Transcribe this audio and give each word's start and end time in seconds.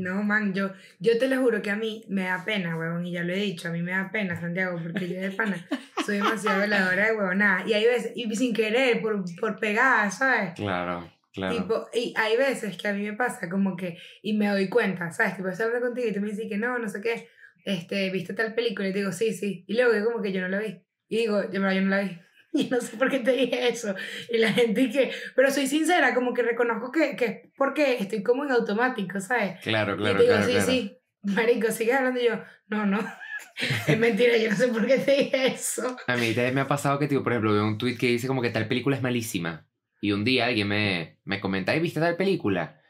No, 0.00 0.22
man, 0.22 0.54
yo, 0.54 0.72
yo 0.98 1.18
te 1.18 1.28
lo 1.28 1.40
juro 1.40 1.62
que 1.62 1.70
a 1.70 1.76
mí 1.76 2.04
me 2.08 2.24
da 2.24 2.44
pena, 2.44 2.76
huevón, 2.76 3.06
y 3.06 3.12
ya 3.12 3.22
lo 3.22 3.32
he 3.32 3.36
dicho, 3.36 3.68
a 3.68 3.70
mí 3.70 3.82
me 3.82 3.92
da 3.92 4.10
pena, 4.10 4.40
Santiago, 4.40 4.78
porque 4.82 5.08
yo 5.08 5.20
de 5.20 5.30
pana 5.30 5.66
soy 6.04 6.16
demasiado 6.16 6.60
veladora 6.60 7.06
de 7.06 7.16
huevonada. 7.16 7.66
Y 7.66 7.74
hay 7.74 7.84
veces, 7.84 8.12
y 8.14 8.34
sin 8.34 8.54
querer, 8.54 9.00
por, 9.00 9.22
por 9.38 9.58
pegar, 9.58 10.10
¿sabes? 10.10 10.54
Claro, 10.54 11.10
claro. 11.32 11.56
Tipo, 11.56 11.88
y 11.92 12.14
hay 12.16 12.36
veces 12.36 12.76
que 12.76 12.88
a 12.88 12.92
mí 12.92 13.02
me 13.02 13.14
pasa 13.14 13.48
como 13.48 13.76
que, 13.76 13.98
y 14.22 14.32
me 14.36 14.48
doy 14.48 14.68
cuenta, 14.68 15.10
¿sabes? 15.10 15.36
Tipo, 15.36 15.48
estoy 15.48 15.66
hablando 15.66 15.88
contigo 15.88 16.08
y 16.08 16.12
tú 16.12 16.20
me 16.20 16.30
dices 16.30 16.46
que 16.48 16.58
no, 16.58 16.78
no 16.78 16.88
sé 16.88 17.00
qué, 17.00 17.28
este, 17.64 18.10
¿viste 18.10 18.34
tal 18.34 18.54
película? 18.54 18.88
Y 18.88 18.92
te 18.92 18.98
digo, 18.98 19.12
sí, 19.12 19.32
sí. 19.32 19.64
Y 19.66 19.74
luego 19.74 20.10
como 20.10 20.22
que 20.22 20.32
yo 20.32 20.40
no 20.40 20.48
la 20.48 20.58
vi. 20.58 20.82
Y 21.08 21.18
digo, 21.18 21.42
yo, 21.42 21.60
yo 21.60 21.60
no 21.60 21.88
la 21.88 22.00
vi. 22.00 22.18
Y 22.52 22.68
no 22.68 22.80
sé 22.80 22.96
por 22.96 23.08
qué 23.10 23.20
te 23.20 23.32
dije 23.32 23.68
eso. 23.68 23.94
Y 24.28 24.38
la 24.38 24.52
gente 24.52 24.82
y 24.82 24.90
que, 24.90 25.12
pero 25.36 25.50
soy 25.50 25.66
sincera, 25.66 26.14
como 26.14 26.34
que 26.34 26.42
reconozco 26.42 26.90
que, 26.90 27.14
que 27.14 27.52
porque 27.56 27.96
estoy 27.98 28.22
como 28.22 28.44
en 28.44 28.50
automático, 28.50 29.20
¿sabes? 29.20 29.60
Claro, 29.62 29.94
y 29.94 29.98
claro, 29.98 30.16
te 30.16 30.22
digo, 30.24 30.34
claro. 30.34 30.46
sí, 30.46 30.52
claro. 30.52 30.70
sí. 30.70 30.96
Marico, 31.22 31.70
sigue 31.70 31.92
hablando 31.92 32.20
y 32.20 32.24
yo, 32.24 32.42
no, 32.68 32.86
no. 32.86 32.98
es 33.86 33.98
mentira, 33.98 34.36
yo 34.36 34.50
no 34.50 34.56
sé 34.56 34.68
por 34.68 34.86
qué 34.86 34.98
te 34.98 35.16
dije 35.16 35.46
eso. 35.48 35.96
A 36.06 36.16
mí 36.16 36.32
también 36.32 36.54
me 36.54 36.60
ha 36.62 36.68
pasado 36.68 36.98
que, 36.98 37.08
tipo, 37.08 37.22
por 37.22 37.32
ejemplo, 37.32 37.52
veo 37.52 37.66
un 37.66 37.78
tweet 37.78 37.96
que 37.96 38.08
dice 38.08 38.26
como 38.26 38.42
que 38.42 38.50
tal 38.50 38.68
película 38.68 38.96
es 38.96 39.02
malísima. 39.02 39.66
Y 40.00 40.12
un 40.12 40.24
día 40.24 40.46
alguien 40.46 40.68
me, 40.68 41.18
me 41.24 41.40
comenta, 41.40 41.76
¿y 41.76 41.80
viste 41.80 42.00
tal 42.00 42.16
película? 42.16 42.80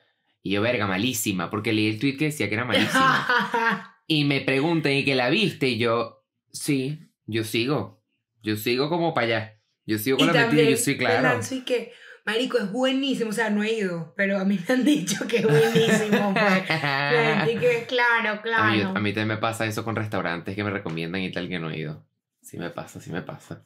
Y 0.42 0.52
yo, 0.52 0.62
verga, 0.62 0.86
malísima, 0.86 1.50
porque 1.50 1.72
leí 1.72 1.88
el 1.88 1.98
tweet 1.98 2.16
que 2.16 2.26
decía 2.26 2.48
que 2.48 2.54
era 2.54 2.64
malísima. 2.64 3.96
y 4.06 4.24
me 4.24 4.40
preguntan, 4.40 4.92
¿y 4.92 5.04
que 5.04 5.14
la 5.14 5.28
viste? 5.28 5.68
Y 5.68 5.78
yo, 5.78 6.24
sí, 6.52 7.10
yo 7.26 7.44
sigo. 7.44 7.99
Yo 8.42 8.56
sigo 8.56 8.88
como 8.88 9.14
para 9.14 9.26
allá. 9.26 9.60
Yo 9.86 9.98
sigo 9.98 10.18
con 10.18 10.28
y 10.28 10.32
la 10.32 10.42
mentira, 10.42 10.70
yo 10.70 10.76
sí, 10.76 10.92
te 10.92 10.98
claro. 10.98 11.22
lanzo 11.22 11.54
y 11.54 11.62
que, 11.62 11.92
marico, 12.24 12.58
es 12.58 12.70
buenísimo. 12.70 13.30
O 13.30 13.32
sea, 13.32 13.50
no 13.50 13.62
he 13.62 13.72
ido, 13.72 14.14
pero 14.16 14.38
a 14.38 14.44
mí 14.44 14.58
me 14.68 14.74
han 14.74 14.84
dicho 14.84 15.26
que 15.26 15.38
es 15.38 15.46
buenísimo. 15.46 16.34
Pues. 16.40 16.68
La 16.68 17.44
gente 17.46 17.60
que, 17.60 17.86
claro, 17.86 18.40
claro. 18.42 18.62
A 18.62 18.70
mí, 18.72 18.82
a 18.82 19.00
mí 19.00 19.12
también 19.12 19.28
me 19.28 19.36
pasa 19.38 19.66
eso 19.66 19.84
con 19.84 19.96
restaurantes 19.96 20.54
que 20.54 20.64
me 20.64 20.70
recomiendan 20.70 21.22
y 21.22 21.32
tal 21.32 21.48
que 21.48 21.58
no 21.58 21.70
he 21.70 21.78
ido. 21.78 22.06
Sí 22.40 22.58
me 22.58 22.70
pasa, 22.70 23.00
sí 23.00 23.10
me 23.10 23.22
pasa. 23.22 23.64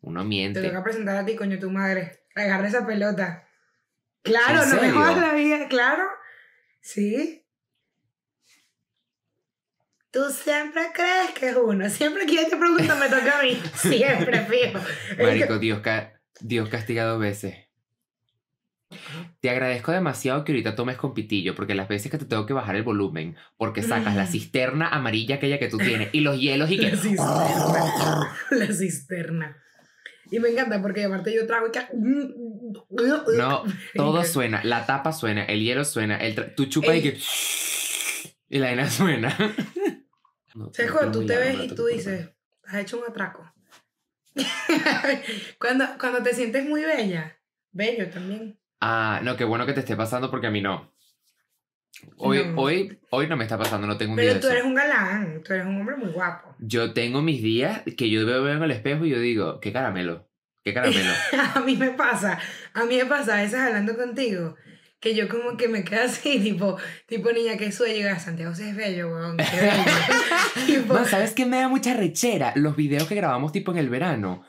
Uno 0.00 0.22
Te 0.22 0.28
miente. 0.28 0.62
toca 0.62 0.82
presentar 0.82 1.16
a 1.16 1.24
ti, 1.24 1.36
coño, 1.36 1.58
tu 1.58 1.70
madre. 1.70 2.24
Agarra 2.34 2.68
esa 2.68 2.86
pelota. 2.86 3.48
Claro, 4.22 4.62
¿En 4.62 4.70
no 4.70 4.80
me 4.80 4.90
jodas 4.90 5.18
la 5.18 5.34
vida, 5.34 5.68
claro. 5.68 6.04
Sí. 6.80 7.41
Tú 10.12 10.20
siempre 10.30 10.82
crees 10.94 11.30
que 11.38 11.48
es 11.50 11.56
uno. 11.56 11.88
Siempre 11.88 12.26
que 12.26 12.34
yo 12.36 12.46
te 12.48 12.56
pregunto, 12.56 12.94
me 12.96 13.06
toca 13.08 13.38
a 13.38 13.42
mí. 13.42 13.58
Siempre, 13.74 14.40
fijo. 14.46 14.78
Marico, 15.22 15.58
Dios, 15.58 15.80
ca- 15.80 16.12
Dios 16.40 16.68
castiga 16.68 17.04
dos 17.04 17.18
veces. 17.20 17.56
Te 19.40 19.48
agradezco 19.48 19.90
demasiado 19.90 20.44
que 20.44 20.52
ahorita 20.52 20.74
tomes 20.74 20.98
con 20.98 21.14
pitillo, 21.14 21.54
porque 21.54 21.74
las 21.74 21.88
veces 21.88 22.10
que 22.10 22.18
te 22.18 22.26
tengo 22.26 22.44
que 22.44 22.52
bajar 22.52 22.76
el 22.76 22.82
volumen, 22.82 23.36
porque 23.56 23.82
sacas 23.82 24.14
la 24.14 24.24
Mm. 24.24 24.28
cisterna 24.32 24.88
amarilla 24.88 25.36
aquella 25.36 25.58
que 25.58 25.68
tú 25.68 25.78
tienes 25.78 26.10
y 26.12 26.20
los 26.20 26.38
hielos 26.38 26.70
y 26.70 26.78
que... 26.78 26.90
La 26.90 26.96
cisterna. 26.98 28.36
La 28.50 28.66
cisterna. 28.74 29.56
Y 30.30 30.38
me 30.40 30.50
encanta 30.50 30.80
porque 30.82 31.04
aparte 31.04 31.34
yo 31.34 31.46
trago 31.46 31.68
y 31.68 31.70
que... 31.72 31.80
No, 33.38 33.64
todo 33.94 34.24
suena, 34.24 34.60
la 34.62 34.84
tapa 34.84 35.12
suena, 35.12 35.44
el 35.46 35.62
hielo 35.62 35.84
suena, 35.86 36.18
el 36.18 36.54
tú 36.54 36.66
chupas 36.66 36.96
y 36.96 37.02
que... 37.02 37.18
Y 38.50 38.58
la 38.58 38.66
vaina 38.66 38.90
suena. 38.90 39.34
No, 40.54 40.70
¿Sabes 40.72 40.90
no, 40.92 40.98
cuando 40.98 41.20
tú 41.20 41.26
te 41.26 41.36
ves 41.36 41.56
y 41.64 41.68
tú 41.74 41.86
dices, 41.86 42.28
has 42.66 42.74
hecho 42.80 42.98
un 42.98 43.04
atraco? 43.08 43.52
cuando, 45.58 45.84
cuando 45.98 46.22
te 46.22 46.34
sientes 46.34 46.64
muy 46.64 46.82
bella, 46.82 47.36
bello 47.70 48.08
también. 48.10 48.58
Ah, 48.80 49.20
no, 49.22 49.36
qué 49.36 49.44
bueno 49.44 49.66
que 49.66 49.72
te 49.72 49.80
esté 49.80 49.96
pasando 49.96 50.30
porque 50.30 50.46
a 50.46 50.50
mí 50.50 50.60
no. 50.60 50.92
Hoy, 52.16 52.44
No. 52.46 52.60
hoy, 52.60 52.98
hoy 53.10 53.26
no 53.28 53.36
me 53.36 53.44
está 53.44 53.58
pasando, 53.58 53.86
no 53.86 53.96
tengo 53.96 54.12
un 54.12 54.18
día 54.18 54.24
Pero 54.30 54.34
de 54.34 54.40
tú 54.40 54.46
eso. 54.48 54.54
eres 54.56 54.64
un 54.64 54.74
galán, 54.74 55.42
tú 55.42 55.52
eres 55.52 55.66
un 55.66 55.76
hombre 55.78 55.96
muy 55.96 56.10
guapo. 56.10 56.56
Yo 56.58 56.92
tengo 56.92 57.22
mis 57.22 57.42
días 57.42 57.82
que 57.96 58.10
yo 58.10 58.26
veo 58.26 58.48
en 58.48 58.62
el 58.62 58.70
espejo 58.70 59.04
y 59.04 59.10
yo 59.10 59.20
digo, 59.20 59.60
qué 59.60 59.72
caramelo, 59.72 60.28
qué 60.64 60.74
caramelo. 60.74 61.12
a 61.54 61.60
mí 61.60 61.76
me 61.76 61.90
pasa, 61.90 62.38
a 62.74 62.84
mí 62.84 62.96
me 62.96 63.06
pasa 63.06 63.38
a 63.38 63.42
veces 63.42 63.60
hablando 63.60 63.96
contigo, 63.96 64.56
que 65.02 65.16
yo 65.16 65.28
como 65.28 65.56
que 65.56 65.66
me 65.66 65.82
quedo 65.82 66.04
así, 66.04 66.38
tipo, 66.42 66.78
tipo 67.06 67.32
niña 67.32 67.58
que 67.58 67.72
sueño, 67.72 67.96
y 67.96 68.02
digo, 68.04 68.18
Santiago 68.18 68.54
sí 68.54 68.62
es 68.62 68.76
bello, 68.76 69.08
weón, 69.08 69.36
qué 69.36 69.60
bello. 69.60 69.82
tipo, 70.66 70.94
Man, 70.94 71.06
¿sabes 71.06 71.34
qué 71.34 71.44
me 71.44 71.58
da 71.58 71.68
mucha 71.68 71.92
rechera? 71.92 72.52
Los 72.54 72.76
videos 72.76 73.08
que 73.08 73.16
grabamos 73.16 73.50
tipo 73.52 73.72
en 73.72 73.78
el 73.78 73.90
verano. 73.90 74.44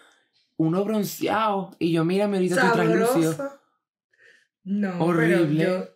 Uno 0.55 0.85
bronceado 0.85 1.71
y 1.79 1.91
yo, 1.91 2.05
mírame 2.05 2.37
ahorita 2.37 2.55
estoy 2.55 2.71
translúcido. 2.71 3.59
No, 4.63 5.03
Horrible. 5.03 5.37
pero 5.37 5.79
yo, 5.79 5.89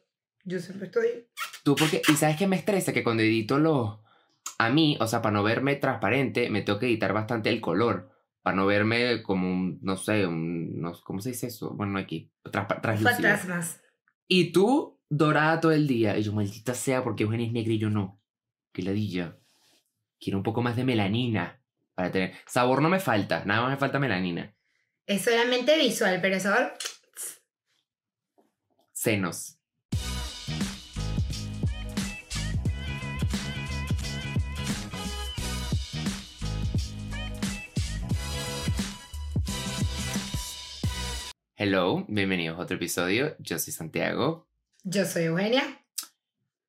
yo 0.43 0.59
siempre 0.59 0.87
estoy... 0.87 1.27
Tú 1.63 1.75
porque, 1.75 2.01
y 2.07 2.13
¿sabes 2.13 2.35
qué 2.35 2.47
me 2.47 2.55
estresa? 2.55 2.91
Que 2.91 3.03
cuando 3.03 3.21
edito 3.21 3.59
los... 3.59 3.99
A 4.57 4.71
mí, 4.71 4.97
o 4.99 5.05
sea, 5.05 5.21
para 5.21 5.33
no 5.33 5.43
verme 5.43 5.75
transparente, 5.75 6.49
me 6.49 6.63
tengo 6.63 6.79
que 6.79 6.87
editar 6.87 7.13
bastante 7.13 7.49
el 7.49 7.61
color. 7.61 8.09
Para 8.41 8.55
no 8.55 8.65
verme 8.65 9.21
como 9.21 9.47
un, 9.47 9.77
no 9.83 9.97
sé, 9.97 10.25
un... 10.25 10.81
No, 10.81 10.93
¿Cómo 11.03 11.21
se 11.21 11.29
dice 11.29 11.47
eso? 11.47 11.75
Bueno, 11.75 11.93
no 11.93 11.99
aquí. 11.99 12.31
Fantasmas. 12.51 13.81
Y 14.27 14.51
tú, 14.51 14.99
dorada 15.09 15.59
todo 15.59 15.71
el 15.71 15.87
día. 15.87 16.17
Y 16.17 16.23
yo, 16.23 16.33
maldita 16.33 16.73
sea, 16.73 17.03
porque 17.03 17.23
Eugenia 17.23 17.47
es 17.47 17.53
negra 17.53 17.73
y 17.73 17.79
yo 17.79 17.89
no. 17.89 18.21
Qué 18.73 18.81
ladilla. 18.81 19.37
Quiero 20.19 20.37
un 20.37 20.43
poco 20.43 20.61
más 20.61 20.75
de 20.75 20.83
melanina. 20.83 21.61
Para 21.95 22.11
tener... 22.11 22.35
Sabor 22.45 22.81
no 22.81 22.89
me 22.89 22.99
falta. 22.99 23.43
Nada 23.45 23.61
más 23.61 23.71
me 23.71 23.77
falta 23.77 23.99
melanina. 23.99 24.55
Es 25.05 25.23
solamente 25.23 25.77
visual, 25.77 26.19
pero 26.21 26.39
sabor... 26.39 26.73
Senos. 28.91 29.56
Hello, 41.59 42.05
bienvenidos 42.07 42.59
a 42.59 42.61
otro 42.61 42.75
episodio. 42.75 43.35
Yo 43.39 43.57
soy 43.57 43.73
Santiago 43.73 44.47
Yo 44.83 45.05
soy 45.05 45.23
Eugenia. 45.23 45.63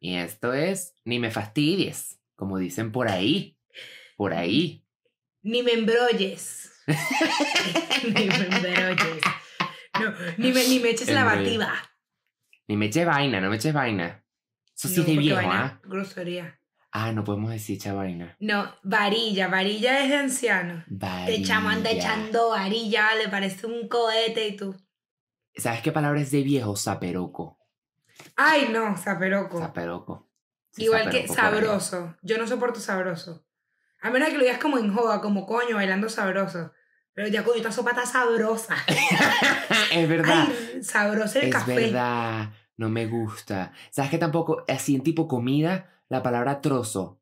y 0.00 0.15
esto 0.15 0.54
es 0.54 0.94
Ni 1.04 1.19
me 1.19 1.31
fastidies, 1.31 2.19
como 2.37 2.56
dicen 2.56 2.91
por 2.91 3.09
ahí. 3.09 3.59
Por 4.16 4.32
ahí. 4.32 4.87
Ni 5.43 5.62
me 5.62 5.72
embrolles. 5.72 6.72
ni 6.87 8.28
me 8.28 8.47
embrolles. 8.47 9.22
No, 10.00 10.15
ni 10.38 10.53
me, 10.53 10.66
ni 10.66 10.81
me 10.81 10.88
eches 10.91 11.10
la 11.10 11.25
bativa. 11.25 11.70
Ni 12.66 12.78
me 12.78 12.87
eches 12.87 13.05
vaina, 13.05 13.43
no 13.43 13.50
me 13.50 13.56
eches 13.56 13.75
vaina. 13.75 14.25
Eso 14.75 14.88
sí 14.88 15.00
No, 15.00 15.05
de 15.05 15.16
viejo, 15.16 15.41
¿ah? 15.43 15.81
Grosería. 15.84 16.58
Ah, 16.91 17.12
no 17.12 17.22
podemos 17.25 17.50
decir 17.50 17.76
echa 17.76 17.93
vaina. 17.93 18.37
No, 18.41 18.72
varilla. 18.82 19.49
Varilla 19.49 20.03
es 20.03 20.09
de 20.09 20.16
anciano. 20.16 20.84
Te 21.26 21.43
chamo 21.43 21.69
anda 21.69 21.91
Varilla. 21.91 21.99
echando 22.00 22.49
varilla, 22.50 23.15
le 23.15 23.28
parece 23.28 23.66
un 23.66 23.88
cohete 23.88 24.49
y 24.49 24.56
tú. 24.56 24.75
¿Sabes 25.54 25.82
qué 25.82 25.93
palabra 25.93 26.21
es 26.21 26.31
de 26.31 26.43
viejo? 26.43 26.76
Zaperoco. 26.76 27.59
Ay, 28.37 28.69
no, 28.72 28.97
saperoco. 28.97 29.60
Zaperoco. 29.60 30.31
Sí, 30.72 30.84
Igual 30.84 31.10
que 31.10 31.26
zaperoco 31.28 31.81
sabroso. 31.81 32.16
Yo 32.22 32.38
no 32.38 32.47
soporto 32.47 32.81
sabroso. 32.81 33.44
A 34.00 34.10
menos 34.10 34.28
que 34.28 34.37
lo 34.38 34.44
digas 34.44 34.59
como 34.59 34.78
en 34.78 34.94
joda, 34.94 35.20
como 35.20 35.47
coño, 35.47 35.76
bailando 35.76 36.09
sabroso. 36.09 36.72
Pero 37.15 37.28
ya 37.28 37.43
coño, 37.44 37.56
esta 37.56 37.72
sopa 37.72 37.91
está 37.91 38.06
sabrosa. 38.06 38.76
es 39.93 40.09
verdad. 40.09 40.47
Ay, 40.49 40.82
sabroso 40.82 41.38
el 41.41 41.47
es 41.49 41.53
café. 41.55 41.75
verdad. 41.75 42.50
No 42.76 42.88
me 42.88 43.06
gusta. 43.06 43.72
¿Sabes 43.91 44.10
que 44.12 44.19
tampoco, 44.19 44.65
así 44.69 44.94
en 44.94 45.03
tipo 45.03 45.26
comida, 45.26 45.98
la 46.09 46.23
palabra 46.23 46.61
trozo? 46.61 47.21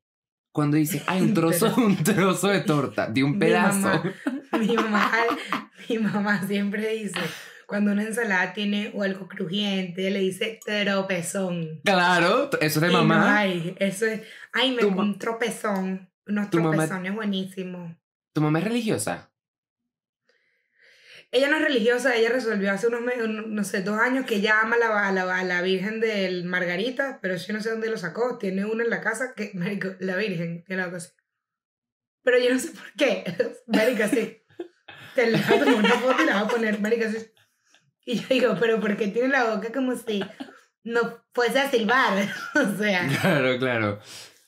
Cuando 0.51 0.77
dicen, 0.77 1.01
hay 1.07 1.21
un 1.21 1.33
trozo, 1.35 1.73
un 1.77 1.95
trozo 2.03 2.47
de 2.47 2.61
torta, 2.61 3.07
de 3.07 3.23
un 3.23 3.33
Mi 3.33 3.37
pedazo. 3.39 3.79
mamá. 3.79 4.03
Mi 4.59 4.75
mamá, 4.75 5.11
mi 5.89 5.97
mamá 5.99 6.41
siempre 6.47 6.87
dice, 6.95 7.19
cuando 7.67 7.91
una 7.91 8.03
ensalada 8.03 8.53
tiene 8.53 8.91
o 8.95 9.03
algo 9.03 9.27
crujiente, 9.27 10.09
le 10.09 10.19
dice 10.19 10.59
tropezón. 10.65 11.81
Claro, 11.83 12.49
eso 12.59 12.79
es 12.79 12.81
de 12.81 12.89
Y 12.89 12.93
no, 12.93 13.03
mamá. 13.03 13.37
ay, 13.37 13.75
eso 13.79 14.05
es, 14.05 14.21
ay, 14.53 14.71
me 14.73 14.85
un 14.85 15.19
tropezón. 15.19 16.09
Unos 16.25 16.49
tropezones 16.49 17.13
buenísimos. 17.15 17.95
¿Tu 18.33 18.41
mamá 18.41 18.59
es 18.59 18.65
religiosa? 18.65 19.31
Ella 21.37 21.49
no 21.49 21.57
es 21.57 21.63
religiosa, 21.63 22.15
ella 22.15 22.29
resolvió 22.29 22.71
hace 22.71 22.87
unos, 22.87 23.01
me- 23.01 23.21
un- 23.23 23.53
no 23.55 23.63
sé, 23.63 23.81
dos 23.83 23.99
años 23.99 24.25
que 24.25 24.35
ella 24.35 24.59
ama 24.61 24.75
a 24.75 24.79
la, 24.79 25.07
a 25.07 25.11
la, 25.11 25.35
a 25.39 25.43
la 25.43 25.61
Virgen 25.61 25.99
del 25.99 26.45
Margarita, 26.45 27.19
pero 27.21 27.35
yo 27.35 27.53
no 27.53 27.61
sé 27.61 27.69
dónde 27.69 27.89
lo 27.89 27.97
sacó. 27.97 28.37
Tiene 28.37 28.65
uno 28.65 28.83
en 28.83 28.89
la 28.89 29.01
casa 29.01 29.33
que, 29.35 29.51
marico, 29.55 29.89
la 29.99 30.15
Virgen, 30.15 30.63
tiene 30.65 30.81
algo 30.83 30.97
así. 30.97 31.09
Pero 32.23 32.39
yo 32.39 32.53
no 32.53 32.59
sé 32.59 32.71
por 32.71 32.91
qué. 32.97 33.23
Marica, 33.67 34.07
sí. 34.09 34.43
Te 35.15 35.31
la 35.31 35.39
voy 35.47 35.57
a 35.57 35.59
tomar 35.63 35.75
una 35.75 35.89
foto 35.93 36.23
y 36.23 36.25
la 36.25 36.33
voy 36.33 36.43
a 36.43 36.47
poner, 36.47 36.79
marica, 36.79 37.09
sí. 37.09 37.17
Y 38.05 38.19
yo 38.19 38.27
digo, 38.29 38.57
pero 38.59 38.79
¿por 38.79 38.95
qué 38.97 39.07
tiene 39.07 39.29
la 39.29 39.55
boca 39.55 39.71
como 39.71 39.95
si 39.95 40.23
no 40.83 41.23
fuese 41.33 41.59
a 41.59 41.69
silbar? 41.71 42.27
o 42.55 42.77
sea, 42.77 43.07
Claro, 43.21 43.57
claro. 43.57 43.99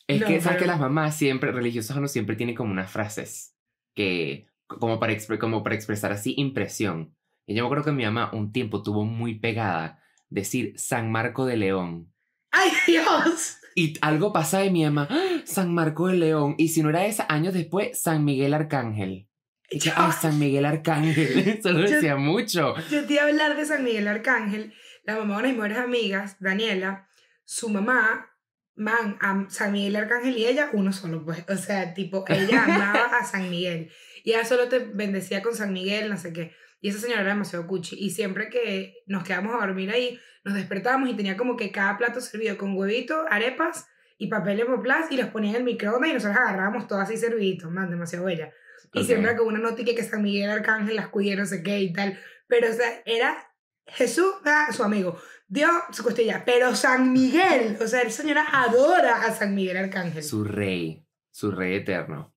Es 0.07 0.19
No, 0.21 0.27
que, 0.27 0.41
¿sabes 0.41 0.57
pero- 0.57 0.59
que 0.59 0.65
las 0.67 0.79
mamás 0.79 1.15
siempre, 1.15 1.51
religiosas 1.51 1.95
o 1.95 2.01
no, 2.01 2.07
siempre 2.07 2.35
tienen 2.35 2.55
como 2.55 2.71
unas 2.71 2.91
frases 2.91 3.55
que, 3.95 4.47
como 4.77 4.99
para, 4.99 5.13
como 5.39 5.63
para 5.63 5.75
expresar 5.75 6.11
así 6.11 6.33
impresión. 6.37 7.15
Y 7.45 7.55
yo 7.55 7.63
me 7.63 7.67
acuerdo 7.67 7.85
que 7.85 7.91
mi 7.91 8.05
mamá 8.05 8.29
un 8.33 8.51
tiempo 8.51 8.83
tuvo 8.83 9.03
muy 9.05 9.39
pegada 9.39 9.99
decir 10.29 10.73
San 10.77 11.11
Marco 11.11 11.45
de 11.45 11.57
León. 11.57 12.13
¡ay 12.51 12.71
Dios! 12.87 13.57
Y 13.75 13.93
algo 14.01 14.31
pasa 14.33 14.59
de 14.59 14.71
mi 14.71 14.83
mamá, 14.83 15.07
¡Ah! 15.09 15.41
San 15.45 15.73
Marco 15.73 16.07
de 16.07 16.15
León. 16.15 16.55
Y 16.57 16.69
si 16.69 16.81
no 16.83 16.89
era 16.89 17.05
esa, 17.05 17.25
años 17.29 17.53
después, 17.53 17.99
San 18.01 18.23
Miguel 18.25 18.53
Arcángel. 18.53 19.27
Y 19.71 19.79
yo, 19.79 19.91
ay, 19.95 20.11
San 20.11 20.37
Miguel 20.39 20.65
Arcángel. 20.65 21.17
Eso 21.59 21.71
lo 21.71 21.85
Yo- 21.85 21.91
decía 21.95 22.15
mucho. 22.15 22.75
Yo 22.89 23.05
te 23.05 23.13
iba 23.13 23.23
a 23.23 23.27
hablar 23.27 23.55
de 23.55 23.65
San 23.65 23.83
Miguel 23.83 24.07
Arcángel. 24.07 24.73
La 25.03 25.15
mamá 25.17 25.37
de 25.37 25.49
mis 25.49 25.53
mejores 25.57 25.77
amigas, 25.77 26.37
Daniela, 26.39 27.07
su 27.45 27.69
mamá, 27.69 28.27
man, 28.75 29.17
a 29.21 29.45
San 29.49 29.71
Miguel 29.71 29.95
Arcángel 29.95 30.37
y 30.37 30.45
ella, 30.45 30.69
uno 30.73 30.91
solo, 30.91 31.23
pues. 31.23 31.45
O 31.49 31.55
sea, 31.55 31.93
tipo, 31.93 32.25
ella 32.27 32.63
amaba 32.65 33.17
a 33.19 33.23
San 33.25 33.49
Miguel. 33.49 33.91
Y 34.29 34.45
solo 34.45 34.69
te 34.69 34.79
bendecía 34.79 35.41
con 35.41 35.55
San 35.55 35.73
Miguel, 35.73 36.09
no 36.09 36.17
sé 36.17 36.33
qué. 36.33 36.53
Y 36.81 36.89
esa 36.89 36.99
señora 36.99 37.21
era 37.21 37.31
demasiado 37.31 37.67
cuchi. 37.67 37.97
Y 37.97 38.11
siempre 38.11 38.49
que 38.49 39.03
nos 39.05 39.23
quedamos 39.23 39.55
a 39.55 39.65
dormir 39.65 39.91
ahí, 39.91 40.19
nos 40.43 40.53
despertábamos 40.53 41.09
y 41.09 41.15
tenía 41.15 41.35
como 41.35 41.57
que 41.57 41.71
cada 41.71 41.97
plato 41.97 42.21
servido 42.21 42.57
con 42.57 42.77
huevito, 42.77 43.25
arepas 43.29 43.87
y 44.17 44.27
papel 44.27 44.59
hemoplas 44.59 45.11
y 45.11 45.17
los 45.17 45.27
ponía 45.27 45.51
en 45.51 45.57
el 45.57 45.63
microondas 45.63 46.09
y 46.09 46.13
nosotros 46.13 46.37
agarrábamos 46.37 46.87
todo 46.87 46.99
así 46.99 47.17
serviditos, 47.17 47.71
man, 47.71 47.89
demasiado 47.89 48.25
bella. 48.25 48.53
Y 48.93 49.03
siempre 49.03 49.35
con 49.35 49.47
una 49.47 49.59
notica 49.59 49.93
que 49.93 50.03
San 50.03 50.23
Miguel 50.23 50.49
Arcángel 50.49 50.95
las 50.95 51.09
cuide, 51.09 51.35
no 51.35 51.45
sé 51.45 51.61
qué 51.61 51.79
y 51.79 51.93
tal. 51.93 52.19
Pero, 52.47 52.69
o 52.69 52.73
sea, 52.73 53.01
era 53.05 53.37
Jesús, 53.85 54.33
ah, 54.45 54.69
su 54.71 54.83
amigo, 54.83 55.19
Dios, 55.47 55.71
su 55.91 56.03
costilla. 56.03 56.43
Pero 56.45 56.75
San 56.75 57.13
Miguel, 57.13 57.77
o 57.79 57.87
sea, 57.87 58.01
el 58.01 58.11
señora 58.11 58.45
adora 58.51 59.23
a 59.23 59.33
San 59.33 59.53
Miguel 59.53 59.77
Arcángel. 59.77 60.23
Su 60.23 60.43
rey, 60.43 61.05
su 61.31 61.51
rey 61.51 61.75
eterno. 61.75 62.33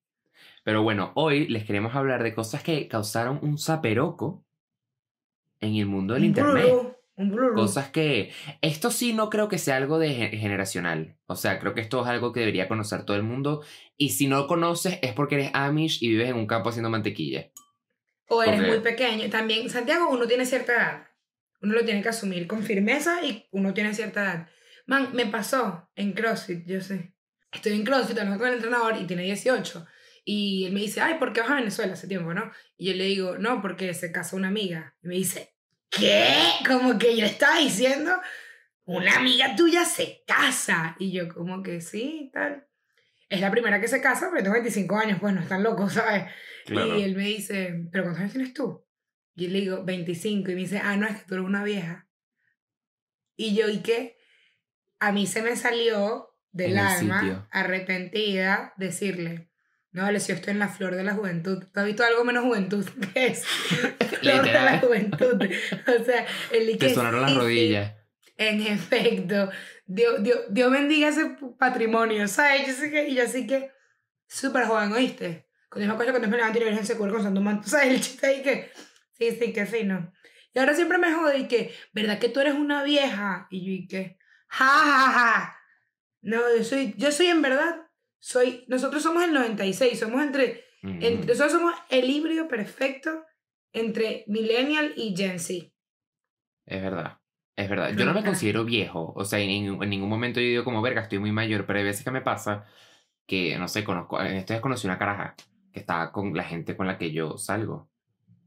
Pero 0.64 0.82
bueno, 0.82 1.12
hoy 1.16 1.48
les 1.48 1.64
queremos 1.64 1.94
hablar 1.94 2.22
de 2.22 2.34
cosas 2.34 2.62
que 2.62 2.86
causaron 2.88 3.38
un 3.42 3.58
zaperoco 3.58 4.44
en 5.60 5.76
el 5.76 5.86
mundo 5.86 6.14
del 6.14 6.22
un 6.22 6.28
internet. 6.28 6.66
un 7.16 7.30
blurú. 7.30 7.54
Cosas 7.54 7.90
que... 7.90 8.32
Esto 8.62 8.90
sí 8.90 9.12
no 9.12 9.28
creo 9.30 9.48
que 9.48 9.58
sea 9.58 9.76
algo 9.76 9.98
de 9.98 10.14
ge- 10.14 10.36
generacional. 10.38 11.16
O 11.26 11.36
sea, 11.36 11.58
creo 11.58 11.74
que 11.74 11.80
esto 11.80 12.00
es 12.02 12.08
algo 12.08 12.32
que 12.32 12.40
debería 12.40 12.68
conocer 12.68 13.04
todo 13.04 13.16
el 13.16 13.22
mundo. 13.22 13.62
Y 13.96 14.10
si 14.10 14.26
no 14.26 14.38
lo 14.38 14.46
conoces 14.46 14.98
es 15.02 15.12
porque 15.12 15.34
eres 15.36 15.50
Amish 15.54 16.02
y 16.02 16.08
vives 16.08 16.28
en 16.30 16.36
un 16.36 16.46
campo 16.46 16.68
haciendo 16.70 16.90
mantequilla. 16.90 17.50
O 18.28 18.42
eres 18.42 18.66
muy 18.66 18.80
pequeño. 18.80 19.28
También, 19.30 19.68
Santiago, 19.68 20.08
uno 20.10 20.26
tiene 20.26 20.46
cierta 20.46 20.72
edad. 20.72 21.06
Uno 21.60 21.74
lo 21.74 21.84
tiene 21.84 22.02
que 22.02 22.08
asumir 22.08 22.46
con 22.46 22.62
firmeza 22.62 23.22
y 23.24 23.46
uno 23.52 23.74
tiene 23.74 23.94
cierta 23.94 24.22
edad. 24.22 24.48
Man, 24.86 25.10
me 25.12 25.26
pasó 25.26 25.88
en 25.94 26.12
CrossFit, 26.12 26.66
yo 26.66 26.80
sé. 26.80 27.14
Estoy 27.52 27.72
en 27.74 27.84
CrossFit, 27.84 28.18
hablando 28.18 28.38
con 28.38 28.48
el 28.48 28.54
entrenador 28.54 28.96
y 29.00 29.06
tiene 29.06 29.22
18. 29.24 29.86
Y 30.24 30.66
él 30.66 30.72
me 30.72 30.80
dice, 30.80 31.00
ay, 31.00 31.14
¿por 31.18 31.32
qué 31.32 31.40
vas 31.40 31.50
a 31.50 31.56
Venezuela 31.56 31.94
hace 31.94 32.06
tiempo, 32.06 32.32
no? 32.32 32.50
Y 32.76 32.88
yo 32.88 32.94
le 32.94 33.04
digo, 33.04 33.38
no, 33.38 33.60
porque 33.60 33.92
se 33.94 34.12
casó 34.12 34.36
una 34.36 34.48
amiga. 34.48 34.94
Y 35.02 35.08
me 35.08 35.14
dice, 35.16 35.54
¿qué? 35.90 36.32
Como 36.66 36.98
que 36.98 37.16
yo 37.16 37.22
le 37.22 37.26
estaba 37.26 37.58
diciendo, 37.58 38.12
una 38.84 39.16
amiga 39.16 39.56
tuya 39.56 39.84
se 39.84 40.22
casa. 40.26 40.96
Y 40.98 41.12
yo, 41.12 41.28
como 41.28 41.62
que 41.62 41.80
sí, 41.80 42.30
tal. 42.32 42.66
Es 43.28 43.40
la 43.40 43.50
primera 43.50 43.80
que 43.80 43.88
se 43.88 44.00
casa, 44.00 44.28
pero 44.30 44.42
tengo 44.42 44.54
25 44.54 44.96
años, 44.96 45.18
pues 45.20 45.34
no 45.34 45.40
están 45.40 45.62
locos, 45.62 45.92
¿sabes? 45.94 46.24
Claro. 46.66 46.98
Y 46.98 47.02
él 47.02 47.16
me 47.16 47.24
dice, 47.24 47.88
¿pero 47.90 48.04
cuántos 48.04 48.20
años 48.20 48.32
tienes 48.32 48.54
tú? 48.54 48.86
Y 49.34 49.46
yo 49.46 49.50
le 49.50 49.60
digo, 49.60 49.84
25. 49.84 50.50
Y 50.50 50.54
me 50.54 50.60
dice, 50.60 50.78
ah, 50.78 50.96
no, 50.96 51.06
es 51.06 51.16
que 51.16 51.26
tú 51.26 51.34
eres 51.34 51.46
una 51.46 51.64
vieja. 51.64 52.08
Y 53.36 53.56
yo, 53.56 53.68
¿y 53.68 53.78
qué? 53.78 54.18
A 55.00 55.10
mí 55.10 55.26
se 55.26 55.42
me 55.42 55.56
salió 55.56 56.28
del 56.52 56.78
alma, 56.78 57.20
sitio. 57.20 57.48
arrepentida, 57.50 58.74
decirle, 58.76 59.51
no, 59.92 60.02
vale, 60.02 60.20
si 60.20 60.28
yo 60.28 60.36
estoy 60.36 60.52
en 60.52 60.58
la 60.58 60.68
flor 60.68 60.94
de 60.96 61.04
la 61.04 61.12
juventud. 61.14 61.64
¿Tú 61.72 61.80
has 61.80 61.86
visto 61.86 62.02
algo 62.04 62.24
menos 62.24 62.44
juventud 62.44 62.84
que 63.14 63.26
es? 63.26 63.44
flor 63.46 64.42
de 64.44 64.52
la 64.52 64.78
juventud. 64.80 65.42
O 66.00 66.04
sea, 66.04 66.26
el 66.50 66.78
Te 66.78 66.94
sonaron 66.94 67.20
las 67.20 67.30
sí, 67.30 67.34
sí, 67.36 67.40
rodillas. 67.40 67.94
en 68.38 68.60
efecto, 68.62 69.50
Dios, 69.86 70.22
Dios, 70.22 70.40
Dios 70.50 70.70
bendiga 70.72 71.08
ese 71.08 71.36
patrimonio, 71.58 72.26
¿sabes? 72.28 72.66
Yo 72.66 72.72
sé 72.74 72.90
que, 72.90 73.08
y 73.08 73.14
yo 73.16 73.24
así 73.24 73.46
que, 73.46 73.70
súper 74.26 74.64
joven, 74.64 74.92
¿oíste? 74.92 75.48
Cuando 75.68 75.84
yo 75.84 75.88
me 75.88 75.92
acuerdo 75.94 76.12
cuando 76.12 76.28
me 76.28 76.36
levanto 76.36 76.58
y 76.58 76.60
la 76.62 76.68
Virgen 76.70 76.86
se 76.86 76.96
cubre 76.96 77.12
con 77.12 77.22
santo 77.22 77.40
manto, 77.40 77.68
¿sabes? 77.68 77.88
El 77.94 78.00
chiste 78.00 78.26
ahí 78.26 78.42
que, 78.42 78.70
sí, 79.18 79.36
sí, 79.38 79.52
que 79.52 79.66
fino. 79.66 80.12
Y 80.54 80.58
ahora 80.58 80.74
siempre 80.74 80.98
me 80.98 81.12
jode 81.12 81.38
y 81.38 81.48
que, 81.48 81.74
¿verdad 81.92 82.18
que 82.18 82.28
tú 82.28 82.40
eres 82.40 82.54
una 82.54 82.82
vieja? 82.82 83.46
Y 83.50 83.64
yo 83.66 83.72
y 83.72 83.86
que, 83.88 84.18
ja, 84.48 84.66
ja, 84.66 85.12
ja. 85.12 85.56
No, 86.22 86.40
yo 86.56 86.62
soy, 86.64 86.94
yo 86.96 87.10
soy 87.10 87.26
en 87.26 87.42
verdad, 87.42 87.76
soy, 88.22 88.64
nosotros 88.68 89.02
somos 89.02 89.24
el 89.24 89.32
96, 89.32 89.98
somos 89.98 90.22
entre, 90.22 90.64
Mm. 90.82 91.02
entre 91.02 91.26
nosotros 91.26 91.52
somos 91.52 91.74
el 91.90 92.10
híbrido 92.10 92.48
perfecto 92.48 93.24
entre 93.72 94.24
Millennial 94.26 94.94
y 94.96 95.14
Gen 95.16 95.38
Z. 95.38 95.66
Es 96.66 96.82
verdad. 96.82 97.18
Es 97.54 97.68
verdad. 97.68 97.94
Yo 97.96 98.04
no 98.04 98.14
me 98.14 98.24
considero 98.24 98.64
viejo. 98.64 99.12
O 99.14 99.24
sea, 99.24 99.38
en, 99.38 99.82
en 99.82 99.90
ningún 99.90 100.08
momento 100.08 100.40
yo 100.40 100.46
digo 100.46 100.64
como, 100.64 100.82
verga, 100.82 101.02
estoy 101.02 101.18
muy 101.18 101.30
mayor. 101.32 101.66
Pero 101.66 101.78
hay 101.78 101.84
veces 101.84 102.04
que 102.04 102.10
me 102.10 102.20
pasa 102.20 102.64
que, 103.26 103.58
no 103.58 103.68
sé, 103.68 103.84
conozco... 103.84 104.20
En 104.20 104.34
estos 104.36 104.54
días 104.54 104.60
conocí 104.60 104.86
una 104.86 104.98
caraja 104.98 105.36
que 105.72 105.80
estaba 105.80 106.10
con 106.10 106.34
la 106.34 106.44
gente 106.44 106.76
con 106.76 106.86
la 106.86 106.98
que 106.98 107.12
yo 107.12 107.36
salgo. 107.38 107.90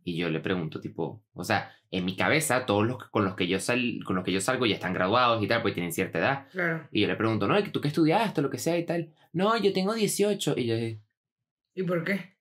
Y 0.08 0.16
yo 0.16 0.30
le 0.30 0.40
pregunto, 0.40 0.80
tipo... 0.80 1.26
O 1.34 1.44
sea, 1.44 1.76
en 1.90 2.06
mi 2.06 2.16
cabeza, 2.16 2.68
todos 2.68 2.86
los 2.86 3.10
con 3.10 3.26
los 3.26 3.36
que 3.36 3.48
yo, 3.48 3.60
sal, 3.60 4.00
con 4.06 4.16
los 4.16 4.24
que 4.24 4.32
yo 4.32 4.40
salgo 4.40 4.68
ya 4.68 4.76
están 4.76 4.94
graduados 4.94 5.44
y 5.44 5.48
tal, 5.48 5.64
pues 5.64 5.74
tienen 5.74 5.92
cierta 5.92 6.20
edad. 6.20 6.48
Claro. 6.52 6.88
Y 6.92 7.02
yo 7.02 7.08
le 7.08 7.16
pregunto, 7.16 7.48
no, 7.48 7.58
¿y 7.60 7.64
¿tú 7.70 7.82
qué 7.82 7.88
estudiaste? 7.88 8.44
Lo 8.44 8.52
que 8.52 8.60
sea 8.60 8.78
y 8.78 8.86
tal. 8.86 9.14
No, 9.34 9.58
yo 9.58 9.74
tengo 9.74 9.96
18. 9.96 10.54
Y 10.58 10.68
yo, 10.68 10.76
¿Y 11.74 11.84
por 11.84 12.04
qué? 12.04 12.36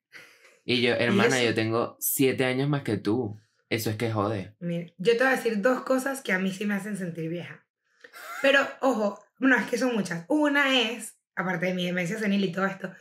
y 0.66 0.82
yo 0.82 0.92
hermana, 0.98 1.40
eso? 1.40 1.48
yo 1.48 1.54
tengo 1.54 1.96
7 2.00 2.44
años 2.44 2.68
más 2.68 2.82
que 2.82 2.98
tú. 2.98 3.40
Eso 3.70 3.88
es 3.88 3.96
que 3.96 4.12
jode. 4.12 4.54
Mira, 4.60 4.92
yo 4.98 5.12
te 5.16 5.24
voy 5.24 5.32
a 5.32 5.36
decir 5.36 5.62
dos 5.62 5.80
cosas 5.84 6.20
que 6.20 6.32
a 6.32 6.38
mí 6.38 6.52
sí 6.52 6.66
me 6.66 6.74
hacen 6.74 6.98
sentir 6.98 7.30
vieja. 7.30 7.66
Pero, 8.42 8.60
ojo, 8.82 9.18
no, 9.38 9.56
es 9.56 9.66
que 9.66 9.78
son 9.78 9.94
muchas. 9.94 10.26
Una 10.28 10.80
es, 10.80 11.16
aparte 11.34 11.66
de 11.66 11.74
mi 11.74 11.86
demencia 11.86 12.18
senil 12.18 12.44
y 12.44 12.52
todo 12.52 12.66
esto, 12.66 12.92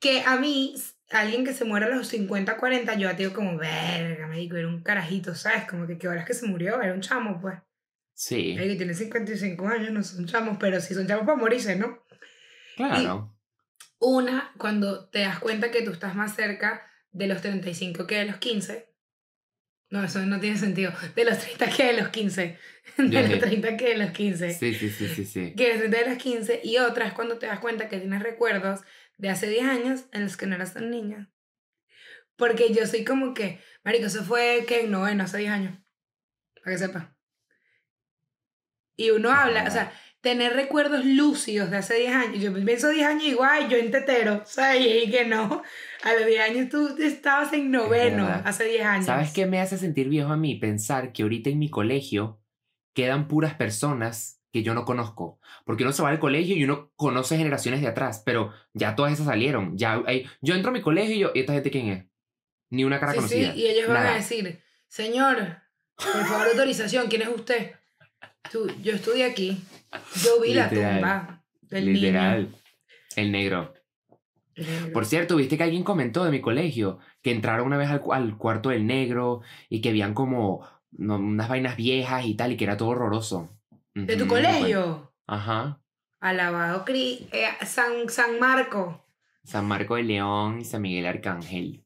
que 0.00 0.22
a 0.22 0.36
mí, 0.36 0.74
alguien 1.10 1.44
que 1.44 1.52
se 1.52 1.64
muera 1.64 1.86
a 1.86 1.90
los 1.90 2.08
50, 2.08 2.56
40, 2.56 2.94
yo 2.94 3.10
te 3.10 3.16
digo 3.16 3.34
como, 3.34 3.56
verga, 3.56 4.26
me 4.28 4.38
digo, 4.38 4.56
era 4.56 4.68
un 4.68 4.82
carajito, 4.82 5.34
¿sabes? 5.34 5.64
Como 5.68 5.86
que 5.86 5.98
qué 5.98 6.08
horas 6.08 6.24
que 6.24 6.34
se 6.34 6.46
murió, 6.46 6.80
era 6.80 6.94
un 6.94 7.00
chamo, 7.00 7.40
pues. 7.40 7.58
Sí, 8.14 8.54
que 8.56 8.76
tiene 8.76 8.94
55 8.94 9.66
años 9.66 9.92
no 9.92 10.02
son 10.02 10.26
chamos, 10.26 10.58
pero 10.60 10.80
sí 10.80 10.94
son 10.94 11.06
chamos 11.06 11.24
para 11.24 11.38
morirse, 11.38 11.76
¿no? 11.76 12.04
claro. 12.76 13.34
Una, 13.98 14.52
cuando 14.56 15.08
te 15.08 15.20
das 15.20 15.38
cuenta 15.40 15.70
que 15.70 15.82
tú 15.82 15.90
estás 15.90 16.14
más 16.14 16.34
cerca 16.34 16.86
de 17.12 17.26
los 17.26 17.42
35 17.42 18.06
que 18.06 18.16
de 18.16 18.24
los 18.26 18.36
15. 18.36 18.88
No, 19.90 20.04
eso 20.04 20.24
no 20.24 20.38
tiene 20.38 20.56
sentido. 20.56 20.92
De 21.14 21.24
los 21.24 21.38
30 21.38 21.68
que 21.68 21.84
de 21.84 21.92
los 22.00 22.08
15. 22.08 22.58
De 22.96 23.22
los 23.22 23.30
sé. 23.30 23.36
30 23.36 23.76
que 23.76 23.88
de 23.90 23.98
los 23.98 24.10
15. 24.10 24.54
Sí, 24.54 24.74
sí, 24.74 24.90
sí, 24.90 25.08
sí, 25.08 25.24
sí. 25.24 25.54
Que 25.56 25.64
de 25.64 25.70
los 25.70 25.78
30 25.78 25.98
de 25.98 26.08
los 26.10 26.22
15. 26.22 26.60
Y 26.64 26.78
otra 26.78 27.06
es 27.06 27.12
cuando 27.12 27.38
te 27.38 27.46
das 27.46 27.58
cuenta 27.60 27.88
que 27.88 27.98
tienes 27.98 28.22
recuerdos 28.22 28.80
de 29.20 29.28
hace 29.28 29.48
10 29.48 29.64
años 29.66 30.04
en 30.12 30.24
los 30.24 30.36
que 30.36 30.46
no 30.46 30.54
eras 30.54 30.74
tan 30.74 30.90
niña. 30.90 31.30
Porque 32.36 32.72
yo 32.72 32.86
soy 32.86 33.04
como 33.04 33.34
que, 33.34 33.60
marico, 33.84 34.06
eso 34.06 34.24
fue 34.24 34.64
que 34.66 34.80
en 34.84 34.90
noveno, 34.90 35.24
hace 35.24 35.38
10 35.38 35.50
años. 35.50 35.78
Para 36.64 36.76
que 36.76 36.78
sepa. 36.78 37.16
Y 38.96 39.10
uno 39.10 39.30
habla, 39.30 39.64
o 39.64 39.70
sea, 39.70 39.92
tener 40.22 40.54
recuerdos 40.54 41.04
lúcidos 41.04 41.70
de 41.70 41.76
hace 41.76 41.96
10 41.96 42.14
años. 42.14 42.42
Yo 42.42 42.54
pienso 42.64 42.88
10 42.88 43.06
años 43.06 43.24
igual, 43.24 43.68
yo 43.68 43.76
en 43.76 43.90
tetero, 43.90 44.42
¿sabes? 44.46 44.86
Y 44.86 45.10
que 45.10 45.26
no. 45.26 45.62
A 46.02 46.12
los 46.14 46.26
10 46.26 46.40
años 46.40 46.68
tú 46.70 46.96
estabas 46.98 47.52
en 47.52 47.70
noveno, 47.70 48.26
hace 48.26 48.64
10 48.64 48.86
años. 48.86 49.06
¿Sabes 49.06 49.32
qué 49.32 49.44
me 49.44 49.60
hace 49.60 49.76
sentir 49.76 50.08
viejo 50.08 50.32
a 50.32 50.38
mí? 50.38 50.54
Pensar 50.54 51.12
que 51.12 51.22
ahorita 51.22 51.50
en 51.50 51.58
mi 51.58 51.68
colegio 51.68 52.42
quedan 52.94 53.28
puras 53.28 53.54
personas 53.54 54.39
que 54.52 54.62
yo 54.62 54.74
no 54.74 54.84
conozco. 54.84 55.38
Porque 55.64 55.82
uno 55.84 55.92
se 55.92 56.02
va 56.02 56.08
al 56.10 56.18
colegio 56.18 56.56
y 56.56 56.64
uno 56.64 56.90
conoce 56.96 57.36
generaciones 57.36 57.80
de 57.80 57.88
atrás, 57.88 58.22
pero 58.24 58.52
ya 58.72 58.94
todas 58.96 59.12
esas 59.12 59.26
salieron. 59.26 59.76
Ya 59.78 60.02
hay- 60.06 60.26
yo 60.40 60.54
entro 60.54 60.70
a 60.70 60.74
mi 60.74 60.80
colegio 60.82 61.14
y 61.14 61.18
yo, 61.20 61.30
¿y 61.34 61.40
esta 61.40 61.52
gente 61.52 61.70
quién 61.70 61.88
es? 61.88 62.04
Ni 62.70 62.84
una 62.84 63.00
cara 63.00 63.12
Sí, 63.12 63.18
sí, 63.20 63.22
conocida. 63.24 63.54
y 63.54 63.66
ellos 63.66 63.88
van 63.88 64.06
a 64.06 64.14
decir, 64.14 64.60
señor, 64.88 65.58
por 65.96 66.24
favor, 66.26 66.46
autorización, 66.48 67.08
¿quién 67.08 67.22
es 67.22 67.28
usted? 67.28 67.72
Tú, 68.50 68.66
yo 68.82 68.92
estudié 68.94 69.24
aquí. 69.24 69.62
Yo 70.24 70.40
vi 70.40 70.54
la 70.54 70.68
tumba 70.70 71.44
del 71.62 71.92
Literal. 71.92 72.48
El 73.16 73.32
negro. 73.32 73.74
niño. 74.56 74.92
Por 74.92 75.04
cierto, 75.06 75.36
viste 75.36 75.56
que 75.56 75.62
alguien 75.64 75.82
comentó 75.84 76.24
de 76.24 76.30
mi 76.30 76.40
colegio 76.40 76.98
que 77.22 77.30
entraron 77.32 77.66
una 77.66 77.76
vez 77.76 77.88
al, 77.88 78.02
al 78.12 78.36
cuarto 78.36 78.68
del 78.68 78.86
negro 78.86 79.40
y 79.68 79.80
que 79.80 79.88
habían 79.88 80.12
como 80.14 80.66
no, 80.92 81.16
unas 81.16 81.48
vainas 81.48 81.76
viejas 81.76 82.24
y 82.26 82.34
tal 82.34 82.52
y 82.52 82.56
que 82.56 82.64
era 82.64 82.76
todo 82.76 82.90
horroroso. 82.90 83.48
¿De 84.06 84.16
tu 84.16 84.26
colegio? 84.26 85.12
Ajá. 85.26 85.80
Alabado 86.20 86.84
Cri 86.84 87.28
eh, 87.32 87.48
San, 87.66 88.08
San 88.08 88.38
Marco. 88.38 89.06
San 89.44 89.66
Marco 89.66 89.96
de 89.96 90.02
León 90.02 90.60
y 90.60 90.64
San 90.64 90.82
Miguel 90.82 91.06
Arcángel. 91.06 91.84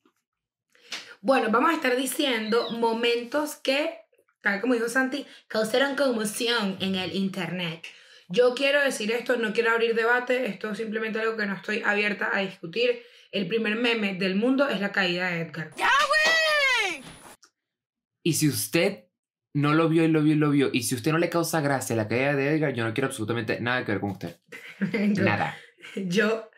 Bueno, 1.21 1.49
vamos 1.51 1.71
a 1.71 1.75
estar 1.75 1.97
diciendo 1.97 2.71
momentos 2.73 3.57
que, 3.57 4.01
tal 4.43 4.61
como 4.61 4.75
dijo 4.75 4.89
Santi, 4.89 5.27
causaron 5.49 5.97
conmoción 5.97 6.77
en 6.81 6.97
el 6.97 7.15
Internet. 7.15 7.87
Yo 8.29 8.55
quiero 8.55 8.83
decir 8.83 9.13
esto, 9.13 9.37
no 9.37 9.53
quiero 9.53 9.71
abrir 9.71 9.95
debate, 9.95 10.47
esto 10.47 10.71
es 10.71 10.79
simplemente 10.79 11.21
algo 11.21 11.37
que 11.37 11.47
no 11.47 11.55
estoy 11.55 11.83
abierta 11.83 12.31
a 12.33 12.41
discutir. 12.41 13.03
El 13.31 13.49
primer 13.49 13.77
meme 13.77 14.15
del 14.15 14.37
mundo 14.37 14.69
es 14.69 14.81
la 14.81 14.93
caída 14.93 15.29
de 15.29 15.41
Edgar. 15.43 15.71
Y 18.23 18.35
si 18.35 18.49
usted 18.49 19.05
no 19.55 19.73
lo 19.73 19.89
vio 19.89 20.05
y 20.05 20.09
lo 20.09 20.23
vio 20.23 20.35
y 20.35 20.37
lo 20.37 20.51
vio. 20.51 20.71
Y 20.73 20.83
si 20.83 20.95
usted 20.97 21.13
no 21.13 21.19
le 21.19 21.31
causa 21.31 21.61
gracia 21.61 21.97
la 21.97 22.09
caída 22.09 22.35
de 22.35 22.55
Edgar, 22.55 22.75
yo 22.75 22.85
no 22.85 22.93
quiero 22.93 23.07
absolutamente 23.07 23.61
nada 23.61 23.85
que 23.85 23.93
ver 23.93 24.01
con 24.01 24.11
usted. 24.11 24.37
Nada. 25.23 25.57
Yo, 25.95 26.51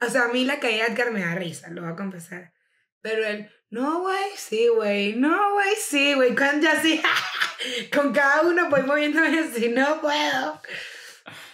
o 0.00 0.06
sea, 0.06 0.24
a 0.24 0.28
mí 0.28 0.44
la 0.44 0.60
caída 0.60 0.84
de 0.84 0.92
Edgar 0.92 1.12
me 1.12 1.20
da 1.20 1.34
risa, 1.34 1.70
lo 1.70 1.82
voy 1.82 1.92
a 1.92 1.96
confesar. 1.96 2.52
Pero 3.00 3.24
él, 3.24 3.48
no, 3.70 4.02
güey, 4.02 4.30
sí, 4.36 4.68
güey, 4.68 5.16
no, 5.16 5.54
güey, 5.54 5.74
sí, 5.80 6.12
güey. 6.14 6.34
Cuando 6.34 6.68
así, 6.68 7.00
con 7.94 8.12
cada 8.12 8.42
uno 8.42 8.68
voy 8.68 8.82
moviéndome 8.82 9.38
así, 9.38 9.70
no 9.70 10.00
puedo. 10.00 10.60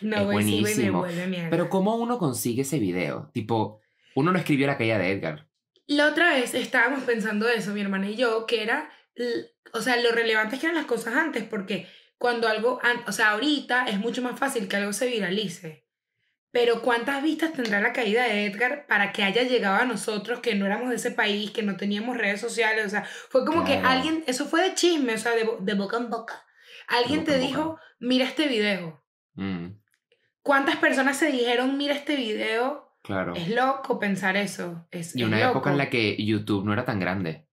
No, 0.01 0.17
Es 0.17 0.25
güey, 0.25 0.45
sí, 0.45 0.61
güey, 0.61 0.75
me 0.77 0.91
buenísimo. 0.91 1.49
Pero 1.51 1.71
¿cómo 1.71 1.95
uno 1.95 2.19
consigue 2.19 2.63
ese 2.63 2.81
video? 2.81 3.31
Tipo, 3.33 3.81
uno 4.17 4.33
no 4.33 4.39
escribió 4.39 4.67
la 4.67 4.79
caída 4.79 4.99
de 4.99 5.13
Edgar. 5.13 5.47
La 5.87 6.09
otra 6.09 6.35
vez 6.35 6.55
estábamos 6.55 7.05
pensando 7.05 7.49
eso, 7.49 7.73
mi 7.73 7.83
hermana 7.83 8.11
y 8.11 8.17
yo, 8.17 8.47
que 8.47 8.63
era, 8.63 8.91
o 9.73 9.81
sea, 9.81 9.97
lo 9.97 10.13
relevante 10.13 10.59
que 10.59 10.67
eran 10.67 10.77
las 10.77 10.87
cosas 10.87 11.15
antes, 11.15 11.45
porque 11.45 11.87
cuando 12.19 12.47
algo, 12.49 12.81
o 13.07 13.13
sea, 13.13 13.31
ahorita 13.33 13.87
es 13.87 13.99
mucho 13.99 14.23
más 14.23 14.39
fácil 14.39 14.69
que 14.69 14.77
algo 14.77 14.93
se 14.93 15.07
viralice. 15.09 15.87
Pero 16.53 16.83
¿cuántas 16.83 17.23
vistas 17.23 17.55
tendrá 17.55 17.81
la 17.81 17.95
caída 17.95 18.25
de 18.25 18.45
Edgar 18.45 18.87
para 18.87 19.11
que 19.13 19.23
haya 19.25 19.43
llegado 19.43 19.77
a 19.81 19.85
nosotros 19.87 20.41
que 20.41 20.55
no 20.55 20.67
éramos 20.67 20.91
de 20.91 20.97
ese 20.97 21.11
país, 21.11 21.51
que 21.51 21.63
no 21.63 21.77
teníamos 21.79 22.19
redes 22.19 22.41
sociales? 22.43 22.85
O 22.87 22.91
sea, 22.91 23.05
fue 23.05 23.47
como 23.47 23.65
que 23.65 23.73
alguien, 23.79 24.23
eso 24.27 24.45
fue 24.45 24.63
de 24.63 24.75
chisme, 24.75 25.15
o 25.15 25.19
sea, 25.19 25.33
de, 25.33 25.45
bo- 25.45 25.57
de 25.61 25.73
boca 25.75 25.97
en 25.97 26.11
boca. 26.11 26.45
Alguien 26.89 27.21
boca 27.21 27.33
te 27.33 27.39
dijo, 27.39 27.65
boca. 27.65 27.83
mira 28.01 28.27
este 28.27 28.49
video. 28.49 29.03
Mm, 29.35 29.69
¿Cuántas 30.43 30.77
personas 30.77 31.17
se 31.17 31.33
dijeron, 31.33 31.77
mira 31.79 31.95
este 31.95 32.17
video? 32.17 32.91
claro. 33.03 33.35
Es 33.35 33.49
loco 33.49 33.99
pensar 33.99 34.37
eso. 34.37 34.87
Es, 34.91 35.17
Y 35.17 35.23
es 35.23 35.27
una 35.29 35.41
época 35.51 35.71
en 35.73 35.79
la 35.79 35.89
que 35.91 36.23
YouTube 36.23 36.65
no 36.67 36.73
era 36.75 36.85
tan 36.85 37.01
grande. 37.01 37.49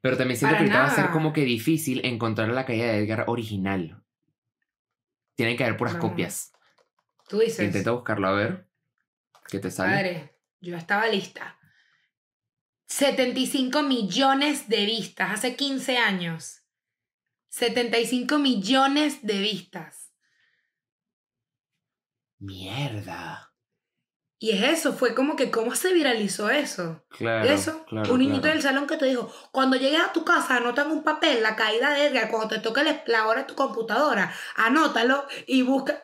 Pero 0.00 0.16
también 0.16 0.38
siento 0.38 0.54
Para 0.56 0.64
que 0.64 0.70
ahorita 0.72 0.86
va 0.86 0.92
a 0.92 1.02
ser 1.04 1.10
como 1.10 1.32
que 1.32 1.42
difícil 1.44 2.04
encontrar 2.04 2.48
la 2.48 2.64
caída 2.64 2.86
de 2.86 2.98
Edgar 2.98 3.24
original. 3.28 4.02
Tienen 5.34 5.56
que 5.56 5.64
haber 5.64 5.76
puras 5.76 5.94
No. 5.94 6.00
copias. 6.00 6.52
Tú 7.28 7.40
dices. 7.40 7.60
Intenta 7.60 7.90
buscarlo 7.90 8.28
a 8.28 8.32
ver. 8.32 8.68
¿Qué 9.48 9.58
te 9.58 9.70
sale? 9.70 9.94
Padre, 9.94 10.38
yo 10.60 10.76
estaba 10.76 11.06
lista. 11.08 11.58
75 12.86 13.82
millones 13.82 14.68
de 14.68 14.86
vistas, 14.86 15.30
hace 15.32 15.56
15 15.56 15.98
años. 15.98 16.62
75 17.48 18.38
millones 18.38 19.26
de 19.26 19.40
vistas. 19.40 20.12
Mierda. 22.38 23.52
Y 24.38 24.50
es 24.50 24.62
eso, 24.64 24.92
fue 24.92 25.14
como 25.14 25.34
que 25.34 25.50
cómo 25.50 25.74
se 25.74 25.94
viralizó 25.94 26.50
eso. 26.50 27.02
Claro. 27.08 27.48
eso, 27.48 27.86
claro, 27.86 28.12
un 28.12 28.18
niñito 28.18 28.42
claro. 28.42 28.54
del 28.54 28.62
salón 28.62 28.86
que 28.86 28.98
te 28.98 29.06
dijo, 29.06 29.32
cuando 29.50 29.76
llegues 29.76 30.00
a 30.00 30.12
tu 30.12 30.24
casa, 30.26 30.56
anota 30.58 30.82
en 30.82 30.90
un 30.90 31.02
papel 31.02 31.42
la 31.42 31.56
caída 31.56 31.94
de 31.94 32.06
Edgar, 32.06 32.28
cuando 32.30 32.48
te 32.48 32.58
toque 32.60 32.82
la- 33.06 33.26
hora 33.26 33.40
de 33.42 33.46
tu 33.46 33.54
computadora, 33.54 34.32
anótalo 34.56 35.24
y 35.46 35.62
busca... 35.62 36.02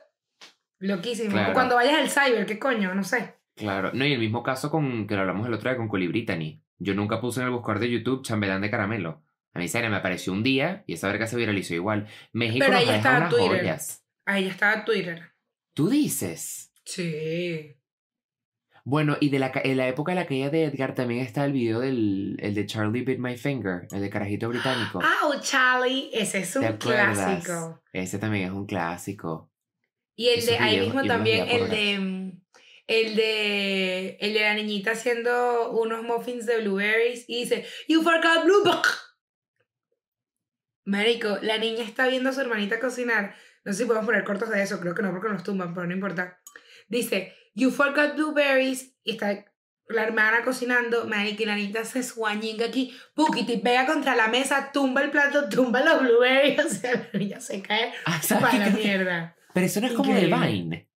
Loquísimo. 0.78 1.30
Claro. 1.32 1.52
Cuando 1.52 1.74
vayas 1.76 1.94
al 1.94 2.10
cyber, 2.10 2.46
¿qué 2.46 2.58
coño? 2.58 2.94
No 2.94 3.04
sé. 3.04 3.36
Claro. 3.54 3.90
No, 3.92 4.04
y 4.06 4.14
el 4.14 4.18
mismo 4.18 4.42
caso 4.42 4.70
con 4.70 5.06
que 5.06 5.14
lo 5.14 5.20
hablamos 5.20 5.46
el 5.46 5.54
otro 5.54 5.68
día 5.70 5.76
con 5.76 5.88
Coli 5.88 6.08
Brittany. 6.08 6.62
Yo 6.78 6.94
nunca 6.94 7.20
puse 7.20 7.40
en 7.40 7.46
el 7.46 7.52
buscador 7.52 7.80
de 7.80 7.90
YouTube 7.90 8.24
chambelán 8.24 8.62
de 8.62 8.70
caramelo. 8.70 9.22
A 9.54 9.58
mí, 9.58 9.68
serio, 9.68 9.90
me 9.90 9.96
apareció 9.96 10.32
un 10.32 10.42
día 10.42 10.82
y 10.86 10.94
esa 10.94 11.06
verga 11.08 11.26
se 11.26 11.36
viralizó 11.36 11.74
igual. 11.74 12.08
México 12.32 12.64
Pero 12.66 12.78
ahí 12.78 12.88
estaba 12.88 13.18
unas 13.18 13.30
Twitter. 13.30 13.58
joyas. 13.60 14.04
Ahí 14.24 14.46
estaba 14.48 14.84
Twitter. 14.84 15.32
Tú 15.74 15.88
dices. 15.90 16.72
Sí. 16.84 17.76
Bueno, 18.84 19.16
y 19.20 19.30
de 19.30 19.38
la, 19.38 19.52
en 19.62 19.76
la 19.76 19.86
época 19.86 20.10
de 20.10 20.16
la 20.16 20.26
caída 20.26 20.50
de 20.50 20.64
Edgar 20.64 20.94
también 20.94 21.20
está 21.20 21.44
el 21.44 21.52
video 21.52 21.78
del 21.78 22.36
el 22.40 22.54
de 22.54 22.66
Charlie 22.66 23.02
Bit 23.02 23.20
My 23.20 23.36
Finger, 23.36 23.86
el 23.92 24.00
de 24.00 24.10
carajito 24.10 24.48
británico. 24.48 25.00
¡Au, 25.22 25.40
Charlie! 25.40 26.10
Ese 26.12 26.40
es 26.40 26.52
¿Te 26.52 26.58
un 26.58 26.76
clásico. 26.78 27.80
Ese 27.92 28.18
también 28.18 28.46
es 28.46 28.50
un 28.50 28.66
clásico. 28.66 29.52
Y 30.16 30.28
el 30.28 30.44
de 30.44 30.58
ahí 30.58 30.80
mismo 30.80 31.04
también, 31.04 31.48
el 31.48 31.70
de. 31.70 31.94
El 32.88 33.14
de. 33.14 34.16
El 34.20 34.34
de 34.34 34.40
la 34.40 34.54
niñita 34.54 34.90
haciendo 34.90 35.70
unos 35.70 36.02
muffins 36.02 36.44
de 36.44 36.60
blueberries 36.60 37.24
y 37.28 37.44
dice: 37.44 37.64
You 37.86 38.02
forgot 38.02 38.44
blueberry. 38.44 38.82
Marico, 40.84 41.38
la 41.42 41.58
niña 41.58 41.84
está 41.84 42.08
viendo 42.08 42.30
a 42.30 42.32
su 42.32 42.40
hermanita 42.40 42.80
cocinar. 42.80 43.36
No 43.64 43.72
sé 43.72 43.78
si 43.78 43.84
podemos 43.84 44.06
poner 44.06 44.24
cortos 44.24 44.50
de 44.50 44.60
eso, 44.60 44.80
creo 44.80 44.96
que 44.96 45.02
no 45.02 45.12
porque 45.12 45.28
nos 45.28 45.44
tumban, 45.44 45.72
pero 45.72 45.86
no 45.86 45.94
importa. 45.94 46.40
Dice: 46.88 47.36
You 47.54 47.70
forgot 47.70 48.14
blueberries. 48.16 48.94
Y 49.04 49.12
está 49.12 49.44
la 49.88 50.02
hermana 50.04 50.42
cocinando. 50.44 51.06
Marico, 51.06 51.42
y 51.42 51.46
la 51.46 51.56
niñita 51.56 51.84
se 51.84 52.02
suañinga 52.02 52.66
aquí. 52.66 52.96
Pukiti 53.14 53.58
pega 53.58 53.86
contra 53.86 54.14
la 54.16 54.28
mesa, 54.28 54.70
tumba 54.72 55.02
el 55.02 55.10
plato, 55.10 55.48
tumba 55.48 55.82
los 55.84 56.00
blueberries. 56.00 56.58
O 56.64 56.68
sea, 56.68 57.08
la 57.12 57.18
niña 57.18 57.40
se 57.40 57.60
cae 57.62 57.92
Ah, 58.06 58.20
¿sabes 58.22 58.44
para 58.44 58.58
la 58.58 58.70
mierda. 58.70 59.36
Pero 59.52 59.66
eso 59.66 59.80
no 59.80 59.86
es 59.88 59.92
como 59.92 60.14
de. 60.14 60.26
Vine. 60.26 60.88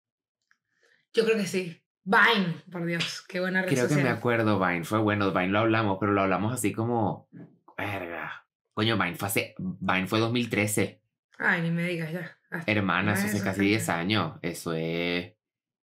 Yo 1.12 1.24
creo 1.24 1.36
que 1.36 1.46
sí. 1.46 1.82
Vine, 2.04 2.62
por 2.70 2.86
Dios, 2.86 3.24
qué 3.28 3.40
buena 3.40 3.62
red 3.62 3.68
Creo 3.70 3.88
que 3.88 3.96
me 3.96 4.08
acuerdo, 4.08 4.58
Vine. 4.60 4.84
Fue 4.84 4.98
bueno, 5.00 5.32
Vine 5.32 5.48
lo 5.48 5.58
hablamos, 5.60 5.98
pero 6.00 6.12
lo 6.12 6.22
hablamos 6.22 6.52
así 6.54 6.72
como. 6.72 7.28
Verga. 7.76 8.46
Coño, 8.72 8.96
Vine 8.96 9.16
fue 9.16 9.28
hace. 9.28 9.54
Vine 9.58 10.06
fue 10.06 10.20
2013. 10.20 11.02
Ay, 11.38 11.60
ni 11.62 11.70
me 11.70 11.84
digas 11.84 12.12
ya. 12.12 12.38
Hasta- 12.50 12.70
Hermana, 12.70 13.12
eso 13.14 13.26
hace 13.26 13.42
casi 13.42 13.56
fue- 13.56 13.66
10 13.66 13.88
años. 13.88 14.38
Eso 14.40 14.72
es. 14.72 15.32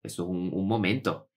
Eso 0.03 0.25
es 0.25 0.29
un, 0.29 0.51
un 0.53 0.69
momento. 0.69 1.31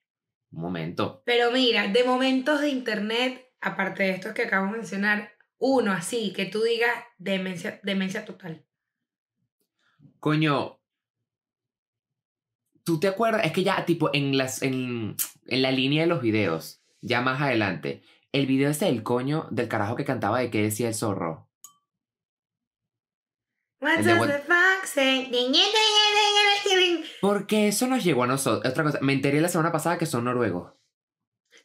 Un 0.51 0.61
momento. 0.61 1.23
Pero 1.25 1.51
mira, 1.51 1.87
de 1.87 2.03
momentos 2.03 2.61
de 2.61 2.69
internet, 2.69 3.53
aparte 3.61 4.03
de 4.03 4.11
estos 4.11 4.33
que 4.33 4.43
acabo 4.43 4.67
de 4.67 4.77
mencionar, 4.77 5.31
uno 5.57 5.91
así, 5.91 6.33
que 6.33 6.45
tú 6.45 6.61
digas 6.61 6.93
demencia, 7.17 7.79
demencia 7.83 8.25
total. 8.25 8.65
Coño. 10.19 10.79
¿Tú 12.83 12.99
te 12.99 13.07
acuerdas? 13.07 13.45
Es 13.45 13.53
que 13.53 13.63
ya, 13.63 13.85
tipo, 13.85 14.09
en, 14.13 14.37
las, 14.37 14.61
en, 14.61 15.15
en 15.47 15.61
la 15.61 15.71
línea 15.71 16.03
de 16.03 16.07
los 16.07 16.21
videos, 16.21 16.83
ya 17.01 17.21
más 17.21 17.41
adelante, 17.41 18.03
el 18.33 18.45
video 18.45 18.69
ese 18.69 18.85
del 18.85 19.03
coño 19.03 19.47
del 19.51 19.69
carajo 19.69 19.95
que 19.95 20.05
cantaba 20.05 20.39
de 20.39 20.49
qué 20.49 20.61
decía 20.61 20.89
el 20.89 20.95
zorro. 20.95 21.49
What 23.79 23.99
El 23.99 24.05
de 24.05 24.13
Porque 27.21 27.67
eso 27.67 27.87
nos 27.87 28.03
llegó 28.03 28.23
a 28.23 28.27
nosotros. 28.27 28.71
Otra 28.71 28.83
cosa, 28.83 28.99
me 29.01 29.13
enteré 29.13 29.41
la 29.41 29.49
semana 29.49 29.71
pasada 29.71 29.97
que 29.97 30.05
son 30.05 30.25
noruegos. 30.25 30.73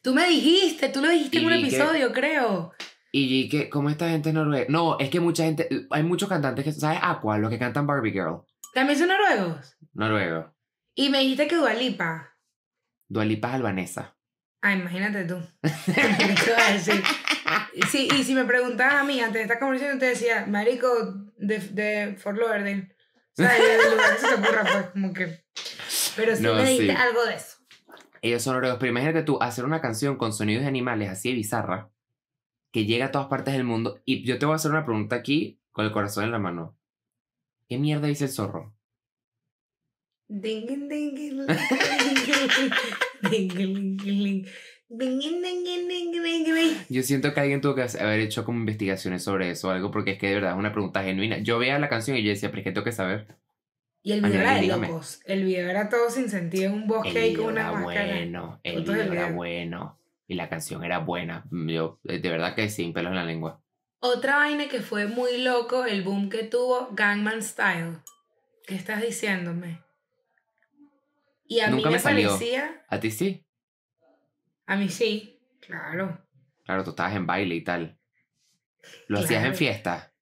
Tú 0.01 0.13
me 0.13 0.27
dijiste, 0.29 0.89
tú 0.89 1.01
lo 1.01 1.09
dijiste 1.09 1.39
en 1.39 1.45
un 1.45 1.51
que- 1.53 1.59
episodio, 1.59 2.13
creo. 2.13 2.73
Y 3.11 3.49
que, 3.49 3.69
¿cómo 3.69 3.89
esta 3.89 4.07
gente 4.09 4.29
es 4.29 4.35
noruega? 4.35 4.67
No, 4.69 4.99
es 4.99 5.09
que 5.09 5.19
mucha 5.19 5.43
gente, 5.43 5.67
hay 5.89 6.03
muchos 6.03 6.29
cantantes 6.29 6.63
que, 6.63 6.71
¿sabes? 6.71 6.99
Aqua, 7.01 7.39
los 7.39 7.49
que 7.49 7.57
cantan 7.57 7.87
Barbie 7.87 8.11
Girl. 8.11 8.41
También 8.73 8.99
son 8.99 9.07
noruegos. 9.07 9.75
Noruego. 9.93 10.53
Y 10.93 11.09
me 11.09 11.19
dijiste 11.19 11.47
que 11.47 11.55
Dualipa. 11.55 12.35
Dualipa 13.07 13.49
es 13.49 13.53
albanesa. 13.55 14.15
Ah, 14.61 14.73
imagínate 14.73 15.25
tú. 15.25 15.37
Sí, 17.89 18.07
y 18.15 18.23
si 18.23 18.35
me 18.35 18.45
preguntaban 18.45 18.97
a 18.97 19.03
mí 19.03 19.19
antes 19.19 19.35
de 19.35 19.41
esta 19.43 19.59
conversación, 19.59 19.97
te 19.99 20.07
decía, 20.07 20.45
marico, 20.47 20.87
de, 21.37 21.59
de 21.59 22.15
Fort 22.17 22.37
Lauderdale. 22.37 22.95
Sea, 23.47 23.91
lugar 23.91 24.15
que 24.15 24.21
se 24.21 24.27
te 24.27 24.33
ocurra, 24.35 24.61
pues, 24.63 24.85
como 24.91 25.13
que... 25.13 25.43
Pero 26.15 26.35
sí 26.35 26.43
No, 26.43 26.55
me 26.55 26.65
sí. 26.65 26.89
algo 26.89 27.25
de 27.25 27.35
eso. 27.35 27.57
Ellos 28.21 28.43
son 28.43 28.55
noruegos, 28.55 28.79
pero 28.79 28.91
imagínate 28.91 29.23
tú 29.23 29.41
hacer 29.41 29.63
una 29.65 29.79
canción 29.81 30.17
con 30.17 30.33
sonidos 30.33 30.63
de 30.63 30.67
animales 30.67 31.09
así 31.09 31.29
de 31.29 31.35
bizarra, 31.35 31.89
que 32.71 32.85
llega 32.85 33.05
a 33.05 33.11
todas 33.11 33.27
partes 33.27 33.53
del 33.53 33.63
mundo. 33.63 34.01
Y 34.05 34.23
yo 34.25 34.37
te 34.39 34.45
voy 34.45 34.53
a 34.53 34.55
hacer 34.57 34.71
una 34.71 34.85
pregunta 34.85 35.15
aquí 35.15 35.59
con 35.71 35.85
el 35.85 35.91
corazón 35.91 36.25
en 36.25 36.31
la 36.31 36.39
mano. 36.39 36.75
¿Qué 37.69 37.77
mierda 37.77 38.07
dice 38.07 38.25
el 38.25 38.31
zorro? 38.31 38.73
Ding, 40.27 40.67
ding, 40.67 40.87
ding, 40.89 41.15
ding, 41.15 41.47
ding, 41.47 41.49
ding, 43.31 43.49
ding, 43.55 43.97
ding, 43.97 44.47
Yo 46.89 47.03
siento 47.03 47.33
que 47.33 47.39
alguien 47.39 47.61
tuvo 47.61 47.75
que 47.75 47.83
haber 47.99 48.19
hecho 48.21 48.43
como 48.43 48.59
investigaciones 48.59 49.23
sobre 49.23 49.51
eso 49.51 49.67
o 49.67 49.71
algo, 49.71 49.91
porque 49.91 50.11
es 50.11 50.17
que 50.17 50.27
de 50.29 50.35
verdad 50.35 50.51
es 50.53 50.57
una 50.57 50.71
pregunta 50.71 51.03
genuina. 51.03 51.37
Yo 51.37 51.59
veía 51.59 51.77
la 51.77 51.89
canción 51.89 52.17
y 52.17 52.23
yo 52.23 52.29
decía, 52.29 52.49
pero 52.49 52.59
es 52.61 52.63
que 52.63 52.71
tengo 52.71 52.85
que 52.85 52.91
saber. 52.91 53.27
Y 54.01 54.13
el 54.13 54.21
video 54.21 54.41
Ay, 54.47 54.67
era 54.67 54.77
de 54.77 54.87
locos. 54.87 55.19
El 55.25 55.43
video 55.43 55.69
era 55.69 55.89
todo 55.89 56.09
sin 56.09 56.29
sentido 56.29 56.67
en 56.69 56.73
un 56.73 56.87
bosque 56.87 57.19
ahí 57.19 57.29
video 57.31 57.43
con 57.43 57.51
una 57.53 57.61
era 57.69 57.81
bueno, 57.81 58.59
el 58.63 58.81
video 58.81 58.95
era 58.95 59.25
video. 59.25 59.33
bueno. 59.35 59.99
Y 60.27 60.35
la 60.35 60.49
canción 60.49 60.83
era 60.83 60.99
buena. 60.99 61.45
Yo, 61.51 61.99
eh, 62.05 62.19
de 62.19 62.29
verdad 62.29 62.55
que 62.55 62.69
sin 62.69 62.93
pelos 62.93 63.09
en 63.11 63.15
la 63.17 63.25
lengua. 63.25 63.61
Otra 63.99 64.37
vaina 64.37 64.69
que 64.69 64.81
fue 64.81 65.05
muy 65.07 65.41
loco, 65.41 65.85
el 65.85 66.03
boom 66.03 66.29
que 66.29 66.43
tuvo 66.43 66.89
Gangman 66.93 67.43
Style. 67.43 67.97
¿Qué 68.65 68.75
estás 68.75 69.01
diciéndome? 69.01 69.81
Y 71.45 71.59
a 71.59 71.69
Nunca 71.69 71.89
mí 71.89 71.91
me, 71.91 71.91
me 71.97 71.99
salió. 71.99 72.29
parecía, 72.29 72.85
¿A 72.87 72.99
ti 72.99 73.11
sí? 73.11 73.43
A 74.69 74.75
mí 74.75 74.87
sí, 74.87 75.41
claro. 75.59 76.25
Claro, 76.63 76.83
tú 76.83 76.91
estabas 76.91 77.15
en 77.15 77.25
baile 77.25 77.55
y 77.55 77.63
tal. 77.63 77.99
¿Lo 79.07 79.17
hacías 79.19 79.39
en 79.39 79.45
Claro. 79.51 79.57
fiesta? 79.57 80.13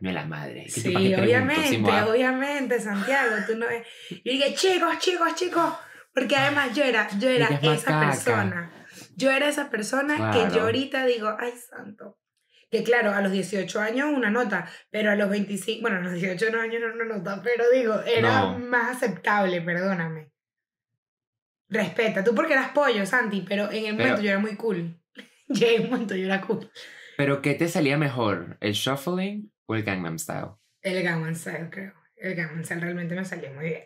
No 0.00 0.10
la 0.10 0.24
madre. 0.26 0.64
¿Qué 0.64 0.70
Sí, 0.70 1.14
obviamente, 1.14 2.02
obviamente, 2.02 2.80
Santiago, 2.80 3.36
tú 3.46 3.56
no 3.56 3.66
ves. 3.68 3.86
Y 4.10 4.30
dije, 4.30 4.54
chicos, 4.54 4.98
chicos, 4.98 5.34
chicos, 5.36 5.72
porque 6.12 6.36
además 6.36 6.74
yo 6.74 6.82
era, 6.82 7.08
yo 7.18 7.28
era 7.30 7.46
esa 7.62 7.92
macaca. 7.92 8.00
persona. 8.00 8.86
Yo 9.16 9.30
era 9.30 9.48
esa 9.48 9.70
persona 9.70 10.16
que 10.32 10.40
yo 10.40 10.48
Claro. 10.48 10.62
ahorita 10.64 11.06
digo, 11.06 11.34
ay, 11.38 11.52
santo. 11.52 12.18
Que 12.70 12.82
claro, 12.82 13.12
a 13.12 13.20
los 13.22 13.30
18 13.30 13.80
años 13.80 14.10
una 14.12 14.30
nota, 14.30 14.68
pero 14.90 15.12
a 15.12 15.14
los 15.14 15.30
25, 15.30 15.82
bueno, 15.82 15.98
a 15.98 16.00
los 16.00 16.12
18 16.14 16.48
años 16.60 16.82
no 16.82 16.92
una 16.92 17.04
nota, 17.16 17.40
pero 17.42 17.70
digo, 17.70 18.00
era 18.02 18.42
No. 18.42 18.58
más 18.58 18.96
aceptable, 18.96 19.62
perdóname. 19.62 20.32
Respeta, 21.68 22.22
tú 22.22 22.34
porque 22.34 22.52
eras 22.52 22.70
pollo, 22.70 23.04
Santi, 23.06 23.44
pero 23.48 23.70
en 23.70 23.86
el 23.86 23.96
Pero- 23.96 24.08
momento 24.08 24.22
yo 24.22 24.30
era 24.30 24.38
muy 24.38 24.56
cool. 24.56 25.00
Llegué 25.48 25.80
un 25.80 25.90
momento 25.90 26.14
yo 26.14 26.26
era 26.26 26.40
cool. 26.42 26.70
Pero 27.16 27.42
¿qué 27.42 27.54
te 27.54 27.68
salía 27.68 27.96
mejor? 27.98 28.56
¿El 28.60 28.72
shuffling 28.74 29.52
o 29.66 29.74
el 29.74 29.82
Gangnam 29.82 30.18
Style? 30.18 30.50
El 30.82 31.02
Gangnam 31.02 31.34
Style, 31.34 31.68
creo. 31.70 31.92
El 32.16 32.34
Gangnam 32.34 32.64
Style 32.64 32.80
realmente 32.80 33.14
me 33.14 33.24
salió 33.24 33.52
muy 33.54 33.64
bien. 33.66 33.84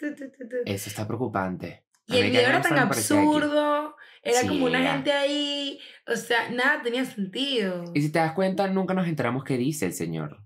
Eso 0.66 0.88
está 0.90 1.06
preocupante. 1.06 1.84
Y 2.06 2.18
el 2.18 2.30
video 2.30 2.48
era 2.48 2.62
tan 2.62 2.78
absurdo, 2.78 3.96
era 4.22 4.40
Sí, 4.40 4.48
como 4.48 4.64
una 4.66 4.80
era. 4.80 4.92
gente 4.94 5.12
ahí, 5.12 5.78
o 6.06 6.16
sea, 6.16 6.48
nada 6.50 6.80
tenía 6.82 7.04
sentido. 7.04 7.84
Y 7.94 8.00
si 8.00 8.10
te 8.10 8.18
das 8.18 8.32
cuenta, 8.32 8.66
nunca 8.68 8.94
nos 8.94 9.06
enteramos 9.06 9.44
qué 9.44 9.58
dice 9.58 9.84
el 9.86 9.92
señor. 9.92 10.42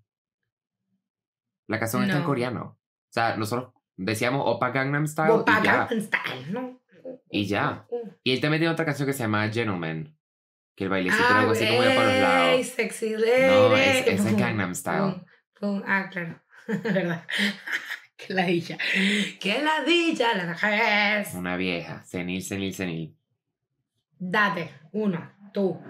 La 1.68 1.78
canción 1.78 2.02
está 2.02 2.16
en 2.16 2.22
No. 2.22 2.26
coreano. 2.28 2.78
O 2.80 3.12
sea, 3.12 3.36
nosotros 3.36 3.72
decíamos 3.96 4.42
Opa 4.46 4.70
Gangnam 4.70 5.06
Style 5.06 5.30
Opa 5.32 5.60
y 5.60 5.64
ya. 5.64 5.72
Gangnam 5.86 6.00
Style, 6.00 6.52
¿no? 6.52 6.80
Y 7.30 7.46
ya. 7.46 7.86
Y 8.22 8.32
él 8.32 8.40
también 8.40 8.60
tiene 8.60 8.72
otra 8.72 8.84
canción 8.84 9.06
que 9.06 9.12
se 9.12 9.20
llama 9.24 9.48
Gentleman. 9.48 10.16
Que 10.74 10.84
el 10.84 10.90
bailecito 10.90 11.22
Ah, 11.28 11.40
algo 11.40 11.52
así 11.52 11.66
como 11.66 11.78
para 11.80 12.04
los 12.06 12.20
lados. 12.20 12.66
sexy 12.66 13.10
No, 13.10 13.18
lady. 13.18 13.80
es- 13.80 14.06
ese 14.06 14.14
es 14.14 14.20
Pum, 14.22 14.36
Gangnam 14.38 14.74
Style. 14.74 15.00
pum, 15.00 15.24
pum. 15.60 15.82
Ah, 15.86 16.08
claro. 16.10 16.40
¿Verdad? 16.66 17.26
Qué 18.16 18.34
ladilla. 18.34 18.78
Qué 19.40 19.62
ladilla 19.62 20.34
la 20.34 20.46
vejez. 20.46 21.34
Una 21.34 21.56
vieja. 21.56 22.04
Senil, 22.04 22.42
senil, 22.42 22.72
senil. 22.72 23.16
Date, 24.18 24.70
uno, 24.92 25.30
tú. 25.52 25.80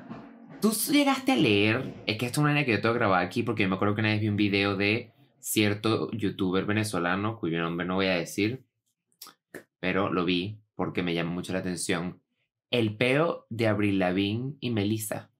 Tú 0.60 0.72
llegaste 0.90 1.32
a 1.32 1.36
leer. 1.36 1.92
Es 2.06 2.16
que 2.18 2.26
esto 2.26 2.40
es 2.40 2.44
una 2.44 2.52
idea 2.52 2.64
que 2.64 2.72
yo 2.72 2.80
tengo 2.80 2.94
grabada 2.94 3.22
aquí 3.22 3.42
porque 3.42 3.64
yo 3.64 3.68
me 3.68 3.74
acuerdo 3.74 3.94
que 3.94 4.00
una 4.00 4.10
vez 4.10 4.20
vi 4.20 4.28
un 4.28 4.36
video 4.36 4.76
de 4.76 5.11
cierto 5.42 6.10
youtuber 6.12 6.64
venezolano 6.64 7.38
cuyo 7.38 7.60
nombre 7.60 7.86
no 7.86 7.96
voy 7.96 8.06
a 8.06 8.14
decir. 8.16 8.64
Pero 9.80 10.12
lo 10.12 10.24
vi 10.24 10.58
porque 10.74 11.02
me 11.02 11.12
llamó 11.14 11.32
mucho 11.32 11.52
la 11.52 11.58
atención. 11.58 12.20
El 12.70 12.96
peo 12.96 13.46
de 13.50 13.66
Avril 13.68 13.98
Lavigne 13.98 14.54
y 14.60 14.70
Melissa. 14.70 15.30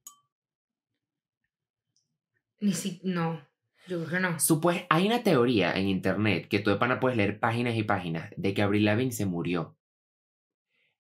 Ni 2.61 2.73
si. 2.75 3.00
No, 3.02 3.40
yo 3.88 3.99
creo 4.04 4.09
que 4.09 4.21
no. 4.21 4.28
Supue- 4.38 4.87
hay 4.90 5.06
una 5.06 5.23
teoría 5.23 5.73
en 5.73 5.88
internet 5.88 6.49
que 6.49 6.61
tú 6.61 6.71
de 6.71 6.76
pana 6.76 7.00
puedes 7.00 7.16
leer 7.16 7.40
páginas 7.40 7.76
y 7.76 7.82
páginas 7.82 8.30
de 8.37 8.54
que 8.54 8.62
Avril 8.62 8.85
Lavigne 8.85 9.12
se 9.12 9.26
murió. 9.26 9.76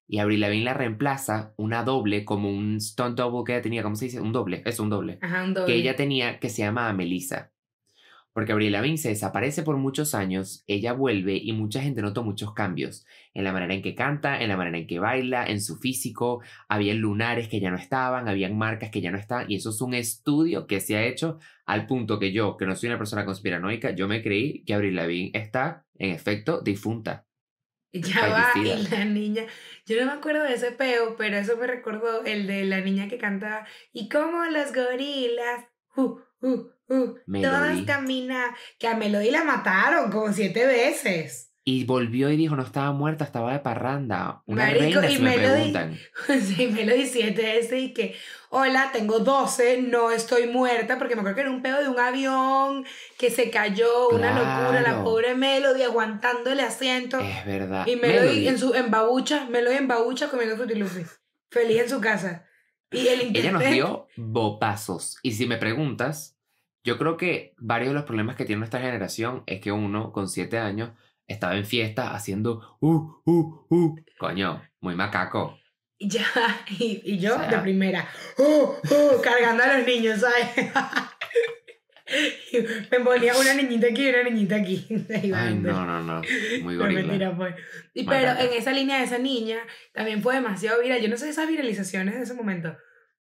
Y 0.08 0.18
Avril 0.18 0.40
Lavigne 0.40 0.64
la 0.64 0.74
reemplaza 0.74 1.54
una 1.56 1.84
doble 1.84 2.24
como 2.24 2.50
un 2.50 2.80
stunt 2.80 3.16
double 3.16 3.44
que 3.46 3.52
ella 3.54 3.62
tenía, 3.62 3.82
¿cómo 3.82 3.96
se 3.96 4.06
dice? 4.06 4.20
Un 4.20 4.32
doble, 4.32 4.62
es 4.66 4.78
un 4.80 4.90
doble. 4.90 5.18
Ajá, 5.22 5.44
un 5.44 5.54
doble. 5.54 5.72
Que 5.72 5.78
ella 5.78 5.96
tenía 5.96 6.38
que 6.38 6.50
se 6.50 6.62
llama 6.62 6.92
Melissa. 6.92 7.52
Porque 8.32 8.52
Avril 8.52 8.72
Lavigne 8.72 8.98
se 8.98 9.10
desaparece 9.10 9.62
por 9.62 9.76
muchos 9.76 10.14
años, 10.14 10.64
ella 10.66 10.92
vuelve 10.92 11.36
y 11.36 11.52
mucha 11.52 11.82
gente 11.82 12.02
notó 12.02 12.22
muchos 12.22 12.54
cambios 12.54 13.04
en 13.34 13.44
la 13.44 13.52
manera 13.52 13.74
en 13.74 13.82
que 13.82 13.94
canta, 13.94 14.40
en 14.40 14.48
la 14.48 14.56
manera 14.56 14.78
en 14.78 14.86
que 14.86 14.98
baila, 14.98 15.46
en 15.46 15.60
su 15.60 15.76
físico. 15.76 16.40
Había 16.68 16.94
lunares 16.94 17.48
que 17.48 17.60
ya 17.60 17.70
no 17.70 17.76
estaban, 17.76 18.28
habían 18.28 18.56
marcas 18.56 18.90
que 18.90 19.00
ya 19.00 19.10
no 19.10 19.18
están. 19.18 19.50
Y 19.50 19.56
eso 19.56 19.70
es 19.70 19.80
un 19.80 19.94
estudio 19.94 20.66
que 20.66 20.80
se 20.80 20.96
ha 20.96 21.04
hecho 21.04 21.38
al 21.66 21.86
punto 21.86 22.18
que 22.18 22.32
yo, 22.32 22.56
que 22.56 22.66
no 22.66 22.76
soy 22.76 22.88
una 22.88 22.98
persona 22.98 23.24
conspiranoica, 23.24 23.92
yo 23.92 24.08
me 24.08 24.22
creí 24.22 24.64
que 24.64 24.74
Avril 24.74 24.96
Lavigne 24.96 25.30
está, 25.34 25.86
en 25.98 26.10
efecto, 26.10 26.60
difunta. 26.60 27.26
Ya 27.92 28.26
va, 28.26 28.52
y 28.56 28.88
la 28.88 29.04
niña, 29.04 29.44
yo 29.84 30.00
no 30.00 30.06
me 30.06 30.12
acuerdo 30.12 30.44
de 30.44 30.54
ese 30.54 30.72
peo, 30.72 31.14
pero 31.18 31.36
eso 31.36 31.58
me 31.58 31.66
recordó 31.66 32.24
el 32.24 32.46
de 32.46 32.64
la 32.64 32.80
niña 32.80 33.06
que 33.06 33.18
cantaba, 33.18 33.66
y 33.92 34.08
como 34.08 34.46
los 34.46 34.72
gorilas, 34.72 35.66
uh, 35.96 36.18
uh, 36.40 36.70
uh, 36.92 37.14
Melody. 37.26 37.54
todas 37.56 37.82
caminan, 37.86 38.50
que 38.78 38.86
a 38.88 38.96
Melody 38.96 39.30
la 39.30 39.44
mataron 39.44 40.10
como 40.10 40.32
siete 40.32 40.66
veces. 40.66 41.48
Y 41.64 41.84
volvió 41.84 42.28
y 42.28 42.36
dijo, 42.36 42.56
no 42.56 42.64
estaba 42.64 42.90
muerta, 42.90 43.22
estaba 43.24 43.52
de 43.52 43.60
parranda. 43.60 44.42
Una 44.46 44.66
Marico, 44.66 45.00
reina, 45.00 45.10
y 45.10 45.16
si 45.16 45.22
me 45.22 45.36
Melody- 45.36 45.72
preguntan. 45.72 45.98
sí, 46.42 46.66
Melody 46.66 47.06
siete 47.06 47.40
veces 47.42 47.80
y 47.80 47.94
que, 47.94 48.16
hola, 48.50 48.90
tengo 48.92 49.20
12, 49.20 49.82
no 49.82 50.10
estoy 50.10 50.48
muerta, 50.48 50.98
porque 50.98 51.14
me 51.14 51.20
acuerdo 51.20 51.36
que 51.36 51.40
era 51.42 51.50
un 51.52 51.62
peo 51.62 51.80
de 51.80 51.88
un 51.88 52.00
avión 52.00 52.84
que 53.16 53.30
se 53.30 53.48
cayó, 53.50 54.08
una 54.08 54.30
locura, 54.30 54.80
la 54.80 55.04
pobre 55.04 55.36
Melody 55.36 55.82
aguantando 55.84 56.50
el 56.50 56.58
asiento. 56.58 57.20
Es 57.20 57.46
verdad. 57.46 57.86
Y 57.86 57.94
Melody, 57.94 58.18
Melody, 58.26 58.48
en 58.48 58.58
su 58.58 58.74
en 58.74 58.90
babucha, 58.90 59.46
Melody 59.48 59.76
en 59.76 59.86
babucha 59.86 60.28
comiendo 60.30 60.56
frutilupi. 60.56 61.02
Feliz 61.52 61.82
en 61.82 61.88
su 61.90 62.00
casa. 62.00 62.44
Y 62.90 63.06
el. 63.06 63.36
Ella 63.36 63.52
nos 63.52 63.62
dio 63.64 64.08
bopazos. 64.16 65.18
Y 65.22 65.32
si 65.32 65.46
me 65.46 65.58
preguntas, 65.58 66.36
yo 66.84 66.98
creo 66.98 67.16
que 67.16 67.54
varios 67.58 67.90
de 67.90 67.94
los 67.94 68.04
problemas 68.04 68.36
que 68.36 68.44
tiene 68.44 68.58
nuestra 68.60 68.80
generación 68.80 69.42
es 69.46 69.60
que 69.60 69.72
uno 69.72 70.12
con 70.12 70.28
siete 70.28 70.58
años 70.58 70.90
estaba 71.26 71.56
en 71.56 71.64
fiesta 71.64 72.14
haciendo 72.14 72.76
uh, 72.80 73.12
uh, 73.24 73.66
uh. 73.70 73.96
Coño, 74.18 74.62
muy 74.80 74.94
macaco. 74.94 75.58
Ya, 76.00 76.26
y, 76.78 77.00
y 77.04 77.18
yo 77.18 77.36
O 77.36 77.38
sea- 77.38 77.48
de 77.48 77.58
primera, 77.58 78.08
oh, 78.38 78.76
oh, 78.90 79.22
cargando 79.22 79.62
a 79.62 79.78
los 79.78 79.86
niños, 79.86 80.20
¿sabes? 80.20 80.72
Me 82.90 83.00
ponía 83.00 83.34
una 83.36 83.54
niñita 83.54 83.86
aquí 83.86 84.04
y 84.06 84.08
una 84.10 84.24
niñita 84.24 84.56
aquí. 84.56 84.84
Ay, 85.34 85.54
no, 85.54 85.86
no, 85.86 86.02
no. 86.02 86.20
Muy 86.62 86.74
No, 86.74 86.80
gorila. 86.82 87.00
mentira, 87.02 87.36
pues. 87.36 87.54
Y, 87.94 88.04
pero 88.04 88.32
en 88.32 88.52
esa 88.52 88.72
línea 88.72 88.98
de 88.98 89.04
esa 89.04 89.18
niña 89.18 89.58
también 89.94 90.20
fue 90.22 90.34
demasiado 90.34 90.82
viral. 90.82 91.00
Yo 91.00 91.08
no 91.08 91.16
sé 91.16 91.30
esas 91.30 91.48
viralizaciones 91.48 92.16
de 92.16 92.22
ese 92.24 92.34
momento. 92.34 92.76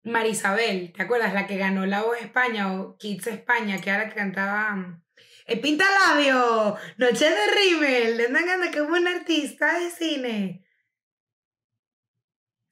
Marisabel, 0.04 0.92
¿te 0.94 1.02
acuerdas? 1.04 1.34
La 1.34 1.48
que 1.48 1.58
ganó 1.58 1.86
La 1.86 2.02
Voz 2.04 2.18
España 2.20 2.74
o 2.74 2.98
Kids 2.98 3.28
España, 3.28 3.80
que 3.80 3.90
era 3.90 4.00
la 4.04 4.10
que 4.10 4.16
cantaba 4.16 4.76
mm, 4.76 5.02
El 5.48 5.60
Pinta 5.62 5.86
Labio, 6.08 6.76
Noche 6.98 7.30
de 7.30 7.46
Rimmel, 7.56 8.18
de 8.18 8.72
que 8.72 8.80
es 8.80 8.84
un 8.86 9.08
artista 9.08 9.80
de 9.80 9.90
cine. 9.92 10.66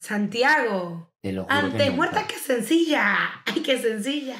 Santiago, 0.01 1.13
Te 1.21 1.31
lo 1.31 1.43
juro 1.43 1.55
que 1.55 1.65
antes 1.65 1.93
muerta 1.93 2.27
que 2.27 2.35
sencilla. 2.35 3.17
Ay, 3.45 3.61
qué 3.61 3.77
sencilla. 3.79 4.35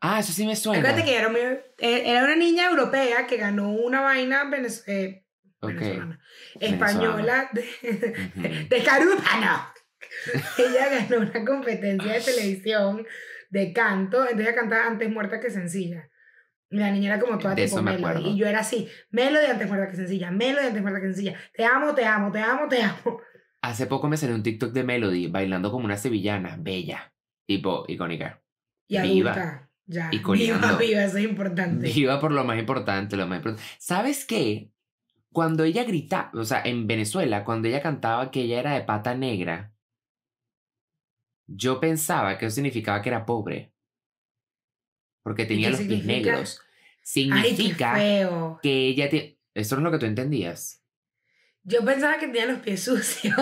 Ah, 0.00 0.20
eso 0.20 0.32
sí 0.32 0.46
me 0.46 0.56
suena. 0.56 0.78
Acuérdate 0.80 1.04
que 1.04 1.16
era, 1.16 1.28
muy- 1.28 1.40
eh, 1.40 2.02
era 2.06 2.24
una 2.24 2.36
niña 2.36 2.68
europea 2.70 3.26
que 3.26 3.36
ganó 3.36 3.70
una 3.70 4.00
vaina 4.00 4.44
venez- 4.44 4.84
eh, 4.86 5.26
Ok. 5.60 5.72
venezolana, 5.74 6.20
Venezolana. 6.54 6.86
española 6.86 7.50
de, 7.52 7.62
Ujú. 8.36 8.68
de 8.68 8.82
Carúpano. 8.82 9.72
ella 10.58 10.88
ganó 10.88 11.22
una 11.22 11.44
competencia 11.44 12.12
de 12.12 12.20
televisión 12.20 13.06
de 13.50 13.72
canto, 13.72 14.22
entonces 14.22 14.46
ella 14.46 14.54
cantaba 14.54 14.86
antes 14.86 15.10
muerta 15.10 15.40
que 15.40 15.50
sencilla. 15.50 16.08
La 16.70 16.92
niña 16.92 17.14
era 17.14 17.20
como 17.20 17.36
toda 17.36 17.56
De 17.56 17.66
tipo 17.66 17.82
Melody. 17.82 18.30
Y 18.30 18.36
yo 18.36 18.46
era 18.46 18.60
así, 18.60 18.88
Melody 19.10 19.46
antes 19.46 19.68
muerta 19.68 19.88
que 19.88 19.96
sencilla, 19.96 20.30
Melody 20.30 20.68
antes 20.68 20.82
muerta 20.82 21.00
que 21.00 21.06
sencilla. 21.06 21.36
Te 21.52 21.64
amo, 21.64 21.94
te 21.94 22.04
amo, 22.04 22.30
te 22.30 22.40
amo, 22.40 22.68
te 22.68 22.82
amo. 22.82 23.20
Hace 23.60 23.86
poco 23.86 24.08
me 24.08 24.16
salió 24.16 24.36
un 24.36 24.42
TikTok 24.42 24.72
de 24.72 24.84
Melody 24.84 25.26
bailando 25.26 25.70
como 25.70 25.84
una 25.84 25.96
sevillana, 25.96 26.56
bella, 26.58 27.12
tipo 27.46 27.84
icónica. 27.88 28.40
Y 28.86 29.00
Viva. 29.00 29.32
adulta, 29.32 29.70
ya. 29.86 30.10
Y 30.12 30.18
viva, 30.18 30.76
viva, 30.78 31.04
eso 31.04 31.18
es 31.18 31.24
importante. 31.24 31.92
Viva 31.92 32.20
por 32.20 32.32
lo 32.32 32.44
más 32.44 32.58
importante, 32.58 33.16
lo 33.16 33.26
más 33.26 33.38
importante. 33.38 33.68
¿Sabes 33.78 34.24
qué? 34.24 34.70
Cuando 35.32 35.64
ella 35.64 35.84
gritaba, 35.84 36.30
o 36.34 36.44
sea, 36.44 36.62
en 36.64 36.86
Venezuela, 36.86 37.44
cuando 37.44 37.68
ella 37.68 37.82
cantaba 37.82 38.30
que 38.30 38.42
ella 38.42 38.60
era 38.60 38.74
de 38.74 38.82
pata 38.82 39.14
negra, 39.14 39.72
yo 41.52 41.80
pensaba 41.80 42.38
que 42.38 42.46
eso 42.46 42.54
significaba 42.54 43.02
que 43.02 43.08
era 43.08 43.26
pobre. 43.26 43.72
Porque 45.22 45.44
tenía 45.44 45.70
los 45.70 45.80
pies 45.80 45.88
significa? 45.88 46.30
negros. 46.32 46.60
Significa 47.02 47.94
que 48.62 48.86
ella 48.86 49.10
te... 49.10 49.38
Eso 49.52 49.76
es 49.76 49.82
lo 49.82 49.90
que 49.90 49.98
tú 49.98 50.06
entendías. 50.06 50.82
Yo 51.62 51.84
pensaba 51.84 52.18
que 52.18 52.26
tenía 52.28 52.46
los 52.46 52.60
pies 52.60 52.82
sucios. 52.84 53.36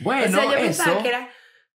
Bueno, 0.00 0.26
o 0.26 0.42
sea, 0.42 0.44
yo 0.44 0.52
eso... 0.54 0.60
pensaba 0.84 1.02
que 1.02 1.08
era. 1.08 1.30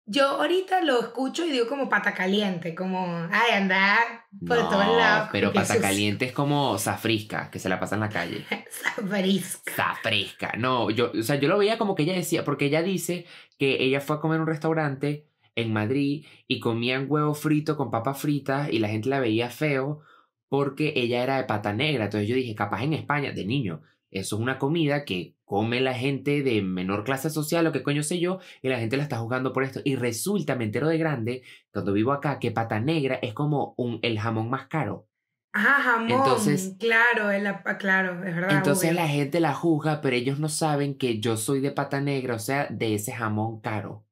Yo 0.06 0.26
ahorita 0.26 0.82
lo 0.82 0.98
escucho 1.00 1.46
y 1.46 1.52
digo 1.52 1.68
como 1.68 1.88
pata 1.88 2.12
caliente, 2.14 2.74
como, 2.74 3.28
ay, 3.30 3.52
anda 3.52 4.26
por 4.44 4.58
no, 4.58 4.68
todos 4.68 4.96
lados. 4.96 5.28
pero 5.30 5.52
pata 5.52 5.66
sucios". 5.66 5.82
caliente 5.84 6.24
es 6.24 6.32
como 6.32 6.76
zafrisca, 6.78 7.48
que 7.48 7.60
se 7.60 7.68
la 7.68 7.78
pasa 7.78 7.94
en 7.94 8.00
la 8.00 8.08
calle. 8.08 8.44
Zafrisca. 8.70 9.72
Zafresca. 9.72 10.52
No, 10.58 10.90
yo, 10.90 11.12
o 11.16 11.22
sea, 11.22 11.36
yo 11.36 11.48
lo 11.48 11.58
veía 11.58 11.78
como 11.78 11.94
que 11.94 12.02
ella 12.02 12.14
decía, 12.14 12.44
porque 12.44 12.64
ella 12.66 12.82
dice 12.82 13.24
que 13.56 13.84
ella 13.84 14.00
fue 14.00 14.16
a 14.16 14.20
comer 14.20 14.38
a 14.38 14.42
un 14.42 14.48
restaurante 14.48 15.29
en 15.56 15.72
Madrid 15.72 16.24
y 16.46 16.60
comían 16.60 17.06
huevo 17.08 17.34
frito 17.34 17.76
con 17.76 17.90
papas 17.90 18.20
fritas 18.20 18.70
y 18.72 18.78
la 18.78 18.88
gente 18.88 19.08
la 19.08 19.20
veía 19.20 19.50
feo 19.50 20.00
porque 20.48 20.92
ella 20.96 21.22
era 21.22 21.36
de 21.36 21.44
pata 21.44 21.72
negra. 21.72 22.04
Entonces 22.04 22.28
yo 22.28 22.34
dije, 22.34 22.54
capaz 22.54 22.82
en 22.84 22.94
España, 22.94 23.32
de 23.32 23.44
niño, 23.46 23.82
eso 24.10 24.36
es 24.36 24.42
una 24.42 24.58
comida 24.58 25.04
que 25.04 25.36
come 25.44 25.80
la 25.80 25.94
gente 25.94 26.42
de 26.42 26.62
menor 26.62 27.04
clase 27.04 27.30
social 27.30 27.66
o 27.66 27.72
qué 27.72 27.82
coño 27.82 28.02
sé 28.02 28.18
yo, 28.20 28.38
y 28.62 28.68
la 28.68 28.78
gente 28.78 28.96
la 28.96 29.02
está 29.04 29.18
juzgando 29.18 29.52
por 29.52 29.62
esto. 29.64 29.80
Y 29.84 29.96
resulta, 29.96 30.56
me 30.56 30.64
entero 30.64 30.88
de 30.88 30.98
grande, 30.98 31.42
cuando 31.72 31.92
vivo 31.92 32.12
acá, 32.12 32.38
que 32.38 32.50
pata 32.50 32.80
negra 32.80 33.16
es 33.22 33.32
como 33.34 33.74
un, 33.76 33.98
el 34.02 34.18
jamón 34.18 34.48
más 34.50 34.66
caro. 34.68 35.06
Ajá, 35.52 35.82
jamón. 35.82 36.10
Entonces- 36.12 36.76
claro, 36.78 37.30
es 37.30 37.42
la- 37.42 37.62
claro, 37.78 38.24
es 38.24 38.34
verdad. 38.34 38.56
Entonces 38.56 38.90
obvio. 38.90 39.00
la 39.00 39.08
gente 39.08 39.40
la 39.40 39.54
juzga, 39.54 40.00
pero 40.00 40.14
ellos 40.16 40.38
no 40.38 40.48
saben 40.48 40.96
que 40.96 41.18
yo 41.20 41.36
soy 41.36 41.60
de 41.60 41.72
pata 41.72 42.00
negra, 42.00 42.34
o 42.36 42.38
sea, 42.40 42.66
de 42.70 42.94
ese 42.94 43.12
jamón 43.12 43.60
caro. 43.60 44.04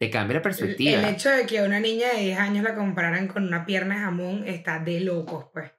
Te 0.00 0.08
cambia 0.10 0.36
la 0.38 0.42
perspectiva. 0.42 0.98
el 0.98 1.04
hecho 1.14 1.28
de 1.30 1.44
que 1.44 1.58
a 1.58 1.64
una 1.64 1.78
niña 1.78 2.08
de 2.14 2.20
10 2.22 2.38
años 2.38 2.64
la 2.64 2.74
compararan 2.74 3.28
con 3.28 3.44
una 3.44 3.66
pierna 3.66 3.96
de 3.96 4.00
jamón 4.00 4.48
está 4.48 4.78
de 4.78 5.00
locos, 5.00 5.46
pues. 5.52 5.70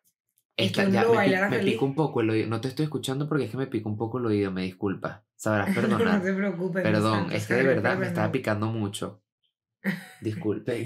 Esta- 0.55 0.83
que 0.83 0.89
uno 0.89 0.93
ya, 0.93 1.01
lo 1.03 1.07
me, 1.07 1.13
pi- 1.13 1.17
bailara 1.17 1.49
me 1.49 1.59
pica 1.59 1.85
un 1.85 1.95
poco 1.95 2.21
el 2.21 2.29
oído. 2.29 2.47
No 2.47 2.61
te 2.61 2.67
estoy 2.67 2.83
escuchando 2.83 3.27
porque 3.27 3.45
es 3.45 3.51
que 3.51 3.57
me 3.57 3.65
pica 3.67 3.89
un 3.89 3.97
poco 3.97 4.19
el 4.19 4.27
oído, 4.27 4.51
me 4.51 4.61
disculpa. 4.61 5.25
Sabrás 5.35 5.69
no 5.75 5.75
perdonar. 5.75 6.21
se 6.21 6.33
preocupen. 6.33 6.83
Perdón, 6.83 7.19
santo, 7.21 7.35
es 7.35 7.47
que 7.47 7.53
de 7.55 7.63
verdad 7.63 7.97
me 7.97 8.05
estaba 8.05 8.27
no. 8.27 8.31
picando 8.31 8.67
mucho. 8.67 9.23
Disculpen. 10.21 10.85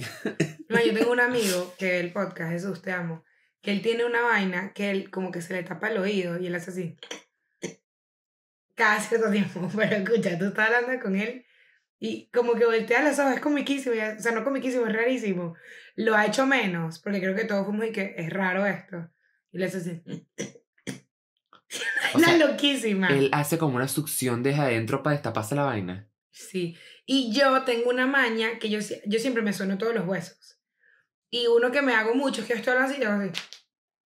No, 0.70 0.80
yo 0.82 0.94
tengo 0.94 1.12
un 1.12 1.20
amigo 1.30 1.74
que 1.78 2.00
el 2.00 2.14
podcast, 2.14 2.52
Jesús, 2.54 2.82
te 2.82 2.94
amo, 2.94 3.26
que 3.62 3.72
él 3.74 3.82
tiene 3.82 4.06
una 4.06 4.22
vaina 4.22 4.72
que 4.72 4.90
él 4.92 5.10
como 5.12 5.32
que 5.34 5.42
se 5.42 5.54
le 5.54 5.64
tapa 5.64 5.90
el 5.90 5.98
oído 5.98 6.40
y 6.40 6.48
él 6.48 6.56
hace 6.56 6.72
así. 6.72 6.98
Cada 8.76 9.00
cierto 9.02 9.30
tiempo. 9.32 9.70
Pero 9.76 9.96
escucha, 9.98 10.38
tú 10.38 10.46
estás 10.46 10.70
hablando 10.72 11.02
con 11.02 11.16
él 11.18 11.45
y 12.00 12.30
como 12.34 12.54
que 12.56 12.66
voltea 12.66 13.04
los 13.04 13.18
ojos, 13.20 13.36
es 13.36 13.42
comiquísimo, 13.42 13.96
o 13.96 14.22
sea, 14.22 14.32
no 14.32 14.44
comiquísimo, 14.44 14.86
es 14.86 14.94
rarísimo. 14.94 15.56
Lo 15.96 16.16
ha 16.16 16.26
hecho 16.26 16.46
menos, 16.46 17.00
porque 17.00 17.22
creo 17.22 17.36
que 17.36 17.46
todos 17.46 17.66
fuimos 17.66 17.88
y 17.88 17.92
que 17.92 18.16
es 18.18 18.30
raro 18.30 18.66
esto. 18.66 19.10
Y 19.52 19.60
le 19.60 19.66
hace 19.66 19.78
así. 19.78 20.04
Sea, 22.18 22.38
loquísima. 22.38 23.08
Él 23.08 23.30
hace 23.34 23.58
como 23.58 23.76
una 23.76 23.88
succión 23.88 24.44
desde 24.44 24.62
adentro 24.62 25.04
para 25.04 25.16
destaparse 25.16 25.56
la 25.56 25.64
vaina. 25.64 26.10
Sí. 26.32 26.78
Y 27.06 27.34
yo 27.34 27.64
tengo 27.64 27.90
una 27.90 28.08
maña 28.08 28.60
que 28.60 28.70
yo, 28.70 28.80
yo 29.06 29.20
siempre 29.20 29.44
me 29.44 29.54
sueno 29.54 29.78
todos 29.78 29.94
los 29.94 30.08
huesos. 30.08 30.60
Y 31.30 31.48
uno 31.48 31.72
que 31.72 31.82
me 31.82 31.94
hago 31.94 32.16
mucho 32.16 32.42
es 32.42 32.48
que 32.48 32.54
yo 32.54 32.60
estoy 32.60 32.74
hablando 32.74 32.94
así 32.94 33.02
y 33.02 33.06
hago 33.06 33.22
así. 33.22 33.42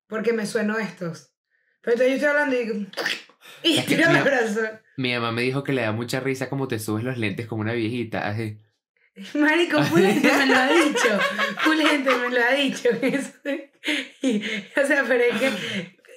Porque 0.07 0.33
me 0.33 0.45
sueno 0.45 0.79
estos. 0.79 1.33
Pero 1.81 1.93
entonces 1.93 2.07
yo 2.07 2.15
estoy 2.15 2.29
hablando 2.29 2.55
y 2.55 2.65
digo. 2.65 2.85
Y 3.63 3.81
tiro 3.81 4.09
el 4.09 4.15
abrazo. 4.15 4.61
Mi 4.99 5.13
mamá 5.13 5.31
me 5.31 5.43
dijo 5.43 5.63
que 5.63 5.71
le 5.71 5.83
da 5.83 5.93
mucha 5.93 6.19
risa 6.19 6.49
como 6.49 6.67
te 6.67 6.77
subes 6.77 7.05
los 7.05 7.17
lentes 7.17 7.47
como 7.47 7.61
una 7.61 7.71
viejita. 7.71 8.27
así. 8.27 8.57
Marico, 9.33 9.81
full 9.81 10.01
gente 10.05 10.29
me 10.29 10.45
lo 10.45 10.55
ha 10.57 10.67
dicho. 10.67 11.19
Full 11.59 11.77
gente 11.77 12.09
me 12.17 12.29
lo 12.29 12.41
ha 12.41 12.51
dicho. 12.51 12.89
Y, 14.21 14.41
o 14.77 14.85
sea, 14.85 15.05
pero 15.07 15.23
es 15.23 15.39
que 15.39 15.51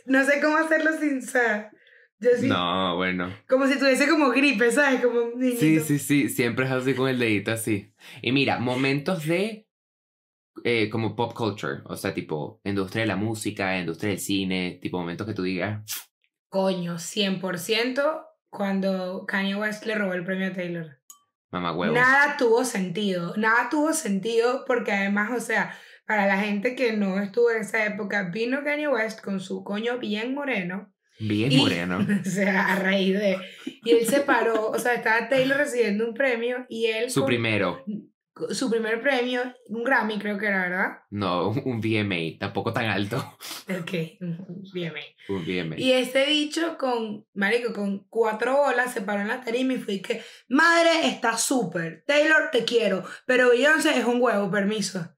no 0.07 0.25
sé 0.25 0.41
cómo 0.41 0.57
hacerlo 0.57 0.99
sin. 0.99 1.19
O 1.19 1.23
sea, 1.23 1.71
yo 2.19 2.31
sí. 2.37 2.49
No, 2.49 2.97
bueno. 2.97 3.33
Como 3.49 3.69
si 3.69 3.79
tuviese 3.79 4.09
como 4.09 4.31
gripe, 4.31 4.73
¿sabes? 4.73 5.01
Como 5.01 5.27
un 5.27 5.39
niñito. 5.39 5.61
Sí, 5.61 5.79
sí, 5.79 5.99
sí, 6.01 6.29
siempre 6.29 6.65
es 6.65 6.73
así 6.73 6.95
con 6.95 7.09
el 7.09 7.21
dedito 7.21 7.53
así. 7.53 7.95
Y 8.21 8.33
mira, 8.33 8.59
momentos 8.59 9.25
de 9.27 9.69
eh, 10.65 10.91
como 10.91 11.15
pop 11.15 11.35
culture, 11.35 11.83
o 11.85 11.95
sea, 11.95 12.13
tipo 12.13 12.61
industria 12.65 13.03
de 13.03 13.07
la 13.07 13.17
música, 13.17 13.79
industria 13.79 14.11
del 14.11 14.19
cine, 14.19 14.81
tipo 14.83 14.99
momentos 14.99 15.25
que 15.25 15.35
tú 15.35 15.45
digas, 15.45 15.85
Coño, 16.53 16.97
100% 16.97 18.27
cuando 18.53 19.25
Kanye 19.27 19.57
West 19.57 19.87
le 19.87 19.95
robó 19.95 20.13
el 20.13 20.25
premio 20.25 20.49
a 20.49 20.53
Taylor. 20.53 20.99
mamá 21.51 21.73
huevos. 21.73 21.95
Nada 21.97 22.37
tuvo 22.37 22.65
sentido, 22.65 23.35
nada 23.37 23.69
tuvo 23.71 23.93
sentido 23.95 24.65
porque 24.67 24.93
además, 24.93 25.31
o 25.35 25.41
sea, 25.41 25.75
para 26.07 26.27
la 26.27 26.37
gente 26.39 26.77
que 26.77 26.93
no 26.93 27.19
estuvo 27.21 27.51
en 27.51 27.63
esa 27.63 27.85
época, 27.87 28.31
vino 28.31 28.63
Kanye 28.63 28.89
West 28.89 29.23
con 29.23 29.41
su 29.41 29.65
coño 29.65 29.99
bien 29.99 30.35
moreno. 30.35 30.93
Bien 31.19 31.51
y- 31.51 31.57
moreno. 31.57 31.99
O 32.27 32.29
sea, 32.29 32.73
a 32.73 32.77
raíz 32.77 33.19
de... 33.19 33.39
Y 33.85 33.91
él 33.93 34.07
se 34.07 34.21
paró, 34.21 34.69
o 34.71 34.79
sea, 34.79 34.95
estaba 34.95 35.29
Taylor 35.29 35.57
recibiendo 35.57 36.07
un 36.07 36.15
premio 36.15 36.67
y 36.69 36.87
él... 36.87 37.11
Su 37.11 37.21
con- 37.21 37.29
primero, 37.29 37.83
Su 38.51 38.71
primer 38.71 39.03
premio, 39.03 39.43
un 39.69 39.85
Grammy 39.85 40.19
creo 40.19 40.39
que 40.39 40.47
era, 40.47 40.63
¿verdad? 40.63 40.99
no, 41.11 41.51
un 41.51 41.63
un 41.67 41.81
VMA, 41.81 42.39
tampoco 42.39 42.73
tan 42.73 42.87
alto. 42.87 43.17
Ok, 43.69 43.93
bien. 44.73 44.95
Un 45.29 45.45
VMA. 45.45 45.79
Y 45.79 45.93
este 45.93 46.27
bicho 46.27 46.77
con, 46.79 47.27
marico, 47.35 47.73
con 47.73 48.07
cuatro 48.09 48.57
bolas 48.57 48.93
se 48.93 49.03
paró 49.03 49.21
en 49.21 49.29
la 49.29 49.43
tarima 49.43 49.75
y 49.75 49.79
fue 49.79 50.01
que, 50.01 50.23
madre, 50.49 51.07
está 51.09 51.37
súper, 51.37 52.05
Taylor, 52.07 52.51
te 52.51 52.65
quiero, 52.65 53.05
pero 53.27 53.51
Beyoncé 53.51 53.99
es 53.99 54.05
un 54.05 54.21
huevo, 54.21 54.51
permiso. 54.51 55.15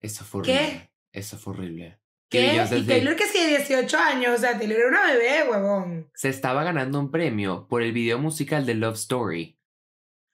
Eso 0.00 0.24
fue 0.24 0.42
¿Qué? 0.42 0.52
horrible. 0.52 0.90
Eso 1.12 1.38
fue 1.38 1.52
horrible. 1.54 2.00
¿Qué? 2.28 2.50
Beyoncé 2.50 2.78
Y 2.78 2.82
Taylor 2.86 3.16
que 3.16 3.26
sí 3.26 3.38
de 3.38 3.58
18 3.58 3.96
años, 3.98 4.34
o 4.34 4.38
sea, 4.38 4.58
Taylor 4.58 4.78
era 4.78 4.88
una 4.88 5.06
bebé, 5.12 5.48
huevón. 5.50 6.10
Se 6.14 6.28
estaba 6.28 6.64
ganando 6.64 6.98
un 6.98 7.10
premio 7.10 7.66
por 7.68 7.82
el 7.82 7.92
video 7.92 8.18
musical 8.18 8.66
de 8.66 8.74
Love 8.74 8.96
Story. 8.96 9.53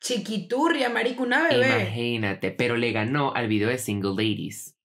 Chiquiturria, 0.00 0.88
marico, 0.88 1.22
una 1.22 1.46
bebé. 1.46 1.66
Imagínate, 1.82 2.50
pero 2.50 2.76
le 2.76 2.92
ganó 2.92 3.34
al 3.34 3.48
video 3.48 3.68
de 3.68 3.78
Single 3.78 4.10
Ladies. 4.12 4.76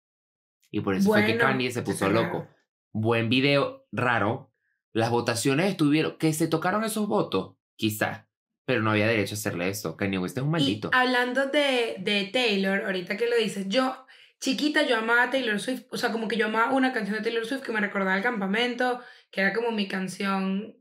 Y 0.72 0.82
por 0.82 0.96
eso 0.96 1.10
fue 1.10 1.26
que 1.26 1.38
Kanye 1.38 1.72
se 1.72 1.82
puso 1.84 2.10
loco. 2.10 2.48
Buen 2.92 3.30
video, 3.30 3.88
raro. 3.92 4.52
Las 4.92 5.10
votaciones 5.10 5.70
estuvieron. 5.72 6.18
¿Que 6.18 6.34
se 6.34 6.48
tocaron 6.48 6.84
esos 6.84 7.08
votos? 7.08 7.56
Quizá. 7.78 8.30
Pero 8.66 8.82
no 8.82 8.92
había 8.92 9.08
derecho 9.08 9.36
a 9.36 9.38
hacerle 9.38 9.70
eso. 9.70 9.96
Kanye 9.96 10.18
West 10.18 10.38
es 10.38 10.44
un 10.44 10.50
Y 10.50 10.52
maldito. 10.52 10.90
hablando 10.94 11.46
de, 11.48 11.96
de 12.00 12.30
Taylor, 12.34 12.84
ahorita 12.86 13.16
que 13.16 13.30
lo 13.30 13.36
dices, 13.38 13.68
yo, 13.70 14.06
chiquita, 14.40 14.84
yo 14.84 14.98
amaba 14.98 15.24
a 15.24 15.30
Taylor 15.30 15.60
Swift, 15.60 15.84
o 15.92 15.98
sea, 15.98 16.12
como 16.12 16.28
que 16.28 16.36
yo 16.36 16.48
amaba 16.48 16.74
una 16.74 16.92
canción 16.92 17.16
de 17.18 17.24
Taylor 17.24 17.46
Swift 17.46 17.62
que 17.62 17.72
me 17.72 17.80
recordaba 17.80 18.18
el 18.18 18.24
campamento, 18.24 19.00
que 19.32 19.42
era 19.42 19.54
como 19.54 19.72
mi 19.72 19.88
canción. 19.88 20.76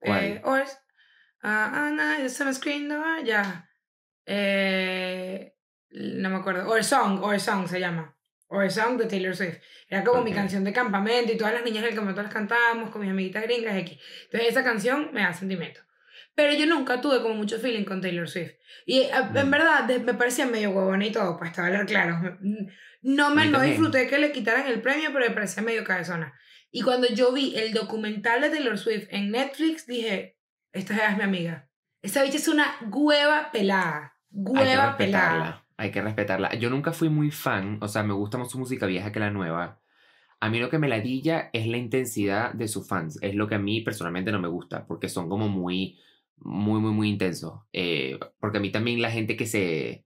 ¿Cuál? 0.00 0.24
Eh, 0.24 0.42
Ors- 0.44 0.78
ah, 1.42 1.70
ah, 1.72 1.90
no, 2.18 2.52
screen, 2.52 2.88
no, 2.88 3.22
ya. 3.24 3.69
Eh, 4.32 5.54
no 5.90 6.30
me 6.30 6.36
acuerdo. 6.36 6.68
Or 6.70 6.84
Song, 6.84 7.20
Or 7.22 7.38
Song 7.40 7.66
se 7.68 7.80
llama. 7.80 8.16
Or 8.46 8.70
Song 8.70 8.96
de 8.96 9.06
Taylor 9.06 9.34
Swift. 9.36 9.58
Era 9.88 10.04
como 10.04 10.22
mi 10.22 10.30
Ok. 10.30 10.36
canción 10.36 10.62
de 10.64 10.72
campamento 10.72 11.32
y 11.32 11.36
todas 11.36 11.52
las 11.52 11.64
niñas 11.64 11.82
del 11.82 11.94
campamento 11.94 12.22
las 12.22 12.32
cantábamos 12.32 12.90
con 12.90 13.00
mis 13.02 13.10
amiguitas 13.10 13.42
gringas 13.42 13.76
X. 13.78 13.98
Entonces 14.24 14.48
esa 14.50 14.62
canción 14.64 15.10
me 15.12 15.22
da 15.22 15.32
sentimiento. 15.32 15.80
Pero 16.36 16.52
yo 16.54 16.64
nunca 16.66 17.00
tuve 17.00 17.22
como 17.22 17.34
mucho 17.34 17.58
feeling 17.58 17.84
con 17.84 18.00
Taylor 18.00 18.28
Swift. 18.28 18.52
Y 18.86 19.00
eh, 19.00 19.10
en 19.34 19.48
Mm. 19.48 19.50
verdad 19.50 19.88
me 20.00 20.14
parecía 20.14 20.46
medio 20.46 20.70
huevona 20.70 21.04
y 21.06 21.12
todo, 21.12 21.36
pues, 21.36 21.50
para 21.50 21.66
hablar 21.66 21.86
claro. 21.86 22.38
No, 23.02 23.34
me, 23.34 23.46
no 23.46 23.60
disfruté 23.60 24.06
que 24.06 24.18
le 24.18 24.30
quitaran 24.30 24.66
el 24.68 24.80
premio, 24.80 25.10
pero 25.12 25.26
me 25.28 25.34
parecía 25.34 25.62
medio 25.62 25.82
cabezona. 25.84 26.38
Y 26.70 26.82
cuando 26.82 27.08
yo 27.08 27.32
vi 27.32 27.56
el 27.56 27.72
documental 27.72 28.40
de 28.42 28.50
Taylor 28.50 28.78
Swift 28.78 29.08
en 29.10 29.32
Netflix, 29.32 29.86
dije, 29.86 30.38
esta 30.72 31.08
es 31.10 31.16
mi 31.16 31.24
amiga. 31.24 31.68
Esa 32.00 32.22
bicha 32.22 32.36
es 32.36 32.46
una 32.48 32.76
hueva 32.90 33.50
pelada. 33.52 34.16
Hay 34.32 34.44
que 34.44 34.50
Hueva 34.52 34.96
pelada. 34.96 35.28
respetarla. 35.32 35.64
Hay 35.76 35.90
que 35.90 36.02
respetarla. 36.02 36.54
Yo 36.54 36.70
nunca 36.70 36.92
fui 36.92 37.08
muy 37.08 37.30
fan. 37.30 37.78
O 37.80 37.88
sea, 37.88 38.02
me 38.02 38.12
gusta 38.14 38.38
más 38.38 38.50
su 38.50 38.58
música 38.58 38.86
vieja 38.86 39.12
que 39.12 39.20
la 39.20 39.30
nueva. 39.30 39.80
A 40.40 40.48
mí 40.50 40.58
lo 40.58 40.70
que 40.70 40.78
me 40.78 40.88
ladilla 40.88 41.50
es 41.52 41.66
la 41.66 41.76
intensidad 41.78 42.52
de 42.52 42.68
sus 42.68 42.86
fans. 42.88 43.18
Es 43.22 43.34
lo 43.34 43.46
que 43.48 43.54
a 43.56 43.58
mí 43.58 43.80
personalmente 43.82 44.32
no 44.32 44.40
me 44.40 44.48
gusta. 44.48 44.86
Porque 44.86 45.08
son 45.08 45.28
como 45.28 45.48
muy, 45.48 45.98
muy, 46.36 46.80
muy, 46.80 46.92
muy 46.92 47.08
intensos. 47.08 47.60
Eh, 47.72 48.18
porque 48.40 48.58
a 48.58 48.60
mí 48.60 48.70
también 48.70 49.00
la 49.02 49.10
gente 49.10 49.36
que 49.36 49.46
se. 49.46 50.04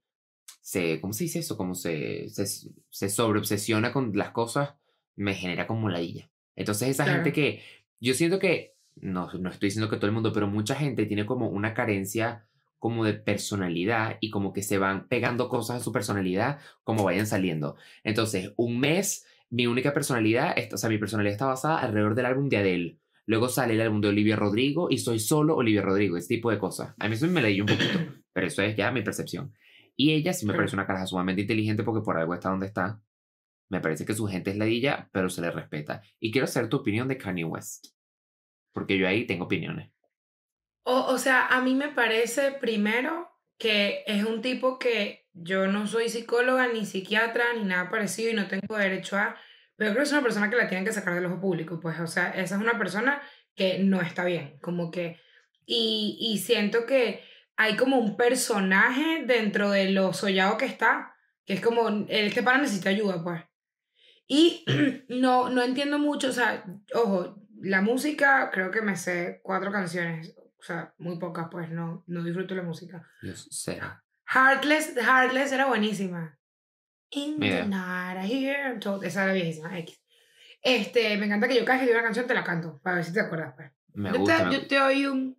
se 0.61 0.99
¿Cómo 1.01 1.13
se 1.13 1.25
dice 1.25 1.39
eso? 1.39 1.57
Como 1.57 1.75
se, 1.75 2.29
se, 2.29 2.45
se 2.89 3.09
sobreobsesiona 3.09 3.91
con 3.93 4.11
las 4.17 4.31
cosas, 4.31 4.75
me 5.15 5.33
genera 5.35 5.67
como 5.67 5.89
ladilla. 5.89 6.29
Entonces, 6.55 6.89
esa 6.89 7.03
Claro. 7.03 7.17
gente 7.17 7.33
que. 7.33 7.61
Yo 7.99 8.13
siento 8.13 8.39
que. 8.39 8.75
No, 8.95 9.29
no 9.33 9.49
estoy 9.49 9.67
diciendo 9.67 9.89
que 9.89 9.97
todo 9.97 10.07
el 10.07 10.13
mundo, 10.13 10.31
pero 10.31 10.47
mucha 10.47 10.73
gente 10.75 11.05
tiene 11.05 11.25
como 11.25 11.49
una 11.49 11.73
carencia 11.73 12.45
como 12.79 13.05
de 13.05 13.13
personalidad 13.13 14.17
y 14.21 14.29
como 14.29 14.53
que 14.53 14.63
se 14.63 14.77
van 14.77 15.07
pegando 15.07 15.49
cosas 15.49 15.81
a 15.81 15.83
su 15.83 15.91
personalidad 15.91 16.59
como 16.83 17.03
vayan 17.03 17.27
saliendo. 17.27 17.77
Entonces, 18.03 18.53
un 18.57 18.79
mes, 18.79 19.25
mi 19.49 19.67
única 19.67 19.93
personalidad, 19.93 20.55
o 20.71 20.77
sea, 20.77 20.89
mi 20.89 20.97
personalidad 20.97 21.33
está 21.33 21.45
basada 21.45 21.79
alrededor 21.79 22.15
del 22.15 22.25
álbum 22.25 22.49
de 22.49 22.57
Adele. 22.57 22.99
Luego 23.25 23.49
sale 23.49 23.73
el 23.73 23.81
álbum 23.81 24.01
de 24.01 24.09
Olivia 24.09 24.35
Rodrigo 24.35 24.87
y 24.91 24.99
soy 24.99 25.19
solo 25.19 25.55
Olivia 25.55 25.81
Rodrigo, 25.81 26.15
ese 26.15 26.27
tipo 26.27 26.51
de 26.51 26.59
cosas. 26.59 26.93
A 26.99 27.07
mí 27.07 27.15
eso 27.15 27.27
me 27.27 27.41
leí 27.41 27.59
un 27.59 27.67
poquito, 27.67 27.99
pero 28.33 28.47
eso 28.47 28.61
es 28.61 28.75
ya 28.75 28.91
mi 28.91 29.01
percepción. 29.01 29.53
Y 29.95 30.11
ella 30.11 30.33
sí 30.33 30.45
me 30.45 30.53
parece 30.53 30.75
una 30.75 30.85
caraja 30.85 31.07
sumamente 31.07 31.41
inteligente 31.41 31.83
porque 31.83 32.03
por 32.03 32.17
algo 32.17 32.33
está 32.33 32.49
donde 32.49 32.67
está. 32.67 33.01
Me 33.69 33.79
parece 33.79 34.05
que 34.05 34.13
su 34.13 34.27
gente 34.27 34.51
es 34.51 34.57
ladilla, 34.57 35.09
pero 35.11 35.29
se 35.29 35.41
le 35.41 35.49
respeta. 35.49 36.03
Y 36.19 36.31
quiero 36.31 36.45
saber 36.45 36.69
tu 36.69 36.77
opinión 36.77 37.07
de 37.07 37.17
Kanye 37.17 37.45
West. 37.45 37.87
Porque 38.73 38.97
yo 38.97 39.07
ahí 39.07 39.25
tengo 39.25 39.45
opiniones. 39.45 39.94
O, 40.87 41.05
o 41.07 41.17
sea, 41.17 41.47
a 41.47 41.61
mí 41.61 41.73
me 41.73 41.89
parece 41.89 42.51
primero 42.51 43.31
que 43.57 44.03
es 44.05 44.23
un 44.23 44.41
tipo 44.41 44.77
que 44.77 45.27
yo 45.33 45.65
no 45.65 45.87
soy 45.87 46.09
psicóloga 46.09 46.67
ni 46.67 46.85
psiquiatra 46.85 47.53
ni 47.55 47.63
nada 47.63 47.89
parecido 47.89 48.29
y 48.29 48.35
no 48.35 48.47
tengo 48.47 48.77
derecho 48.77 49.17
a, 49.17 49.35
pero 49.75 49.91
creo 49.91 50.03
que 50.03 50.07
es 50.07 50.11
una 50.11 50.21
persona 50.21 50.49
que 50.49 50.57
la 50.57 50.67
tienen 50.67 50.85
que 50.85 50.93
sacar 50.93 51.15
del 51.15 51.25
ojo 51.25 51.41
público, 51.41 51.79
pues, 51.79 51.99
o 51.99 52.05
sea, 52.05 52.29
esa 52.29 52.55
es 52.55 52.61
una 52.61 52.77
persona 52.77 53.19
que 53.55 53.79
no 53.79 53.99
está 53.99 54.25
bien, 54.25 54.59
como 54.61 54.91
que, 54.91 55.19
y, 55.65 56.17
y 56.19 56.37
siento 56.37 56.85
que 56.85 57.23
hay 57.57 57.75
como 57.75 57.97
un 57.97 58.15
personaje 58.15 59.23
dentro 59.25 59.71
de 59.71 59.89
lo 59.89 60.13
sollado 60.13 60.57
que 60.57 60.65
está, 60.65 61.15
que 61.45 61.53
es 61.53 61.61
como, 61.61 62.05
este 62.09 62.43
para 62.43 62.59
necesita 62.59 62.89
ayuda, 62.89 63.23
pues. 63.23 63.41
Y 64.27 64.65
no, 65.09 65.49
no 65.49 65.63
entiendo 65.63 65.97
mucho, 65.97 66.29
o 66.29 66.33
sea, 66.33 66.63
ojo, 66.93 67.41
la 67.59 67.81
música, 67.81 68.51
creo 68.51 68.69
que 68.69 68.81
me 68.81 68.95
sé 68.95 69.39
cuatro 69.43 69.71
canciones, 69.71 70.35
sea, 70.65 70.93
muy 70.97 71.17
pocas, 71.19 71.47
pues 71.51 71.69
no, 71.71 72.03
no 72.07 72.23
disfruto 72.23 72.55
la 72.55 72.63
música. 72.63 73.07
Yo 73.21 73.33
cero. 73.35 74.01
Heartless, 74.27 74.95
Heartless 74.97 75.51
era 75.51 75.67
buenísima. 75.67 76.37
In 77.11 77.37
Mira. 77.39 77.61
the 77.61 77.67
night 77.67 78.25
I 78.25 78.27
hear 78.47 78.79
told- 78.79 79.03
Esa 79.05 79.23
era 79.25 79.33
viejísima, 79.33 79.77
X. 79.79 80.01
Este, 80.61 81.15
me 81.17 81.27
encanta 81.27 81.47
que 81.47 81.55
yo 81.55 81.63
cada 81.65 81.77
vez 81.79 81.87
que 81.87 81.93
una 81.93 82.03
canción 82.03 82.25
te 82.25 82.33
la 82.33 82.43
canto, 82.43 82.79
para 82.81 82.95
ver 82.97 83.05
si 83.05 83.13
te 83.13 83.19
acuerdas, 83.21 83.53
pues. 83.55 83.71
Me 83.93 84.11
yo, 84.11 84.17
gusta. 84.19 84.37
te, 84.37 84.45
me 84.45 84.51
yo 84.53 84.67
te 84.67 84.81
oí 84.81 85.05
un... 85.05 85.37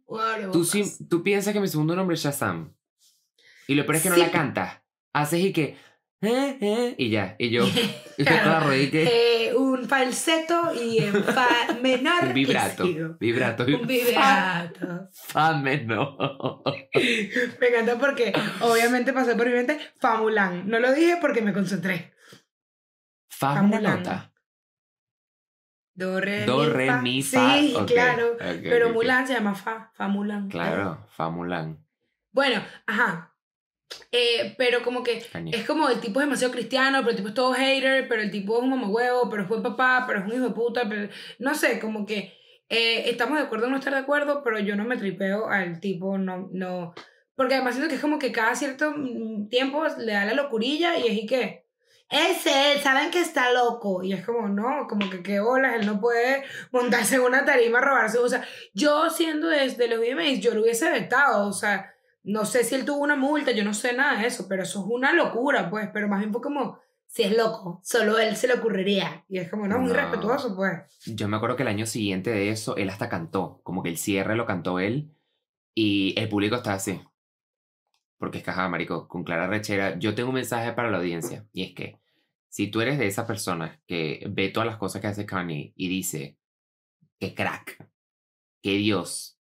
¿Tú, 0.53 0.65
sí- 0.65 1.05
¿Tú 1.11 1.23
piensas 1.23 1.53
que 1.53 1.61
mi 1.61 1.69
segundo 1.69 1.95
nombre 1.97 2.15
es 2.15 2.21
Shazam? 2.23 2.73
Y 3.67 3.75
lo 3.75 3.85
peor 3.85 3.97
es 3.97 4.03
que 4.05 4.09
no 4.11 4.15
Sí. 4.15 4.21
la 4.21 4.31
cantas. 4.31 4.81
Haces 5.13 5.41
y 5.41 5.53
que. 5.53 5.77
Eh, 6.23 6.59
eh, 6.61 6.95
y 6.99 7.11
ya. 7.11 7.37
Y 7.39 7.51
yo. 7.51 7.65
Y 8.19 8.25
Claro. 8.25 8.71
que. 8.71 9.49
Eh, 9.49 9.55
un 9.55 9.87
falseto 9.87 10.73
y 10.75 10.99
en 10.99 11.23
fa 11.23 11.47
menor. 11.83 12.25
Un 12.25 12.33
vibrato. 12.33 12.85
Vibrato. 13.21 13.65
Un 13.67 13.87
vibrato. 13.87 15.09
Fa 15.13 15.59
menor. 15.59 16.63
Me 17.61 17.67
encanta 17.69 17.99
porque 17.99 18.33
obviamente 18.61 19.13
pasó 19.13 19.37
por 19.37 19.47
mi 19.47 19.53
mente 19.53 19.79
Famulán. 20.01 20.67
No 20.67 20.79
lo 20.79 20.93
dije 20.95 21.19
porque 21.21 21.43
me 21.43 21.53
concentré. 21.53 22.15
Fa 23.29 23.53
Fa 23.57 23.61
una 23.61 23.77
Mulan. 23.77 23.97
nota. 23.99 24.33
Do, 25.95 26.21
re, 26.21 26.45
Do, 26.47 26.59
mi, 26.59 26.67
re, 26.69 26.87
fa. 26.89 27.01
mi, 27.03 27.23
fa. 27.23 27.59
Sí, 27.59 27.75
Ok, 27.77 27.87
claro. 27.91 28.37
Pero 28.39 28.87
ok, 28.87 28.91
ok. 28.91 28.95
Mulan 28.95 29.27
se 29.27 29.35
llama 29.35 29.55
Fa. 29.55 29.91
Famulán. 29.95 30.49
Claro, 30.49 31.07
Fa 31.11 31.29
Mulan. 31.31 31.85
Bueno, 32.33 32.63
ajá. 32.87 33.35
Eh, 34.11 34.55
pero 34.59 34.83
como 34.83 35.03
que 35.03 35.25
es 35.53 35.67
como 35.67 35.89
el 35.89 36.01
tipo 36.01 36.21
es 36.21 36.27
demasiado 36.27 36.53
cristiano, 36.53 36.99
pero 37.01 37.11
el 37.11 37.17
tipo 37.17 37.29
es 37.29 37.35
todo 37.35 37.53
hater, 37.53 38.09
pero 38.09 38.23
el 38.23 38.31
tipo 38.31 38.57
es 38.57 38.63
un 38.63 38.71
mamahuevo, 38.71 39.29
pero 39.31 39.43
es 39.43 39.49
buen 39.49 39.63
papá, 39.63 40.05
pero 40.07 40.21
es 40.21 40.27
un 40.27 40.33
hijo 40.33 40.49
de 40.49 40.55
puta, 40.55 40.89
pero 40.89 41.09
no 41.39 41.55
sé, 41.55 41.79
como 41.79 42.05
que 42.07 42.35
eh, 42.69 43.09
estamos 43.11 43.39
de 43.39 43.45
acuerdo 43.45 43.67
en 43.67 43.73
no 43.73 43.79
estar 43.79 43.93
de 43.93 44.01
acuerdo, 44.01 44.43
pero 44.43 44.59
yo 44.59 44.75
no 44.77 44.85
me 44.85 44.97
tripeo 44.97 45.49
al 45.49 45.81
tipo, 45.81 46.19
no, 46.19 46.49
no. 46.53 46.95
Porque 47.37 47.55
además 47.55 47.75
siento 47.75 47.89
que 47.89 47.97
es 47.97 48.01
como 48.01 48.19
que 48.19 48.33
cada 48.33 48.55
cierto 48.57 48.93
mm, 48.97 49.49
tiempo 49.49 49.85
le 49.99 50.13
da 50.13 50.25
la 50.25 50.35
locurilla 50.35 50.97
y 50.99 51.07
es 51.07 51.19
y 51.19 51.27
que. 51.27 51.67
Es 52.09 52.47
él, 52.47 52.81
saben 52.83 53.11
que 53.11 53.21
está 53.21 53.53
loco. 53.53 54.03
Y 54.05 54.13
es 54.13 54.25
como, 54.25 54.49
no, 54.49 54.87
como 54.89 55.11
que 55.11 55.23
qué 55.23 55.41
bolas, 55.41 55.75
él 55.75 55.87
no 55.87 56.01
puede 56.01 56.45
montarse 56.71 57.17
en 57.17 57.23
una 57.23 57.45
tarima, 57.45 57.81
robarse. 57.81 58.19
O 58.19 58.29
sea, 58.29 58.45
yo 58.75 59.11
siendo 59.11 59.49
de, 59.49 59.69
de 59.69 59.89
los 59.89 59.99
VMAs, 59.99 60.41
yo 60.41 60.55
lo 60.55 60.63
hubiese 60.63 60.91
vetado. 60.91 61.49
O 61.49 61.53
sea, 61.53 61.96
no 62.27 62.45
sé 62.45 62.65
si 62.65 62.75
él 62.75 62.85
tuvo 62.85 62.99
una 63.05 63.15
multa, 63.15 63.53
yo 63.53 63.65
no 63.65 63.73
sé 63.73 63.93
nada 63.93 64.21
de 64.21 64.27
eso, 64.27 64.47
pero 64.49 64.65
eso 64.65 64.81
es 64.81 64.87
una 64.89 65.13
locura, 65.13 65.71
pues. 65.71 65.89
Pero 65.93 66.09
más 66.09 66.19
bien 66.19 66.33
fue 66.33 66.43
como, 66.43 66.79
si 67.07 67.23
es 67.23 67.37
loco, 67.37 67.81
solo 67.85 68.19
él 68.19 68.35
se 68.35 68.49
le 68.49 68.55
ocurriría. 68.55 69.25
Y 69.29 69.39
es 69.39 69.49
como, 69.49 69.69
no, 69.69 69.79
muy 69.79 69.89
No. 69.89 69.95
respetuoso, 69.95 70.57
pues. 70.57 70.83
Yo 71.07 71.29
me 71.29 71.37
acuerdo 71.37 71.55
que 71.55 71.63
el 71.63 71.69
año 71.69 71.87
siguiente 71.87 72.31
de 72.31 72.51
eso, 72.51 72.77
él 72.77 72.91
hasta 72.91 73.09
cantó. 73.09 73.61
Como 73.63 73.83
que 73.83 73.91
el 73.91 73.97
cierre 73.97 74.35
lo 74.35 74.45
cantó 74.45 74.81
él. 74.81 75.13
Y 75.73 76.19
el 76.19 76.29
público 76.29 76.57
estaba 76.57 76.77
así. 76.77 77.01
Porque 78.19 78.39
es 78.39 78.49
ajá, 78.49 78.69
marico, 78.69 79.07
con 79.07 79.23
clara 79.23 79.47
rechera. 79.47 79.97
Yo 79.99 80.15
tengo 80.15 80.31
un 80.31 80.35
mensaje 80.35 80.73
para 80.73 80.91
la 80.91 80.99
audiencia. 80.99 81.47
Y 81.53 81.63
es 81.63 81.75
que, 81.75 82.01
si 82.49 82.69
tú 82.69 82.81
eres 82.81 82.99
de 82.99 83.07
esa 83.07 83.27
persona 83.27 83.81
que 83.87 84.27
ve 84.31 84.49
todas 84.49 84.67
las 84.67 84.79
cosas 84.79 85.01
que 85.01 85.07
hace 85.07 85.27
Kanye 85.27 85.75
y 85.77 85.89
dice, 85.89 86.39
que 87.21 87.35
crack, 87.35 87.89
que 88.63 88.73
Dios, 88.73 89.39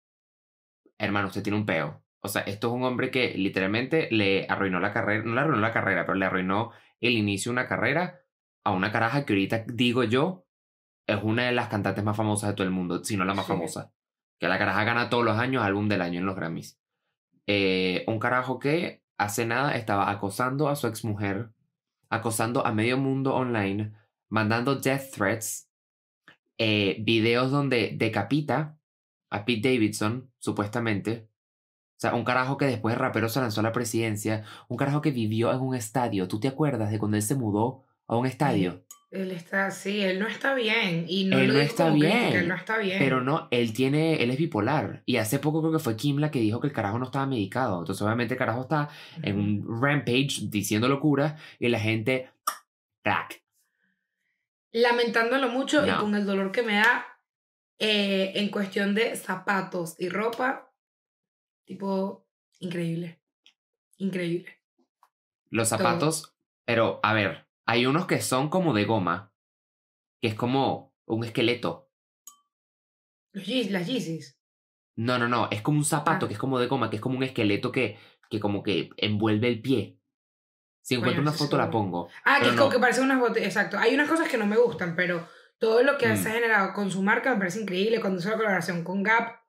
hermano, 0.98 1.28
usted 1.28 1.42
tiene 1.42 1.58
un 1.58 1.66
peo. 1.66 2.05
O 2.26 2.28
sea, 2.28 2.42
esto 2.42 2.68
es 2.68 2.74
un 2.74 2.82
hombre 2.84 3.10
que 3.10 3.34
literalmente 3.36 4.08
le 4.10 4.46
arruinó 4.48 4.78
la 4.80 4.92
carrera, 4.92 5.22
no 5.24 5.34
le 5.34 5.40
arruinó 5.40 5.60
la 5.60 5.72
carrera, 5.72 6.04
pero 6.06 6.16
le 6.18 6.26
arruinó 6.26 6.72
el 7.00 7.12
inicio 7.14 7.50
de 7.50 7.54
una 7.54 7.66
carrera 7.68 8.20
a 8.64 8.72
una 8.72 8.92
caraja 8.92 9.24
que 9.24 9.32
ahorita 9.32 9.64
digo 9.68 10.04
yo 10.04 10.44
es 11.06 11.18
una 11.22 11.44
de 11.44 11.52
las 11.52 11.68
cantantes 11.68 12.02
más 12.04 12.16
famosas 12.16 12.50
de 12.50 12.54
todo 12.56 12.66
el 12.66 12.72
mundo, 12.72 13.04
si 13.04 13.16
no 13.16 13.24
la 13.24 13.34
más 13.34 13.46
Sí. 13.46 13.52
famosa. 13.52 13.92
Que 14.38 14.48
la 14.48 14.58
caraja 14.58 14.84
gana 14.84 15.08
todos 15.08 15.24
los 15.24 15.38
años 15.38 15.62
álbum 15.62 15.88
del 15.88 16.02
año 16.02 16.18
en 16.20 16.26
los 16.26 16.34
Grammys. 16.36 16.78
Eh, 17.46 18.04
un 18.08 18.18
carajo 18.18 18.58
que 18.58 19.02
hace 19.18 19.46
nada 19.46 19.76
estaba 19.76 20.10
acosando 20.10 20.68
a 20.68 20.74
su 20.76 20.88
exmujer, 20.88 21.50
acosando 22.10 22.66
a 22.66 22.72
medio 22.72 22.98
mundo 22.98 23.34
online, 23.34 23.92
mandando 24.28 24.74
death 24.76 25.10
threats, 25.14 25.70
eh, 26.58 26.96
videos 27.00 27.50
donde 27.50 27.92
decapita 27.96 28.78
a 29.30 29.44
Pete 29.44 29.68
Davidson, 29.70 30.30
supuestamente. 30.38 31.28
O 31.96 31.98
sea, 31.98 32.14
un 32.14 32.24
carajo 32.24 32.56
que 32.58 32.66
después 32.66 32.94
de 32.94 32.98
rapero 32.98 33.28
se 33.28 33.40
lanzó 33.40 33.60
a 33.60 33.62
la 33.64 33.72
presidencia, 33.72 34.44
un 34.68 34.76
carajo 34.76 35.00
que 35.00 35.10
vivió 35.12 35.50
en 35.52 35.60
un 35.60 35.74
estadio. 35.74 36.28
¿Tú 36.28 36.38
te 36.40 36.48
acuerdas 36.48 36.90
de 36.90 36.98
cuando 36.98 37.16
él 37.16 37.22
se 37.22 37.34
mudó 37.36 37.84
a 38.06 38.16
un 38.16 38.26
estadio? 38.26 38.84
Él 39.10 39.30
está, 39.30 39.70
sí, 39.70 40.02
él 40.02 40.18
no 40.18 40.26
está 40.26 40.52
bien. 40.54 41.06
Y 41.08 41.24
no 41.24 41.38
Él 41.38 41.46
lo 41.48 41.54
no 41.54 41.60
está 41.60 41.88
crítica, 41.90 42.06
bien, 42.18 42.32
él 42.34 42.48
no 42.48 42.54
está 42.54 42.76
bien. 42.76 42.98
Pero 42.98 43.22
no, 43.22 43.48
él 43.50 43.72
tiene, 43.72 44.22
él 44.22 44.30
es 44.30 44.36
bipolar. 44.36 45.02
Y 45.06 45.16
hace 45.16 45.38
poco 45.38 45.60
creo 45.62 45.72
que 45.72 45.78
fue 45.78 45.96
Kim 45.96 46.18
la 46.18 46.30
que 46.30 46.40
dijo 46.40 46.60
que 46.60 46.66
el 46.66 46.72
carajo 46.74 46.98
no 46.98 47.06
estaba 47.06 47.24
medicado. 47.24 47.78
Entonces 47.78 48.02
obviamente 48.02 48.34
el 48.34 48.38
carajo 48.38 48.62
está 48.62 48.90
en 49.22 49.38
un 49.38 49.80
rampage 49.80 50.40
diciendo 50.50 50.88
locuras 50.88 51.40
y 51.58 51.68
la 51.68 51.78
gente, 51.80 52.28
crack. 53.02 53.42
lamentándolo 54.72 55.48
mucho 55.48 55.86
y 55.86 55.90
No. 55.90 56.00
con 56.00 56.14
el 56.14 56.26
dolor 56.26 56.52
que 56.52 56.62
me 56.62 56.74
da 56.74 57.06
eh, 57.78 58.32
en 58.36 58.50
cuestión 58.50 58.94
de 58.94 59.16
zapatos 59.16 59.96
y 59.98 60.08
ropa, 60.08 60.65
tipo, 61.66 62.26
increíble. 62.60 63.20
Increíble. 63.98 64.58
Los 65.50 65.68
Todo. 65.68 65.78
zapatos, 65.78 66.34
pero 66.64 67.00
a 67.02 67.12
ver, 67.12 67.46
hay 67.66 67.84
unos 67.86 68.06
que 68.06 68.20
son 68.20 68.48
como 68.48 68.72
de 68.72 68.84
goma, 68.84 69.32
que 70.20 70.28
es 70.28 70.34
como 70.34 70.94
un 71.06 71.24
esqueleto. 71.24 71.90
Los 73.32 73.46
las 73.70 73.86
Yeezys. 73.86 74.38
No, 74.96 75.18
no, 75.18 75.28
no, 75.28 75.48
es 75.50 75.60
como 75.60 75.78
un 75.78 75.84
zapato 75.84 76.24
Ah. 76.24 76.28
que 76.28 76.34
es 76.34 76.40
como 76.40 76.58
de 76.58 76.66
goma, 76.68 76.88
que 76.88 76.96
es 76.96 77.02
como 77.02 77.18
un 77.18 77.22
esqueleto 77.22 77.70
que, 77.70 77.98
que 78.30 78.40
como 78.40 78.62
que 78.62 78.90
envuelve 78.96 79.48
el 79.48 79.60
pie. 79.60 79.98
Si 80.80 80.94
encuentro 80.94 81.20
una 81.20 81.32
foto 81.32 81.58
la 81.58 81.70
pongo. 81.70 82.08
Ah, 82.24 82.38
que 82.40 82.48
es 82.48 82.54
como 82.54 82.70
que 82.70 82.78
parecen 82.78 83.04
unas 83.04 83.18
botellas. 83.20 83.48
Exacto. 83.48 83.76
Hay 83.78 83.92
unas 83.94 84.08
cosas 84.08 84.28
que 84.28 84.38
no 84.38 84.46
me 84.46 84.56
gustan, 84.56 84.94
pero 84.96 85.28
todo 85.58 85.82
lo 85.82 85.98
que 85.98 86.06
Mm. 86.08 86.16
se 86.16 86.28
ha 86.28 86.32
generado 86.32 86.72
con 86.72 86.90
su 86.90 87.02
marca 87.02 87.32
me 87.32 87.38
parece 87.38 87.60
increíble. 87.60 88.00
Cuando 88.00 88.20
hizo 88.20 88.30
la 88.30 88.36
colaboración 88.36 88.84
con 88.84 89.02
Gap. 89.02 89.40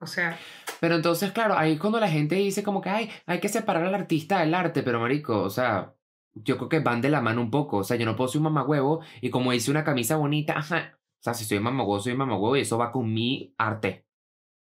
O 0.00 0.06
sea, 0.06 0.38
Pero 0.80 0.94
entonces, 0.96 1.32
claro, 1.32 1.56
ahí 1.58 1.72
es 1.72 1.80
cuando 1.80 1.98
la 2.00 2.08
gente 2.08 2.36
dice 2.36 2.62
como 2.62 2.80
que 2.80 2.88
ay, 2.90 3.10
hay 3.26 3.40
que 3.40 3.48
separar 3.48 3.84
al 3.84 3.94
artista 3.94 4.40
del 4.40 4.54
arte, 4.54 4.82
pero 4.82 5.00
marico, 5.00 5.42
o 5.42 5.50
sea, 5.50 5.94
yo 6.34 6.56
creo 6.56 6.68
que 6.68 6.80
van 6.80 7.00
de 7.00 7.10
la 7.10 7.20
mano 7.20 7.40
un 7.40 7.50
poco. 7.50 7.78
O 7.78 7.84
sea, 7.84 7.96
yo 7.96 8.06
no 8.06 8.14
puedo 8.16 8.28
ser 8.28 8.38
un 8.38 8.44
mamagüevo 8.44 9.02
y 9.20 9.30
como 9.30 9.52
hice 9.52 9.70
una 9.70 9.84
camisa 9.84 10.16
bonita, 10.16 10.56
ajá. 10.58 10.98
O 11.20 11.22
sea, 11.22 11.34
si 11.34 11.44
soy 11.44 11.58
mamagüevo, 11.60 12.00
soy 12.00 12.14
mamagüevo 12.16 12.56
y 12.56 12.60
eso 12.60 12.78
va 12.78 12.92
con 12.92 13.12
mi 13.12 13.54
arte. 13.58 14.06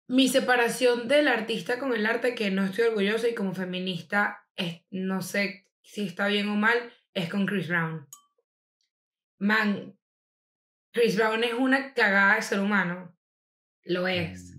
mi 0.08 0.28
separación 0.28 1.06
del 1.08 1.28
artista 1.28 1.78
con 1.78 1.92
el 1.94 2.06
arte, 2.06 2.34
que 2.34 2.50
no 2.50 2.64
estoy 2.64 2.86
orgullosa 2.86 3.28
y 3.28 3.34
como 3.34 3.52
feminista, 3.54 4.46
es, 4.56 4.82
no 4.90 5.20
sé 5.20 5.66
si 5.82 6.06
está 6.06 6.28
bien 6.28 6.48
o 6.48 6.56
mal, 6.56 6.76
es 7.14 7.28
con 7.28 7.46
Chris 7.46 7.68
Brown. 7.68 8.08
Man, 9.38 9.98
Chris 10.92 11.16
Brown 11.16 11.44
es 11.44 11.52
una 11.52 11.92
cagada 11.92 12.36
de 12.36 12.42
ser 12.42 12.60
humano. 12.60 13.14
Lo 13.84 14.08
es. 14.08 14.57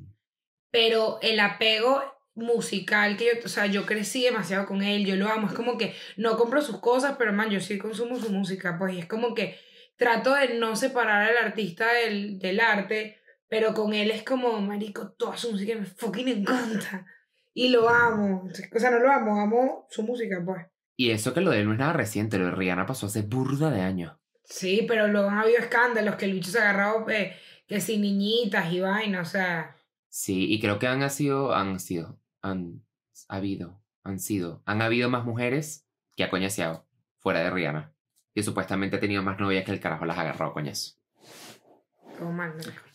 Pero 0.71 1.19
el 1.21 1.39
apego 1.39 2.01
musical 2.35 3.17
que 3.17 3.25
yo, 3.25 3.31
o 3.43 3.47
sea, 3.47 3.65
yo 3.65 3.85
crecí 3.85 4.23
demasiado 4.23 4.65
con 4.65 4.81
él, 4.81 5.05
yo 5.05 5.15
lo 5.15 5.27
amo, 5.27 5.47
es 5.47 5.53
como 5.53 5.77
que 5.77 5.93
no 6.15 6.37
compro 6.37 6.61
sus 6.61 6.79
cosas, 6.79 7.15
pero 7.17 7.33
man, 7.33 7.49
yo 7.49 7.59
sí 7.59 7.77
consumo 7.77 8.17
su 8.17 8.31
música, 8.31 8.77
pues 8.77 8.95
y 8.95 8.99
es 8.99 9.07
como 9.07 9.33
que 9.33 9.57
trato 9.97 10.33
de 10.33 10.55
no 10.55 10.75
separar 10.75 11.29
al 11.29 11.37
artista 11.37 11.91
del, 11.91 12.39
del 12.39 12.59
arte, 12.59 13.19
pero 13.49 13.73
con 13.73 13.93
él 13.93 14.11
es 14.11 14.23
como, 14.23 14.61
marico, 14.61 15.11
toda 15.11 15.35
su 15.35 15.51
música 15.51 15.75
me 15.75 15.85
fucking 15.85 16.27
encanta. 16.27 17.05
Y 17.53 17.69
lo 17.69 17.89
amo. 17.89 18.47
O 18.73 18.79
sea, 18.79 18.91
no 18.91 18.99
lo 18.99 19.11
amo, 19.11 19.41
amo 19.41 19.87
su 19.89 20.03
música, 20.03 20.41
pues. 20.45 20.65
Y 20.95 21.11
eso 21.11 21.33
que 21.33 21.41
lo 21.41 21.51
de 21.51 21.61
él 21.61 21.65
no 21.65 21.73
es 21.73 21.79
nada 21.79 21.93
reciente, 21.93 22.37
lo 22.37 22.45
de 22.45 22.51
Rihanna 22.51 22.85
pasó 22.85 23.07
hace 23.07 23.23
burda 23.23 23.71
de 23.71 23.81
años. 23.81 24.15
Sí, 24.43 24.85
pero 24.87 25.07
luego 25.07 25.29
han 25.29 25.39
habido 25.39 25.59
escándalos 25.59 26.15
que 26.15 26.25
el 26.25 26.33
bicho 26.33 26.51
se 26.51 26.59
ha 26.59 26.69
agarrado 26.69 27.09
eh, 27.09 27.35
que 27.67 27.81
sin 27.81 28.01
niñitas 28.01 28.71
y 28.71 28.79
vaina, 28.79 29.21
o 29.21 29.25
sea. 29.25 29.75
Sí, 30.09 30.51
y 30.51 30.59
creo 30.59 30.79
que 30.79 30.87
han 30.87 31.07
sido, 31.09 31.53
han 31.53 31.79
sido, 31.79 32.19
han 32.41 32.83
habido, 33.27 33.81
han 34.03 34.19
sido, 34.19 34.63
han 34.65 34.81
habido 34.81 35.09
más 35.09 35.23
mujeres 35.23 35.87
que 36.15 36.23
ha 36.23 36.29
coñaseado 36.29 36.85
fuera 37.17 37.41
de 37.41 37.51
Rihanna. 37.51 37.93
Que 38.33 38.43
supuestamente 38.43 38.97
ha 38.97 38.99
tenido 38.99 39.23
más 39.23 39.39
novias 39.39 39.65
que 39.65 39.71
el 39.71 39.79
carajo 39.79 40.05
las 40.05 40.17
ha 40.17 40.21
agarrado 40.21 40.51
a 40.51 40.53
coñazo. 40.53 40.99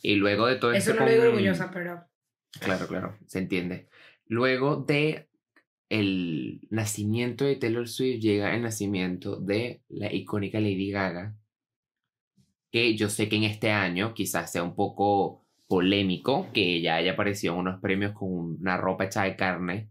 Y 0.03 0.16
luego 0.16 0.46
de 0.46 0.57
todo 0.57 0.72
Eso 0.72 0.90
esto 0.90 1.03
no 1.03 1.07
lo 1.07 1.12
digo 1.12 1.24
orgullosa, 1.29 1.70
pero. 1.72 2.05
Claro, 2.61 2.87
claro, 2.87 3.18
se 3.27 3.38
entiende. 3.38 3.88
Luego 4.27 4.77
de 4.77 5.29
el 5.88 6.66
nacimiento 6.70 7.44
de 7.44 7.57
Taylor 7.57 7.88
Swift 7.88 8.20
llega 8.20 8.55
el 8.55 8.62
nacimiento 8.62 9.37
de 9.37 9.83
la 9.88 10.12
icónica 10.12 10.61
Lady 10.61 10.90
Gaga, 10.90 11.37
que 12.70 12.96
yo 12.96 13.09
sé 13.09 13.29
que 13.29 13.37
en 13.37 13.44
este 13.44 13.70
año 13.70 14.14
quizás 14.14 14.50
sea 14.50 14.62
un 14.62 14.74
poco 14.74 15.43
polémico 15.66 16.48
que 16.53 16.77
ella 16.77 16.96
haya 16.96 17.12
aparecido 17.12 17.55
en 17.55 17.61
unos 17.61 17.81
premios 17.81 18.12
con 18.12 18.29
una 18.31 18.77
ropa 18.77 19.05
hecha 19.05 19.22
de 19.22 19.37
carne, 19.37 19.90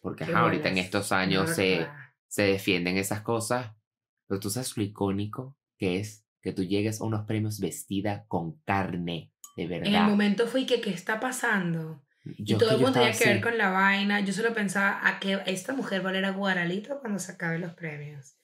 porque 0.00 0.24
ajá, 0.24 0.40
ahorita 0.40 0.68
en 0.68 0.78
estos 0.78 1.12
años 1.12 1.50
se, 1.50 1.86
se 2.28 2.42
defienden 2.42 2.96
esas 2.96 3.20
cosas, 3.20 3.72
pero 4.26 4.40
tú 4.40 4.50
sabes 4.50 4.76
lo 4.76 4.82
icónico 4.82 5.56
que 5.78 5.98
es 5.98 6.24
que 6.40 6.52
tú 6.52 6.62
llegues 6.62 7.00
a 7.00 7.04
unos 7.04 7.26
premios 7.26 7.58
vestida 7.58 8.24
con 8.28 8.60
carne, 8.60 9.32
de 9.56 9.66
verdad. 9.66 9.88
En 9.88 9.94
el 9.94 10.04
momento 10.04 10.46
fue 10.46 10.64
que, 10.64 10.80
¿qué 10.80 10.90
está 10.90 11.18
pasando? 11.18 12.02
Yo 12.38 12.56
y 12.56 12.58
todo 12.58 12.70
el 12.70 12.76
mundo 12.76 12.92
tenía 12.92 13.12
que 13.12 13.24
ver 13.24 13.34
así. 13.34 13.42
con 13.42 13.58
la 13.58 13.70
vaina. 13.70 14.20
Yo 14.20 14.32
solo 14.32 14.52
pensaba 14.52 15.00
a 15.06 15.20
que 15.20 15.40
esta 15.46 15.72
mujer 15.74 16.04
va 16.04 16.10
a 16.10 16.30
guaralito 16.30 16.98
cuando 17.00 17.18
se 17.18 17.32
acaben 17.32 17.60
los 17.60 17.74
premios. 17.74 18.36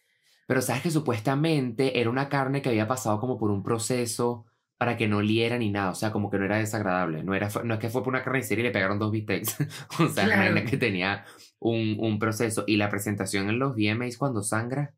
Pero 0.47 0.63
sabes 0.63 0.83
que 0.83 0.91
supuestamente 0.91 2.01
era 2.01 2.11
una 2.11 2.29
carne 2.29 2.63
que 2.63 2.69
había 2.69 2.87
pasado 2.87 3.19
como 3.21 3.39
por 3.39 3.51
un 3.51 3.63
proceso 3.63 4.47
para 4.83 4.97
que 4.97 5.07
no 5.07 5.19
oliera 5.19 5.57
ni 5.59 5.71
nada, 5.71 5.91
o 5.91 5.95
sea, 5.95 6.11
como 6.11 6.29
que 6.29 6.39
no 6.39 6.45
era 6.45 6.59
desagradable, 6.59 7.23
no, 7.23 7.37
era, 7.37 7.49
no 7.63 7.75
es 7.75 7.79
que 7.81 7.89
fue 7.89 8.03
por 8.03 8.13
una 8.13 8.25
carnicería 8.25 8.65
y 8.65 8.67
le 8.67 8.73
pegaron 8.73 8.99
dos 8.99 9.13
bistecs, 9.13 9.57
o 10.01 10.09
sea, 10.09 10.25
Claro. 10.25 10.57
era 10.57 10.65
que 10.65 10.77
tenía 10.77 11.25
un, 11.61 11.97
un 12.01 12.19
proceso. 12.19 12.65
Y 12.67 12.79
la 12.79 12.89
presentación 12.89 13.49
en 13.49 13.61
los 13.61 13.77
VMAs 13.77 14.17
cuando 14.17 14.43
sangra, 14.43 14.93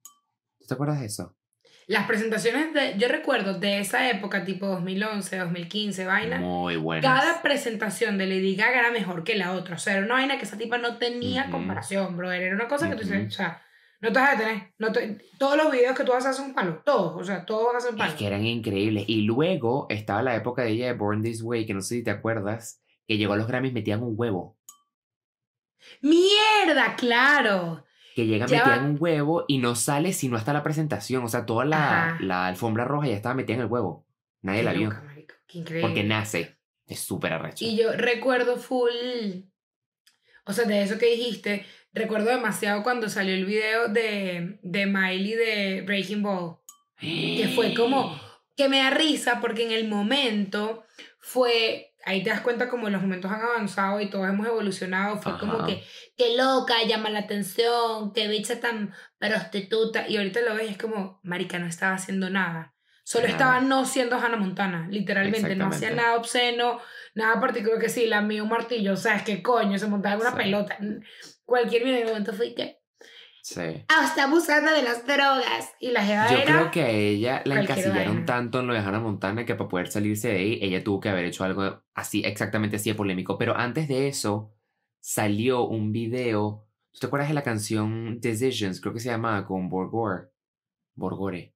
¿tú 0.58 0.66
te 0.68 0.72
acuerdas 0.72 1.00
de 1.00 1.06
eso? 1.06 1.36
Las 1.86 2.06
presentaciones 2.06 2.72
de, 2.72 2.94
yo 2.96 3.08
recuerdo 3.08 3.58
de 3.58 3.80
esa 3.80 4.08
época, 4.08 4.42
tipo 4.46 4.66
2011, 4.68 5.36
2015, 5.36 6.06
vaina. 6.06 6.38
Muy 6.38 6.76
buenas. 6.76 7.04
Cada 7.04 7.42
presentación 7.42 8.16
de 8.16 8.26
Lady 8.26 8.56
Gaga 8.56 8.78
era 8.80 8.90
mejor 8.90 9.22
que 9.22 9.36
la 9.36 9.52
otra. 9.52 9.74
O 9.76 9.78
sea, 9.78 9.98
era 9.98 10.06
una 10.06 10.14
vaina 10.14 10.38
que 10.38 10.44
esa 10.46 10.56
tipa 10.56 10.78
no 10.78 10.96
tenía 10.96 11.42
Ujú. 11.42 11.50
comparación, 11.52 12.16
bro. 12.16 12.32
Era 12.32 12.54
una 12.54 12.68
cosa 12.68 12.88
que 12.88 12.94
tú 12.96 13.02
dices, 13.02 13.26
o 13.26 13.30
sea, 13.36 13.60
no 14.04 14.12
te 14.12 14.18
vas 14.20 14.28
a 14.28 14.36
detener. 14.36 14.74
No 14.78 14.92
te- 14.92 15.18
todos 15.38 15.56
los 15.56 15.72
videos 15.72 15.96
que 15.96 16.04
tú 16.04 16.12
vas 16.12 16.26
a 16.26 16.30
hacer 16.30 16.44
un 16.44 16.54
palo. 16.54 16.82
Todos, 16.84 17.20
o 17.20 17.24
sea, 17.24 17.44
todos 17.46 17.74
hacen 17.74 17.96
palo. 17.96 18.10
Es 18.10 18.16
que 18.16 18.26
eran 18.26 18.44
increíbles. 18.44 19.04
Y 19.08 19.22
luego 19.22 19.86
estaba 19.88 20.22
la 20.22 20.36
época 20.36 20.62
de 20.62 20.70
ella 20.72 20.86
de 20.86 20.92
Born 20.92 21.22
This 21.22 21.42
Way, 21.42 21.64
que 21.66 21.74
no 21.74 21.80
sé 21.80 21.96
si 21.96 22.04
te 22.04 22.10
acuerdas, 22.10 22.82
que 23.08 23.16
llegó 23.16 23.32
a 23.32 23.36
los 23.36 23.46
Grammys 23.46 23.72
metían 23.72 24.02
un 24.02 24.14
huevo. 24.16 24.58
¡Mierda! 26.00 26.96
¡Claro! 26.96 27.84
Que 28.14 28.26
llegan, 28.26 28.48
Ya 28.48 28.58
metían 28.58 28.84
va. 28.84 28.90
un 28.90 28.96
huevo 29.00 29.44
y 29.48 29.58
no 29.58 29.74
sale 29.74 30.12
sino 30.12 30.36
hasta 30.36 30.52
la 30.52 30.62
presentación. 30.62 31.24
O 31.24 31.28
sea, 31.28 31.46
toda 31.46 31.64
la, 31.64 32.16
alfombra 32.46 32.84
roja 32.84 33.08
ya 33.08 33.16
estaba 33.16 33.34
metida 33.34 33.56
en 33.56 33.62
el 33.62 33.68
huevo. 33.68 34.06
Nadie 34.42 34.60
Qué 34.60 34.64
la 34.64 34.72
vio. 34.72 34.88
loca, 34.90 35.14
Qué 35.46 35.58
increíble. 35.58 35.88
Porque 35.88 36.04
nace. 36.04 36.58
Es 36.86 37.00
súper 37.00 37.32
arrecho. 37.32 37.64
Y 37.64 37.76
yo 37.78 37.92
recuerdo 37.92 38.56
full, 38.58 38.90
o 40.44 40.52
sea, 40.52 40.66
de 40.66 40.82
eso 40.82 40.98
que 40.98 41.06
dijiste, 41.06 41.64
recuerdo 41.94 42.30
demasiado 42.30 42.82
cuando 42.82 43.08
salió 43.08 43.34
el 43.34 43.46
video 43.46 43.88
de, 43.88 44.58
de 44.62 44.86
Miley 44.86 45.34
de 45.34 45.82
Breaking 45.86 46.22
Ball, 46.22 46.56
que 47.00 47.52
fue 47.54 47.74
como, 47.74 48.20
que 48.56 48.68
me 48.68 48.78
da 48.78 48.90
risa 48.90 49.40
porque 49.40 49.64
en 49.64 49.72
el 49.72 49.88
momento 49.88 50.84
fue, 51.20 51.94
ahí 52.04 52.22
te 52.22 52.30
das 52.30 52.40
cuenta 52.40 52.68
como 52.68 52.90
los 52.90 53.00
momentos 53.00 53.30
han 53.30 53.40
avanzado 53.40 54.00
y 54.00 54.10
todos 54.10 54.28
hemos 54.28 54.46
evolucionado, 54.46 55.16
fue 55.18 55.38
como 55.38 55.54
Ajá. 55.54 55.66
que, 55.66 55.84
qué 56.16 56.36
loca, 56.36 56.74
llama 56.86 57.10
la 57.10 57.20
atención, 57.20 58.12
qué 58.12 58.28
bicha 58.28 58.60
tan 58.60 58.92
prostituta, 59.18 60.08
y 60.08 60.16
ahorita 60.16 60.40
lo 60.40 60.54
ves 60.54 60.68
y 60.68 60.72
es 60.72 60.78
como, 60.78 61.20
marica, 61.22 61.58
no 61.58 61.66
estaba 61.66 61.94
haciendo 61.94 62.28
nada. 62.28 62.72
Solo 63.06 63.24
Nada. 63.24 63.36
estaba 63.36 63.60
no 63.60 63.84
siendo 63.84 64.16
Hannah 64.16 64.38
Montana, 64.38 64.88
literalmente. 64.90 65.54
No 65.56 65.66
hacía 65.66 65.90
nada 65.90 66.16
obsceno, 66.16 66.80
nada 67.14 67.38
particular 67.38 67.78
que 67.78 67.90
sí, 67.90 68.06
la 68.06 68.22
mía 68.22 68.42
un 68.42 68.48
martillo, 68.48 68.94
o 68.94 68.96
sea, 68.96 69.16
es 69.16 69.22
que 69.22 69.42
coño, 69.42 69.78
se 69.78 69.86
montaba 69.88 70.14
en 70.14 70.20
una 70.22 70.34
pelota. 70.34 70.78
Cualquier 71.44 71.84
momento 72.06 72.32
fue 72.32 72.54
que, 72.54 72.78
Sí. 73.42 73.60
ah, 73.88 74.04
está 74.06 74.24
abusando 74.24 74.72
de 74.72 74.82
las 74.82 75.06
drogas. 75.06 75.70
Y 75.78 75.90
la 75.90 76.02
jeva 76.02 76.30
Yo 76.30 76.38
era, 76.38 76.44
creo 76.46 76.70
que 76.70 76.80
a 76.82 76.88
ella 76.88 77.42
la 77.44 77.60
encasillaron 77.60 78.06
vaina. 78.14 78.24
tanto 78.24 78.60
en 78.60 78.66
lo 78.68 78.72
de 78.72 78.78
Hannah 78.80 79.00
Montana 79.00 79.44
que 79.44 79.54
para 79.54 79.68
poder 79.68 79.88
salirse 79.88 80.28
de 80.28 80.36
ahí, 80.38 80.58
ella 80.62 80.82
tuvo 80.82 81.00
que 81.00 81.10
haber 81.10 81.26
hecho 81.26 81.44
algo 81.44 81.82
así, 81.94 82.22
exactamente 82.24 82.76
así 82.76 82.88
de 82.90 82.94
polémico. 82.96 83.36
Pero 83.36 83.54
antes 83.56 83.86
de 83.88 84.08
eso, 84.08 84.54
salió 85.00 85.64
un 85.66 85.92
video. 85.92 86.66
¿Tú 86.92 87.00
te 87.00 87.06
acuerdas 87.06 87.28
de 87.28 87.34
la 87.34 87.42
canción 87.42 88.18
Decisions? 88.20 88.80
Creo 88.80 88.94
que 88.94 89.00
se 89.00 89.10
llamaba 89.10 89.44
con 89.46 89.68
Borgore. 89.68 90.28
Borgore. 90.94 91.54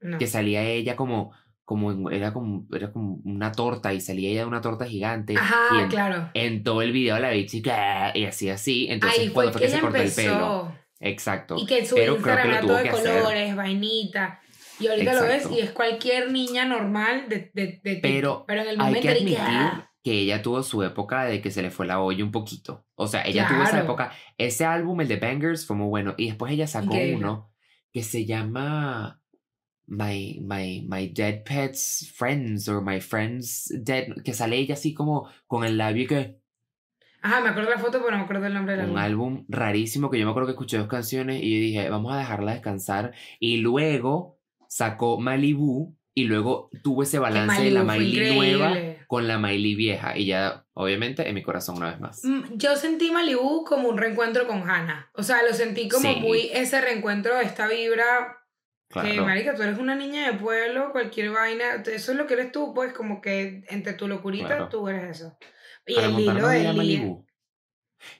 no. 0.00 0.18
Que 0.18 0.26
salía 0.26 0.62
ella 0.64 0.96
como. 0.96 1.32
Como 1.66 1.90
en- 1.92 2.10
era, 2.10 2.32
como 2.32 2.66
era 2.72 2.90
como 2.92 3.18
una 3.24 3.52
torta 3.52 3.92
y 3.92 4.00
salía 4.00 4.30
ella 4.30 4.40
de 4.42 4.46
una 4.46 4.62
torta 4.62 4.86
gigante. 4.86 5.34
y 5.34 5.36
Ajá, 5.36 5.82
en, 5.82 5.88
claro. 5.88 6.30
en 6.32 6.62
todo 6.62 6.80
el 6.80 6.92
video 6.92 7.18
la 7.18 7.30
vi 7.32 7.44
chica 7.44 8.12
y 8.16 8.24
así 8.24 8.48
así. 8.48 8.86
Entonces, 8.88 9.24
fue 9.24 9.32
cuando 9.32 9.52
fue 9.52 9.60
que 9.62 9.66
que 9.66 9.72
se 9.74 9.80
cortó 9.80 9.96
el 9.98 10.10
pelo. 10.12 10.32
empezó. 10.32 10.74
Exacto. 11.00 11.56
Y 11.58 11.66
que 11.66 11.84
su 11.84 11.94
Pero 11.96 12.14
Instagram 12.14 12.42
que 12.46 12.52
era 12.52 12.60
todo 12.62 12.76
de 12.78 12.82
que 12.84 12.88
hacer. 12.88 13.20
colores, 13.22 13.54
vainita. 13.56 14.40
Y 14.78 14.86
ahorita 14.86 15.12
lo 15.14 15.22
ves 15.22 15.34
Exacto. 15.36 15.56
y 15.58 15.60
es 15.60 15.70
cualquier 15.72 16.30
niña 16.32 16.64
normal 16.66 17.24
de, 17.28 17.50
de, 17.52 17.80
de 17.82 17.96
Pero 18.00 18.44
pero 18.46 18.62
en 18.62 18.68
el 18.68 18.80
Hay 18.80 18.86
momento 18.86 19.00
que 19.02 19.08
era 19.08 19.14
que, 19.18 19.22
admitir 19.24 19.38
ah, 19.40 19.90
que 20.04 20.12
ella 20.12 20.42
tuvo 20.42 20.62
su 20.62 20.82
época 20.84 21.24
de 21.24 21.40
que 21.42 21.50
se 21.50 21.62
le 21.62 21.70
fue 21.70 21.86
la 21.86 21.98
olla 22.00 22.22
un 22.24 22.30
poquito. 22.30 22.86
O 22.94 23.06
sea, 23.08 23.22
ella 23.26 23.48
tuvo 23.48 23.62
esa 23.62 23.70
Claro. 23.70 23.84
época. 23.86 24.12
Ese 24.38 24.64
álbum, 24.64 25.00
el 25.00 25.08
de 25.08 25.16
Bangers, 25.16 25.66
fue 25.66 25.74
muy 25.76 25.88
bueno. 25.88 26.14
Y 26.16 26.26
después 26.28 26.52
ella 26.52 26.66
sacó 26.68 26.92
Increíble. 26.94 27.16
uno 27.16 27.50
que 27.92 28.02
se 28.04 28.24
llama 28.26 29.20
My, 29.86 30.40
My, 30.42 30.84
My 30.88 31.08
Dead 31.08 31.42
Pets 31.44 32.12
Friends 32.16 32.68
or 32.68 32.82
My 32.82 33.00
Friends 33.00 33.72
Dead. 33.82 34.08
Que 34.24 34.34
sale 34.34 34.56
ella 34.56 34.74
así 34.74 34.94
como 34.94 35.28
con 35.46 35.64
el 35.64 35.78
labio 35.78 36.06
que. 36.08 36.36
Ajá, 37.22 37.40
me 37.40 37.48
acuerdo 37.48 37.70
de 37.70 37.76
la 37.76 37.82
foto, 37.82 37.98
pero 37.98 38.10
no 38.12 38.18
me 38.18 38.24
acuerdo 38.24 38.42
del 38.44 38.54
nombre 38.54 38.76
del 38.76 38.90
Un 38.90 38.98
álbum. 38.98 39.32
álbum 39.38 39.44
rarísimo 39.48 40.10
que 40.10 40.18
yo 40.18 40.24
me 40.26 40.30
acuerdo 40.30 40.46
que 40.48 40.52
escuché 40.52 40.78
dos 40.78 40.86
canciones 40.88 41.42
y 41.42 41.54
yo 41.54 41.60
dije, 41.60 41.90
vamos 41.90 42.12
a 42.12 42.18
dejarla 42.18 42.52
descansar. 42.52 43.12
Y 43.40 43.56
luego 43.58 44.38
sacó 44.68 45.18
Malibu 45.18 45.96
y 46.14 46.24
luego 46.24 46.70
tuvo 46.82 47.02
ese 47.02 47.18
balance 47.18 47.62
de 47.62 47.70
la 47.72 47.82
Miley 47.84 48.34
nueva 48.34 48.74
con 49.08 49.26
la 49.28 49.38
Miley 49.38 49.74
vieja. 49.74 50.16
Y 50.16 50.26
ya, 50.26 50.64
obviamente, 50.72 51.28
en 51.28 51.34
mi 51.34 51.42
corazón 51.42 51.76
una 51.76 51.90
vez 51.90 52.00
más. 52.00 52.24
Mm, 52.24 52.56
Yo 52.56 52.76
sentí 52.76 53.10
Malibu 53.10 53.64
como 53.64 53.88
un 53.88 53.98
reencuentro 53.98 54.46
con 54.46 54.68
Hannah. 54.68 55.10
O 55.14 55.22
sea, 55.22 55.42
lo 55.42 55.52
sentí 55.52 55.88
como 55.88 56.12
Sí. 56.12 56.20
muy 56.20 56.50
ese 56.52 56.80
reencuentro 56.80 57.38
esta 57.40 57.66
vibra 57.68 58.38
que, 58.88 59.00
Claro. 59.00 59.24
marica, 59.26 59.54
tú 59.54 59.62
eres 59.62 59.78
una 59.78 59.94
niña 59.94 60.30
de 60.30 60.38
pueblo, 60.38 60.92
cualquier 60.92 61.30
vaina. 61.30 61.82
Eso 61.86 62.12
es 62.12 62.18
lo 62.18 62.26
que 62.26 62.34
eres 62.34 62.52
tú, 62.52 62.72
pues, 62.74 62.92
como 62.92 63.20
que 63.20 63.64
entre 63.68 63.94
tu 63.94 64.06
locurita 64.08 64.46
Claro. 64.46 64.68
tú 64.68 64.88
eres 64.88 65.16
eso. 65.20 65.36
Y 65.86 65.98
el 65.98 66.18
hilo 66.18 66.48
de 66.48 66.72
Malibu. 66.72 67.26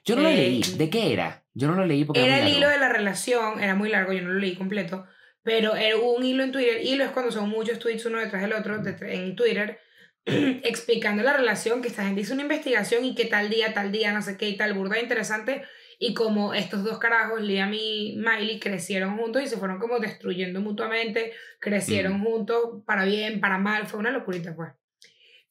Yo 0.03 0.15
no 0.15 0.23
lo 0.23 0.29
Eh, 0.29 0.35
leí. 0.35 0.61
¿De 0.77 0.89
qué 0.89 1.13
era? 1.13 1.45
Yo 1.53 1.67
no 1.67 1.75
lo 1.75 1.85
leí 1.85 2.03
porque 2.03 2.23
Era 2.23 2.37
era 2.37 2.47
el 2.47 2.55
hilo 2.55 2.67
de 2.69 2.77
la 2.79 2.89
relación, 2.89 3.61
era 3.61 3.75
muy 3.75 3.89
largo, 3.89 4.11
yo 4.13 4.21
no 4.21 4.29
lo 4.29 4.39
leí 4.39 4.55
completo, 4.55 5.05
pero 5.43 5.75
era 5.75 5.97
un 5.97 6.23
hilo 6.23 6.43
en 6.43 6.51
Twitter. 6.51 6.81
Hilo 6.83 7.03
es 7.03 7.11
cuando 7.11 7.31
son 7.31 7.49
muchos 7.49 7.79
tweets 7.79 8.05
uno 8.05 8.19
detrás 8.19 8.41
del 8.41 8.53
otro 8.53 8.81
en 9.01 9.35
Twitter, 9.35 9.79
explicando 10.25 11.23
la 11.23 11.33
relación, 11.33 11.81
que 11.81 11.87
esta 11.87 12.03
gente 12.03 12.21
hizo 12.21 12.33
una 12.33 12.43
investigación 12.43 13.05
y 13.05 13.15
que 13.15 13.25
tal 13.25 13.49
día, 13.49 13.73
tal 13.73 13.91
día, 13.91 14.11
no 14.13 14.21
sé 14.21 14.37
qué 14.37 14.49
y 14.49 14.57
tal, 14.57 14.73
burda 14.73 14.99
interesante. 14.99 15.63
Y 15.99 16.13
como 16.13 16.53
estos 16.53 16.83
dos 16.83 16.99
carajos, 16.99 17.41
Liam 17.41 17.73
y 17.73 18.17
Miley, 18.17 18.59
crecieron 18.59 19.17
juntos 19.17 19.41
y 19.41 19.47
se 19.47 19.57
fueron 19.57 19.79
como 19.79 19.99
destruyendo 19.99 20.61
mutuamente, 20.61 21.33
crecieron 21.59 22.23
juntos 22.23 22.83
para 22.85 23.05
bien, 23.05 23.39
para 23.39 23.57
mal, 23.57 23.87
fue 23.87 23.99
una 23.99 24.11
locurita, 24.11 24.55
pues. 24.55 24.73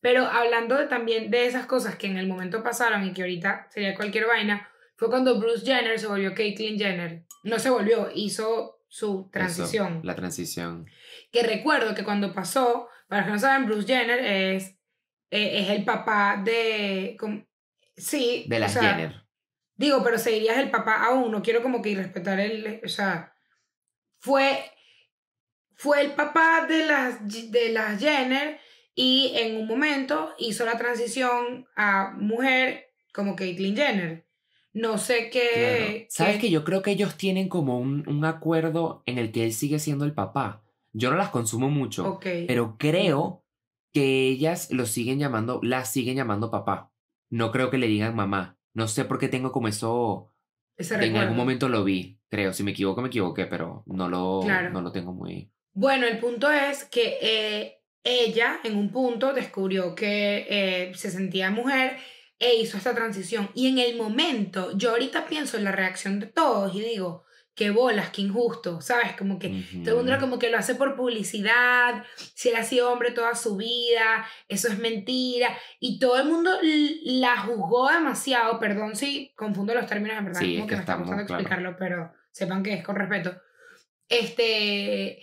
Pero 0.01 0.25
hablando 0.25 0.77
de, 0.77 0.87
también 0.87 1.31
de 1.33 1.47
esas 1.47 1.67
cosas 1.67 1.97
que 1.97 2.07
en 2.07 2.17
el 2.17 2.29
momento 2.29 2.63
pasaron 2.63 3.05
y 3.05 3.13
que 3.13 3.23
ahorita 3.23 3.67
sería 3.71 3.97
cualquier 3.97 4.27
vaina, 4.27 4.69
fue 4.95 5.11
cuando 5.11 5.41
Bruce 5.41 5.67
Jenner 5.67 5.99
se 5.99 6.07
volvió 6.07 6.33
Caitlyn 6.33 6.79
Jenner. 6.79 7.25
No 7.43 7.59
se 7.59 7.71
volvió, 7.71 8.11
hizo 8.15 8.81
su 8.89 9.23
Eso, 9.23 9.31
transición. 9.33 10.01
la 10.05 10.15
transición. 10.15 10.87
Que 11.33 11.43
recuerdo 11.43 11.95
que 11.95 12.05
cuando 12.05 12.33
pasó, 12.33 12.89
para 13.09 13.23
los 13.23 13.27
que 13.27 13.33
no 13.33 13.39
saben, 13.41 13.67
Bruce 13.67 13.87
Jenner 13.87 14.21
es, 14.21 14.77
eh, 15.31 15.61
es 15.61 15.71
el 15.71 15.85
papá 15.85 16.41
de... 16.45 17.17
sí. 17.97 18.47
De 18.49 18.57
o 18.57 18.61
las 18.61 18.73
sea, 18.73 18.95
Jenner. 18.95 19.26
Digo, 19.77 20.03
pero 20.03 20.19
seguirías 20.19 20.59
el 20.59 20.71
papá 20.71 21.05
aún, 21.05 21.31
no 21.31 21.43
quiero 21.43 21.63
como 21.63 21.83
que 21.83 21.91
irrespetar 21.91 22.41
el... 22.41 22.81
O 22.85 22.89
sea, 22.89 23.35
fue, 24.19 24.59
fue 25.75 26.01
el 26.03 26.13
papá 26.15 26.67
de 26.67 26.87
las, 26.87 27.51
de 27.51 27.71
las 27.73 28.01
Jenner 28.01 28.59
y 28.95 29.33
en 29.37 29.57
un 29.57 29.67
momento 29.67 30.33
hizo 30.39 30.65
la 30.65 30.79
transición 30.79 31.67
a 31.77 32.13
mujer 32.17 32.95
como 33.13 33.37
Caitlyn 33.37 33.77
Jenner. 33.77 34.27
No 34.73 34.99
sé 34.99 35.31
qué... 35.31 35.51
Claro. 35.55 36.07
¿Sabes 36.11 36.35
qué- 36.37 36.41
que 36.43 36.51
yo 36.51 36.65
creo 36.65 36.83
que 36.83 36.91
ellos 36.93 37.17
tienen 37.17 37.49
como 37.49 37.79
un, 37.79 38.07
un 38.09 38.25
acuerdo 38.25 39.03
en 39.07 39.19
el 39.19 39.33
que 39.33 39.45
él 39.45 39.53
sigue 39.53 39.79
siendo 39.79 40.05
el 40.05 40.15
papá? 40.15 40.63
Yo 40.93 41.11
no 41.11 41.17
las 41.17 41.29
consumo 41.31 41.69
mucho, 41.69 42.07
Ok. 42.15 42.27
pero 42.47 42.77
creo 42.79 43.45
que 43.93 44.29
ellas 44.29 44.71
lo 44.71 44.87
siguen 44.87 45.19
llamando, 45.19 45.61
las 45.63 45.93
siguen 45.93 46.17
llamando 46.17 46.51
papá. 46.51 46.91
No 47.31 47.53
creo 47.53 47.71
que 47.71 47.79
le 47.79 47.87
digan 47.87 48.15
mamá. 48.17 48.56
No 48.77 48.89
sé 48.89 49.07
por 49.07 49.19
qué 49.19 49.29
tengo 49.29 49.53
como 49.53 49.69
eso. 49.69 50.35
Ese 50.77 51.03
En 51.03 51.17
algún 51.17 51.39
momento 51.39 51.71
lo 51.71 51.83
vi, 51.83 52.21
creo. 52.29 52.53
Si 52.53 52.63
me 52.63 52.73
equivoco, 52.73 53.01
me 53.01 53.09
equivoqué, 53.09 53.47
pero 53.47 53.83
no 53.87 54.07
lo, 54.11 54.43
Claro. 54.45 54.69
no 54.71 54.83
lo 54.83 54.93
tengo 54.93 55.15
muy. 55.15 55.51
Bueno, 55.73 56.07
el 56.07 56.19
punto 56.19 56.51
es 56.53 56.85
que 56.85 57.17
eh, 57.23 57.81
ella 58.05 58.61
en 58.65 58.77
un 58.77 58.91
punto 58.91 59.33
descubrió 59.33 59.95
que 59.95 60.47
eh, 60.51 60.93
se 60.95 61.11
sentía 61.11 61.51
mujer 61.51 61.97
e 62.39 62.57
hizo 62.57 62.77
esta 62.77 62.95
transición. 62.95 63.49
Y 63.55 63.69
en 63.69 63.79
el 63.79 63.97
momento, 63.97 64.77
yo 64.77 64.91
ahorita 64.91 65.25
pienso 65.25 65.57
en 65.57 65.65
la 65.65 65.73
reacción 65.73 66.21
de 66.21 66.27
todos 66.27 66.75
y 66.75 66.81
digo, 66.81 67.25
qué 67.57 67.71
bolas, 67.71 68.11
qué 68.11 68.21
injusto, 68.21 68.83
¿sabes? 68.83 69.17
Como 69.17 69.39
que 69.39 69.65
todo 69.83 69.99
el 69.99 70.05
mundo 70.05 70.21
como 70.21 70.39
que 70.39 70.51
lo 70.51 70.59
hace 70.59 70.75
por 70.75 70.95
publicidad, 70.95 72.05
si 72.35 72.51
él 72.51 72.57
ha 72.57 72.63
sido 72.63 72.93
hombre 72.93 73.13
toda 73.13 73.35
su 73.35 73.57
vida, 73.57 74.27
eso 74.47 74.69
es 74.69 74.79
mentira. 74.79 75.57
Y 75.81 75.99
todo 75.99 76.21
el 76.21 76.29
mundo 76.29 76.51
la 77.05 77.41
juzgó 77.41 77.91
demasiado, 77.91 78.61
perdón 78.61 78.95
si 78.95 79.33
confundo 79.37 79.75
los 79.75 79.87
términos, 79.87 80.19
en 80.19 80.27
verdad, 80.27 80.41
Sí, 80.41 80.57
como 80.59 80.65
es 80.65 80.65
que 80.65 80.69
que 80.69 80.75
me 80.77 80.81
está 80.81 80.93
estamos, 80.93 81.09
costando 81.09 81.27
claro. 81.27 81.43
explicarlo, 81.43 81.77
pero 81.79 82.13
sepan 82.31 82.63
que 82.63 82.75
es 82.75 82.85
con 82.85 82.97
respeto. 82.97 83.41
Este, 84.07 85.23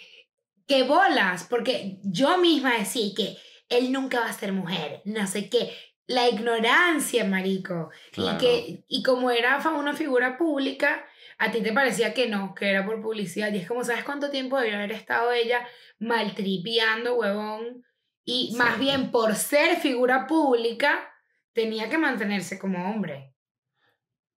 qué 0.68 0.84
bolas, 0.84 1.46
porque 1.48 2.00
yo 2.04 2.40
misma 2.40 2.80
decía 2.80 3.14
que 3.16 3.38
él 3.70 3.92
nunca 3.92 4.22
va 4.22 4.30
a 4.30 4.34
ser 4.34 4.54
mujer, 4.54 5.04
no 5.06 5.28
sé 5.28 5.50
qué. 5.50 5.72
La 6.08 6.28
ignorancia, 6.28 7.26
marico. 7.26 7.92
Claro. 8.12 8.38
Y, 8.38 8.40
que, 8.40 8.86
y 8.88 9.04
como 9.04 9.30
era 9.30 9.60
una 9.70 9.94
figura 9.94 10.38
pública, 10.38 11.06
a 11.44 11.52
ti 11.52 11.62
te 11.62 11.74
parecía 11.74 12.14
que 12.14 12.28
no, 12.30 12.54
que 12.56 12.70
era 12.70 12.86
por 12.86 13.02
publicidad. 13.02 13.52
Y 13.54 13.58
es 13.58 13.68
como, 13.68 13.84
¿sabes 13.84 14.04
cuánto 14.04 14.30
tiempo 14.30 14.60
debió 14.60 14.76
haber 14.78 14.92
estado 14.92 15.32
ella 15.32 15.68
maltripeando, 16.00 17.16
huevón? 17.16 17.84
Y 18.26 18.54
más 18.58 18.76
Sí. 18.76 18.82
bien 18.82 19.12
por 19.12 19.36
ser 19.36 19.78
figura 19.78 20.28
pública, 20.28 21.12
tenía 21.54 21.90
que 21.90 21.98
mantenerse 21.98 22.58
como 22.58 22.90
hombre. 22.90 23.34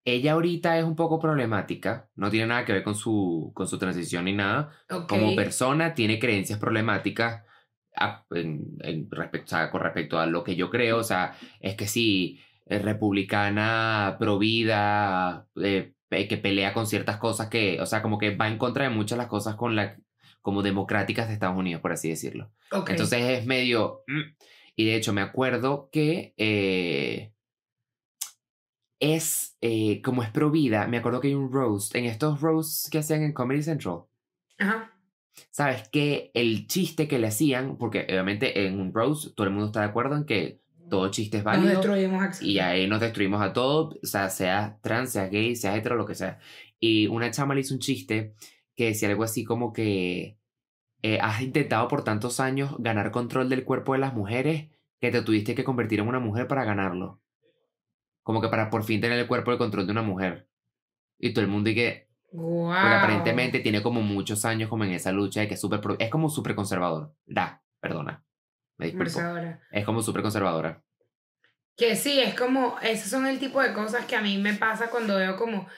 Ella 0.04 0.32
ahorita 0.32 0.78
es 0.78 0.84
un 0.84 0.94
poco 0.94 1.18
problemática, 1.18 2.08
no 2.14 2.30
tiene 2.30 2.46
nada 2.46 2.64
que 2.64 2.72
ver 2.72 2.84
con 2.84 2.94
su, 2.94 3.50
con 3.54 3.66
su 3.66 3.76
transición 3.78 4.24
ni 4.26 4.32
nada. 4.34 4.70
Como 5.08 5.34
persona 5.34 5.94
tiene 5.94 6.18
creencias 6.20 6.60
problemáticas 6.60 7.42
a- 7.96 8.24
en, 8.30 8.76
en 8.80 9.10
respecto, 9.10 9.46
o 9.46 9.58
sea, 9.58 9.70
con 9.70 9.80
respecto 9.80 10.18
a 10.20 10.26
lo 10.26 10.44
que 10.44 10.54
yo 10.54 10.70
creo. 10.70 10.98
O 10.98 11.02
sea, 11.02 11.36
es 11.58 11.74
que 11.74 11.88
sí, 11.88 12.40
es 12.66 12.82
republicana, 12.82 14.16
pro 14.18 14.38
vida, 14.38 15.48
eh, 15.56 15.92
que 16.08 16.36
pelea 16.36 16.72
con 16.72 16.86
ciertas 16.86 17.18
cosas 17.18 17.48
que, 17.48 17.80
o 17.80 17.86
sea, 17.86 18.02
como 18.02 18.18
que 18.18 18.36
va 18.36 18.48
en 18.48 18.58
contra 18.58 18.84
de 18.84 18.90
muchas 18.90 19.18
las 19.18 19.26
cosas 19.26 19.56
con 19.56 19.74
la, 19.76 19.96
como 20.40 20.62
democráticas 20.62 21.28
de 21.28 21.34
Estados 21.34 21.56
Unidos, 21.56 21.82
por 21.82 21.92
así 21.92 22.08
decirlo. 22.08 22.52
Ok. 22.72 22.90
Entonces 22.90 23.22
es 23.22 23.46
medio... 23.46 24.02
mm. 24.06 24.36
Y 24.78 24.84
de 24.84 24.94
hecho 24.94 25.14
me 25.14 25.22
acuerdo 25.22 25.88
que 25.90 26.34
eh, 26.36 27.32
es, 29.00 29.56
eh, 29.62 30.02
como 30.02 30.22
es 30.22 30.30
pro 30.30 30.50
vida, 30.50 30.86
me 30.86 30.98
acuerdo 30.98 31.20
que 31.20 31.28
hay 31.28 31.34
un 31.34 31.50
roast, 31.50 31.94
en 31.96 32.04
estos 32.04 32.42
roasts 32.42 32.90
que 32.90 32.98
hacían 32.98 33.22
en 33.22 33.32
Comedy 33.32 33.62
Central, 33.62 34.02
Ajá. 34.58 34.92
¿sabes? 35.50 35.88
Que 35.88 36.30
el 36.34 36.66
chiste 36.66 37.08
que 37.08 37.18
le 37.18 37.28
hacían, 37.28 37.78
porque 37.78 38.06
obviamente 38.08 38.66
en 38.66 38.78
un 38.78 38.92
roast 38.92 39.34
todo 39.34 39.46
el 39.46 39.52
mundo 39.54 39.68
está 39.68 39.80
de 39.80 39.86
acuerdo 39.86 40.14
en 40.14 40.26
que 40.26 40.60
todo 40.88 41.10
chiste 41.10 41.38
es 41.38 41.44
Nos 41.44 41.52
válido 41.56 42.20
Axel. 42.20 42.48
y 42.48 42.58
ahí 42.58 42.86
nos 42.86 43.00
destruimos 43.00 43.42
a 43.42 43.52
todos, 43.52 43.96
o 44.02 44.06
sea, 44.06 44.30
sea 44.30 44.78
trans, 44.82 45.10
sea 45.12 45.26
gay, 45.28 45.56
sea 45.56 45.76
hetero, 45.76 45.96
lo 45.96 46.06
que 46.06 46.14
sea. 46.14 46.38
Y 46.78 47.06
una 47.08 47.30
chama 47.30 47.54
le 47.54 47.60
hizo 47.62 47.74
un 47.74 47.80
chiste 47.80 48.34
que 48.74 48.86
decía 48.86 49.08
algo 49.08 49.24
así 49.24 49.44
como 49.44 49.72
que 49.72 50.38
eh, 51.02 51.18
has 51.20 51.40
intentado 51.42 51.88
por 51.88 52.04
tantos 52.04 52.40
años 52.40 52.74
ganar 52.78 53.10
control 53.10 53.48
del 53.48 53.64
cuerpo 53.64 53.92
de 53.94 53.98
las 54.00 54.14
mujeres 54.14 54.70
que 55.00 55.10
te 55.10 55.22
tuviste 55.22 55.54
que 55.54 55.64
convertir 55.64 56.00
en 56.00 56.08
una 56.08 56.18
mujer 56.20 56.46
para 56.48 56.64
ganarlo. 56.64 57.20
Como 58.22 58.40
que 58.40 58.48
para 58.48 58.70
por 58.70 58.82
fin 58.84 59.00
tener 59.00 59.18
el 59.18 59.26
cuerpo 59.28 59.50
de 59.52 59.58
control 59.58 59.86
de 59.86 59.92
una 59.92 60.02
mujer. 60.02 60.48
Y 61.18 61.32
todo 61.32 61.44
el 61.44 61.50
mundo 61.50 61.70
y 61.70 61.74
que, 61.74 62.06
Wow. 62.32 62.66
porque 62.66 62.94
aparentemente 62.94 63.60
tiene 63.60 63.82
como 63.82 64.02
muchos 64.02 64.44
años 64.44 64.68
como 64.68 64.84
en 64.84 64.90
esa 64.92 65.12
lucha 65.12 65.40
de 65.40 65.48
que 65.48 65.54
es 65.54 65.60
súper, 65.60 65.80
es 65.98 66.10
como 66.10 66.28
súper 66.28 66.54
conservador. 66.54 67.14
Da, 67.24 67.62
perdona. 67.80 68.25
Me 68.78 68.86
disculpo. 68.86 69.12
Conversadora. 69.12 69.60
Es 69.70 69.84
como 69.84 70.02
súper 70.02 70.22
conservadora. 70.22 70.82
Que 71.76 71.94
sí, 71.96 72.20
es 72.20 72.34
como, 72.34 72.78
esos 72.80 73.10
son 73.10 73.26
el 73.26 73.38
tipo 73.38 73.60
de 73.62 73.72
cosas 73.74 74.06
que 74.06 74.16
a 74.16 74.20
mí 74.22 74.38
me 74.38 74.54
pasa 74.54 74.88
cuando 74.88 75.16
veo 75.16 75.36
como, 75.36 75.68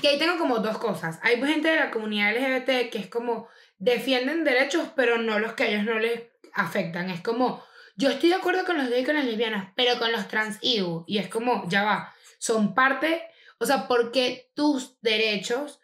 que 0.00 0.08
ahí 0.08 0.18
tengo 0.18 0.38
como 0.38 0.58
dos 0.58 0.78
cosas. 0.78 1.18
Hay 1.22 1.40
gente 1.44 1.68
de 1.68 1.76
la 1.76 1.90
comunidad 1.90 2.30
LGBT 2.36 2.90
que 2.90 2.98
es 2.98 3.08
como, 3.08 3.48
defienden 3.78 4.44
derechos, 4.44 4.88
pero 4.94 5.18
no 5.18 5.38
los 5.38 5.54
que 5.54 5.64
a 5.64 5.68
ellos 5.68 5.84
no 5.84 5.98
les 5.98 6.22
afectan. 6.54 7.10
Es 7.10 7.20
como, 7.22 7.62
yo 7.96 8.08
estoy 8.10 8.28
de 8.28 8.36
acuerdo 8.36 8.64
con 8.64 8.76
los 8.78 8.88
gays 8.88 9.02
y 9.02 9.06
con 9.06 9.16
las 9.16 9.24
lesbianas, 9.24 9.72
pero 9.74 9.98
con 9.98 10.12
los 10.12 10.28
trans 10.28 10.58
ew. 10.62 11.04
Y 11.08 11.18
es 11.18 11.28
como, 11.28 11.68
ya 11.68 11.82
va, 11.84 12.14
son 12.38 12.74
parte, 12.74 13.22
o 13.58 13.66
sea, 13.66 13.88
porque 13.88 14.50
tus 14.54 15.00
derechos 15.00 15.80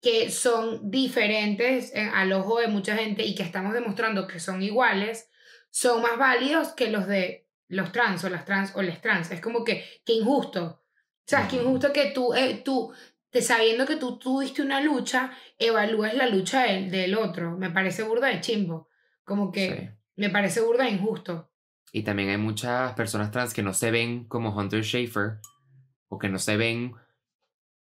que 0.00 0.30
son 0.30 0.90
diferentes 0.90 1.92
en- 1.94 2.10
al 2.10 2.32
ojo 2.32 2.60
de 2.60 2.68
mucha 2.68 2.96
gente 2.96 3.24
y 3.24 3.34
que 3.34 3.42
estamos 3.42 3.72
demostrando 3.74 4.26
que 4.28 4.38
son 4.38 4.62
iguales, 4.62 5.28
son 5.70 6.02
más 6.02 6.18
válidos 6.18 6.68
que 6.74 6.90
los 6.90 7.06
de 7.06 7.48
los 7.68 7.92
trans 7.92 8.22
o 8.24 8.28
las 8.30 8.44
trans 8.44 8.72
o 8.76 8.82
les 8.82 9.00
trans. 9.00 9.30
Es 9.30 9.40
como 9.40 9.64
que, 9.64 9.84
que 10.04 10.12
injusto. 10.14 10.64
O 10.64 11.28
sea, 11.28 11.42
es 11.42 11.48
que 11.48 11.56
injusto 11.56 11.92
que 11.92 12.12
tú, 12.12 12.32
eh, 12.34 12.62
tú 12.64 12.92
te, 13.30 13.42
sabiendo 13.42 13.84
que 13.86 13.96
tú 13.96 14.18
tuviste 14.18 14.62
una 14.62 14.80
lucha, 14.80 15.32
evalúes 15.58 16.14
la 16.14 16.28
lucha 16.28 16.62
del, 16.62 16.90
del 16.90 17.16
otro. 17.16 17.56
Me 17.58 17.70
parece 17.70 18.04
burda 18.04 18.28
de 18.28 18.40
chimbo. 18.40 18.88
Como 19.24 19.50
que 19.50 19.68
Sí. 19.68 19.88
me 20.16 20.30
parece 20.30 20.60
burda 20.60 20.84
de 20.84 20.90
injusto. 20.90 21.50
Y 21.92 22.02
también 22.02 22.28
hay 22.30 22.36
muchas 22.38 22.92
personas 22.92 23.30
trans 23.32 23.52
que 23.54 23.62
no 23.62 23.72
se 23.74 23.90
ven 23.90 24.24
como 24.24 24.56
Hunter 24.56 24.84
Schafer 24.84 25.38
o 26.08 26.18
que 26.18 26.28
no 26.28 26.38
se 26.38 26.56
ven 26.56 26.94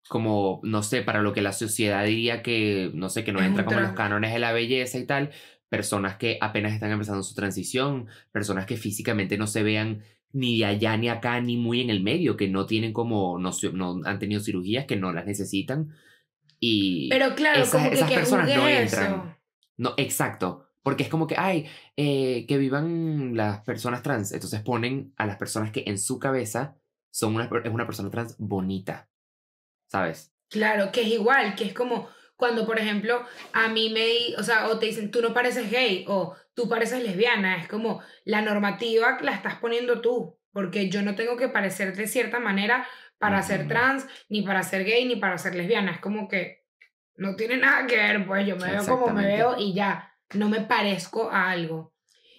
como, 0.10 0.60
no 0.64 0.84
sé, 0.84 1.02
para 1.02 1.22
lo 1.22 1.34
que 1.34 1.42
la 1.42 1.54
sociedad 1.54 2.04
diría 2.06 2.44
que, 2.44 2.92
no 2.94 3.10
sé, 3.10 3.24
que 3.24 3.32
no 3.32 3.40
Es 3.40 3.46
entra 3.48 3.66
como 3.66 3.78
en 3.80 3.84
los 3.84 3.94
cánones 3.94 4.34
de 4.34 4.40
la 4.40 4.52
belleza 4.52 4.98
y 4.98 5.06
tal. 5.06 5.32
Personas 5.74 6.18
que 6.18 6.38
apenas 6.40 6.72
están 6.72 6.92
empezando 6.92 7.24
su 7.24 7.34
transición, 7.34 8.06
personas 8.32 8.68
que 8.68 8.78
físicamente 8.78 9.40
no 9.40 9.48
se 9.48 9.64
vean 9.64 10.04
ni 10.32 10.60
de 10.60 10.66
allá 10.66 10.96
ni 10.98 11.10
acá 11.10 11.42
ni 11.42 11.58
muy 11.58 11.82
en 11.82 11.90
el 11.90 12.04
medio, 12.04 12.38
que 12.38 12.48
no 12.48 12.68
tienen 12.68 12.94
como, 12.94 13.40
no, 13.40 13.50
no 13.74 14.02
han 14.06 14.20
tenido 14.20 14.40
cirugías, 14.40 14.86
que 14.86 14.98
no 14.98 15.12
las 15.12 15.26
necesitan. 15.26 15.92
Y 16.60 17.10
Pero 17.10 17.34
claro, 17.34 17.64
esas- 17.64 17.90
que, 17.90 18.06
que 18.06 18.14
personas 18.14 18.56
no 18.56 18.68
entran. 18.70 19.14
eso. 19.14 19.36
no, 19.78 19.94
exacto. 19.98 20.68
Porque 20.84 21.02
es 21.04 21.10
como 21.10 21.26
que, 21.26 21.36
ay, 21.40 21.66
eh, 21.98 22.46
que 22.48 22.58
vivan 22.60 23.36
las 23.36 23.62
personas 23.62 24.04
trans. 24.04 24.32
Entonces 24.32 24.62
ponen 24.62 25.12
a 25.18 25.26
las 25.26 25.38
personas 25.38 25.72
que 25.72 25.86
en 25.88 25.98
su 25.98 26.20
cabeza 26.20 26.78
son 27.12 27.34
una, 27.34 27.46
es 27.64 27.72
una 27.74 27.88
persona 27.88 28.12
trans 28.12 28.36
bonita. 28.38 29.10
¿Sabes? 29.90 30.34
Claro, 30.50 30.92
que 30.92 31.02
es 31.02 31.08
igual, 31.08 31.56
que 31.56 31.64
es 31.66 31.74
como 31.74 32.10
cuando, 32.36 32.66
por 32.66 32.80
ejemplo, 32.80 33.24
a 33.54 33.68
mí 33.70 33.90
me, 33.90 34.36
o 34.38 34.44
sea, 34.44 34.68
o 34.68 34.80
te 34.80 34.88
dicen, 34.88 35.12
tú 35.12 35.22
no 35.22 35.34
pareces 35.34 35.70
gay 35.72 36.06
o 36.08 36.36
tú 36.54 36.68
pareces 36.68 37.04
lesbiana, 37.04 37.58
es 37.58 37.68
como 37.68 38.02
la 38.26 38.42
normativa 38.42 39.18
la 39.22 39.34
estás 39.34 39.56
poniendo 39.56 40.02
tú, 40.02 40.38
porque 40.52 40.90
yo 40.90 41.02
no 41.02 41.16
tengo 41.16 41.38
que 41.38 41.50
parecer 41.50 41.96
de 41.96 42.08
cierta 42.08 42.40
manera 42.40 42.88
para 43.18 43.42
ser 43.42 43.68
trans, 43.68 44.06
ni 44.28 44.42
para 44.42 44.64
ser 44.64 44.84
gay, 44.84 45.06
ni 45.06 45.16
para 45.16 45.38
ser 45.38 45.56
lesbiana, 45.56 45.94
es 45.94 46.00
como 46.00 46.28
que 46.28 46.64
no 47.16 47.36
tiene 47.36 47.58
nada 47.58 47.88
que 47.88 47.96
ver, 47.96 48.26
pues 48.28 48.46
yo 48.46 48.58
me 48.58 48.72
veo 48.72 48.86
como 48.86 49.08
me 49.10 49.26
veo 49.26 49.56
y 49.58 49.74
ya, 49.74 50.14
no 50.34 50.50
me 50.50 50.62
parezco 50.62 51.30
a 51.30 51.52
algo. 51.52 51.94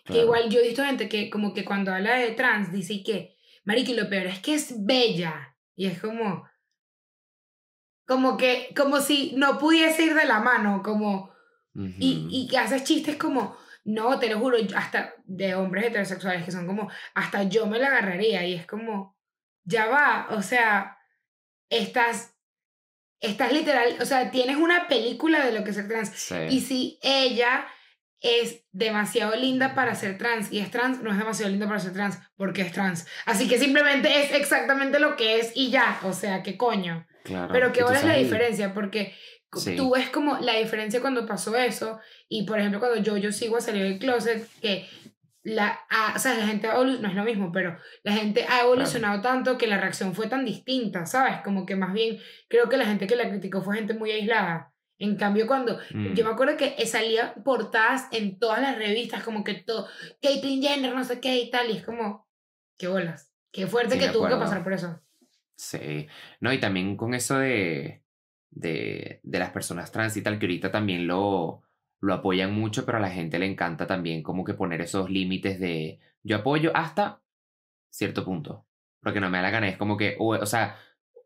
Que 0.05 0.21
igual 0.21 0.51
yo 0.51 0.61
he 0.61 0.65
visto 0.65 0.85
gente 0.85 1.09
que 1.09 1.31
como 1.31 1.55
que 1.55 1.65
cuando 1.65 1.93
habla 1.93 2.17
de 2.17 2.33
trans 2.33 2.71
dice 2.71 3.03
que, 3.03 3.37
mariqui, 3.65 3.95
lo 3.95 4.11
peor 4.11 4.27
es 4.27 4.41
que 4.41 4.55
es 4.55 4.85
bella. 4.85 5.57
Y 5.75 5.87
es 5.87 5.99
como, 5.99 6.47
como 8.07 8.37
que, 8.37 8.73
como 8.77 9.01
si 9.01 9.33
no 9.37 9.59
pudiese 9.59 10.05
ir 10.05 10.15
de 10.15 10.27
la 10.27 10.41
mano, 10.41 10.83
como, 10.83 11.33
y, 11.75 11.81
Ujú. 11.81 12.29
y 12.31 12.49
que 12.49 12.59
haces 12.59 12.85
chistes 12.85 13.17
como, 13.17 13.57
no, 13.85 14.19
te 14.19 14.31
lo 14.31 14.39
juro, 14.39 14.57
hasta 14.77 15.15
de 15.25 15.55
hombres 15.55 15.87
heterosexuales 15.87 16.45
que 16.45 16.53
son 16.53 16.67
como, 16.67 16.91
hasta 17.15 17.43
yo 17.45 17.67
me 17.67 17.79
la 17.79 17.89
agarraría. 17.89 18.47
Y 18.47 18.55
es 18.55 18.67
como, 18.67 19.17
ya 19.65 19.87
va, 19.87 20.29
o 20.31 20.43
sea, 20.43 20.99
estás, 21.69 22.35
estás 23.21 23.53
literal, 23.53 23.97
o 24.01 24.05
sea, 24.05 24.31
tienes 24.31 24.57
una 24.57 24.89
película 24.89 25.45
de 25.45 25.53
lo 25.53 25.65
que 25.65 25.71
es 25.71 25.77
ser 25.77 25.89
trans. 25.89 26.11
Sí. 26.11 26.37
Y 26.51 26.61
si 26.61 26.99
ella 27.03 27.67
es 28.21 28.65
demasiado 28.73 29.37
linda 29.37 29.75
para 29.75 29.95
ser 29.95 30.17
trans 30.17 30.51
y 30.51 30.61
es 30.61 30.71
trans, 30.71 31.03
no 31.03 31.11
es 31.11 31.19
demasiado 31.19 31.51
linda 31.51 31.67
para 31.67 31.79
ser 31.81 31.93
trans 31.93 32.19
porque 32.37 32.63
es 32.63 32.73
trans. 32.73 33.07
Así 33.27 33.49
que 33.49 33.59
simplemente 33.59 34.23
es 34.23 34.33
exactamente 34.33 34.99
lo 34.99 35.17
que 35.17 35.41
es 35.41 35.53
y 35.55 35.71
ya. 35.71 36.01
O 36.05 36.15
sea, 36.15 36.43
¿qué 36.43 36.57
coño? 36.57 37.07
Claro. 37.25 37.53
Pero 37.53 37.73
¿qué 37.73 37.81
Y 37.81 37.83
tú 37.83 37.87
cuál 37.87 37.97
es 37.97 38.05
la 38.05 38.11
sabes- 38.13 38.23
diferencia? 38.25 38.73
Porque 38.75 39.15
Sí. 39.57 39.75
tú 39.77 39.93
ves 39.95 40.11
como 40.11 40.39
la 40.39 40.55
diferencia 40.57 41.01
cuando 41.01 41.27
pasó 41.27 41.57
eso 41.57 41.99
y 42.29 42.45
por 42.47 42.59
ejemplo 42.61 42.79
cuando 42.81 42.99
yo, 43.03 43.17
yo 43.17 43.33
sigo 43.33 43.57
a 43.57 43.61
salir 43.61 43.83
del 43.85 43.99
closet 43.99 44.49
que 44.61 44.87
la, 45.45 45.79
ah, 45.91 46.15
o 46.17 46.19
sea, 46.19 46.35
la 46.35 46.47
gente 46.47 46.67
ha 46.69 46.75
no 46.75 47.09
es 47.09 47.15
lo 47.15 47.23
mismo, 47.25 47.53
pero 47.53 47.77
la 48.03 48.13
gente 48.13 48.47
ha 48.49 48.63
evolucionado 48.63 49.21
tanto 49.21 49.59
que 49.59 49.67
la 49.67 49.79
reacción 49.79 50.15
fue 50.15 50.27
tan 50.27 50.45
distinta, 50.45 51.05
¿sabes? 51.07 51.41
Como 51.45 51.67
que 51.67 51.77
más 51.77 51.93
bien 51.93 52.19
creo 52.49 52.69
que 52.69 52.77
la 52.79 52.87
gente 52.87 53.07
que 53.07 53.15
la 53.17 53.29
criticó 53.29 53.61
fue 53.63 53.77
gente 53.77 53.93
muy 53.95 54.11
aislada. 54.11 54.73
En 54.99 55.17
cambio, 55.17 55.47
cuando 55.47 55.79
Mm. 55.91 56.15
yo 56.15 56.25
me 56.25 56.31
acuerdo 56.31 56.57
que 56.57 56.75
salía 56.87 57.35
portadas 57.45 58.07
en 58.11 58.39
todas 58.39 58.61
las 58.63 58.79
revistas, 58.79 59.23
como 59.23 59.45
que 59.45 59.55
todo, 59.55 59.87
Caitlyn 60.23 60.63
Jenner, 60.63 60.95
no 60.95 61.05
sé 61.05 61.21
qué 61.21 61.37
y 61.37 61.51
tal, 61.51 61.69
y 61.71 61.77
es 61.77 61.85
como, 61.85 62.27
qué 62.79 62.89
bolas, 62.89 63.31
qué 63.53 63.67
fuerte 63.67 63.95
Sí, 63.95 64.01
que 64.01 64.07
tuvo 64.09 64.23
que 64.27 64.35
acuerdo. 64.35 64.45
pasar 64.45 64.63
por 64.65 64.73
eso. 64.73 65.01
Sí. 65.57 66.07
No, 66.41 66.53
y 66.53 66.59
también 66.59 66.97
con 66.97 67.15
eso 67.15 67.39
de, 67.39 68.03
de, 68.51 69.21
de 69.23 69.39
las 69.39 69.51
personas 69.51 69.93
trans 69.93 70.17
y 70.17 70.23
tal, 70.23 70.39
que 70.39 70.47
ahorita 70.47 70.71
también 70.71 71.07
lo, 71.07 71.63
lo 72.01 72.15
apoyan 72.15 72.53
mucho, 72.55 72.85
pero 72.85 72.99
a 72.99 73.01
la 73.01 73.11
gente 73.11 73.39
le 73.39 73.47
encanta 73.47 73.87
también 73.87 74.23
como 74.23 74.45
que 74.45 74.55
poner 74.55 74.81
esos 74.81 75.11
límites 75.11 75.59
de 75.61 76.01
yo 76.23 76.37
apoyo 76.37 76.73
hasta 76.75 77.21
cierto 77.91 78.25
punto. 78.25 78.67
Porque 79.03 79.21
no 79.21 79.29
me 79.31 79.39
da 79.39 79.43
la 79.43 79.51
gana, 79.51 79.69
es 79.69 79.77
como 79.77 79.97
que, 79.99 80.17
o, 80.19 80.35
o 80.35 80.47
sea, 80.47 80.77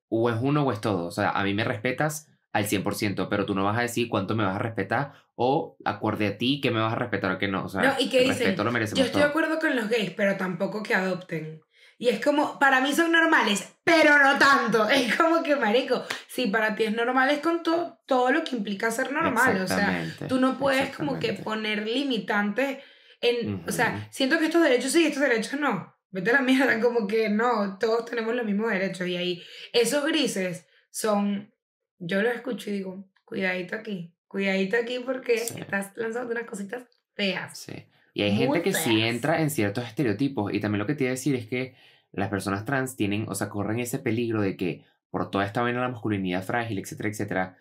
o 0.09 0.29
es 0.31 0.37
uno 0.41 0.65
o 0.65 0.73
es 0.73 0.81
todo. 0.81 1.07
O 1.07 1.11
sea, 1.13 1.31
a 1.31 1.45
mí 1.45 1.55
me 1.55 1.63
respetas 1.65 2.29
al 2.53 2.65
100%, 2.67 3.29
pero 3.29 3.47
tú 3.47 3.55
no 3.55 3.63
vas 3.65 3.79
a 3.79 3.83
decir 3.83 4.09
cuánto 4.09 4.35
me 4.35 4.43
vas 4.45 4.57
a 4.57 4.59
respetar 4.59 5.13
o 5.37 5.77
acorde 5.85 6.27
a 6.27 6.39
ti 6.39 6.61
que 6.61 6.73
me 6.73 6.81
vas 6.81 6.93
a 6.93 6.97
respetar 6.97 7.31
o 7.31 7.39
que 7.39 7.47
no. 7.47 7.65
O 7.67 7.69
sea, 7.69 7.83
No, 7.83 7.93
¿y 8.01 8.09
qué 8.09 8.23
el 8.23 8.25
dicen? 8.31 8.39
respeto 8.47 8.65
lo 8.65 8.73
merecemos 8.73 8.99
Yo 8.99 9.05
estoy 9.05 9.23
de 9.23 9.29
acuerdo 9.29 9.61
con 9.61 9.77
los 9.77 9.89
gays, 9.89 10.11
pero 10.11 10.37
tampoco 10.37 10.83
que 10.83 10.95
adopten. 10.97 11.61
Y 12.01 12.09
es 12.11 12.25
como, 12.25 12.59
para 12.61 12.81
mí 12.81 12.93
son 12.93 13.11
normales, 13.11 13.69
pero 13.83 14.19
no 14.19 14.39
tanto. 14.39 14.89
Es 14.91 15.17
como 15.17 15.43
que, 15.43 15.57
marico, 15.57 16.05
si 16.29 16.47
para 16.47 16.77
ti 16.77 16.85
es 16.85 16.95
normal, 16.95 17.29
es 17.31 17.41
con 17.41 17.63
to- 17.65 17.99
todo 18.07 18.31
lo 18.31 18.45
que 18.45 18.55
implica 18.57 18.91
ser 18.93 19.11
normal. 19.13 19.61
O 19.63 19.67
sea, 19.67 20.07
tú 20.29 20.39
no 20.41 20.59
puedes 20.59 20.95
como 20.97 21.19
que 21.19 21.33
poner 21.35 21.85
limitantes 21.87 22.79
en, 23.21 23.65
o 23.67 23.73
sea, 23.73 24.07
siento 24.13 24.39
que 24.39 24.45
estos 24.47 24.63
derechos 24.63 24.93
sí, 24.93 25.07
estos 25.07 25.23
derechos 25.23 25.59
no. 25.59 25.93
Vete 26.11 26.31
a 26.31 26.35
la 26.35 26.41
mierda, 26.43 26.81
como 26.81 27.07
que 27.09 27.29
no, 27.29 27.79
todos 27.79 28.05
tenemos 28.05 28.33
los 28.35 28.47
mismos 28.47 28.71
derechos. 28.71 29.07
Y 29.09 29.17
ahí, 29.17 29.43
esos 29.73 30.05
grises 30.05 30.67
son, 30.91 31.53
yo 31.99 32.23
los 32.23 32.33
escucho 32.35 32.71
y 32.71 32.75
digo, 32.75 33.11
cuidadito 33.25 33.75
aquí, 33.75 34.15
cuidadito 34.29 34.77
aquí 34.77 35.01
porque 35.01 35.39
Sí. 35.39 35.59
estás 35.61 35.91
lanzando 35.97 36.31
unas 36.33 36.45
cositas 36.47 36.85
feas. 37.17 37.59
Sí. 37.59 37.85
Y 38.19 38.23
hay 38.23 38.33
Muy 38.33 38.41
gente 38.41 38.63
que 38.63 38.75
sí 38.75 39.01
entra 39.01 39.41
en 39.41 39.49
ciertos 39.49 39.85
estereotipos. 39.85 40.53
Y 40.53 40.59
también 40.59 40.81
lo 40.81 40.87
que 40.87 40.97
te 40.97 41.05
iba 41.05 41.11
a 41.11 41.13
decir 41.13 41.37
es 41.37 41.47
que 41.47 41.77
las 42.11 42.29
personas 42.29 42.65
trans 42.65 42.97
tienen, 42.97 43.27
o 43.29 43.35
sea, 43.37 43.49
corren 43.49 43.79
ese 43.79 44.01
peligro 44.01 44.43
de 44.43 44.57
que 44.57 44.85
por 45.09 45.31
toda 45.31 45.45
esta 45.45 45.63
vaina 45.63 45.79
de 45.79 45.87
la 45.87 45.93
masculinidad 45.93 46.43
frágil, 46.43 46.81
etcétera, 46.81 47.09
etcétera, 47.11 47.59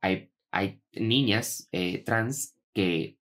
hay, 0.00 0.30
hay 0.50 0.80
niñas 0.92 1.68
eh, 1.72 2.02
trans 2.04 2.56
que... 2.72 3.18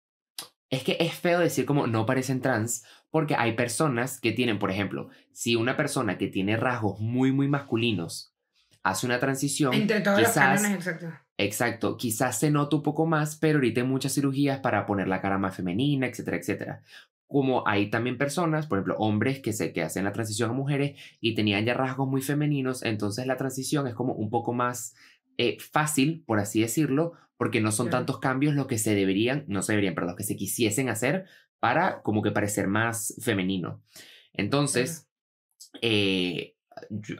Es 0.70 0.82
que 0.82 0.96
es 1.00 1.12
feo 1.12 1.40
decir 1.40 1.66
como 1.66 1.86
no 1.86 2.06
parecen 2.06 2.40
trans, 2.40 2.82
porque 3.10 3.34
hay 3.36 3.52
personas 3.52 4.18
que 4.18 4.32
tienen, 4.32 4.58
por 4.58 4.70
ejemplo, 4.70 5.10
si 5.32 5.56
una 5.56 5.76
persona 5.76 6.16
que 6.16 6.28
tiene 6.28 6.56
rasgos 6.56 6.98
muy, 6.98 7.30
muy 7.30 7.46
masculinos 7.46 8.34
hace 8.82 9.04
una 9.04 9.20
transición, 9.20 9.74
Entre 9.74 10.00
todos 10.00 10.18
los 10.18 10.30
quizás, 10.30 10.62
cánones, 10.62 10.78
exacto. 10.78 11.12
Exacto, 11.44 11.96
quizás 11.96 12.38
se 12.38 12.50
nota 12.50 12.76
un 12.76 12.82
poco 12.82 13.06
más, 13.06 13.36
pero 13.36 13.58
ahorita 13.58 13.80
hay 13.80 13.86
muchas 13.86 14.14
cirugías 14.14 14.60
para 14.60 14.86
poner 14.86 15.08
la 15.08 15.20
cara 15.20 15.38
más 15.38 15.56
femenina, 15.56 16.06
etcétera, 16.06 16.36
etcétera. 16.36 16.82
Como 17.26 17.66
hay 17.66 17.90
también 17.90 18.18
personas, 18.18 18.66
por 18.66 18.78
ejemplo, 18.78 18.96
hombres 18.98 19.40
que, 19.40 19.52
se, 19.52 19.72
que 19.72 19.82
hacen 19.82 20.04
la 20.04 20.12
transición 20.12 20.50
a 20.50 20.54
mujeres 20.54 21.00
y 21.20 21.34
tenían 21.34 21.64
ya 21.64 21.74
rasgos 21.74 22.08
muy 22.08 22.22
femeninos, 22.22 22.82
entonces 22.82 23.26
la 23.26 23.36
transición 23.36 23.86
es 23.86 23.94
como 23.94 24.14
un 24.14 24.30
poco 24.30 24.52
más 24.52 24.94
eh, 25.38 25.56
fácil, 25.58 26.24
por 26.26 26.38
así 26.38 26.60
decirlo, 26.60 27.12
porque 27.36 27.60
no 27.62 27.72
son 27.72 27.88
tantos 27.88 28.18
cambios 28.18 28.54
los 28.54 28.66
que 28.66 28.76
se 28.76 28.94
deberían, 28.94 29.44
no 29.48 29.62
se 29.62 29.72
deberían, 29.72 29.94
perdón, 29.94 30.16
que 30.16 30.24
se 30.24 30.36
quisiesen 30.36 30.90
hacer 30.90 31.24
para 31.58 32.02
como 32.02 32.20
que 32.22 32.32
parecer 32.32 32.68
más 32.68 33.14
femenino. 33.22 33.82
Entonces, 34.34 35.08
eh, 35.80 36.56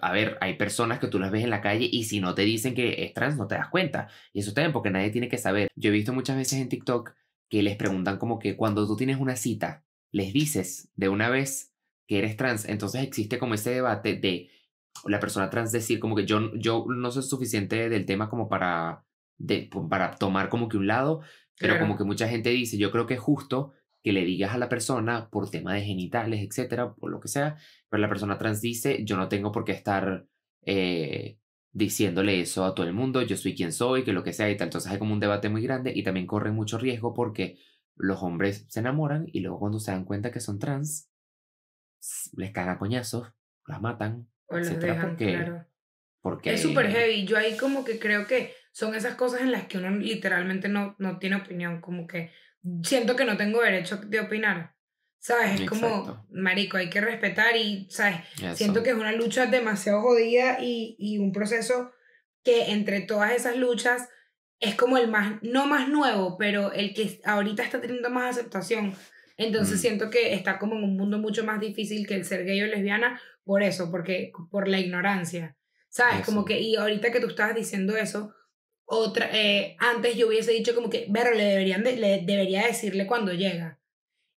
a 0.02 0.12
ver, 0.12 0.38
hay 0.40 0.54
personas 0.54 0.98
que 0.98 1.08
tú 1.08 1.18
las 1.18 1.30
ves 1.30 1.44
en 1.44 1.50
la 1.50 1.60
calle 1.60 1.88
y 1.90 2.04
si 2.04 2.20
no 2.20 2.34
te 2.34 2.42
dicen 2.42 2.74
que 2.74 3.04
es 3.04 3.14
trans, 3.14 3.36
no 3.36 3.46
te 3.46 3.54
das 3.54 3.68
cuenta. 3.68 4.08
Y 4.32 4.40
eso 4.40 4.52
bien 4.54 4.72
porque 4.72 4.90
nadie 4.90 5.10
tiene 5.10 5.28
que 5.28 5.38
saber. 5.38 5.68
Yo 5.76 5.90
he 5.90 5.92
visto 5.92 6.12
muchas 6.12 6.36
veces 6.36 6.60
en 6.60 6.68
TikTok 6.68 7.12
que 7.48 7.62
les 7.62 7.76
preguntan 7.76 8.18
como 8.18 8.38
que 8.38 8.56
cuando 8.56 8.86
tú 8.86 8.96
tienes 8.96 9.18
una 9.18 9.36
cita, 9.36 9.84
les 10.12 10.32
dices 10.32 10.90
de 10.94 11.08
una 11.08 11.28
vez 11.28 11.74
que 12.06 12.18
eres 12.18 12.36
trans. 12.36 12.68
Entonces 12.68 13.02
existe 13.02 13.38
como 13.38 13.54
ese 13.54 13.70
debate 13.70 14.16
de 14.16 14.50
la 15.06 15.20
persona 15.20 15.50
trans 15.50 15.72
decir 15.72 16.00
como 16.00 16.14
que 16.16 16.26
yo, 16.26 16.52
yo 16.54 16.84
no 16.88 17.10
soy 17.10 17.22
suficiente 17.22 17.88
del 17.88 18.06
tema 18.06 18.28
como 18.28 18.48
para, 18.48 19.04
de, 19.38 19.70
para 19.88 20.16
tomar 20.16 20.48
como 20.48 20.68
que 20.68 20.76
un 20.76 20.86
lado, 20.86 21.20
pero 21.58 21.74
Claro. 21.74 21.86
como 21.86 21.96
que 21.98 22.04
mucha 22.04 22.28
gente 22.28 22.50
dice, 22.50 22.78
yo 22.78 22.90
creo 22.90 23.06
que 23.06 23.14
es 23.14 23.20
justo 23.20 23.72
que 24.02 24.12
le 24.12 24.24
digas 24.24 24.54
a 24.54 24.58
la 24.58 24.68
persona 24.68 25.28
por 25.28 25.50
tema 25.50 25.74
de 25.74 25.82
genitales, 25.82 26.40
etcétera, 26.42 26.94
por 26.94 27.10
lo 27.10 27.20
que 27.20 27.28
sea, 27.28 27.56
pero 27.88 28.00
la 28.00 28.08
persona 28.08 28.38
trans 28.38 28.60
dice, 28.60 29.04
yo 29.04 29.16
no 29.16 29.28
tengo 29.28 29.52
por 29.52 29.64
qué 29.64 29.72
estar 29.72 30.26
eh, 30.62 31.38
diciéndole 31.72 32.40
eso 32.40 32.64
a 32.64 32.74
todo 32.74 32.86
el 32.86 32.92
mundo, 32.92 33.22
yo 33.22 33.36
soy 33.36 33.54
quien 33.54 33.72
soy, 33.72 34.04
que 34.04 34.12
lo 34.12 34.24
que 34.24 34.32
sea 34.32 34.50
y 34.50 34.56
tal. 34.56 34.68
Entonces 34.68 34.90
hay 34.90 34.98
como 34.98 35.12
un 35.12 35.20
debate 35.20 35.48
muy 35.48 35.62
grande 35.62 35.92
y 35.94 36.02
también 36.02 36.26
corre 36.26 36.50
mucho 36.50 36.78
riesgo 36.78 37.14
porque 37.14 37.58
los 37.96 38.22
hombres 38.22 38.64
se 38.68 38.80
enamoran 38.80 39.26
y 39.30 39.40
luego 39.40 39.58
cuando 39.60 39.78
se 39.78 39.90
dan 39.90 40.04
cuenta 40.04 40.30
que 40.30 40.40
son 40.40 40.58
trans, 40.58 41.10
les 42.36 42.50
cagan 42.52 42.78
coñazos, 42.78 43.32
las 43.66 43.80
matan, 43.80 44.28
O 44.46 44.56
etcétera, 44.56 44.94
dejan, 44.94 45.08
porque, 45.10 45.26
claro. 45.26 45.66
porque 46.22 46.54
Es 46.54 46.62
súper 46.62 46.90
heavy. 46.90 47.26
Yo 47.26 47.36
ahí 47.36 47.56
como 47.56 47.84
que 47.84 47.98
creo 47.98 48.26
que 48.26 48.54
son 48.72 48.94
esas 48.94 49.14
cosas 49.16 49.42
en 49.42 49.52
las 49.52 49.66
que 49.66 49.78
uno 49.78 49.90
literalmente 49.90 50.68
no, 50.68 50.96
no 50.98 51.18
tiene 51.18 51.36
opinión. 51.36 51.80
Como 51.80 52.06
que 52.06 52.30
siento 52.82 53.16
que 53.16 53.24
no 53.24 53.36
tengo 53.36 53.62
derecho 53.62 53.96
de 53.98 54.20
opinar. 54.20 54.74
¿Sabes? 55.22 55.60
Es 55.60 55.68
como, 55.68 55.86
Exacto. 55.86 56.26
marico, 56.30 56.76
hay 56.78 56.88
que 56.88 57.00
respetar 57.02 57.54
y, 57.54 57.86
¿sabes? 57.90 58.20
eso. 58.42 58.56
Siento 58.56 58.82
que 58.82 58.90
es 58.90 58.96
una 58.96 59.12
lucha 59.12 59.44
demasiado 59.46 60.00
jodida 60.00 60.58
y, 60.62 60.96
y 60.98 61.18
un 61.18 61.32
proceso 61.32 61.92
que 62.42 62.70
entre 62.70 63.02
todas 63.02 63.32
esas 63.32 63.56
luchas 63.56 64.08
es 64.60 64.74
como 64.76 64.96
el 64.96 65.08
más, 65.08 65.34
no 65.42 65.66
más 65.66 65.88
nuevo, 65.88 66.38
pero 66.38 66.72
el 66.72 66.94
que 66.94 67.20
ahorita 67.24 67.62
está 67.62 67.82
teniendo 67.82 68.08
más 68.08 68.36
aceptación. 68.38 68.94
Entonces 69.36 69.76
Mm. 69.78 69.80
siento 69.80 70.10
que 70.10 70.32
está 70.32 70.58
como 70.58 70.76
en 70.76 70.84
un 70.84 70.96
mundo 70.96 71.18
mucho 71.18 71.44
más 71.44 71.60
difícil 71.60 72.06
que 72.06 72.14
el 72.14 72.24
ser 72.24 72.44
gay 72.46 72.62
o 72.62 72.66
lesbiana 72.66 73.20
por 73.44 73.62
eso, 73.62 73.90
porque 73.90 74.32
por 74.50 74.68
la 74.68 74.78
ignorancia. 74.78 75.54
¿Sabes? 75.90 76.24
Como 76.24 76.40
Eso. 76.40 76.44
que, 76.46 76.60
y 76.60 76.76
ahorita 76.76 77.10
que 77.12 77.20
tú 77.20 77.26
estabas 77.26 77.54
diciendo 77.54 77.96
eso, 77.96 78.32
otra, 78.92 79.30
eh, 79.32 79.76
antes 79.78 80.16
yo 80.16 80.26
hubiese 80.28 80.50
dicho 80.52 80.74
como 80.74 80.90
que, 80.90 81.08
pero 81.12 81.32
le 81.32 81.44
deberían 81.44 81.84
de- 81.84 81.96
le 81.96 82.22
debería 82.22 82.66
decirle 82.66 83.06
cuando 83.06 83.32
llega. 83.32 83.78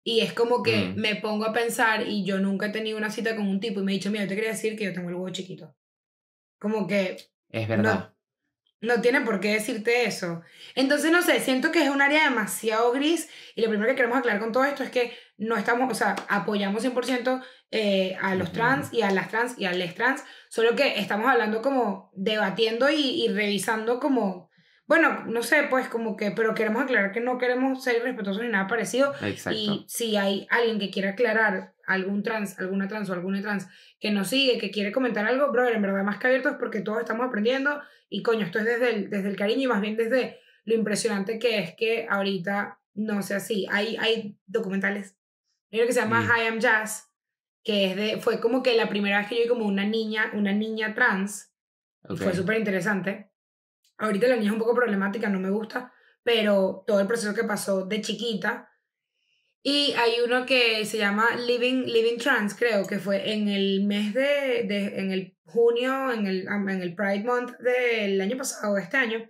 Y 0.06 0.20
es 0.20 0.34
como 0.34 0.62
que 0.64 0.78
Mm. 0.90 0.96
me 1.00 1.16
pongo 1.16 1.46
a 1.46 1.54
pensar 1.54 2.08
y 2.08 2.24
yo 2.24 2.40
nunca 2.40 2.68
he 2.68 2.70
tenido 2.70 2.98
una 2.98 3.10
cita 3.10 3.36
con 3.36 3.48
un 3.48 3.60
tipo 3.60 3.80
y 3.80 3.84
me 3.84 3.92
he 3.94 3.96
dicho, 3.96 4.12
mira, 4.12 4.24
yo 4.26 4.30
te 4.30 4.36
quería 4.36 4.52
decir 4.52 4.78
que 4.78 4.84
yo 4.86 4.94
tengo 4.94 5.10
el 5.10 5.16
huevo 5.16 5.30
chiquito. 5.32 5.76
Como 6.60 6.86
que 6.88 7.18
Es 7.50 7.68
verdad. 7.68 8.13
No 8.84 9.00
tiene 9.02 9.22
por 9.22 9.40
qué 9.40 9.54
decirte 9.54 10.06
eso. 10.06 10.42
Entonces, 10.76 11.10
no 11.12 11.22
sé, 11.22 11.40
siento 11.40 11.72
que 11.72 11.84
es 11.84 11.90
un 11.90 12.02
área 12.02 12.26
demasiado 12.26 12.92
gris 12.92 13.30
y 13.56 13.62
lo 13.62 13.70
primero 13.70 13.90
que 13.90 13.96
queremos 13.96 14.18
aclarar 14.18 14.42
con 14.42 14.52
todo 14.52 14.66
esto 14.66 14.84
es 14.84 14.92
que 14.92 15.14
no 15.38 15.56
estamos, 15.56 15.90
o 15.90 15.96
sea, 15.96 16.16
apoyamos 16.28 16.84
100% 16.84 17.42
eh, 17.72 18.18
a 18.22 18.36
los 18.36 18.52
trans 18.52 18.94
y 18.94 19.02
a 19.02 19.12
las 19.12 19.30
trans 19.30 19.58
y 19.58 19.66
a 19.66 19.72
les 19.72 19.96
trans, 19.96 20.24
solo 20.50 20.76
que 20.76 21.00
estamos 21.00 21.32
hablando 21.32 21.62
como 21.62 22.12
debatiendo 22.14 22.90
y, 22.90 23.24
y 23.24 23.30
revisando 23.30 24.02
como, 24.02 24.52
bueno, 24.86 25.24
no 25.28 25.44
sé, 25.44 25.64
pues 25.70 25.88
como 25.88 26.18
que, 26.18 26.32
pero 26.32 26.54
queremos 26.54 26.84
aclarar 26.84 27.14
que 27.14 27.22
no 27.22 27.38
queremos 27.38 27.84
ser 27.84 27.96
irrespetuosos 27.98 28.44
ni 28.44 28.50
nada 28.50 28.68
parecido 28.68 29.14
Exacto. 29.22 29.58
y 29.58 29.86
si 29.88 30.18
hay 30.18 30.46
alguien 30.50 30.78
que 30.78 30.92
quiera 30.92 31.12
aclarar, 31.12 31.74
algún 31.86 32.24
trans, 32.24 32.60
alguna 32.60 32.88
trans 32.88 33.10
o 33.10 33.14
alguna 33.14 33.42
trans 33.42 33.68
que 34.00 34.12
nos 34.12 34.28
sigue, 34.28 34.58
que 34.58 34.72
quiere 34.72 34.92
comentar 34.92 35.26
algo, 35.26 35.52
brother, 35.52 35.76
en 35.76 35.82
verdad 35.82 36.04
más 36.04 36.18
que 36.18 36.28
abiertos 36.28 36.56
porque 36.60 36.82
todos 36.82 37.00
estamos 37.00 37.28
aprendiendo 37.28 37.82
y 38.14 38.22
coño, 38.22 38.46
esto 38.46 38.60
es 38.60 38.66
desde 38.66 38.92
el, 38.92 39.10
desde 39.10 39.28
el 39.28 39.36
cariño 39.36 39.64
y 39.64 39.68
más 39.68 39.82
bien 39.82 39.98
desde 39.98 40.40
lo 40.66 40.76
impresionante 40.76 41.40
que 41.40 41.58
es 41.58 41.76
que 41.76 42.06
ahorita 42.08 42.80
no 42.94 43.24
sea 43.24 43.38
así. 43.38 43.66
Hay, 43.72 43.98
hay 44.00 44.38
documentales. 44.46 45.18
Hay 45.72 45.80
uno 45.80 45.88
que 45.88 45.94
se 45.94 46.02
llama 46.02 46.22
Mm. 46.22 46.38
I 46.38 46.48
Am 46.48 46.60
Jazz, 46.60 47.12
que 47.64 47.90
es 47.90 47.96
de, 47.96 48.22
fue 48.22 48.40
como 48.40 48.62
que 48.62 48.78
la 48.78 48.88
primera 48.88 49.18
vez 49.18 49.28
que 49.28 49.36
yo 49.36 49.42
vi 49.42 49.48
como 49.48 49.66
una 49.66 49.84
niña, 49.84 50.30
una 50.36 50.54
niña 50.54 50.94
trans, 50.94 51.56
y 52.08 52.16
fue 52.16 52.36
súper 52.36 52.60
interesante. 52.60 53.32
Ahorita 53.98 54.28
la 54.28 54.36
niña 54.36 54.50
es 54.50 54.54
un 54.54 54.60
poco 54.60 54.76
problemática, 54.76 55.28
no 55.28 55.40
me 55.40 55.50
gusta, 55.50 55.92
pero 56.22 56.84
todo 56.86 57.00
el 57.00 57.08
proceso 57.08 57.34
que 57.34 57.46
pasó 57.46 57.88
de 57.88 58.00
chiquita. 58.02 58.70
Y 59.66 59.94
hay 59.94 60.16
uno 60.26 60.46
que 60.46 60.86
se 60.86 60.98
llama 60.98 61.38
Living, 61.38 61.86
Living 61.86 62.18
Trans, 62.18 62.54
creo 62.54 62.86
que 62.86 63.00
fue 63.00 63.32
en 63.32 63.48
el 63.48 63.86
mes 63.86 64.14
de, 64.14 64.66
de 64.68 65.00
en 65.00 65.12
el 65.12 65.38
junio, 65.46 66.12
en 66.12 66.28
el, 66.28 66.46
en 66.48 66.82
el 66.82 66.94
Pride 66.94 67.24
Month 67.24 67.58
del 67.60 68.20
año 68.20 68.36
pasado, 68.36 68.76
de 68.76 68.82
este 68.82 68.98
año. 68.98 69.30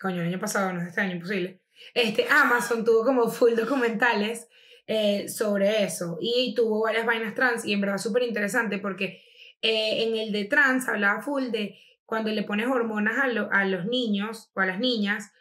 Coño, 0.00 0.22
el 0.22 0.28
año 0.28 0.38
pasado, 0.38 0.72
no 0.72 0.80
es 0.80 0.86
este 0.86 1.00
año, 1.00 1.14
imposible. 1.14 1.62
Este, 1.94 2.26
Amazon 2.30 2.84
tuvo 2.84 3.04
como 3.04 3.28
full 3.28 3.54
documentales 3.54 4.46
eh, 4.86 5.28
sobre 5.28 5.82
eso 5.82 6.16
y 6.20 6.54
tuvo 6.54 6.84
varias 6.84 7.04
vainas 7.04 7.34
trans 7.34 7.64
y 7.64 7.72
en 7.72 7.80
verdad 7.80 7.98
súper 7.98 8.22
interesante 8.22 8.78
porque 8.78 9.20
eh, 9.62 10.04
en 10.04 10.16
el 10.16 10.30
de 10.30 10.44
trans 10.44 10.88
hablaba 10.88 11.22
full 11.22 11.50
de 11.50 11.76
cuando 12.04 12.30
le 12.30 12.44
pones 12.44 12.68
hormonas 12.68 13.18
a, 13.18 13.24
a 13.50 13.64
los 13.64 13.86
niños 13.86 14.52
o 14.54 14.60
a 14.60 14.66
las 14.66 14.78
niñas 14.78 15.32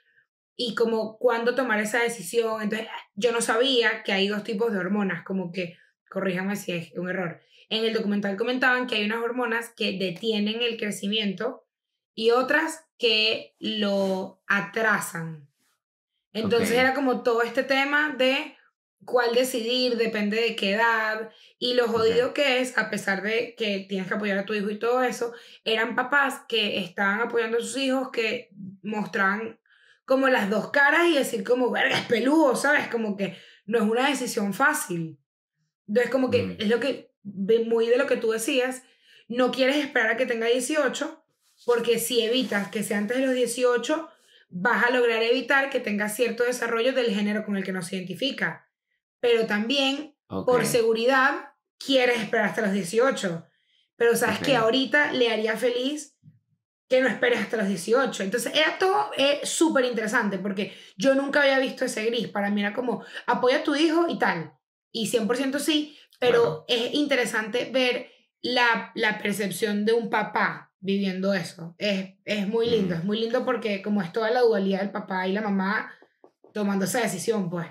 y 0.55 0.75
como 0.75 1.17
cuándo 1.17 1.55
tomar 1.55 1.79
esa 1.79 2.01
decisión. 2.01 2.61
Entonces, 2.61 2.87
yo 3.15 3.31
no 3.31 3.41
sabía 3.41 4.03
que 4.03 4.13
hay 4.13 4.27
dos 4.27 4.43
tipos 4.43 4.71
de 4.71 4.79
hormonas, 4.79 5.23
como 5.23 5.51
que, 5.51 5.77
corríjame 6.09 6.55
si 6.55 6.71
es 6.71 6.91
un 6.95 7.09
error. 7.09 7.41
En 7.69 7.83
el 7.83 7.93
documental 7.93 8.37
comentaban 8.37 8.87
que 8.87 8.95
hay 8.95 9.05
unas 9.05 9.23
hormonas 9.23 9.69
que 9.75 9.97
detienen 9.97 10.61
el 10.61 10.77
crecimiento 10.77 11.65
y 12.13 12.31
otras 12.31 12.85
que 12.97 13.55
lo 13.59 14.41
atrasan. 14.47 15.49
Entonces 16.31 16.71
era 16.71 16.93
como 16.93 17.23
todo 17.23 17.41
este 17.41 17.63
tema 17.63 18.13
de 18.17 18.55
cuál 19.05 19.33
decidir, 19.33 19.95
depende 19.97 20.39
de 20.41 20.55
qué 20.55 20.73
edad. 20.73 21.29
Y 21.59 21.75
lo 21.75 21.87
jodido 21.87 22.33
que 22.33 22.59
es, 22.59 22.77
a 22.77 22.89
pesar 22.89 23.21
de 23.21 23.55
que 23.55 23.85
tienes 23.87 24.07
que 24.07 24.13
apoyar 24.13 24.37
a 24.37 24.45
tu 24.45 24.53
hijo 24.53 24.69
y 24.69 24.79
todo 24.79 25.01
eso, 25.03 25.33
eran 25.63 25.95
papás 25.95 26.41
que 26.47 26.79
estaban 26.79 27.21
apoyando 27.21 27.57
a 27.57 27.61
sus 27.61 27.77
hijos 27.77 28.09
que 28.11 28.49
mostraban 28.83 29.59
como 30.05 30.27
las 30.29 30.49
dos 30.49 30.71
caras 30.71 31.07
y 31.07 31.15
decir 31.15 31.43
como, 31.43 31.71
verga, 31.71 31.97
es 31.97 32.05
peludo, 32.05 32.55
¿sabes? 32.55 32.87
Como 32.87 33.17
que 33.17 33.35
no 33.65 33.77
es 33.79 33.83
una 33.83 34.07
decisión 34.09 34.53
fácil. 34.53 35.19
Entonces 35.87 36.11
como 36.11 36.29
que 36.31 36.43
Mm. 36.43 36.55
es 36.59 36.67
lo 36.69 36.79
que, 36.79 37.11
muy 37.23 37.87
de 37.87 37.97
lo 37.97 38.05
que 38.07 38.17
tú 38.17 38.31
decías, 38.31 38.83
no 39.27 39.51
quieres 39.51 39.77
esperar 39.77 40.11
a 40.11 40.17
que 40.17 40.25
tenga 40.25 40.47
18, 40.47 41.23
porque 41.65 41.99
si 41.99 42.21
evitas 42.21 42.69
que 42.69 42.83
sea 42.83 42.97
antes 42.99 43.17
de 43.17 43.25
los 43.25 43.33
18, 43.35 44.07
vas 44.49 44.85
a 44.85 44.91
lograr 44.91 45.23
evitar 45.23 45.69
que 45.69 45.79
tenga 45.79 46.07
cierto 46.09 46.43
desarrollo 46.43 46.93
del 46.93 47.11
género 47.13 47.43
con 47.43 47.57
el 47.57 47.63
que 47.63 47.71
no 47.71 47.81
se 47.81 47.95
identifica. 47.95 48.69
Pero 49.19 49.47
también 49.47 50.15
por 50.27 50.65
seguridad, 50.65 51.53
quieres 51.77 52.19
esperar 52.21 52.47
hasta 52.49 52.61
los 52.61 52.71
18. 52.73 53.45
Pero 53.95 54.15
sabes 54.15 54.37
Ok. 54.39 54.45
que 54.45 54.55
ahorita 54.55 55.11
le 55.13 55.31
haría 55.31 55.55
feliz 55.57 56.14
que 56.87 57.01
no 57.01 57.07
esperes 57.07 57.39
hasta 57.39 57.57
los 57.57 57.67
18. 57.67 58.23
Entonces, 58.23 58.53
era 58.55 58.77
todo 58.77 59.11
eh, 59.17 59.39
súper 59.43 59.85
interesante 59.85 60.37
porque 60.37 60.73
yo 60.97 61.15
nunca 61.15 61.41
había 61.41 61.59
visto 61.59 61.85
ese 61.85 62.05
gris. 62.05 62.27
Para 62.27 62.49
mí 62.51 62.61
era 62.61 62.73
como, 62.73 63.03
apoya 63.25 63.57
a 63.59 63.63
tu 63.63 63.75
hijo 63.75 64.07
y 64.09 64.19
tal. 64.19 64.53
Y 64.91 65.07
100% 65.07 65.59
sí, 65.59 65.97
pero 66.19 66.65
Claro. 66.65 66.65
es 66.67 66.93
interesante 66.93 67.69
ver 67.71 68.09
la, 68.41 68.91
la 68.95 69.17
percepción 69.17 69.83
de 69.85 69.93
un 69.93 70.09
papá 70.09 70.71
viviendo 70.79 71.33
eso. 71.33 71.73
Es, 71.79 72.13
es 72.23 72.47
muy 72.47 72.69
lindo, 72.69 72.95
Mm. 72.95 72.97
es 72.99 73.03
muy 73.03 73.19
lindo 73.19 73.43
porque 73.45 73.81
como 73.81 74.01
es 74.03 74.11
toda 74.13 74.29
la 74.29 74.41
dualidad 74.41 74.81
del 74.81 74.91
papá 74.91 75.27
y 75.27 75.33
la 75.33 75.41
mamá 75.41 75.91
tomando 76.53 76.85
esa 76.85 77.01
decisión, 77.01 77.49
pues. 77.49 77.67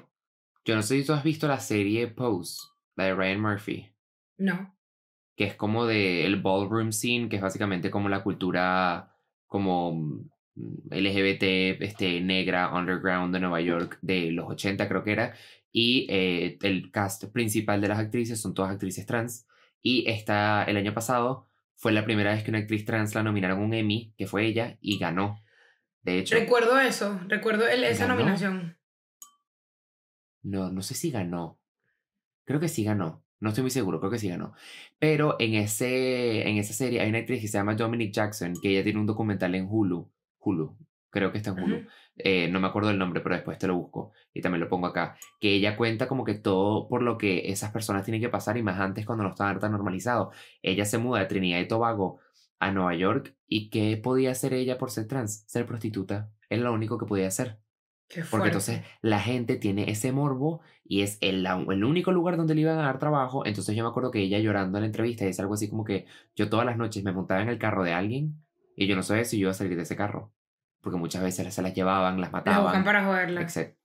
Yo 0.65 0.75
no 0.75 0.83
sé 0.83 0.97
si 0.99 1.05
tú 1.07 1.13
has 1.13 1.23
visto 1.23 1.47
la 1.47 1.61
serie 1.61 2.09
Pose, 2.09 2.59
la 2.97 3.05
de 3.05 3.15
Ryan 3.15 3.41
Murphy. 3.41 3.95
No. 4.39 4.74
Que 5.37 5.45
es 5.45 5.55
como 5.55 5.87
de 5.87 6.27
el 6.27 6.41
ballroom 6.41 6.93
scene, 6.93 7.29
que 7.29 7.37
es 7.37 7.43
básicamente 7.43 7.91
como 7.91 8.09
la 8.09 8.23
cultura 8.23 9.17
como 9.47 9.93
mm, 9.93 10.31
LGBT, 10.91 11.83
este, 11.83 12.21
negra, 12.21 12.73
underground 12.73 13.35
de 13.35 13.41
Nueva 13.41 13.61
York 13.61 13.99
de 14.03 14.31
los 14.31 14.49
80 14.51 14.89
creo 14.89 15.03
que 15.03 15.13
era. 15.13 15.35
Y 15.73 16.07
eh, 16.09 16.59
el 16.63 16.91
cast 16.93 17.25
principal 17.33 17.81
de 17.81 17.89
las 17.89 17.99
actrices 17.99 18.41
son 18.41 18.55
todas 18.55 18.71
actrices 18.71 19.07
trans. 19.07 19.47
Y 19.83 20.09
esta, 20.09 20.65
el 20.65 20.77
año 20.77 20.95
pasado 20.95 21.49
fue 21.77 21.93
la 21.93 22.05
primera 22.05 22.33
vez 22.33 22.45
que 22.45 22.51
una 22.51 22.61
actriz 22.61 22.85
trans 22.85 23.15
la 23.15 23.23
nominaron 23.23 23.59
a 23.61 23.65
un 23.65 23.75
Emmy, 23.75 24.15
que 24.17 24.27
fue 24.27 24.47
ella, 24.47 24.79
y 24.81 24.99
ganó. 24.99 25.43
De 26.03 26.19
hecho. 26.19 26.37
Recuerdo 26.37 26.79
eso, 26.79 27.21
recuerdo 27.29 27.67
el, 27.67 27.83
esa 27.83 28.07
¿Ganó? 28.07 28.19
nominación. 28.19 28.79
No, 30.43 30.71
no 30.71 30.83
sé 30.83 30.95
si 30.95 31.11
ganó. 31.11 31.59
Creo 32.45 32.61
que 32.61 32.69
sí 32.69 32.85
ganó. 32.85 33.24
No 33.45 33.51
estoy 33.51 33.61
muy 33.61 33.71
seguro, 33.71 34.01
creo 34.01 34.11
que 34.11 34.19
sí 34.19 34.31
ganó. 34.31 34.55
Pero 34.99 35.37
en, 35.39 35.53
ese, 35.55 36.49
en 36.49 36.57
esa 36.57 36.73
serie 36.73 37.03
hay 37.03 37.11
una 37.11 37.19
actriz 37.19 37.43
que 37.43 37.49
se 37.49 37.59
llama 37.59 37.75
Dominic 37.75 38.11
Jackson, 38.11 38.55
que 38.63 38.71
ella 38.71 38.83
tiene 38.83 38.99
un 38.99 39.05
documental 39.05 39.55
en 39.55 39.67
Hulu. 39.69 40.11
Hulu, 40.39 40.79
creo 41.11 41.31
que 41.31 41.37
está 41.37 41.51
en 41.51 41.63
Hulu. 41.63 41.87
Eh, 42.17 42.49
no 42.49 42.59
me 42.59 42.69
acuerdo 42.69 42.89
el 42.89 42.97
nombre, 42.97 43.21
pero 43.21 43.35
después 43.35 43.59
te 43.59 43.67
lo 43.67 43.77
busco 43.77 44.13
y 44.33 44.41
también 44.41 44.61
lo 44.61 44.69
pongo 44.69 44.87
acá. 44.87 45.19
Que 45.39 45.57
ella 45.57 45.77
cuenta 45.77 46.09
como 46.09 46.25
que 46.25 46.33
todo 46.37 46.89
por 46.89 47.03
lo 47.03 47.19
que 47.19 47.51
esas 47.51 47.71
personas 47.71 48.05
tienen 48.07 48.23
que 48.23 48.31
pasar 48.31 48.57
y 48.57 48.63
más 48.63 48.81
antes 48.81 49.05
cuando 49.05 49.25
no 49.25 49.31
estaban 49.31 49.59
tan 49.59 49.73
normalizados. 49.73 50.35
Ella 50.63 50.87
se 50.87 50.97
muda 50.97 51.21
de 51.21 51.27
Trinidad 51.27 51.61
y 51.61 51.69
Tobago 51.69 52.21
a 52.61 52.73
Nueva 52.73 52.95
York 52.95 53.37
y 53.47 53.69
¿qué 53.69 53.99
podía 53.99 54.31
hacer 54.31 54.55
ella 54.55 54.79
por 54.79 54.91
ser 54.91 55.07
trans? 55.07 55.45
Ser 55.49 55.67
prostituta. 55.67 56.31
Es 56.49 56.61
lo 56.61 56.73
único 56.73 56.97
que 56.97 57.05
podía 57.05 57.29
hacer. 57.29 57.59
Porque 58.31 58.49
entonces 58.49 58.83
la 59.03 59.19
gente 59.21 59.57
tiene 59.57 59.91
ese 59.91 60.13
morbo 60.13 60.61
y 60.85 61.03
es 61.03 61.19
el, 61.21 61.47
el 61.47 61.85
único 61.85 62.13
lugar 62.13 62.37
donde 62.37 62.55
le 62.55 62.61
iban 62.63 62.79
a 62.79 62.83
dar 62.83 62.99
trabajo. 62.99 63.45
Entonces 63.47 63.75
yo 63.75 63.83
me 63.83 63.89
acuerdo 63.91 64.11
que 64.11 64.21
ella 64.21 64.39
llorando 64.39 64.79
en 64.79 64.83
la 64.83 64.87
entrevista 64.87 65.25
dice 65.25 65.43
algo 65.43 65.55
así 65.55 65.69
como 65.69 65.85
que 65.85 66.07
yo 66.37 66.49
todas 66.49 66.67
las 66.67 66.77
noches 66.77 67.03
me 67.03 67.13
montaba 67.13 67.43
en 67.43 67.49
el 67.49 67.59
carro 67.59 67.83
de 67.83 67.93
alguien 67.93 68.37
y 68.77 68.87
yo 68.87 68.95
no 68.97 69.03
sabía 69.03 69.25
si 69.25 69.39
yo 69.39 69.43
iba 69.43 69.51
a 69.51 69.55
salir 69.55 69.77
de 69.77 69.83
ese 69.83 69.97
carro. 69.97 70.33
Porque 70.81 70.99
muchas 70.99 71.23
veces 71.23 71.53
se 71.55 71.63
las 71.63 71.75
llevaban, 71.75 72.21
las 72.21 72.31
mataban. 72.33 72.85
para 72.85 73.05
joderla. 73.05 73.41
Exact- 73.41 73.77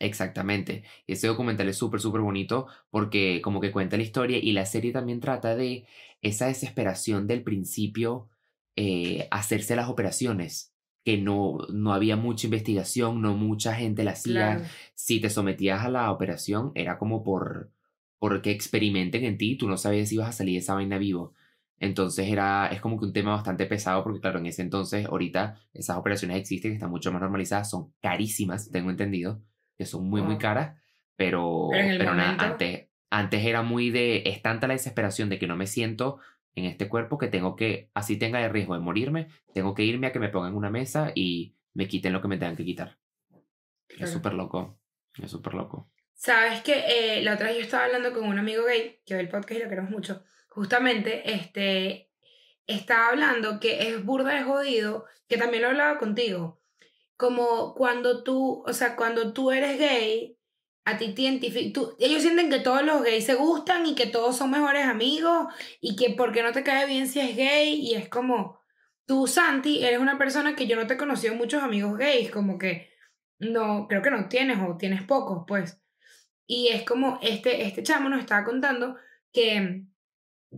Exactamente. 0.00 0.84
Y 1.06 1.14
ese 1.14 1.26
documental 1.26 1.68
es 1.68 1.76
súper, 1.76 2.00
súper 2.00 2.20
bonito 2.20 2.66
porque 2.90 3.40
como 3.42 3.60
que 3.60 3.72
cuenta 3.72 3.96
la 3.96 4.04
historia 4.04 4.38
y 4.38 4.52
la 4.52 4.64
serie 4.64 4.92
también 4.92 5.20
trata 5.20 5.56
de 5.56 5.86
esa 6.22 6.46
desesperación 6.46 7.26
del 7.26 7.42
principio 7.42 8.28
eh, 8.76 9.26
hacerse 9.32 9.74
las 9.74 9.88
operaciones, 9.88 10.72
que 11.08 11.16
no, 11.16 11.56
no 11.72 11.94
había 11.94 12.16
mucha 12.16 12.48
investigación, 12.48 13.22
no 13.22 13.34
mucha 13.34 13.74
gente 13.74 14.04
la 14.04 14.10
hacía. 14.10 14.56
Claro. 14.56 14.64
Si 14.92 15.20
te 15.20 15.30
sometías 15.30 15.82
a 15.82 15.88
la 15.88 16.12
operación 16.12 16.70
era 16.74 16.98
como 16.98 17.22
por 17.22 17.70
porque 18.18 18.50
experimenten 18.50 19.24
en 19.24 19.38
ti, 19.38 19.56
tú 19.56 19.70
no 19.70 19.78
sabías 19.78 20.10
si 20.10 20.16
ibas 20.16 20.28
a 20.28 20.32
salir 20.32 20.56
de 20.56 20.58
esa 20.58 20.74
vaina 20.74 20.98
vivo. 20.98 21.32
Entonces 21.78 22.28
era, 22.28 22.66
es 22.66 22.82
como 22.82 22.98
que 22.98 23.06
un 23.06 23.14
tema 23.14 23.30
bastante 23.30 23.64
pesado 23.64 24.04
porque 24.04 24.20
claro, 24.20 24.38
en 24.38 24.44
ese 24.44 24.60
entonces, 24.60 25.06
ahorita 25.06 25.58
esas 25.72 25.96
operaciones 25.96 26.36
existen, 26.36 26.74
están 26.74 26.90
mucho 26.90 27.10
más 27.10 27.22
normalizadas, 27.22 27.70
son 27.70 27.94
carísimas, 28.02 28.70
tengo 28.70 28.90
entendido, 28.90 29.40
que 29.78 29.86
son 29.86 30.10
muy, 30.10 30.20
muy 30.20 30.36
caras, 30.36 30.76
pero, 31.16 31.68
Pero 31.72 32.14
nada, 32.14 32.36
antes, 32.38 32.88
antes 33.08 33.46
era 33.46 33.62
muy 33.62 33.88
de, 33.88 34.24
es 34.26 34.42
tanta 34.42 34.66
la 34.66 34.74
desesperación 34.74 35.30
de 35.30 35.38
que 35.38 35.46
no 35.46 35.56
me 35.56 35.66
siento 35.66 36.18
en 36.58 36.66
este 36.66 36.88
cuerpo 36.88 37.18
que 37.18 37.28
tengo 37.28 37.56
que, 37.56 37.90
así 37.94 38.18
tenga 38.18 38.44
el 38.44 38.50
riesgo 38.50 38.74
de 38.74 38.80
morirme, 38.80 39.28
tengo 39.54 39.74
que 39.74 39.84
irme 39.84 40.08
a 40.08 40.12
que 40.12 40.18
me 40.18 40.28
pongan 40.28 40.54
una 40.54 40.70
mesa 40.70 41.12
y 41.14 41.56
me 41.74 41.88
quiten 41.88 42.12
lo 42.12 42.20
que 42.20 42.28
me 42.28 42.36
tengan 42.36 42.56
que 42.56 42.64
quitar. 42.64 42.98
Es 43.88 44.10
súper 44.10 44.34
loco, 44.34 44.78
es 45.22 45.30
súper 45.30 45.54
loco. 45.54 45.90
Sabes 46.14 46.62
que 46.62 46.84
eh, 46.88 47.22
la 47.22 47.34
otra 47.34 47.46
vez 47.46 47.56
yo 47.56 47.62
estaba 47.62 47.84
hablando 47.84 48.12
con 48.12 48.24
un 48.24 48.38
amigo 48.38 48.64
gay 48.64 49.00
que 49.06 49.14
ve 49.14 49.20
el 49.20 49.28
podcast 49.28 49.60
y 49.60 49.62
lo 49.62 49.68
queremos 49.68 49.90
mucho. 49.90 50.24
Justamente, 50.48 51.32
este, 51.32 52.10
estaba 52.66 53.08
hablando 53.08 53.60
que 53.60 53.88
es 53.88 54.04
burda 54.04 54.34
de 54.34 54.42
jodido, 54.42 55.06
que 55.28 55.36
también 55.36 55.62
lo 55.62 55.68
hablaba 55.68 55.98
contigo. 55.98 56.60
Como 57.16 57.74
cuando 57.74 58.22
tú, 58.22 58.62
o 58.66 58.72
sea, 58.72 58.96
cuando 58.96 59.32
tú 59.32 59.50
eres 59.50 59.78
gay, 59.78 60.37
a 60.88 60.98
ti 60.98 61.14
te 61.14 61.22
identifi- 61.22 61.72
tú- 61.72 61.96
ellos 61.98 62.22
sienten 62.22 62.50
que 62.50 62.60
todos 62.60 62.82
los 62.82 63.02
gays 63.02 63.24
se 63.26 63.34
gustan 63.34 63.86
y 63.86 63.94
que 63.94 64.06
todos 64.06 64.36
son 64.36 64.50
mejores 64.50 64.86
amigos 64.86 65.46
y 65.80 65.96
que 65.96 66.10
porque 66.10 66.42
no 66.42 66.52
te 66.52 66.62
cae 66.64 66.86
bien 66.86 67.08
si 67.08 67.20
es 67.20 67.36
gay 67.36 67.74
y 67.80 67.94
es 67.94 68.08
como, 68.08 68.60
tú, 69.06 69.26
Santi, 69.26 69.84
eres 69.84 70.00
una 70.00 70.18
persona 70.18 70.54
que 70.56 70.66
yo 70.66 70.76
no 70.76 70.86
te 70.86 70.94
he 70.94 70.96
conocido 70.98 71.34
muchos 71.34 71.62
amigos 71.62 71.96
gays, 71.98 72.30
como 72.30 72.58
que 72.58 72.90
no, 73.38 73.86
creo 73.88 74.02
que 74.02 74.10
no 74.10 74.28
tienes 74.28 74.58
o 74.60 74.76
tienes 74.76 75.02
pocos, 75.04 75.44
pues. 75.46 75.80
Y 76.46 76.68
es 76.68 76.82
como 76.84 77.18
este, 77.22 77.62
este 77.66 77.82
chamo 77.82 78.08
nos 78.08 78.20
estaba 78.20 78.44
contando 78.44 78.96
que, 79.32 79.84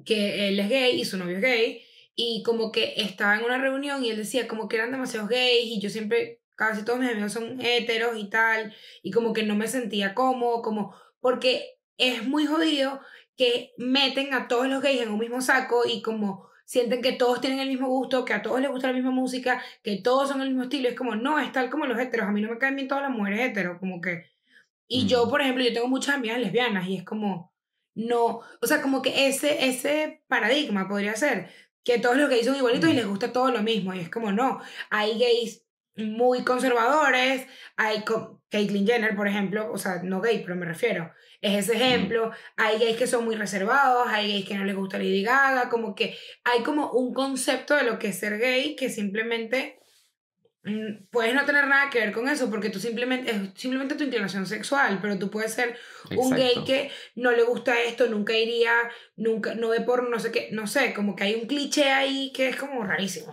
que 0.05 0.49
él 0.49 0.59
es 0.61 0.69
gay 0.69 1.01
y 1.01 1.05
su 1.05 1.17
novio 1.19 1.37
es 1.37 1.43
gay 1.43 1.85
y 2.15 2.43
como 2.45 2.71
que 2.73 2.95
estaba 2.97 3.37
en 3.37 3.45
una 3.45 3.59
reunión 3.59 4.05
y 4.05 4.11
él 4.11 4.17
decía 4.17 4.47
como 4.49 4.69
que 4.69 4.77
eran 4.77 4.93
demasiados 4.93 5.29
gays 5.29 5.67
y 5.67 5.81
yo 5.81 5.91
siempre, 5.91 6.40
casi 6.61 6.85
todos 6.85 6.99
mis 6.99 7.11
amigos 7.11 7.33
son 7.33 7.59
heteros 7.59 8.19
y 8.19 8.29
tal 8.29 8.75
y 9.03 9.11
como 9.13 9.33
que 9.33 9.45
no 9.45 9.57
me 9.57 9.67
sentía 9.67 10.15
cómodo, 10.15 10.61
como 10.61 10.95
porque 11.19 11.79
es 11.97 12.29
muy 12.29 12.45
jodido 12.45 13.01
que 13.35 13.73
meten 13.79 14.35
a 14.35 14.47
todos 14.47 14.69
los 14.69 14.83
gays 14.83 15.01
en 15.01 15.09
un 15.09 15.19
mismo 15.19 15.41
saco 15.41 15.85
y 15.87 16.03
como 16.03 16.51
sienten 16.67 17.01
que 17.01 17.13
todos 17.13 17.41
tienen 17.41 17.61
el 17.61 17.69
mismo 17.69 17.89
gusto, 17.89 18.27
que 18.27 18.35
a 18.35 18.43
todos 18.43 18.61
les 18.61 18.71
gusta 18.71 18.89
la 18.89 18.93
misma 18.93 19.11
música, 19.11 19.63
que 19.83 20.03
todos 20.03 20.29
son 20.29 20.43
el 20.43 20.49
mismo 20.49 20.65
estilo. 20.65 20.91
Es 20.91 20.95
como, 20.95 21.17
no, 21.17 21.39
es 21.39 21.51
tal 21.51 21.71
como 21.71 21.87
los 21.87 21.99
heteros. 21.99 22.29
A 22.29 22.31
mí 22.31 22.43
no 22.43 22.51
me 22.51 22.59
caen 22.59 22.77
bien 22.77 22.89
todas 22.89 23.03
las 23.05 23.13
mujeres 23.13 23.41
heteros, 23.41 23.79
como 23.79 24.03
que... 24.03 24.27
Y 24.87 25.07
yo, 25.07 25.31
por 25.31 25.41
ejemplo, 25.41 25.65
yo 25.65 25.73
tengo 25.73 25.89
muchas 25.89 26.17
amigas 26.17 26.39
lesbianas 26.39 26.87
y 26.87 26.97
es 26.99 27.05
como, 27.05 27.55
no, 27.95 28.41
o 28.61 28.67
sea, 28.67 28.83
como 28.83 29.01
que 29.01 29.29
ese, 29.29 29.67
ese 29.67 30.23
paradigma 30.29 30.89
podría 30.89 31.17
ser 31.17 31.51
que 31.83 31.99
todos 31.99 32.17
los 32.19 32.29
gays 32.29 32.45
son 32.45 32.57
igualitos 32.57 32.91
y 32.91 32.95
les 32.95 33.07
gusta 33.07 33.33
todo 33.33 33.51
lo 33.51 33.63
mismo. 33.63 33.95
Y 33.95 34.01
es 34.01 34.11
como, 34.11 34.31
no, 34.31 34.61
hay 34.91 35.19
gays 35.19 35.65
muy 35.97 36.45
conservadores, 36.45 37.47
hay 37.77 38.05
Caitlyn 38.51 38.87
Jenner, 38.87 39.15
por 39.17 39.29
ejemplo, 39.29 39.71
o 39.73 39.79
sea, 39.79 40.03
no 40.03 40.21
gay, 40.21 40.43
pero 40.45 40.57
me 40.57 40.67
refiero, 40.67 41.13
es 41.41 41.69
ese 41.69 41.77
ejemplo, 41.77 42.33
hay 42.57 42.79
gays 42.79 42.97
que 42.97 43.07
son 43.07 43.25
muy 43.25 43.35
reservados, 43.35 44.07
hay 44.09 44.29
gays 44.29 44.47
que 44.47 44.55
no 44.55 44.65
les 44.65 44.77
gusta 44.77 44.99
Lady 44.99 45.23
Gaga, 45.23 45.69
como 45.69 45.95
que 45.95 46.17
hay 46.45 46.63
como 46.63 46.91
un 46.93 47.15
concepto 47.15 47.75
de 47.77 47.85
lo 47.85 47.99
que 47.99 48.09
es 48.09 48.19
ser 48.19 48.39
gay 48.39 48.77
que 48.77 48.91
simplemente 48.91 49.81
mm, 50.65 51.07
puedes 51.11 51.35
no 51.35 51.45
tener 51.47 51.67
nada 51.67 51.89
que 51.91 52.01
ver 52.01 52.13
con 52.13 52.29
eso 52.29 52.51
porque 52.51 52.71
tú 52.71 52.79
simplemente 52.79 53.31
es 53.31 53.37
simplemente 53.55 53.95
tu 53.95 54.05
inclinación 54.05 54.47
sexual, 54.47 54.99
pero 55.01 55.19
tú 55.19 55.31
puedes 55.31 55.55
ser 55.55 55.77
un 56.17 56.35
gay 56.35 56.65
que 56.67 56.91
no 57.15 57.31
le 57.33 57.43
gusta 57.43 57.81
esto, 57.81 58.07
nunca 58.07 58.35
iría, 58.35 58.75
nunca 59.17 59.55
no 59.55 59.71
ve 59.71 59.81
por 59.81 60.09
no 60.11 60.19
sé 60.19 60.31
qué, 60.31 60.49
no 60.53 60.67
sé, 60.67 60.93
como 60.93 61.17
que 61.17 61.25
hay 61.25 61.35
un 61.37 61.47
cliché 61.47 61.91
ahí 61.91 62.33
que 62.35 62.49
es 62.49 62.57
como 62.57 62.85
rarísimo. 62.85 63.33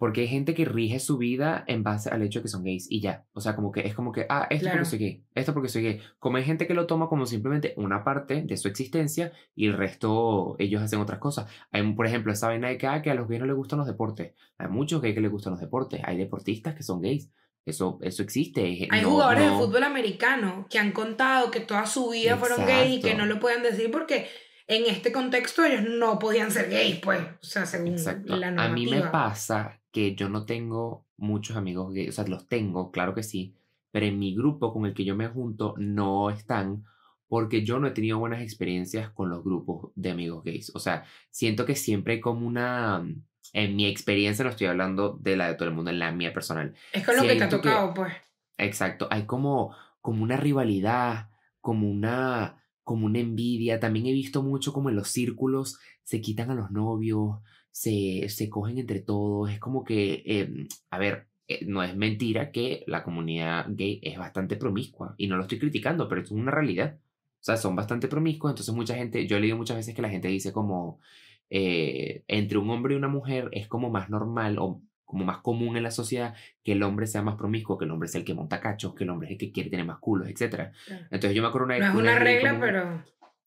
Porque 0.00 0.22
hay 0.22 0.28
gente 0.28 0.54
que 0.54 0.64
rige 0.64 0.98
su 0.98 1.18
vida 1.18 1.62
en 1.68 1.82
base 1.82 2.08
al 2.08 2.22
hecho 2.22 2.38
de 2.38 2.44
que 2.44 2.48
son 2.48 2.64
gays 2.64 2.90
y 2.90 3.00
ya. 3.02 3.26
O 3.34 3.40
sea, 3.42 3.54
como 3.54 3.70
que 3.70 3.80
es 3.86 3.94
como 3.94 4.12
que, 4.12 4.24
ah, 4.30 4.46
esto 4.48 4.64
Claro. 4.64 4.78
porque 4.78 4.88
soy 4.90 4.98
gay, 4.98 5.24
esto 5.34 5.52
porque 5.52 5.68
soy 5.68 5.82
gay. 5.82 6.00
Como 6.18 6.38
hay 6.38 6.44
gente 6.44 6.66
que 6.66 6.72
lo 6.72 6.86
toma 6.86 7.06
como 7.08 7.26
simplemente 7.26 7.74
una 7.76 8.02
parte 8.02 8.42
de 8.42 8.56
su 8.56 8.66
existencia 8.68 9.30
y 9.54 9.66
el 9.66 9.74
resto 9.74 10.56
ellos 10.58 10.80
hacen 10.82 11.00
otras 11.00 11.18
cosas. 11.20 11.50
Hay, 11.70 11.82
por 11.92 12.06
ejemplo, 12.06 12.32
esa 12.32 12.46
vaina 12.48 12.68
de 12.68 12.78
que, 12.78 12.86
ah, 12.86 13.02
que 13.02 13.10
a 13.10 13.14
los 13.14 13.28
gays 13.28 13.40
no 13.40 13.46
les 13.46 13.54
gustan 13.56 13.78
los 13.78 13.86
deportes. 13.86 14.32
Hay 14.56 14.68
muchos 14.68 15.02
gays 15.02 15.14
que 15.14 15.20
les 15.20 15.30
gustan 15.30 15.52
los 15.52 15.60
deportes. 15.60 16.00
Hay 16.02 16.16
deportistas 16.16 16.74
que 16.74 16.82
son 16.82 17.02
gays. 17.02 17.30
Eso, 17.66 17.98
eso 18.00 18.22
existe. 18.22 18.88
Hay 18.90 19.02
No- 19.02 19.10
jugadores 19.10 19.44
no- 19.44 19.50
de 19.58 19.66
fútbol 19.66 19.84
americano 19.84 20.66
que 20.70 20.78
han 20.78 20.92
contado 20.92 21.50
que 21.50 21.60
toda 21.60 21.84
su 21.84 22.08
vida 22.08 22.38
fueron 22.38 22.64
gays 22.64 22.88
y 22.96 23.00
que 23.02 23.08
Exacto. 23.10 23.26
no 23.26 23.34
lo 23.34 23.38
pueden 23.38 23.62
decir 23.62 23.90
porque 23.90 24.28
en 24.66 24.84
este 24.86 25.12
contexto 25.12 25.64
ellos 25.64 25.82
no 25.86 26.18
podían 26.18 26.50
ser 26.52 26.70
gays, 26.70 27.00
pues, 27.00 27.20
o 27.20 27.44
sea, 27.44 27.66
según 27.66 27.88
Exacto. 27.88 28.36
la 28.36 28.46
A 28.48 28.50
normativa. 28.52 28.74
mí 28.74 28.86
me 29.04 29.10
pasa 29.10 29.79
que 29.92 30.14
yo 30.14 30.28
no 30.28 30.44
tengo 30.46 31.06
muchos 31.16 31.56
amigos 31.56 31.92
gays, 31.92 32.10
o 32.10 32.12
sea, 32.12 32.26
los 32.26 32.46
tengo, 32.46 32.90
claro 32.90 33.14
que 33.14 33.22
sí, 33.22 33.54
pero 33.90 34.06
en 34.06 34.18
mi 34.18 34.34
grupo 34.34 34.72
con 34.72 34.86
el 34.86 34.94
que 34.94 35.04
yo 35.04 35.16
me 35.16 35.28
junto 35.28 35.74
no 35.78 36.30
están 36.30 36.84
porque 37.28 37.64
yo 37.64 37.78
no 37.78 37.86
he 37.86 37.92
tenido 37.92 38.18
buenas 38.18 38.42
experiencias 38.42 39.10
con 39.10 39.30
los 39.30 39.44
grupos 39.44 39.92
de 39.94 40.10
amigos 40.10 40.42
gays. 40.42 40.72
O 40.74 40.80
sea, 40.80 41.04
siento 41.30 41.64
que 41.64 41.76
siempre 41.76 42.14
hay 42.14 42.20
como 42.20 42.44
una, 42.46 43.04
en 43.52 43.76
mi 43.76 43.86
experiencia, 43.86 44.44
no 44.44 44.50
estoy 44.50 44.66
hablando 44.66 45.16
de 45.20 45.36
la 45.36 45.46
de 45.46 45.54
todo 45.54 45.68
el 45.68 45.74
mundo, 45.74 45.90
en 45.92 46.00
la 46.00 46.10
mía 46.10 46.32
personal. 46.32 46.74
Es 46.92 47.06
con 47.06 47.16
lo 47.16 47.22
que 47.22 47.36
te 47.36 47.44
ha 47.44 47.48
que- 47.48 47.56
tocado, 47.56 47.94
pues. 47.94 48.12
Exacto, 48.58 49.06
hay 49.10 49.26
como, 49.26 49.74
como 50.00 50.22
una 50.24 50.36
rivalidad, 50.36 51.30
como 51.60 51.88
una, 51.88 52.62
como 52.82 53.06
una 53.06 53.20
envidia. 53.20 53.78
También 53.80 54.06
he 54.06 54.12
visto 54.12 54.42
mucho 54.42 54.72
como 54.72 54.90
en 54.90 54.96
los 54.96 55.08
círculos 55.08 55.78
se 56.02 56.20
quitan 56.20 56.50
a 56.50 56.54
los 56.54 56.70
novios, 56.72 57.38
se, 57.70 58.28
se 58.28 58.48
cogen 58.48 58.78
entre 58.78 59.00
todos. 59.00 59.50
Es 59.50 59.58
como 59.60 59.84
que, 59.84 60.22
eh, 60.26 60.66
a 60.90 60.98
ver, 60.98 61.26
eh, 61.48 61.64
no 61.66 61.82
es 61.82 61.96
mentira 61.96 62.50
que 62.52 62.84
la 62.86 63.02
comunidad 63.02 63.66
gay 63.70 64.00
es 64.02 64.18
bastante 64.18 64.56
promiscua 64.56 65.14
y 65.18 65.26
no 65.26 65.36
lo 65.36 65.42
estoy 65.42 65.58
criticando, 65.58 66.08
pero 66.08 66.20
es 66.22 66.30
una 66.30 66.50
realidad. 66.50 66.98
O 66.98 67.42
sea, 67.42 67.56
son 67.56 67.74
bastante 67.74 68.06
promiscuos, 68.08 68.52
entonces 68.52 68.74
mucha 68.74 68.94
gente, 68.94 69.26
yo 69.26 69.36
he 69.36 69.40
leído 69.40 69.56
muchas 69.56 69.76
veces 69.78 69.94
que 69.94 70.02
la 70.02 70.10
gente 70.10 70.28
dice 70.28 70.52
como, 70.52 71.00
eh, 71.48 72.22
entre 72.28 72.58
un 72.58 72.68
hombre 72.70 72.94
y 72.94 72.96
una 72.98 73.08
mujer 73.08 73.48
es 73.52 73.66
como 73.66 73.90
más 73.90 74.10
normal 74.10 74.58
o 74.58 74.82
como 75.04 75.24
más 75.24 75.38
común 75.38 75.76
en 75.76 75.82
la 75.82 75.90
sociedad 75.90 76.34
que 76.62 76.72
el 76.72 76.82
hombre 76.84 77.06
sea 77.08 77.22
más 77.22 77.34
promiscuo, 77.36 77.76
que 77.78 77.84
el 77.84 77.90
hombre 77.90 78.08
sea 78.08 78.20
el 78.20 78.24
que 78.24 78.34
monta 78.34 78.60
cachos, 78.60 78.94
que 78.94 79.02
el 79.04 79.10
hombre 79.10 79.26
es 79.28 79.32
el 79.32 79.38
que 79.38 79.50
quiere 79.50 79.68
tener 79.70 79.84
más 79.84 79.98
culos, 79.98 80.28
etc. 80.28 80.70
Entonces 81.10 81.34
yo 81.34 81.42
me 81.42 81.48
acuerdo 81.48 81.64
una 81.64 81.74
vez... 81.74 81.82
No 81.82 81.88
es 81.88 81.94
una 81.94 82.10
una 82.12 82.18
regla, 82.20 82.50
como- 82.50 82.60
pero. 82.60 83.02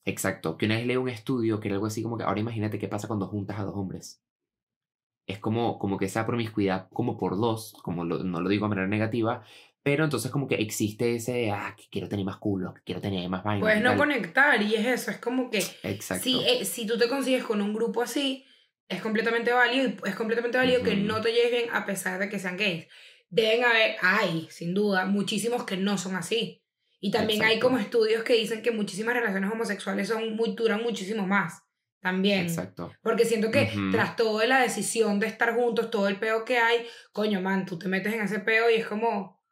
Exacto, 0.06 0.58
que 0.58 0.66
una 0.66 0.76
vez 0.76 0.86
leí 0.86 0.98
un 0.98 1.10
estudio 1.10 1.60
que 1.60 1.68
era 1.70 1.76
algo 1.76 1.88
así 1.88 2.04
como 2.04 2.18
que 2.18 2.24
ahora 2.24 2.40
imagínate 2.40 2.78
qué 2.80 2.88
pasa 2.88 3.08
cuando 3.08 3.28
juntas 3.28 3.60
a 3.60 3.64
dos 3.64 3.76
hombres. 3.76 4.22
Es 5.26 5.40
como, 5.40 5.80
como 5.80 5.98
que 5.98 6.06
esa 6.06 6.26
promiscuidad 6.26 6.90
como 6.92 7.18
por 7.18 7.38
dos, 7.40 7.74
como 7.82 8.04
lo- 8.04 8.24
no 8.24 8.42
lo 8.42 8.50
digo 8.50 8.66
de 8.66 8.70
manera 8.70 8.88
negativa, 8.88 9.44
pero 9.82 10.04
entonces 10.04 10.30
como 10.32 10.48
que 10.48 10.56
existe 10.56 11.16
ese, 11.16 11.52
ah, 11.52 11.76
que 11.78 11.86
quiero 11.90 12.10
tener 12.10 12.26
más 12.26 12.38
culo, 12.38 12.74
que 12.74 12.82
quiero 12.84 13.00
tener 13.00 13.30
más 13.30 13.44
vainas. 13.44 13.62
Puedes 13.62 13.82
no 13.82 13.90
tal. 13.90 13.98
conectar 13.98 14.62
y 14.62 14.76
es 14.76 14.86
eso, 14.86 15.12
es 15.12 15.18
como 15.20 15.50
que 15.50 15.60
Exacto. 15.84 16.24
si, 16.24 16.44
eh, 16.46 16.66
si 16.66 16.86
tú 16.86 16.98
te 16.98 17.08
consigues 17.08 17.44
con 17.46 17.62
un 17.62 17.74
grupo 17.74 18.02
así, 18.02 18.46
es 18.90 19.02
completamente 19.02 19.54
válido 19.54 19.88
y 19.90 20.10
es 20.10 20.16
completamente 20.16 20.58
válido 20.58 20.84
que 20.84 20.96
no 20.96 21.22
te 21.22 21.32
lleves 21.32 21.52
bien 21.52 21.66
a 21.72 21.86
pesar 21.86 22.20
de 22.20 22.28
que 22.30 22.40
sean 22.40 22.58
gays. 22.58 22.88
Deben 23.30 23.64
haber, 23.64 23.96
hay, 24.02 24.48
sin 24.52 24.74
duda, 24.74 25.06
muchísimos 25.06 25.64
que 25.64 25.78
no 25.78 25.98
son 25.98 26.16
así. 26.16 26.63
Y 27.06 27.12
también 27.12 27.42
hay 27.44 27.56
Exacto. 27.56 27.68
como 27.68 27.80
estudios 27.80 28.24
que 28.24 28.32
dicen 28.34 28.62
que 28.62 28.72
muchísimas 28.72 29.14
relaciones 29.14 29.52
homosexuales 29.52 30.08
son 30.08 30.38
muy, 30.38 30.56
duran 30.56 30.82
muchísimo 30.82 31.28
más. 31.28 31.62
También. 32.00 32.44
Exacto. 32.46 32.94
Porque 33.02 33.26
siento 33.26 33.52
que 33.52 33.64
Ujú. 33.74 33.92
tras 33.92 34.16
toda 34.16 34.46
la 34.48 34.60
decisión 34.62 35.20
de 35.20 35.28
estar 35.28 35.54
juntos, 35.54 35.92
todo 35.92 36.08
el 36.08 36.18
peo 36.18 36.46
que 36.46 36.60
hay, 36.60 36.88
coño, 37.12 37.42
man, 37.42 37.66
tú 37.66 37.78
te 37.78 37.90
metes 37.90 38.14
en 38.14 38.22
ese 38.22 38.40
peo 38.40 38.70
y 38.70 38.76
es 38.76 38.88
como... 38.88 39.44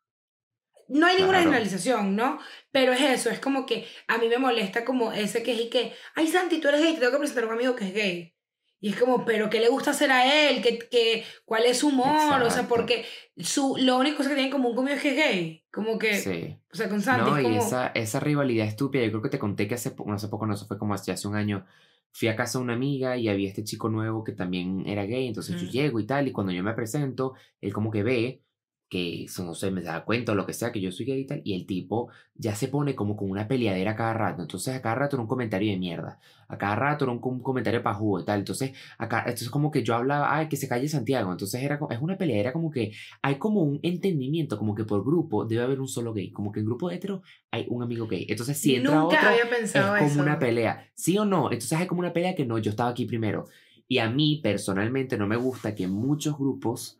No 0.87 1.07
hay 1.07 1.17
ninguna 1.17 1.39
Claro. 1.39 1.51
generalización, 1.51 2.15
¿no? 2.15 2.39
Pero 2.71 2.93
es 2.93 3.01
eso, 3.01 3.29
es 3.29 3.39
como 3.39 3.65
que 3.65 3.85
a 4.07 4.17
mí 4.17 4.29
me 4.29 4.37
molesta 4.37 4.85
como 4.85 5.11
ese 5.11 5.43
que 5.43 5.51
es 5.53 5.59
y 5.59 5.69
que, 5.69 5.93
ay 6.15 6.27
Santi, 6.27 6.61
tú 6.61 6.69
eres 6.69 6.81
gay, 6.81 6.93
te 6.93 6.99
tengo 7.01 7.11
que 7.11 7.17
presentar 7.19 7.43
a 7.43 7.47
un 7.47 7.53
amigo 7.53 7.75
que 7.75 7.85
es 7.87 7.93
gay. 7.93 8.35
Y 8.83 8.89
es 8.89 8.99
como, 8.99 9.23
pero 9.25 9.49
¿qué 9.49 9.59
le 9.59 9.69
gusta 9.69 9.91
hacer 9.91 10.11
a 10.11 10.49
él? 10.49 10.61
¿Qué, 10.63 10.79
qué, 10.89 11.23
¿Cuál 11.45 11.65
es 11.65 11.77
su 11.79 11.89
humor? 11.89 12.41
O 12.41 12.49
sea, 12.49 12.63
Exacto. 12.63 12.67
porque 12.67 13.05
su, 13.37 13.77
lo 13.79 13.97
único 13.99 14.17
que 14.23 14.27
tiene 14.29 14.45
en 14.45 14.49
común 14.51 14.75
conmigo 14.75 14.95
es 14.97 15.01
que 15.03 15.09
es 15.09 15.15
gay. 15.15 15.65
Como 15.71 15.99
que, 15.99 16.15
Sí. 16.15 16.57
o 16.73 16.75
sea, 16.75 16.89
con 16.89 17.01
Santi 17.01 17.29
No, 17.29 17.37
es 17.37 17.43
y 17.43 17.43
como... 17.43 17.57
esa, 17.57 17.87
esa 17.89 18.19
rivalidad 18.19 18.65
estúpida, 18.67 19.03
yo 19.03 19.11
creo 19.11 19.21
que 19.21 19.29
te 19.29 19.39
conté 19.39 19.67
que 19.67 19.75
hace, 19.75 19.93
no 20.05 20.13
hace 20.15 20.27
poco, 20.29 20.47
no, 20.47 20.53
eso 20.55 20.65
fue 20.67 20.79
como 20.79 20.93
hace, 20.95 21.11
hace 21.11 21.27
un 21.27 21.35
año, 21.35 21.65
fui 22.11 22.27
a 22.27 22.35
casa 22.35 22.57
de 22.57 22.63
una 22.63 22.73
amiga 22.73 23.17
y 23.17 23.29
había 23.29 23.47
este 23.49 23.63
chico 23.63 23.87
nuevo 23.89 24.23
que 24.23 24.31
también 24.33 24.83
era 24.87 25.05
gay, 25.05 25.27
entonces 25.27 25.55
yo 25.57 25.67
Ujú. 25.67 25.71
llego 25.71 25.99
y 25.99 26.05
tal, 26.07 26.27
y 26.27 26.31
cuando 26.31 26.51
yo 26.51 26.63
me 26.63 26.73
presento, 26.73 27.33
él 27.61 27.73
como 27.73 27.91
que 27.91 28.03
ve 28.03 28.43
que, 28.91 29.25
no 29.39 29.55
sé, 29.55 29.71
me 29.71 29.81
da 29.81 30.03
cuenta 30.03 30.33
o 30.33 30.35
lo 30.35 30.45
que 30.45 30.51
sea, 30.51 30.73
que 30.73 30.81
yo 30.81 30.91
soy 30.91 31.05
gay 31.05 31.21
y 31.21 31.25
tal, 31.25 31.41
y 31.45 31.53
el 31.55 31.65
tipo 31.65 32.09
ya 32.35 32.55
se 32.55 32.67
pone 32.67 32.93
como 32.93 33.15
con 33.15 33.31
una 33.31 33.47
peleadera 33.47 33.91
a 33.91 33.95
cada 33.95 34.13
rato, 34.13 34.41
entonces 34.41 34.75
a 34.75 34.81
cada 34.81 34.95
rato 34.95 35.15
era 35.15 35.21
un 35.21 35.29
comentario 35.29 35.71
de 35.71 35.77
mierda, 35.77 36.19
a 36.49 36.57
cada 36.57 36.75
rato 36.75 37.05
era 37.05 37.13
un, 37.13 37.21
un 37.23 37.39
comentario 37.39 37.81
pajugo 37.81 38.19
y 38.19 38.25
tal, 38.25 38.39
entonces, 38.39 38.73
acá, 38.97 39.19
entonces 39.19 39.49
como 39.49 39.71
que 39.71 39.81
yo 39.81 39.95
hablaba, 39.95 40.35
ay, 40.35 40.49
que 40.49 40.57
se 40.57 40.67
calle 40.67 40.89
Santiago, 40.89 41.31
entonces 41.31 41.63
era, 41.63 41.79
es 41.89 42.01
una 42.01 42.17
peleadera 42.17 42.51
como 42.51 42.69
que 42.69 42.91
hay 43.21 43.35
como 43.35 43.61
un 43.63 43.79
entendimiento, 43.81 44.57
como 44.57 44.75
que 44.75 44.83
por 44.83 45.05
grupo 45.05 45.45
debe 45.45 45.63
haber 45.63 45.79
un 45.79 45.87
solo 45.87 46.11
gay, 46.13 46.29
como 46.31 46.51
que 46.51 46.59
en 46.59 46.65
grupo 46.65 46.91
hetero 46.91 47.21
hay 47.49 47.67
un 47.69 47.83
amigo 47.83 48.07
gay. 48.07 48.25
Entonces, 48.27 48.57
si 48.57 48.75
entra 48.75 48.95
Nunca 48.95 49.17
otro, 49.19 49.29
había 49.29 49.43
es 49.43 49.49
pensado 49.49 49.95
como 49.95 50.05
eso. 50.11 50.21
una 50.21 50.37
pelea. 50.37 50.85
¿Sí 50.95 51.17
o 51.17 51.23
no? 51.23 51.45
Entonces 51.45 51.79
hay 51.79 51.87
como 51.87 52.01
una 52.01 52.11
pelea 52.11 52.35
que 52.35 52.45
no, 52.45 52.57
yo 52.57 52.71
estaba 52.71 52.89
aquí 52.89 53.05
primero. 53.05 53.45
Y 53.87 53.99
a 53.99 54.09
mí 54.09 54.41
personalmente 54.43 55.17
no 55.17 55.27
me 55.27 55.37
gusta 55.37 55.75
que 55.75 55.87
muchos 55.87 56.37
grupos, 56.37 56.99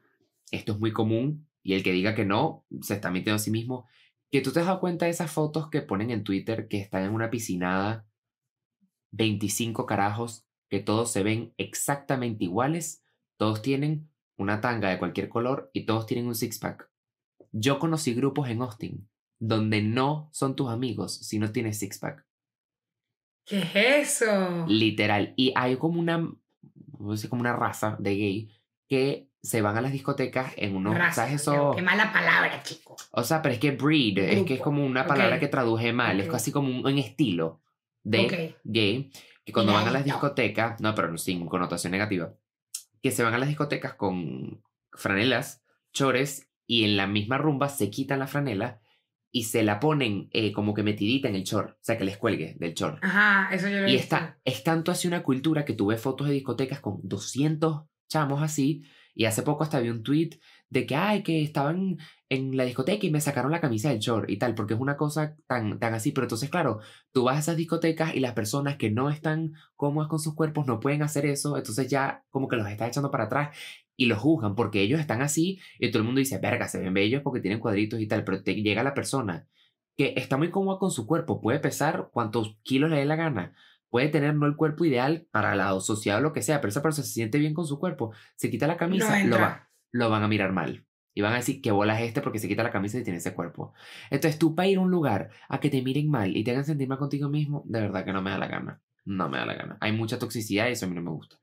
esto 0.52 0.72
es 0.72 0.80
muy 0.80 0.94
común, 0.94 1.46
y 1.64 1.74
el 1.74 1.84
que 1.84 1.92
diga 1.92 2.16
que 2.16 2.26
no, 2.26 2.66
se 2.82 2.96
está 2.96 3.12
mintiendo 3.12 3.36
a 3.36 3.40
sí 3.40 3.52
mismo, 3.52 3.88
que 4.32 4.42
tú 4.42 4.52
te 4.52 4.62
has 4.62 4.66
dado 4.66 4.80
cuenta 4.80 5.06
de 5.06 5.12
esas 5.12 5.32
fotos 5.32 5.70
que 5.70 5.82
ponen 5.82 6.10
en 6.10 6.24
Twitter 6.24 6.68
que 6.68 6.80
están 6.80 7.04
en 7.04 7.14
una 7.14 7.30
piscinada, 7.30 8.08
25 9.12 9.86
carajos, 9.86 10.46
que 10.70 10.80
todos 10.80 11.12
se 11.12 11.24
ven 11.24 11.54
exactamente 11.58 12.46
iguales, 12.46 13.04
todos 13.38 13.62
tienen 13.62 14.10
una 14.38 14.62
tanga 14.62 14.90
de 14.90 15.00
cualquier 15.00 15.30
color 15.30 15.70
y 15.74 15.86
todos 15.86 16.06
tienen 16.06 16.28
un 16.28 16.36
six-pack. 16.36 16.90
Yo 17.52 17.80
conocí 17.80 18.14
grupos 18.14 18.50
en 18.50 18.62
Austin 18.62 19.10
donde 19.42 19.82
no 19.82 20.30
son 20.32 20.56
tus 20.56 20.70
amigos 20.70 21.16
si 21.16 21.40
no 21.40 21.52
tienes 21.52 21.80
six-pack. 21.80 22.26
¿Qué 23.44 23.60
es 23.60 24.22
eso? 24.22 24.66
Literal. 24.68 25.34
Y 25.36 25.52
hay 25.56 25.78
como 25.78 26.00
una, 26.00 26.32
como 26.98 27.42
una 27.42 27.54
raza 27.54 27.98
de 28.00 28.16
gay 28.16 28.52
que 28.88 29.31
se 29.44 29.62
van 29.62 29.76
a 29.78 29.82
las 29.82 29.92
discotecas 29.92 30.54
en 30.58 30.76
unos, 30.76 30.96
Raza, 30.98 31.24
¿sabes 31.24 31.42
eso? 31.42 31.72
Qué 31.76 31.82
mala 31.82 32.12
palabra, 32.14 32.62
chico. 32.64 32.96
O 33.12 33.24
sea, 33.24 33.42
pero 33.42 33.54
es 33.54 33.60
que 33.60 33.72
breed, 33.72 34.18
es 34.20 34.44
que 34.46 34.56
es 34.56 34.62
como 34.62 34.86
una 34.86 35.06
palabra 35.08 35.40
que 35.40 35.48
traduje 35.48 35.94
mal, 35.94 36.20
es 36.20 36.28
casi 36.30 36.52
como 36.52 36.70
un, 36.70 36.86
un 36.86 36.98
estilo 36.98 37.62
de 38.04 38.20
Ok. 38.20 38.60
gay, 38.64 39.12
que 39.46 39.52
cuando 39.54 39.74
van 39.74 39.88
a 39.88 39.92
las 39.92 40.06
discotecas, 40.06 40.80
no, 40.80 40.94
pero 40.96 41.18
sin 41.18 41.46
connotación 41.48 41.92
negativa, 41.92 42.34
que 43.02 43.12
se 43.12 43.24
van 43.24 43.34
a 43.34 43.38
las 43.40 43.50
discotecas 43.50 43.96
con 43.96 44.64
franelas, 44.94 45.64
chores, 45.94 46.48
y 46.68 46.84
en 46.86 46.96
la 46.96 47.08
misma 47.08 47.38
rumba 47.38 47.68
se 47.70 47.90
quitan 47.90 48.20
la 48.20 48.28
franela 48.28 48.80
y 49.32 49.46
se 49.46 49.64
la 49.64 49.80
ponen 49.80 50.30
eh, 50.34 50.52
como 50.52 50.74
que 50.74 50.84
metidita 50.84 51.28
en 51.30 51.36
el 51.36 51.44
chor, 51.44 51.78
o 51.80 51.84
sea, 51.84 51.98
que 51.98 52.04
les 52.06 52.18
cuelgue 52.18 52.56
del 52.60 52.74
chor. 52.76 53.00
Ajá, 53.02 53.50
eso 53.54 53.68
yo 53.70 53.80
lo 53.80 53.86
he 53.88 53.90
Y 53.90 53.94
visto. 53.94 54.04
está, 54.16 54.40
es 54.46 54.64
tanto 54.64 54.92
así 54.92 55.08
una 55.08 55.24
cultura 55.24 55.66
que 55.66 55.74
tuve 55.74 55.98
fotos 55.98 56.28
de 56.28 56.34
discotecas 56.34 56.80
con 56.80 57.00
200 57.04 57.84
chamos 58.08 58.42
así. 58.44 58.84
Y 59.14 59.26
hace 59.26 59.44
poco 59.44 59.64
hasta 59.64 59.80
vi 59.80 59.90
un 59.90 60.04
tweet 60.04 60.40
de 60.70 60.86
que, 60.86 60.96
ay, 60.96 61.24
que 61.24 61.42
estaban 61.42 61.98
en 62.30 62.56
la 62.56 62.64
discoteca 62.64 63.06
y 63.06 63.12
me 63.12 63.20
sacaron 63.20 63.52
la 63.52 63.60
camisa 63.60 63.90
del 63.90 64.00
short 64.00 64.30
y 64.30 64.38
tal, 64.38 64.56
porque 64.56 64.74
es 64.74 64.80
una 64.80 64.96
cosa 64.96 65.36
tan, 65.48 65.80
tan 65.80 65.94
así. 65.94 66.12
Pero 66.12 66.26
entonces, 66.26 66.50
claro, 66.50 66.80
tú 67.12 67.24
vas 67.24 67.36
a 67.36 67.40
esas 67.40 67.58
discotecas 67.58 68.16
y 68.16 68.22
las 68.22 68.34
personas 68.34 68.78
que 68.78 68.90
no 68.90 69.10
están 69.10 69.54
cómodas 69.76 70.10
con 70.10 70.20
sus 70.20 70.34
cuerpos 70.34 70.66
no 70.68 70.80
pueden 70.80 71.04
hacer 71.04 71.26
eso. 71.26 71.58
Entonces 71.58 71.90
ya 71.90 72.24
como 72.30 72.48
que 72.48 72.56
los 72.56 72.68
estás 72.70 72.90
echando 72.90 73.12
para 73.12 73.26
atrás 73.26 73.58
y 73.98 74.06
los 74.06 74.20
juzgan 74.20 74.56
porque 74.56 74.82
ellos 74.82 75.00
están 75.00 75.22
así 75.22 75.60
y 75.78 75.92
todo 75.92 76.00
el 76.00 76.06
mundo 76.06 76.20
dice, 76.20 76.40
verga, 76.40 76.68
se 76.68 76.80
ven 76.80 76.94
bellos 76.94 77.22
porque 77.22 77.42
tienen 77.42 77.60
cuadritos 77.60 78.00
y 78.00 78.08
tal. 78.08 78.24
Pero 78.24 78.42
te 78.44 78.56
llega 78.56 78.84
la 78.84 78.94
persona 78.94 79.48
que 79.98 80.14
está 80.18 80.38
muy 80.38 80.50
cómoda 80.52 80.80
con 80.80 80.92
su 80.92 81.06
cuerpo, 81.06 81.42
puede 81.42 81.60
pesar 81.60 82.10
cuantos 82.12 82.58
kilos 82.64 82.90
le 82.90 82.98
dé 82.98 83.06
la 83.06 83.16
gana, 83.16 83.54
puede 83.92 84.08
tener 84.10 84.34
no 84.34 84.48
el 84.48 84.56
cuerpo 84.56 84.86
ideal 84.86 85.28
para 85.32 85.54
la 85.56 85.80
sociedad 85.82 86.18
o 86.18 86.22
lo 86.22 86.34
que 86.34 86.42
sea, 86.42 86.60
pero 86.62 86.70
esa 86.70 86.82
persona 86.82 87.06
se 87.06 87.14
siente 87.14 87.38
bien 87.38 87.54
con 87.54 87.68
su 87.68 87.78
cuerpo, 87.80 88.12
se 88.36 88.50
quita 88.50 88.66
la 88.66 88.78
camisa, 88.78 89.14
no 89.26 89.36
lo, 89.36 89.42
va- 89.42 89.70
lo 89.92 90.10
van 90.10 90.24
a 90.24 90.28
mirar 90.28 90.52
mal. 90.54 90.88
Y 91.14 91.22
van 91.22 91.34
a 91.34 91.38
decir 91.38 91.62
que 91.62 91.72
bola 91.72 92.00
es 92.02 92.08
este 92.08 92.22
porque 92.22 92.40
se 92.40 92.48
quita 92.48 92.64
la 92.64 92.72
camisa 92.72 92.98
y 92.98 93.04
tiene 93.04 93.20
ese 93.20 93.34
cuerpo. 93.36 93.74
Entonces 94.10 94.40
tú 94.40 94.56
para 94.56 94.70
ir 94.70 94.78
a 94.78 94.82
un 94.82 94.90
lugar 94.90 95.30
a 95.50 95.60
que 95.60 95.70
te 95.70 95.82
miren 95.82 96.10
mal 96.10 96.36
y 96.36 96.44
te 96.44 96.52
hagan 96.52 96.64
sentir 96.66 96.88
mal 96.88 96.98
contigo 96.98 97.28
mismo, 97.30 97.64
de 97.68 97.82
verdad 97.82 98.06
que 98.06 98.14
no 98.14 98.22
me 98.22 98.32
da 98.32 98.38
la 98.38 98.48
gana. 98.48 98.82
No 99.04 99.28
me 99.30 99.38
da 99.38 99.46
la 99.46 99.56
gana. 99.56 99.78
Hay 99.82 99.92
mucha 99.92 100.18
toxicidad 100.18 100.70
y 100.70 100.72
eso 100.72 100.86
a 100.86 100.90
mí 100.90 100.96
no 100.96 101.02
me 101.02 101.10
gusta. 101.12 101.36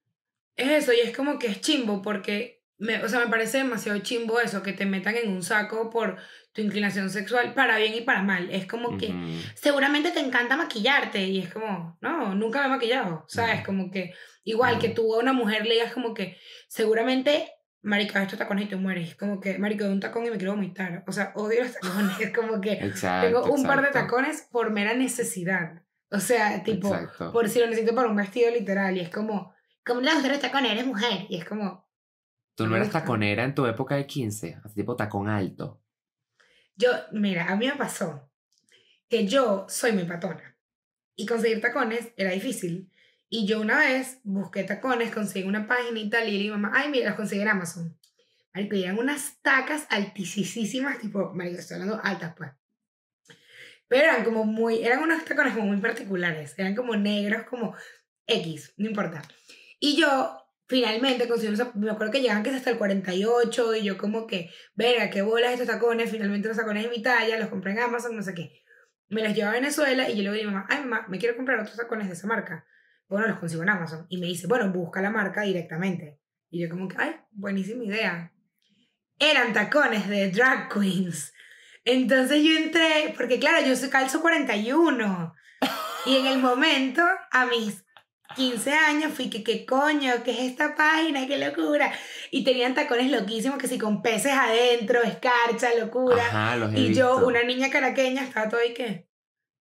Es 0.57 0.70
eso, 0.84 0.92
y 0.92 1.01
es 1.07 1.14
como 1.14 1.38
que 1.38 1.49
es 1.49 1.61
chimbo, 1.61 2.01
porque, 2.03 2.62
me, 2.78 3.03
o 3.05 3.09
sea, 3.09 3.20
me 3.20 3.26
parece 3.28 3.59
demasiado 3.59 3.99
chimbo 4.01 4.40
eso, 4.40 4.62
que 4.62 4.72
te 4.72 4.86
metan 4.86 5.16
en 5.16 5.30
un 5.30 5.42
saco 5.42 5.90
por 5.90 6.16
tu 6.59 6.64
inclinación 6.64 7.09
sexual, 7.09 7.54
para 7.54 7.78
bien 7.78 7.94
y 7.94 8.00
para 8.00 8.20
mal. 8.20 8.48
Es 8.50 8.66
como 8.66 8.98
que 8.98 9.14
seguramente 9.54 10.11
te 10.11 10.18
encanta 10.18 10.56
maquillarte, 10.56 11.22
y 11.24 11.38
es 11.38 11.52
como, 11.52 11.96
no, 12.00 12.34
nunca 12.34 12.59
me 12.61 12.66
he 12.66 12.70
maquillado, 12.70 13.24
¿sabes? 13.28 13.59
Ujú. 13.59 13.66
Como 13.66 13.90
que, 13.92 14.12
igual 14.42 14.80
que 14.80 14.88
tú 14.88 15.14
a 15.14 15.18
una 15.20 15.32
mujer 15.32 15.64
le 15.66 15.74
digas 15.74 15.92
como 15.92 16.14
que, 16.14 16.36
seguramente, 16.66 17.48
marica, 17.82 18.20
estos 18.24 18.40
tacones 18.40 18.64
y 18.64 18.68
te 18.68 18.74
mueres. 18.74 19.11
Es 19.11 19.14
como 19.16 19.38
que, 19.40 19.56
marica, 19.56 19.84
de 19.84 19.92
un 19.92 20.00
tacón 20.00 20.26
y 20.26 20.30
me 20.30 20.36
quiero 20.36 20.54
vomitar. 20.54 21.04
O 21.06 21.12
sea, 21.12 21.32
odio 21.36 21.62
los 21.62 21.72
tacones. 21.78 22.18
Es 22.20 22.32
como 22.34 22.61
que 22.61 22.72
Exacto. 22.72 23.26
tengo 23.28 23.54
un 23.54 23.62
par 23.64 23.80
de 23.82 23.90
tacones 23.92 24.48
por 24.50 24.70
mera 24.70 24.94
necesidad. 24.94 25.80
O 26.11 26.18
sea, 26.18 26.64
tipo, 26.64 26.88
Exacto. 26.92 27.32
por 27.32 27.48
si 27.48 27.61
lo 27.61 27.66
necesito 27.66 27.94
para 27.94 28.09
un 28.09 28.16
vestido 28.16 28.50
literal. 28.50 28.96
Y 28.96 29.00
es 29.00 29.11
como, 29.11 29.54
¿cómo 29.86 30.00
le 30.00 30.12
gustan 30.12 30.32
los 30.32 30.40
tacones? 30.40 30.72
Eres 30.72 30.86
mujer. 30.86 31.26
Y 31.28 31.36
es 31.38 31.44
como, 31.44 31.86
Tú 32.56 32.66
no 32.66 32.76
gusta. 32.76 32.98
taconera 32.98 33.44
en 33.44 33.54
tu 33.54 33.64
época 33.66 33.94
de 33.94 34.04
15, 34.06 34.59
así 34.64 34.74
tipo 34.74 34.96
tacón 34.96 35.28
alto. 35.28 35.80
Yo, 36.79 36.91
mira, 37.12 37.47
a 37.47 37.57
mí 37.57 37.66
me 37.66 37.76
pasó 37.76 38.31
que 39.09 39.26
yo 39.26 39.66
soy 39.68 39.93
muy 39.93 40.05
patona. 40.05 40.57
Y 41.16 41.26
conseguir 41.26 41.61
tacones 41.61 42.12
era 42.16 42.31
difícil. 42.31 42.91
Y 43.29 43.47
yo 43.47 43.61
una 43.61 43.81
vez 43.81 44.20
busqué 44.22 44.64
tacones, 44.64 45.12
conseguí 45.12 45.47
una 45.47 45.66
página 45.66 45.99
y 45.99 46.09
tal, 46.09 46.29
y 46.29 46.33
le 46.33 46.39
dije 46.39 46.51
mamá, 46.51 46.72
ay, 46.74 46.91
mira, 46.91 47.09
los 47.09 47.16
conseguí 47.16 47.43
en 47.43 47.49
Amazon. 47.49 47.99
Marico, 48.55 48.76
y 48.76 48.85
eran 48.85 48.99
unas 48.99 49.41
tacas 49.43 49.87
altísimas, 49.91 50.99
tipo, 50.99 51.35
marico, 51.35 51.59
estoy 51.59 51.74
hablando 51.74 52.01
altas, 52.03 52.35
pues. 52.37 52.51
Pero 53.89 54.05
eran 54.05 54.24
como 54.24 54.45
muy, 54.45 54.85
eran 54.85 55.03
unos 55.03 55.24
tacones 55.24 55.55
como 55.55 55.66
muy 55.66 55.79
particulares, 55.79 56.55
eran 56.59 56.74
como 56.74 56.95
negros, 56.97 57.45
como 57.45 57.74
X, 58.26 58.74
no 58.76 58.89
importa. 58.89 59.22
Y 59.81 59.97
yo 59.97 60.47
finalmente 60.69 61.27
conseguí 61.29 61.49
unos, 61.55 61.61
zap- 61.66 61.75
me 61.75 61.91
acuerdo 61.91 62.12
que 62.12 62.21
llegaban 62.21 62.43
que 62.43 62.51
es 62.51 62.57
hasta 62.57 62.71
el 62.71 62.79
48 62.79 63.75
y 63.77 63.83
yo 63.85 63.99
como 63.99 64.27
que, 64.27 64.51
verga, 64.75 65.11
qué 65.11 65.23
bolas 65.23 65.53
estos 65.53 65.66
tacones, 65.66 66.11
finalmente 66.11 66.49
los 66.49 66.57
tacones 66.57 66.85
de 66.85 66.91
mi 66.91 67.03
talla, 67.03 67.39
los 67.39 67.49
compré 67.49 67.73
en 67.73 67.81
Amazon, 67.81 68.14
no 68.14 68.23
sé 68.23 68.35
qué. 68.35 68.62
Me 69.09 69.23
los 69.25 69.35
llevo 69.35 69.49
a 69.49 69.53
Venezuela 69.55 70.09
y 70.11 70.16
yo 70.23 70.31
le 70.31 70.39
digo 70.39 70.51
a 70.51 70.53
mi 70.53 70.57
mamá, 70.57 70.66
ay 70.69 70.81
mamá, 70.81 71.07
me 71.09 71.19
quiero 71.19 71.35
comprar 71.37 71.59
otros 71.61 71.77
tacones 71.77 72.07
de 72.09 72.12
esa 72.12 72.27
marca. 72.27 72.66
Bueno, 73.09 73.27
los 73.27 73.39
consigo 73.39 73.62
en 73.62 73.71
Amazon. 73.71 74.07
Y 74.11 74.19
me 74.19 74.27
dice, 74.27 74.47
bueno, 74.47 74.71
busca 74.71 75.01
la 75.01 75.09
marca 75.09 75.41
directamente. 75.43 76.21
Y 76.51 76.61
yo 76.62 76.69
como 76.69 76.89
que, 76.89 76.97
ay, 76.99 77.16
buenísima 77.31 77.85
idea. 77.85 78.33
Eran 79.19 79.55
tacones 79.55 80.09
de 80.09 80.31
drag 80.31 80.69
queens. 80.69 81.33
Entonces 81.85 82.43
yo 82.45 82.55
entré, 82.55 83.14
porque 83.16 83.39
claro, 83.39 83.66
yo 83.66 83.75
soy 83.77 83.89
calzo 83.89 84.21
41. 84.21 85.35
Y 86.05 86.16
en 86.16 86.27
el 86.27 86.39
momento, 86.39 87.03
a 87.31 87.47
mis 87.47 87.83
15 88.37 88.72
años 88.72 89.12
fui 89.14 89.31
que 89.31 89.43
qué 89.43 89.64
coño, 89.66 90.12
qué 90.24 90.33
es 90.33 90.39
esta 90.41 90.74
página, 90.74 91.26
qué 91.26 91.39
locura. 91.39 91.93
Y 92.31 92.45
tenían 92.45 92.74
tacones 92.74 93.11
loquísimos 93.11 93.59
que 93.59 93.68
sí, 93.68 93.79
con 93.79 94.03
peces 94.03 94.33
adentro, 94.33 95.03
escarcha, 95.03 95.74
locura. 95.79 96.22
Ajá, 96.26 96.57
los 96.57 96.72
he 96.74 96.79
y 96.81 96.95
yo, 96.95 97.26
una 97.26 97.43
niña 97.43 97.70
caraqueña, 97.70 98.22
estaba 98.24 98.49
todo 98.49 98.61
ahí 98.61 98.74
que... 98.74 99.09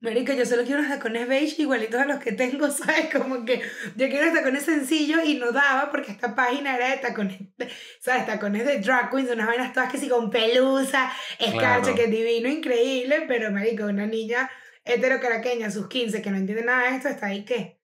Marica, 0.01 0.35
yo 0.35 0.45
solo 0.45 0.63
quiero 0.65 0.81
unos 0.81 0.93
tacones 0.93 1.27
beige 1.27 1.63
igualitos 1.63 1.99
a 1.99 2.05
los 2.05 2.19
que 2.19 2.33
tengo, 2.33 2.71
¿sabes? 2.71 3.09
Como 3.13 3.47
que 3.47 3.61
yo 3.97 4.09
quiero 4.09 4.25
unos 4.27 4.35
tacones 4.35 4.63
sencillos 4.65 5.21
y 5.25 5.35
no 5.37 5.53
daba 5.53 5.91
porque 5.91 6.13
esta 6.13 6.35
página 6.35 6.77
era 6.77 6.91
de 6.91 6.99
tacones, 6.99 7.39
de- 7.57 7.71
¿sabes? 8.01 8.27
Tacones 8.27 8.67
de 8.67 8.79
drag 8.81 9.11
queens, 9.11 9.31
unas 9.31 9.47
vainas 9.47 9.73
todas 9.73 9.91
que 9.91 9.97
sí 9.99 10.09
con 10.09 10.29
pelusa, 10.31 11.11
escarcha, 11.39 11.81
Claro. 11.81 11.95
que 11.95 12.05
es 12.05 12.11
divino, 12.11 12.49
increíble, 12.51 13.25
pero 13.27 13.51
marica, 13.51 13.87
una 13.87 14.07
niña 14.07 14.51
hetero 14.85 15.19
caraqueña 15.19 15.71
sus 15.71 15.89
15 15.89 16.21
que 16.21 16.31
no 16.31 16.37
entiende 16.37 16.63
nada 16.65 16.91
de 16.91 16.97
esto, 16.97 17.09
está 17.09 17.27
ahí 17.29 17.45
que, 17.47 17.76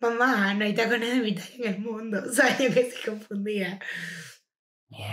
mamá, 0.00 0.54
no 0.54 0.64
hay 0.64 0.74
tacones 0.74 1.14
de 1.14 1.20
mi 1.20 1.34
talla 1.34 1.54
en 1.56 1.74
el 1.74 1.80
mundo, 1.80 2.22
¿sabes? 2.32 2.58
Yo 2.58 2.72
que 2.72 2.90
sí 2.90 2.98
confundía. 3.04 3.80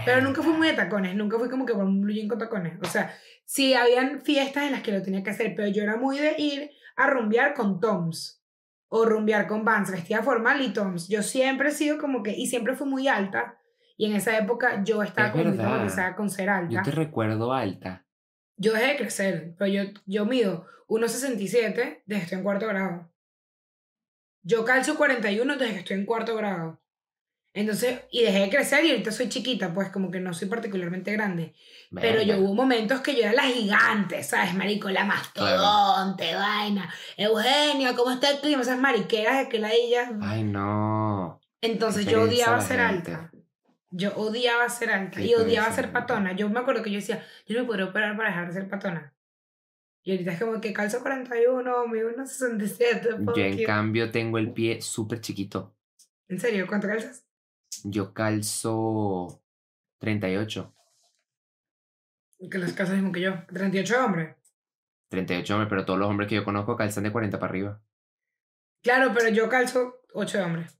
Pero 0.05 0.21
nunca 0.21 0.41
fui 0.41 0.53
muy 0.53 0.67
de 0.67 0.73
tacones, 0.73 1.15
nunca 1.15 1.39
fui 1.39 1.49
como 1.49 1.65
que 1.65 1.73
por 1.73 1.83
un 1.83 2.01
blue 2.01 2.13
jean 2.13 2.27
con 2.27 2.37
tacones. 2.37 2.77
O 2.81 2.85
sea, 2.85 3.13
sí 3.45 3.73
habían 3.73 4.21
fiestas 4.21 4.65
en 4.65 4.71
las 4.71 4.81
que 4.81 4.91
lo 4.91 5.01
tenía 5.01 5.23
que 5.23 5.31
hacer, 5.31 5.53
pero 5.55 5.67
yo 5.67 5.83
era 5.83 5.97
muy 5.97 6.19
de 6.19 6.35
ir 6.37 6.71
a 6.95 7.07
rumbear 7.07 7.53
con 7.53 7.79
toms 7.79 8.41
o 8.87 9.05
rumbear 9.05 9.47
con 9.47 9.65
vans, 9.65 9.91
vestida 9.91 10.21
formal 10.21 10.61
y 10.61 10.71
toms. 10.71 11.09
Yo 11.09 11.23
siempre 11.23 11.69
he 11.69 11.71
sido 11.71 11.97
como 11.97 12.21
que, 12.21 12.31
y 12.31 12.45
siempre 12.45 12.75
fui 12.75 12.87
muy 12.87 13.07
alta, 13.07 13.57
y 13.97 14.05
en 14.05 14.15
esa 14.15 14.37
época 14.37 14.83
yo 14.83 15.01
estaba 15.01 15.31
traumatizada 15.31 16.15
con 16.15 16.29
ser 16.29 16.49
alta. 16.49 16.75
Yo 16.75 16.81
te 16.83 16.91
recuerdo 16.91 17.53
alta. 17.53 18.05
Yo 18.57 18.73
dejé 18.73 18.87
de 18.87 18.97
crecer, 18.97 19.55
pero 19.57 19.71
yo, 19.71 19.83
yo 20.05 20.25
mido 20.25 20.67
1,67 20.87 22.03
desde 22.05 22.23
estoy 22.23 22.37
en 22.37 22.43
cuarto 22.43 22.67
grado. 22.67 23.12
Yo 24.43 24.65
calzo 24.65 24.95
41 24.95 25.57
desde 25.57 25.73
que 25.73 25.79
estoy 25.79 25.97
en 25.97 26.05
cuarto 26.05 26.35
grado. 26.35 26.79
Entonces, 27.55 28.01
y 28.11 28.23
dejé 28.23 28.39
de 28.39 28.49
crecer 28.49 28.83
y 28.83 28.89
ahorita 28.89 29.11
soy 29.11 29.29
chiquita, 29.29 29.73
pues 29.73 29.89
como 29.89 30.09
que 30.09 30.19
no 30.19 30.33
soy 30.33 30.47
particularmente 30.47 31.11
grande. 31.11 31.53
Pero 31.93 32.23
yo 32.23 32.39
hubo 32.39 32.55
momentos 32.55 33.01
que 33.01 33.15
yo 33.15 33.21
era 33.21 33.33
la 33.33 33.43
gigante, 33.43 34.23
¿sabes? 34.23 34.55
Marico, 34.55 34.89
la 34.89 35.05
mastodonte, 35.05 36.33
vaina. 36.33 36.91
Eugenia, 37.15 37.95
¿cómo 37.95 38.09
está 38.09 38.31
el 38.31 38.39
clima? 38.39 38.63
Esas 38.63 38.79
mariqueras 38.79 39.37
de 39.37 39.49
que 39.49 39.59
la 39.59 39.71
ella. 39.71 40.11
Ay, 40.21 40.43
no. 40.43 41.39
Entonces 41.61 42.07
yo 42.07 42.23
odiaba 42.23 42.59
ser 42.59 42.79
gente. 42.79 43.11
alta. 43.11 43.31
Yo 43.91 44.15
odiaba 44.15 44.67
ser 44.69 44.89
alta 44.89 45.19
Qué 45.19 45.27
y 45.27 45.35
odiaba 45.35 45.71
ser 45.71 45.91
patona. 45.91 46.31
Yo 46.33 46.49
me 46.49 46.59
acuerdo 46.59 46.81
que 46.81 46.89
yo 46.89 46.95
decía, 46.95 47.23
yo 47.45 47.55
no 47.55 47.61
me 47.61 47.67
puedo 47.67 47.89
operar 47.89 48.17
para 48.17 48.29
dejar 48.29 48.47
de 48.47 48.53
ser 48.53 48.67
patona. 48.67 49.13
Y 50.03 50.11
ahorita 50.11 50.33
es 50.33 50.39
como 50.39 50.59
que 50.59 50.73
calzo 50.73 51.01
41, 51.01 51.87
mido 51.87 52.09
unos 52.13 52.29
67. 52.29 53.09
fuck 53.23 53.37
Yo 53.37 53.43
en 53.43 53.63
cambio 53.63 54.11
tengo 54.11 54.37
el 54.37 54.51
pie 54.51 54.81
súper 54.81 55.21
chiquito. 55.21 55.73
¿En 56.27 56.39
serio? 56.39 56.67
¿Cuánto 56.67 56.87
calzas? 56.87 57.25
Yo 57.85 58.13
calzo 58.13 59.41
38. 59.99 60.73
Que 62.51 62.57
los 62.57 62.73
calzas 62.73 62.95
mismo 62.95 63.13
que 63.13 63.21
yo. 63.21 63.33
38 63.47 64.05
hombres. 64.05 64.35
38 65.07 65.53
hombres, 65.53 65.69
pero 65.69 65.85
todos 65.85 65.99
los 65.99 66.09
hombres 66.09 66.27
que 66.27 66.35
yo 66.35 66.43
conozco 66.43 66.75
calzan 66.75 67.05
de 67.05 67.11
40 67.11 67.39
para 67.39 67.49
arriba. 67.49 67.81
Claro, 68.81 69.13
pero 69.13 69.29
yo 69.29 69.47
calzo 69.47 70.01
8 70.13 70.43
hombres. 70.43 70.77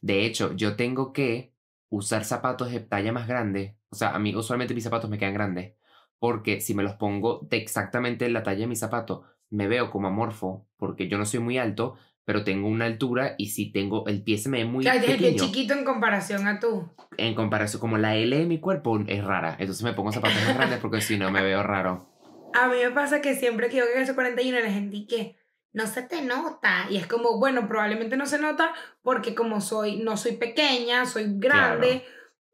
De 0.00 0.24
hecho, 0.24 0.54
yo 0.54 0.76
tengo 0.76 1.12
que 1.12 1.52
usar 1.90 2.24
zapatos 2.24 2.70
de 2.70 2.80
talla 2.80 3.12
más 3.12 3.28
grande. 3.28 3.76
O 3.90 3.96
sea, 3.96 4.14
a 4.14 4.18
mí 4.18 4.34
usualmente 4.34 4.74
mis 4.74 4.84
zapatos 4.84 5.10
me 5.10 5.18
quedan 5.18 5.34
grandes. 5.34 5.74
Porque 6.18 6.60
si 6.60 6.74
me 6.74 6.82
los 6.82 6.94
pongo 6.94 7.46
de 7.50 7.58
exactamente 7.58 8.28
la 8.28 8.42
talla 8.42 8.60
de 8.60 8.66
mi 8.66 8.76
zapato, 8.76 9.24
me 9.50 9.68
veo 9.68 9.90
como 9.90 10.08
amorfo. 10.08 10.66
Porque 10.76 11.08
yo 11.08 11.18
no 11.18 11.26
soy 11.26 11.40
muy 11.40 11.58
alto, 11.58 11.96
pero 12.24 12.44
tengo 12.44 12.68
una 12.68 12.86
altura 12.86 13.34
y 13.36 13.50
si 13.50 13.70
tengo 13.70 14.06
el 14.06 14.22
pie 14.22 14.38
se 14.38 14.48
me 14.48 14.58
ve 14.58 14.64
muy 14.64 14.84
Claro, 14.84 15.04
pequeño. 15.04 15.44
chiquito 15.44 15.74
en 15.74 15.84
comparación 15.84 16.46
a 16.46 16.58
tú. 16.60 16.88
En 17.18 17.34
comparación, 17.34 17.80
como 17.80 17.98
la 17.98 18.16
L 18.16 18.36
de 18.36 18.46
mi 18.46 18.58
cuerpo 18.60 18.98
es 19.06 19.22
rara. 19.22 19.56
Entonces 19.58 19.82
me 19.84 19.92
pongo 19.92 20.12
zapatos 20.12 20.42
más 20.46 20.56
grandes 20.56 20.78
porque 20.80 21.00
si 21.00 21.18
no 21.18 21.30
me 21.30 21.42
veo 21.42 21.62
raro. 21.62 22.08
A 22.54 22.68
mí 22.68 22.76
me 22.82 22.90
pasa 22.92 23.20
que 23.20 23.34
siempre 23.34 23.68
que 23.68 23.78
yo 23.78 23.84
calzo 23.92 24.14
41, 24.14 24.60
la 24.60 24.70
gente 24.70 25.06
que 25.06 25.36
no 25.72 25.86
se 25.86 26.02
te 26.02 26.22
nota. 26.22 26.86
Y 26.88 26.96
es 26.96 27.06
como, 27.06 27.38
bueno, 27.38 27.68
probablemente 27.68 28.16
no 28.16 28.26
se 28.26 28.38
nota 28.38 28.72
porque 29.02 29.34
como 29.34 29.60
soy, 29.60 29.96
no 29.96 30.16
soy 30.16 30.36
pequeña, 30.36 31.04
soy 31.04 31.24
grande. 31.36 32.04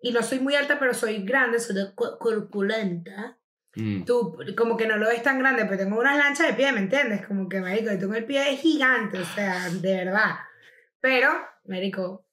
Y 0.03 0.13
no 0.13 0.23
soy 0.23 0.41
muy 0.41 0.55
alta, 0.55 0.79
pero 0.79 0.95
soy 0.95 1.23
grande, 1.25 1.61
soy 1.61 1.77
corpulenta. 1.95 3.37
Mm. 3.77 4.05
Tú 4.05 4.37
como 4.57 4.77
que 4.77 4.87
no 4.87 4.97
lo 4.97 5.09
ves 5.09 5.23
tan 5.23 5.39
grande, 5.39 5.65
pero 5.65 5.79
tengo 5.79 5.99
unas 6.01 6.17
lanchas 6.17 6.49
de 6.49 6.55
pie, 6.55 6.73
¿me 6.73 6.81
entiendes? 6.81 7.25
Como 7.27 7.49
que, 7.49 7.61
marico, 7.61 7.91
yo 7.93 7.99
tengo 7.99 8.15
el 8.15 8.25
pie 8.25 8.57
gigante, 8.57 9.19
o 9.21 9.25
sea, 9.25 9.69
de 9.71 9.97
verdad. 10.05 10.37
Pero, 11.01 11.31
marico, 11.67 12.27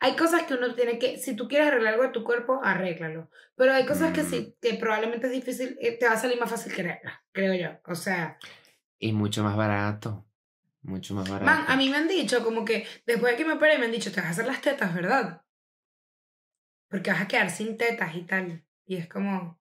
hay 0.00 0.16
cosas 0.16 0.44
que 0.44 0.54
uno 0.54 0.74
tiene 0.74 0.98
que, 0.98 1.18
si 1.18 1.36
tú 1.36 1.46
quieres 1.48 1.68
arreglar 1.68 1.92
algo 1.94 2.04
de 2.06 2.10
tu 2.12 2.24
cuerpo, 2.24 2.60
arréglalo. 2.64 3.30
Pero 3.54 3.74
hay 3.74 3.84
cosas 3.86 4.12
que 4.12 4.22
Mm. 4.22 4.26
sí, 4.30 4.56
que 4.62 4.74
probablemente 4.74 5.26
es 5.26 5.32
difícil, 5.32 5.76
eh, 5.80 5.98
te 5.98 6.06
va 6.06 6.12
a 6.12 6.16
salir 6.18 6.40
más 6.40 6.50
fácil 6.50 6.72
quererlas, 6.74 7.14
creo 7.32 7.54
yo. 7.54 7.78
O 7.90 7.94
sea, 7.94 8.38
Y 8.98 9.12
mucho 9.12 9.42
más 9.44 9.56
barato. 9.56 10.24
Mucho 10.82 11.14
más 11.14 11.28
barato. 11.28 11.44
man, 11.44 11.64
a 11.68 11.76
mí 11.76 11.88
me 11.90 11.96
han 11.98 12.08
dicho 12.08 12.42
como 12.42 12.64
que 12.64 12.86
después 13.06 13.32
de 13.32 13.36
que 13.36 13.44
me 13.44 13.52
operé, 13.54 13.78
me 13.78 13.84
han 13.86 13.92
dicho, 13.92 14.10
te 14.10 14.20
vas 14.20 14.28
a 14.28 14.32
hacer 14.32 14.46
las 14.46 14.60
tetas, 14.62 14.94
¿verdad? 14.94 15.42
Porque 16.88 17.10
vas 17.10 17.20
a 17.22 17.28
quedar 17.28 17.50
sin 17.50 17.76
tetas 17.76 18.14
y 18.16 18.22
tal. 18.22 18.64
Y 18.84 18.96
es 18.96 19.08
como, 19.08 19.60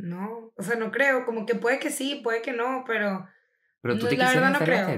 no, 0.00 0.52
o 0.56 0.62
sea, 0.62 0.76
no 0.76 0.90
creo, 0.90 1.24
como 1.24 1.46
que 1.46 1.54
puede 1.54 1.78
que 1.78 1.90
sí, 1.90 2.20
puede 2.22 2.42
que 2.42 2.52
no, 2.52 2.84
pero 2.86 3.28
Pero 3.82 3.98
tú 3.98 4.04
no, 4.04 4.10
te 4.10 4.16
la 4.16 4.32
verdad 4.32 4.52
no 4.52 4.58
creo. 4.58 4.88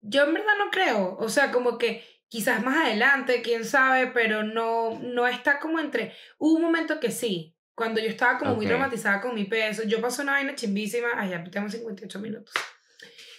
yo 0.00 0.24
en 0.24 0.34
verdad 0.34 0.52
no 0.58 0.70
creo. 0.70 1.16
O 1.18 1.28
sea, 1.28 1.50
como 1.50 1.78
que 1.78 2.04
quizás 2.28 2.62
más 2.62 2.86
adelante, 2.86 3.42
quién 3.42 3.64
sabe, 3.64 4.08
pero 4.08 4.42
no, 4.42 4.98
no 5.00 5.26
está 5.26 5.58
como 5.58 5.78
entre. 5.78 6.12
Hubo 6.38 6.56
un 6.56 6.62
momento 6.62 7.00
que 7.00 7.10
sí, 7.10 7.54
cuando 7.74 8.00
yo 8.00 8.08
estaba 8.08 8.38
como 8.38 8.54
muy 8.54 8.66
traumatizada 8.66 9.20
con 9.20 9.34
mi 9.34 9.44
peso. 9.44 9.82
Yo 9.84 10.00
pasé 10.00 10.22
una 10.22 10.32
vaina 10.32 10.54
chimbísima. 10.54 11.08
Ay, 11.16 11.30
ya 11.30 11.44
tenemos 11.44 11.72
58 11.72 12.18
minutos. 12.20 12.52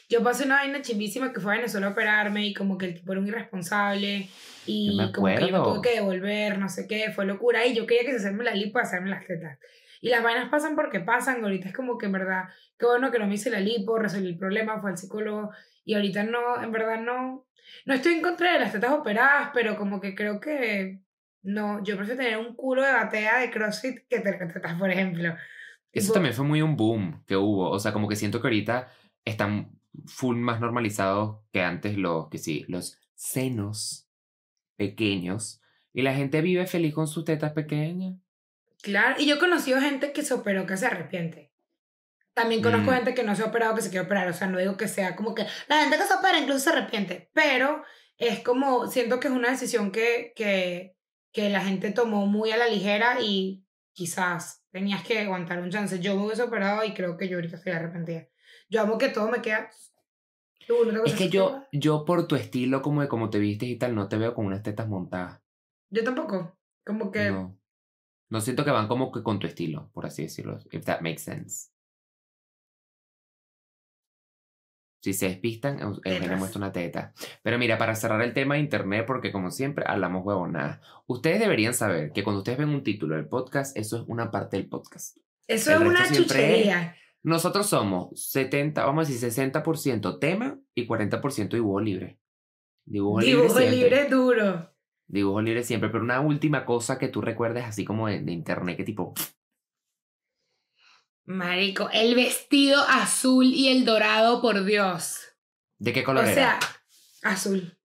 Yo 0.07 0.21
pasé 0.21 0.45
una 0.45 0.57
vaina 0.57 0.81
chimbísima 0.81 1.33
que 1.33 1.39
fue 1.39 1.53
a 1.53 1.57
Venezuela 1.57 1.87
a 1.87 1.91
operarme 1.91 2.45
y 2.45 2.53
como 2.53 2.77
que 2.77 2.85
el 2.85 2.93
tipo 2.93 3.11
era 3.11 3.21
un 3.21 3.27
irresponsable 3.27 4.29
y 4.67 4.95
me 4.95 5.11
como 5.11 5.27
que 5.27 5.47
yo 5.47 5.57
me 5.57 5.63
tuve 5.63 5.81
que 5.81 5.95
devolver, 5.95 6.59
no 6.59 6.69
sé 6.69 6.87
qué, 6.87 7.11
fue 7.11 7.25
locura. 7.25 7.65
Y 7.65 7.75
yo 7.75 7.87
quería 7.87 8.03
que 8.03 8.11
se 8.11 8.17
hacerme 8.17 8.43
la 8.43 8.53
lipo, 8.53 8.77
hacerme 8.77 9.09
las 9.09 9.25
tetas. 9.25 9.57
Y 10.05 10.09
las 10.09 10.21
vainas 10.21 10.49
pasan 10.49 10.75
porque 10.75 10.99
pasan. 10.99 11.43
Ahorita 11.43 11.69
es 11.69 11.75
como 11.75 11.97
que 11.97 12.05
en 12.05 12.11
verdad, 12.11 12.43
qué 12.77 12.85
bueno 12.85 13.09
que 13.09 13.17
no 13.17 13.25
me 13.25 13.33
hice 13.33 13.49
la 13.49 13.59
lipo, 13.59 13.97
resolví 13.97 14.27
el 14.27 14.37
problema, 14.37 14.79
fue 14.79 14.91
al 14.91 14.99
psicólogo. 14.99 15.49
Y 15.83 15.95
ahorita 15.95 16.21
no, 16.21 16.61
en 16.61 16.71
verdad 16.71 17.01
no. 17.01 17.47
No 17.87 17.93
estoy 17.95 18.13
en 18.13 18.21
contra 18.21 18.53
de 18.53 18.59
las 18.59 18.71
tetas 18.71 18.91
operadas, 18.91 19.49
pero 19.51 19.75
como 19.75 19.99
que 19.99 20.13
creo 20.13 20.39
que. 20.39 21.01
No, 21.41 21.83
yo 21.83 21.97
prefiero 21.97 22.21
tener 22.21 22.37
un 22.37 22.55
culo 22.55 22.83
de 22.83 22.93
batea 22.93 23.39
de 23.39 23.49
CrossFit 23.49 24.07
que 24.07 24.19
tener 24.19 24.53
tetas, 24.53 24.77
por 24.77 24.91
ejemplo. 24.91 25.35
Eso 25.91 26.13
también 26.13 26.35
fue 26.35 26.45
muy 26.45 26.61
un 26.61 26.77
boom 26.77 27.23
que 27.25 27.35
hubo. 27.35 27.71
O 27.71 27.79
sea, 27.79 27.91
como 27.91 28.07
que 28.07 28.15
siento 28.15 28.39
que 28.39 28.47
ahorita 28.47 28.89
están 29.23 29.71
full 30.05 30.37
más 30.37 30.59
normalizados 30.59 31.39
que 31.51 31.63
antes 31.63 31.97
los, 31.97 32.29
que 32.29 32.37
sí, 32.37 32.63
los 32.67 32.99
senos 33.15 34.07
pequeños. 34.75 35.63
Y 35.93 36.03
la 36.03 36.13
gente 36.13 36.41
vive 36.41 36.67
feliz 36.67 36.93
con 36.93 37.07
sus 37.07 37.25
tetas 37.25 37.53
pequeñas. 37.53 38.19
Claro, 38.85 39.15
y 39.19 39.25
yo 39.25 39.35
he 39.35 39.39
conocido 39.39 39.81
gente 39.81 40.13
que 40.13 40.21
se 40.21 40.35
operó 40.35 40.67
que 40.67 40.77
se 40.77 40.85
arrepiente. 40.85 41.51
También 42.35 42.61
conozco 42.61 42.91
Mm. 42.91 42.93
gente 42.93 43.15
que 43.15 43.23
no 43.23 43.35
se 43.35 43.41
ha 43.41 43.47
operado 43.47 43.73
que 43.73 43.81
se 43.81 43.89
quiere 43.89 44.05
operar. 44.05 44.27
O 44.27 44.33
sea, 44.33 44.45
no 44.47 44.59
digo 44.59 44.77
que 44.77 44.87
sea 44.87 45.15
como 45.15 45.33
que 45.33 45.47
la 45.67 45.81
gente 45.81 45.97
que 45.97 46.03
se 46.03 46.13
opera 46.13 46.37
incluso 46.37 46.59
se 46.59 46.69
arrepiente. 46.69 47.31
Pero 47.33 47.83
es 48.17 48.41
como, 48.41 48.85
siento 48.85 49.19
que 49.19 49.27
es 49.27 49.33
una 49.33 49.49
decisión 49.49 49.91
que, 49.91 50.33
que, 50.35 50.95
que 51.31 51.49
la 51.49 51.61
gente 51.61 51.89
tomó 51.91 52.27
muy 52.27 52.51
a 52.51 52.57
la 52.57 52.67
ligera 52.67 53.21
y 53.21 53.65
quizás 53.93 54.63
tenías 54.69 55.03
que 55.03 55.17
aguantar 55.19 55.59
un 55.61 55.71
chance. 55.71 55.99
Yo 55.99 56.15
me 56.15 56.25
hubiese 56.25 56.43
operado 56.43 56.83
y 56.83 56.93
creo 56.93 57.17
que 57.17 57.27
yo 57.27 57.37
ahorita 57.37 57.55
estoy 57.55 57.71
arrepentida. 57.73 58.27
Yo 58.69 58.81
amo 58.81 58.99
que 58.99 59.09
todo 59.09 59.29
me 59.29 59.41
queda. 59.41 59.71
Tú, 60.67 60.91
¿no 60.91 61.01
te 61.03 61.09
Es 61.09 61.15
que 61.15 61.29
yo, 61.29 61.63
yo 61.71 62.05
por 62.05 62.27
tu 62.27 62.35
estilo, 62.35 62.83
como 62.83 63.01
de 63.01 63.07
cómo 63.07 63.31
te 63.31 63.39
vistes 63.39 63.69
y 63.69 63.77
tal, 63.77 63.95
no 63.95 64.07
te 64.07 64.17
veo 64.17 64.35
con 64.35 64.45
unas 64.45 64.61
tetas 64.61 64.87
montadas. 64.87 65.41
Yo 65.89 66.03
tampoco. 66.03 66.59
Como 66.85 67.11
que. 67.11 67.31
No. 67.31 67.57
No 68.29 68.41
siento 68.41 68.65
que 68.65 68.71
van 68.71 68.87
como 68.87 69.11
que 69.11 69.21
con 69.23 69.39
tu 69.39 69.47
estilo, 69.47 69.89
por 69.93 70.05
así 70.05 70.23
decirlo. 70.23 70.59
If 70.71 70.85
that 70.85 71.01
makes 71.01 71.19
sense. 71.19 71.69
Si 75.03 75.13
se 75.13 75.27
despistan, 75.27 75.77
Eu- 75.79 76.01
Eugenia 76.03 76.35
muestra 76.35 76.57
una 76.57 76.71
teta. 76.71 77.13
Pero 77.43 77.59
mira, 77.59 77.77
para 77.77 77.93
cerrar 77.95 78.21
el 78.23 78.33
tema 78.33 78.55
de 78.55 78.61
internet, 78.61 79.05
porque 79.05 79.31
como 79.31 79.51
siempre 79.51 79.85
hablamos 79.87 80.25
huevonadas. 80.25 80.79
Ustedes 81.05 81.39
deberían 81.39 81.75
saber 81.75 82.11
que 82.11 82.23
cuando 82.23 82.39
ustedes 82.39 82.57
ven 82.57 82.69
un 82.69 82.83
título 82.83 83.15
del 83.15 83.27
podcast, 83.27 83.77
eso 83.77 83.97
es 83.97 84.03
una 84.07 84.31
parte 84.31 84.57
del 84.57 84.67
podcast. 84.67 85.17
Eso 85.47 85.75
el 85.75 85.83
es 85.83 85.87
una 85.87 86.03
es- 86.05 86.17
chuchería. 86.17 86.95
Nosotros 87.21 87.67
somos 87.67 88.19
70, 88.31 88.83
vamos 88.85 89.07
a 89.07 89.11
decir 89.11 89.31
60% 89.31 90.19
tema 90.19 90.59
y 90.75 90.87
40% 90.87 91.55
dibujo 91.55 91.79
libre. 91.79 92.19
Dibujo, 92.85 93.19
Dibujo 93.19 93.59
libre 93.59 93.75
libre 93.75 94.09
duro. 94.09 94.74
Dibujo 95.07 95.41
libre 95.41 95.63
siempre, 95.63 95.89
pero 95.89 96.03
una 96.03 96.19
última 96.21 96.65
cosa 96.65 96.97
que 96.97 97.07
tú 97.07 97.21
recuerdes 97.21 97.65
así 97.65 97.85
como 97.85 98.07
de, 98.07 98.21
de 98.21 98.31
internet, 98.31 98.77
que 98.77 98.83
tipo, 98.83 99.13
Marico, 101.25 101.89
el 101.91 102.15
vestido 102.15 102.81
azul 102.87 103.45
y 103.45 103.69
el 103.69 103.85
dorado, 103.85 104.41
por 104.41 104.63
Dios. 104.63 105.21
¿de 105.79 105.91
qué 105.93 106.01
O 106.01 106.05
color 106.05 106.25
era? 106.25 106.33
sea, 106.33 106.59
Azul. 107.23 107.77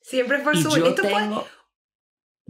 Siempre 0.00 0.38
fue 0.40 0.54
Y 0.56 0.58
azul. 0.58 0.78
yo 0.80 0.86
Esto 0.88 1.02
fue 1.02 1.12
tengo, 1.12 1.46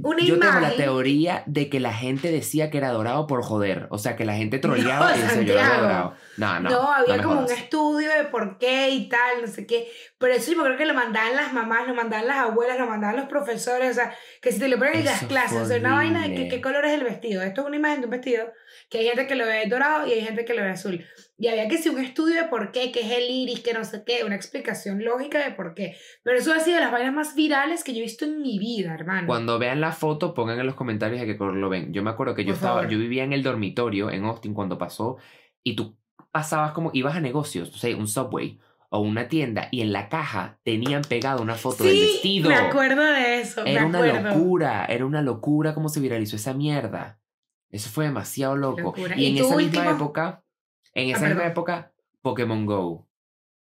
una 0.03 0.23
yo 0.23 0.39
tengo 0.39 0.61
la 0.61 0.73
imagen. 0.73 0.77
teoría 0.77 1.43
de 1.47 1.69
que 1.69 1.81
la 1.81 1.93
gente 1.93 2.31
decía 2.31 2.71
que 2.71 2.79
era 2.79 2.91
dorado 2.91 3.27
por 3.27 3.43
joder. 3.43 3.87
O 3.91 3.99
sea, 3.99 4.17
que 4.17 4.25
la 4.25 4.35
gente 4.35 4.59
troleaba 4.61 5.11
No, 5.11 5.17
y 5.17 5.21
decía 5.21 5.43
yo 5.43 5.55
era 5.55 5.81
dorado. 5.81 6.15
No, 6.37 6.61
no. 6.61 6.71
No, 6.71 6.93
había 6.93 7.17
me 7.17 7.23
como 7.23 7.41
un 7.41 7.45
jodas. 7.47 7.59
estudio 7.59 8.11
de 8.13 8.25
por 8.25 8.59
qué 8.59 8.91
y 8.91 9.09
tal, 9.09 9.43
no 9.43 9.47
sé 9.47 9.67
qué. 9.67 9.91
Pero 10.19 10.35
eso 10.35 10.53
yo 10.53 10.63
creo 10.65 10.77
que 10.77 10.87
lo 10.87 10.95
mandaban 10.95 11.37
las 11.37 11.53
mamás, 11.53 11.87
lo 11.89 11.95
mandaban 11.95 12.27
las 12.27 12.39
abuelas, 12.39 12.79
lo 12.79 12.87
mandaban 12.87 13.17
los 13.17 13.27
profesores. 13.27 13.91
O 13.91 13.95
sea, 13.95 14.15
que 14.41 14.53
si 14.53 14.59
te 14.59 14.69
lo 14.69 14.79
ponen 14.79 14.97
en 14.97 15.05
las 15.05 15.25
clases, 15.25 15.59
o 15.61 15.67
sea, 15.67 15.79
una 15.79 15.95
vaina 15.95 16.27
de 16.27 16.35
que, 16.35 16.49
qué 16.49 16.61
color 16.61 16.85
es 16.87 16.93
el 16.95 17.05
vestido. 17.05 17.43
Esto 17.43 17.63
es 17.63 17.67
una 17.67 17.77
imagen 17.77 18.01
de 18.01 18.07
un 18.07 18.11
vestido 18.11 18.53
que 18.89 18.99
hay 18.99 19.07
gente 19.09 19.27
que 19.27 19.35
lo 19.37 19.47
ve 19.47 19.65
dorado 19.69 20.07
y 20.07 20.13
hay 20.13 20.21
gente 20.23 20.45
que 20.45 20.55
lo 20.55 20.63
ve 20.63 20.71
azul. 20.71 21.07
Y 21.41 21.49
había 21.49 21.69
que 21.69 21.79
si 21.79 21.89
un 21.89 21.99
estudio 21.99 22.37
de 22.43 22.49
por 22.49 22.71
qué, 22.71 22.93
que 22.93 23.01
es 23.01 23.11
el 23.13 23.31
iris, 23.31 23.61
que 23.61 23.73
no 23.73 23.83
sé 23.85 24.05
qué, 24.07 24.25
una 24.25 24.35
explicación 24.37 25.03
lógica 25.03 25.43
de 25.43 25.53
por 25.53 25.75
qué. 25.75 25.97
Pero 26.23 26.39
eso 26.39 26.53
ha 26.53 26.61
sido 26.61 26.75
de 26.77 26.83
las 26.83 26.93
vainas 26.93 27.15
más 27.15 27.35
virales 27.35 27.83
que 27.83 27.93
yo 27.95 28.01
he 28.01 28.03
visto 28.03 28.27
en 28.27 28.43
mi 28.43 28.59
vida, 28.59 28.93
hermano. 28.93 29.27
Cuando 29.27 29.59
vean 29.59 29.81
la 29.81 29.93
foto, 29.93 30.35
pongan 30.35 30.61
en 30.61 30.67
los 30.67 30.75
comentarios 30.75 31.19
de 31.19 31.27
qué 31.27 31.39
color 31.39 31.55
lo 31.57 31.71
ven. 31.71 31.95
Yo 31.95 32.03
me 32.03 32.11
acuerdo 32.11 32.35
que 32.35 32.45
yo 32.45 32.49
Por 32.51 32.57
estaba, 32.57 32.75
favor. 32.83 32.91
yo 32.91 32.99
vivía 32.99 33.25
en 33.25 33.33
el 33.33 33.43
dormitorio 33.43 34.11
en 34.11 34.25
Austin 34.27 34.53
cuando 34.53 34.77
pasó 34.77 35.17
y 35.65 35.77
tú 35.77 35.97
pasabas 36.31 36.73
como, 36.73 36.91
ibas 36.93 37.17
a 37.17 37.21
negocios, 37.21 37.73
no 37.73 37.79
sé, 37.79 37.95
un 37.95 38.07
subway 38.07 38.61
o 38.91 38.99
una 39.01 39.29
tienda 39.29 39.69
y 39.71 39.81
en 39.81 39.93
la 39.95 40.09
caja 40.11 40.59
tenían 40.63 41.01
pegado 41.03 41.41
una 41.43 41.55
foto 41.55 41.85
del 41.85 41.95
sí, 41.97 42.01
vestido. 42.03 42.51
me 42.51 42.57
acuerdo 42.57 43.03
de 43.03 43.41
eso, 43.41 43.65
Era 43.65 43.81
me 43.83 43.87
una 43.89 43.99
acuerdo. 44.01 44.29
locura, 44.37 44.85
era 44.85 45.07
una 45.07 45.23
locura 45.23 45.73
cómo 45.75 45.89
se 45.89 46.01
viralizó 46.01 46.37
esa 46.37 46.53
mierda. 46.53 47.19
Eso 47.71 47.89
fue 47.89 48.05
demasiado 48.05 48.57
loco. 48.57 48.81
locura. 48.83 49.17
Y 49.17 49.25
¿Y 49.25 49.27
en 49.39 49.45
esa 49.45 49.55
último? 49.57 49.71
misma 49.83 49.91
época, 49.93 50.45
en 50.95 51.11
esa 51.11 51.21
misma 51.21 51.29
perdón. 51.37 51.51
época, 51.53 51.93
Pokémon 52.23 52.67
Go. 52.67 53.09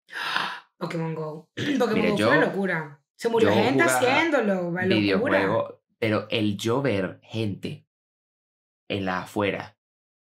Pokémon 0.79 1.15
Go. 1.15 1.49
Pokémon 1.79 1.95
Mira, 1.95 2.11
Go 2.11 2.17
yo- 2.17 2.27
fue 2.29 2.37
una 2.39 2.47
locura. 2.47 3.01
Se 3.17 3.29
murió 3.31 3.51
gente 3.51 3.83
haciéndolo, 3.83 4.55
locura. 4.65 4.85
videojuego, 4.87 5.81
pero 5.99 6.27
el 6.29 6.59
yo 6.59 6.83
ver 6.83 7.19
gente 7.23 7.87
en 8.89 9.07
la 9.07 9.21
afuera 9.23 9.79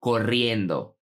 corriendo 0.00 0.98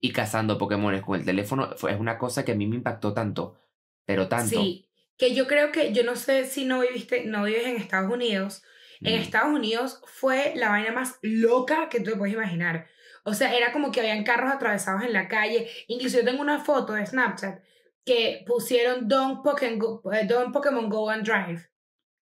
y 0.00 0.10
cazando 0.12 0.58
Pokémones 0.58 1.02
con 1.02 1.18
el 1.20 1.24
teléfono 1.24 1.70
fue, 1.76 1.92
es 1.92 2.00
una 2.00 2.18
cosa 2.18 2.44
que 2.44 2.52
a 2.52 2.54
mí 2.56 2.66
me 2.66 2.74
impactó 2.74 3.14
tanto, 3.14 3.56
pero 4.04 4.26
tanto. 4.26 4.48
Sí, 4.60 4.88
que 5.16 5.32
yo 5.32 5.46
creo 5.46 5.70
que, 5.70 5.92
yo 5.92 6.02
no 6.02 6.16
sé 6.16 6.44
si 6.44 6.64
no 6.64 6.80
viviste, 6.80 7.24
no 7.24 7.44
vives 7.44 7.66
en 7.66 7.76
Estados 7.76 8.12
Unidos. 8.12 8.64
En 9.00 9.14
Mm. 9.16 9.22
Estados 9.22 9.54
Unidos 9.54 10.02
fue 10.06 10.54
la 10.56 10.70
vaina 10.70 10.90
más 10.90 11.18
loca 11.22 11.88
que 11.88 12.00
tú 12.00 12.10
te 12.10 12.16
puedes 12.16 12.34
imaginar. 12.34 12.88
O 13.24 13.34
sea, 13.34 13.54
era 13.56 13.72
como 13.72 13.92
que 13.92 14.00
habían 14.00 14.24
carros 14.24 14.52
atravesados 14.52 15.02
en 15.02 15.12
la 15.12 15.28
calle. 15.28 15.68
Incluso 15.86 16.18
yo 16.18 16.24
tengo 16.24 16.42
una 16.42 16.58
foto 16.60 16.94
de 16.94 17.06
Snapchat 17.06 17.60
que 18.04 18.44
pusieron 18.46 19.06
Don't 19.08 19.42
Pokémon 19.44 19.78
Go, 19.78 20.12
eh, 20.12 20.26
Don't 20.26 20.52
Pokémon 20.52 20.88
Go 20.88 21.08
and 21.08 21.24
Drive. 21.24 21.68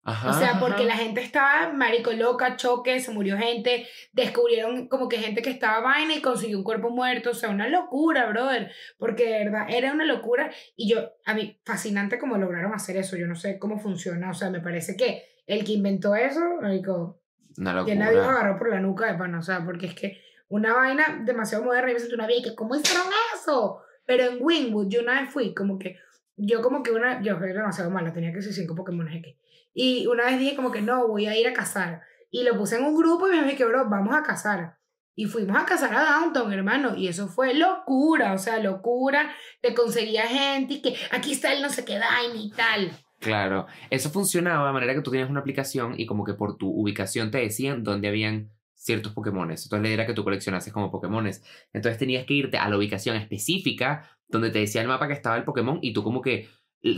Ajá, 0.05 0.31
O 0.31 0.33
sea, 0.33 0.59
porque 0.59 0.85
ajá. 0.85 0.85
la 0.85 0.97
gente 0.97 1.21
estaba 1.21 1.73
marico 1.75 2.11
loca, 2.13 2.57
choque, 2.57 2.99
se 2.99 3.11
murió 3.11 3.37
gente, 3.37 3.87
descubrieron 4.13 4.89
como 4.89 5.07
que 5.07 5.19
gente 5.19 5.43
que 5.43 5.51
estaba 5.51 5.81
vaina 5.81 6.15
y 6.15 6.23
consiguió 6.23 6.57
un 6.57 6.65
cuerpo 6.65 6.89
muerto, 6.89 7.31
o 7.31 7.35
sea, 7.35 7.51
una 7.51 7.69
locura, 7.69 8.27
brother, 8.31 8.73
porque 8.97 9.25
de 9.25 9.45
verdad 9.45 9.67
era 9.69 9.93
una 9.93 10.07
locura 10.07 10.51
y 10.77 10.89
yo, 10.89 11.11
a 11.27 11.35
mí, 11.35 11.61
fascinante 11.63 12.19
cómo 12.19 12.39
lograron 12.39 12.73
hacer 12.73 12.97
eso, 12.97 13.19
yo 13.19 13.27
no 13.27 13.35
sé 13.35 13.59
cómo 13.59 13.79
funciona, 13.79 14.31
o 14.31 14.35
sea, 14.35 14.49
me 14.49 14.61
parece 14.61 14.97
que 14.97 15.25
el 15.47 15.63
que 15.65 15.73
inventó 15.73 16.15
eso, 16.15 16.41
marico, 16.63 17.21
Una 17.59 17.85
que 17.85 17.95
nadie 17.95 18.15
lo 18.15 18.23
locura. 18.23 18.39
agarró 18.39 18.59
por 18.59 18.71
la 18.71 18.81
nuca 18.81 19.13
de 19.13 19.19
pana, 19.19 19.41
o 19.41 19.43
sea, 19.43 19.63
porque 19.63 19.87
es 19.87 19.95
que 19.95 20.23
una 20.49 20.75
vaina 20.75 21.23
demasiado 21.25 21.65
moderna 21.65 21.91
y 21.91 21.95
me 21.95 22.01
sentí 22.01 22.15
una 22.15 22.27
vieja 22.27 22.55
¿cómo 22.57 22.75
hicieron 22.75 23.07
eso? 23.35 23.83
Pero 24.07 24.25
en 24.25 24.39
Wingwood 24.41 24.89
yo 24.89 25.01
una 25.01 25.21
vez 25.21 25.31
fui, 25.31 25.55
como 25.55 25.79
que, 25.79 25.99
yo 26.37 26.63
como 26.63 26.83
que 26.83 26.91
una, 26.91 27.23
yo 27.23 27.37
era 27.37 27.61
demasiado 27.61 27.91
mala, 27.91 28.13
tenía 28.13 28.33
que 28.33 28.41
ser 28.41 28.53
cinco 28.53 28.75
Pokémon 28.75 29.09
X. 29.09 29.37
Y 29.75 30.07
una 30.07 30.25
vez 30.25 30.39
dije 30.39 30.57
como 30.57 30.73
que 30.73 30.81
no, 30.81 31.07
voy 31.07 31.27
a 31.27 31.39
ir 31.39 31.47
a 31.47 31.53
cazar. 31.53 32.03
Y 32.31 32.43
lo 32.43 32.57
puse 32.57 32.77
en 32.77 32.85
un 32.85 32.97
grupo 32.97 33.29
y 33.29 33.33
me 33.33 33.45
dije 33.45 33.57
que, 33.57 33.65
bro, 33.65 33.89
vamos 33.89 34.15
a 34.17 34.23
cazar. 34.23 34.77
Y 35.15 35.27
fuimos 35.27 35.57
a 35.57 35.67
cazar 35.67 35.95
a 35.95 36.05
Downton, 36.05 36.53
hermano. 36.53 36.97
Y 36.97 37.09
eso 37.09 37.29
fue 37.29 37.55
locura, 37.55 38.33
o 38.33 38.39
sea, 38.39 38.59
locura. 38.61 39.33
Te 39.61 39.75
conseguía 39.75 40.27
gente 40.27 40.75
y 40.75 40.83
que 40.83 40.95
aquí 41.11 41.33
está 41.33 41.53
el 41.53 41.61
no 41.61 41.71
sé 41.71 41.85
qué 41.85 41.99
daño 41.99 42.35
y 42.35 42.51
tal. 42.51 42.93
Claro, 43.19 43.67
eso 43.91 44.11
funcionaba 44.11 44.69
de 44.69 44.73
manera 44.73 44.95
que 44.95 45.01
tú 45.01 45.11
tenías 45.11 45.29
una 45.29 45.41
aplicación 45.41 45.95
y 45.99 46.07
como 46.07 46.25
que 46.25 46.35
por 46.35 46.57
tu 46.57 46.69
ubicación 46.71 47.31
te 47.33 47.39
decían 47.39 47.83
dónde 47.83 48.09
habían 48.09 48.53
ciertos 48.79 49.13
Pokémones. 49.13 49.65
Entonces 49.65 49.91
era 49.91 50.07
que 50.07 50.15
tú 50.15 50.25
coleccionases 50.25 50.73
como 50.73 50.91
Pokémones. 50.91 51.45
Entonces 51.73 51.99
tenías 51.99 52.25
que 52.25 52.35
irte 52.35 52.59
a 52.59 52.69
la 52.69 52.77
ubicación 52.77 53.17
específica 53.17 54.09
donde 54.29 54.51
te 54.51 54.61
decía 54.61 54.81
el 54.81 54.89
mapa 54.89 55.09
que 55.09 55.15
estaba 55.15 55.37
el 55.37 55.45
Pokémon 55.45 55.79
y 55.83 55.93
tú 55.93 56.03
como 56.03 56.23
que 56.23 56.49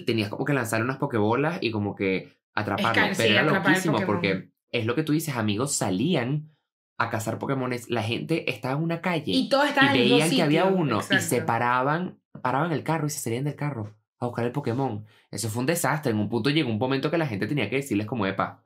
tenías 0.06 0.28
como 0.28 0.44
que 0.44 0.52
lanzar 0.52 0.82
unas 0.82 0.98
Pokébolas 0.98 1.58
y 1.62 1.70
como 1.70 1.94
que 1.96 2.36
atraparlo. 2.54 3.02
Pero 3.02 3.14
sí, 3.14 3.22
era 3.22 3.42
loquísimo 3.42 3.98
porque 4.04 4.50
es 4.70 4.86
lo 4.86 4.94
que 4.94 5.02
tú 5.02 5.12
dices, 5.12 5.36
amigos 5.36 5.72
salían 5.74 6.50
a 6.98 7.08
cazar 7.08 7.38
Pokémones. 7.38 7.88
La 7.88 8.02
gente 8.02 8.50
estaba 8.50 8.74
en 8.74 8.82
una 8.82 9.00
calle 9.00 9.32
Y 9.32 9.48
todo 9.48 9.64
y 9.64 9.68
estaba 9.68 9.88
en 9.88 9.94
el 9.94 10.02
mismo 10.02 10.18
veían 10.18 10.30
que 10.30 10.42
había 10.42 10.64
uno 10.66 11.00
y 11.10 11.18
se 11.18 11.40
paraban, 11.40 12.20
paraban 12.42 12.72
el 12.72 12.82
carro 12.82 13.06
y 13.06 13.10
se 13.10 13.20
salían 13.20 13.44
del 13.44 13.56
carro 13.56 13.96
a 14.18 14.26
buscar 14.26 14.44
el 14.44 14.52
Pokémon. 14.52 15.06
Eso 15.30 15.48
fue 15.48 15.60
un 15.60 15.66
desastre. 15.66 16.12
En 16.12 16.18
un 16.18 16.28
punto 16.28 16.50
llegó 16.50 16.70
un 16.70 16.78
momento 16.78 17.10
que 17.10 17.16
la 17.16 17.26
gente 17.26 17.46
tenía 17.46 17.70
que 17.70 17.76
decirles 17.76 18.06
como, 18.06 18.26
epa, 18.26 18.62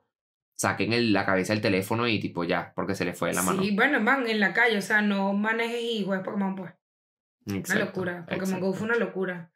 saquen 0.55 0.93
el- 0.93 1.13
la 1.13 1.25
cabeza 1.25 1.53
del 1.53 1.61
teléfono 1.61 2.07
y 2.07 2.19
tipo 2.19 2.43
ya, 2.43 2.73
porque 2.75 2.95
se 2.95 3.05
les 3.05 3.17
fue 3.17 3.29
de 3.29 3.35
la 3.35 3.41
mano. 3.43 3.61
Sí, 3.61 3.75
bueno, 3.75 4.03
van 4.03 4.27
en 4.27 4.39
la 4.39 4.53
calle, 4.53 4.77
o 4.77 4.81
sea, 4.81 5.01
no 5.01 5.33
manejes 5.33 5.81
y 5.83 6.03
juegues 6.05 6.25
Pokémon, 6.25 6.55
pues. 6.55 6.73
Una 7.47 7.57
Exacto, 7.57 7.85
locura. 7.85 8.25
Pokémon. 8.25 8.59
Go 8.59 8.73
fue 8.73 8.87
una 8.87 8.95
locura. 8.97 9.51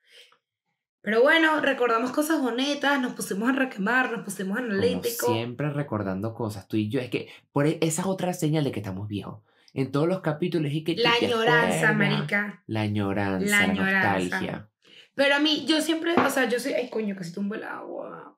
Pero 1.01 1.21
bueno, 1.21 1.61
recordamos 1.61 2.11
cosas 2.11 2.41
bonitas, 2.41 2.99
nos 3.01 3.13
pusimos 3.13 3.49
a 3.49 3.53
requemar, 3.53 4.11
nos 4.11 4.23
pusimos 4.25 4.57
Como 4.57 4.69
analíticos. 4.69 5.33
siempre 5.33 5.69
recordando 5.71 6.33
cosas, 6.33 6.67
tú 6.67 6.75
y 6.75 6.89
yo. 6.89 6.99
Es 6.99 7.09
que 7.09 7.29
por 7.53 7.65
e- 7.65 7.77
esa 7.81 8.01
es 8.01 8.07
otra 8.07 8.33
señal 8.33 8.65
de 8.65 8.71
que 8.73 8.81
estamos 8.81 9.07
viejos. 9.07 9.41
En 9.73 9.91
todos 9.91 10.07
los 10.09 10.19
capítulos 10.21 10.71
y 10.73 10.83
que 10.83 10.95
La 10.97 11.13
añoranza, 11.13 11.93
marica. 11.93 12.63
La 12.67 12.81
añoranza, 12.81 13.67
La 13.67 13.67
nostalgia. 13.73 14.69
Pero 15.15 15.35
a 15.35 15.39
mí, 15.39 15.65
yo 15.67 15.79
siempre, 15.81 16.13
o 16.15 16.29
sea, 16.29 16.49
yo 16.49 16.59
soy, 16.59 16.73
ay 16.73 16.89
coño, 16.89 17.15
casi 17.15 17.33
tumbo 17.33 17.55
el 17.55 17.63
agua. 17.63 18.37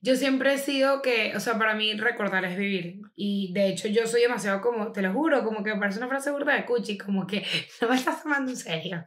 Yo 0.00 0.16
siempre 0.16 0.54
he 0.54 0.58
sido 0.58 1.00
que, 1.02 1.34
o 1.36 1.40
sea, 1.40 1.56
para 1.58 1.74
mí 1.74 1.94
recordar 1.94 2.44
es 2.44 2.56
vivir. 2.56 3.00
Y 3.16 3.52
de 3.54 3.68
hecho 3.68 3.88
yo 3.88 4.06
soy 4.06 4.22
demasiado 4.22 4.60
como, 4.60 4.92
te 4.92 5.00
lo 5.02 5.12
juro, 5.12 5.44
como 5.44 5.62
que 5.62 5.72
me 5.74 5.80
parece 5.80 5.98
una 5.98 6.08
frase 6.08 6.30
burda 6.30 6.54
de 6.54 6.64
Cuchi, 6.66 6.98
como 6.98 7.26
que 7.26 7.44
no 7.80 7.88
me 7.88 7.96
estás 7.96 8.22
tomando 8.22 8.50
en 8.50 8.56
serio. 8.56 9.04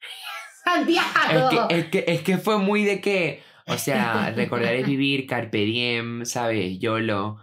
Santiago. 0.64 1.68
Es 1.68 1.68
que, 1.68 1.78
es, 1.78 1.86
que, 1.86 2.04
es 2.12 2.22
que 2.22 2.38
fue 2.38 2.58
muy 2.58 2.84
de 2.84 3.00
que, 3.00 3.42
o 3.66 3.76
sea, 3.78 4.30
recordar 4.34 4.74
es 4.74 4.86
vivir, 4.86 5.26
carpe 5.28 5.58
diem, 5.58 6.24
¿sabes? 6.24 6.78
YOLO. 6.78 7.38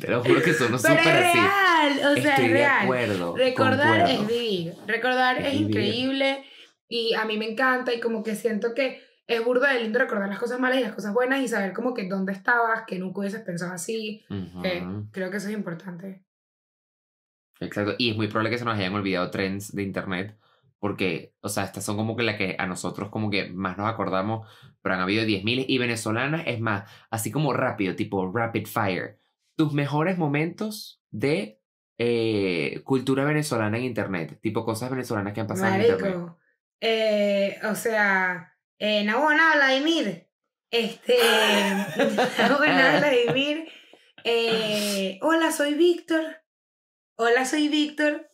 Te 0.00 0.10
lo 0.10 0.22
juro 0.22 0.42
que 0.42 0.52
Pero 0.52 0.78
súper 0.78 0.98
es 0.98 1.06
así. 1.06 1.38
real, 1.38 1.98
o 1.98 2.20
sea, 2.20 2.30
Estoy 2.34 2.44
es 2.44 2.50
de 2.52 2.58
real. 2.58 2.82
acuerdo. 2.82 3.36
Recordar 3.36 4.00
concuerdo. 4.00 4.22
es 4.22 4.28
vivir. 4.28 4.74
Recordar 4.86 5.38
Es 5.38 5.46
es, 5.46 5.52
vivir. 5.52 5.66
increíble 5.68 6.44
y 6.88 7.14
a 7.14 7.24
mí 7.24 7.38
me 7.38 7.46
encanta 7.50 7.94
y 7.94 8.00
como 8.00 8.22
que 8.22 8.34
siento 8.34 8.74
que 8.74 9.02
es 9.26 9.44
burda 9.44 9.72
de 9.72 9.80
lindo 9.80 9.98
recordar 9.98 10.28
las 10.28 10.38
cosas 10.38 10.60
malas 10.60 10.78
y 10.78 10.82
las 10.82 10.94
cosas 10.94 11.12
buenas 11.12 11.40
y 11.40 11.48
saber 11.48 11.72
como 11.72 11.94
que 11.94 12.08
dónde 12.08 12.32
estabas, 12.32 12.84
que 12.86 12.98
nunca 12.98 13.20
hubieses 13.20 13.42
pensado 13.42 13.72
así. 13.72 14.24
Ujú. 14.30 14.62
que 14.62 14.86
creo 15.10 15.30
que 15.30 15.38
eso 15.38 15.48
es 15.48 15.54
importante. 15.54 16.24
Exacto. 17.60 17.94
Y 17.98 18.10
es 18.10 18.16
muy 18.16 18.28
probable 18.28 18.50
que 18.50 18.58
se 18.58 18.64
nos 18.64 18.78
hayan 18.78 18.94
olvidado 18.94 19.30
trends 19.30 19.74
de 19.74 19.82
internet. 19.82 20.38
Porque, 20.78 21.34
o 21.40 21.48
sea, 21.48 21.64
estas 21.64 21.84
son 21.84 21.96
como 21.96 22.16
que 22.16 22.22
las 22.22 22.36
que 22.36 22.54
a 22.58 22.66
nosotros 22.66 23.08
como 23.08 23.30
que 23.30 23.50
más 23.50 23.78
nos 23.78 23.88
acordamos. 23.88 24.48
Pero 24.82 24.94
han 24.94 25.00
habido 25.00 25.24
10.000 25.24 25.64
y 25.66 25.78
venezolanas. 25.78 26.42
Es 26.46 26.60
más, 26.60 26.88
así 27.10 27.32
como 27.32 27.52
rápido, 27.52 27.96
tipo 27.96 28.30
rapid 28.30 28.66
fire. 28.66 29.18
Tus 29.56 29.72
mejores 29.72 30.18
momentos 30.18 31.02
de 31.10 31.60
eh, 31.98 32.82
cultura 32.84 33.24
venezolana 33.24 33.78
en 33.78 33.84
internet. 33.84 34.38
Tipo 34.40 34.64
cosas 34.64 34.90
venezolanas 34.90 35.32
que 35.32 35.40
han 35.40 35.46
pasado 35.46 35.74
en 35.74 35.80
internet. 35.80 36.14
Marico. 36.14 36.38
Eh, 36.78 37.58
o 37.64 37.74
sea, 37.74 38.55
eh, 38.78 39.04
Nabona 39.04 39.54
Vladimir. 39.56 40.28
Este. 40.70 41.16
Nabona 42.38 42.98
Vladimir. 42.98 43.68
Eh, 44.24 45.18
hola, 45.22 45.52
soy 45.52 45.74
Víctor. 45.74 46.24
Hola, 47.16 47.44
soy 47.44 47.68
Víctor. 47.68 48.30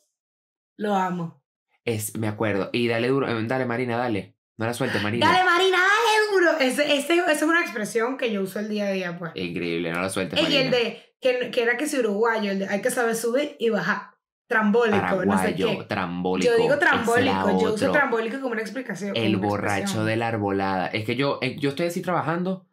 Lo 0.78 0.95
amo. 0.95 1.43
Es, 1.84 2.16
me 2.16 2.28
acuerdo. 2.28 2.70
Y 2.72 2.88
dale 2.88 3.09
duro. 3.09 3.28
eh, 3.28 3.43
Dale, 3.47 3.66
Marina, 3.66 3.97
dale. 3.97 4.36
No 4.57 4.66
la 4.66 4.74
sueltes, 4.74 5.03
Marina. 5.03 5.26
Dale, 5.26 5.45
Marina, 5.45 5.78
dale 5.78 6.30
duro. 6.32 6.59
Ese, 6.61 6.95
ese, 6.97 7.16
esa 7.18 7.32
es 7.32 7.43
una 7.43 7.61
expresión 7.62 8.16
que 8.16 8.30
yo 8.32 8.43
uso 8.43 8.61
el 8.61 8.68
día 8.68 8.86
a 8.88 8.93
día, 8.93 9.18
pues. 9.18 9.32
Increíble, 9.34 9.90
no 9.93 10.01
la 10.01 10.09
sueltes, 10.09 10.38
Y 10.38 10.43
Marina. 10.43 10.61
el 10.61 10.70
de, 10.70 11.16
que, 11.20 11.51
que 11.51 11.62
era 11.62 11.76
que 11.76 11.86
si 11.86 11.99
uruguayo, 11.99 12.51
el 12.53 12.61
de 12.61 12.68
hay 12.68 12.80
que 12.82 12.90
saber 12.90 13.16
subir 13.16 13.57
y 13.59 13.70
bajar. 13.70 14.11
Trambólico, 14.47 14.97
no 14.99 15.09
sé 15.09 15.16
Paraguayo, 15.55 15.78
qué. 15.78 15.84
trambólico. 15.84 16.53
Yo 16.53 16.62
digo 16.62 16.78
trambólico, 16.78 17.61
yo 17.62 17.74
uso 17.74 17.90
trambólico 17.90 18.40
como 18.40 18.53
una 18.53 18.61
explicación. 18.61 19.16
El 19.16 19.36
una 19.36 19.47
borracho 19.49 19.80
expresión. 19.82 20.07
de 20.07 20.16
la 20.16 20.28
arbolada. 20.28 20.86
Es 20.88 21.05
que 21.05 21.16
yo, 21.16 21.38
eh, 21.40 21.57
yo 21.59 21.70
estoy 21.70 21.86
así 21.86 22.03
trabajando 22.03 22.66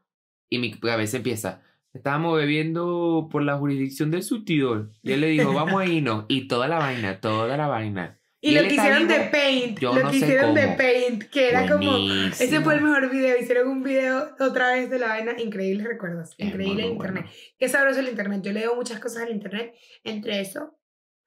y 0.50 0.60
mi 0.60 0.74
cabeza 0.78 1.18
empieza. 1.18 1.62
Estábamos 1.94 2.38
bebiendo 2.38 3.30
por 3.32 3.44
la 3.44 3.58
jurisdicción 3.58 4.12
del 4.12 4.24
surtidor. 4.24 4.92
Y 5.02 5.14
él 5.14 5.22
le 5.22 5.28
dijo, 5.28 5.54
vamos 5.54 5.82
a 5.82 5.86
irnos. 5.86 6.26
Y 6.28 6.48
toda 6.48 6.68
la 6.68 6.78
vaina, 6.80 7.20
toda 7.22 7.56
la 7.58 7.68
vaina. 7.68 8.20
Y, 8.42 8.52
Y 8.52 8.56
lo 8.56 8.62
que 8.62 8.76
hicieron 8.76 9.08
de 9.08 9.20
Paint, 9.32 9.80
yo 9.80 9.94
lo 9.94 10.04
no 10.04 10.12
que 10.12 10.18
hicieron 10.18 10.54
de. 10.54 10.68
Paint, 10.70 11.24
que 11.26 11.50
era 11.50 11.68
como... 11.70 11.92
Ese 11.98 12.62
fue 12.62 12.76
el 12.76 12.80
Buenísimo. 12.82 12.88
mejor 12.90 13.10
video. 13.12 13.38
Hicieron 13.38 13.68
un 13.68 13.84
video 13.84 14.30
otra 14.40 14.74
vez 14.74 14.90
de 14.90 15.00
la 15.00 15.08
vaina. 15.08 15.34
Increíbles 15.40 15.88
recuerdos. 15.88 16.36
Increíble 16.38 16.84
muy 16.84 16.92
internet. 16.94 17.24
bueno. 17.26 17.38
Qué 17.58 17.68
sabroso 17.70 18.00
el 18.00 18.08
internet. 18.10 18.42
Yo 18.44 18.52
leo 18.54 18.76
muchas 18.76 19.00
cosas 19.00 19.24
al 19.24 19.32
internet. 19.32 19.74
Entre 20.06 20.40
eso, 20.40 20.79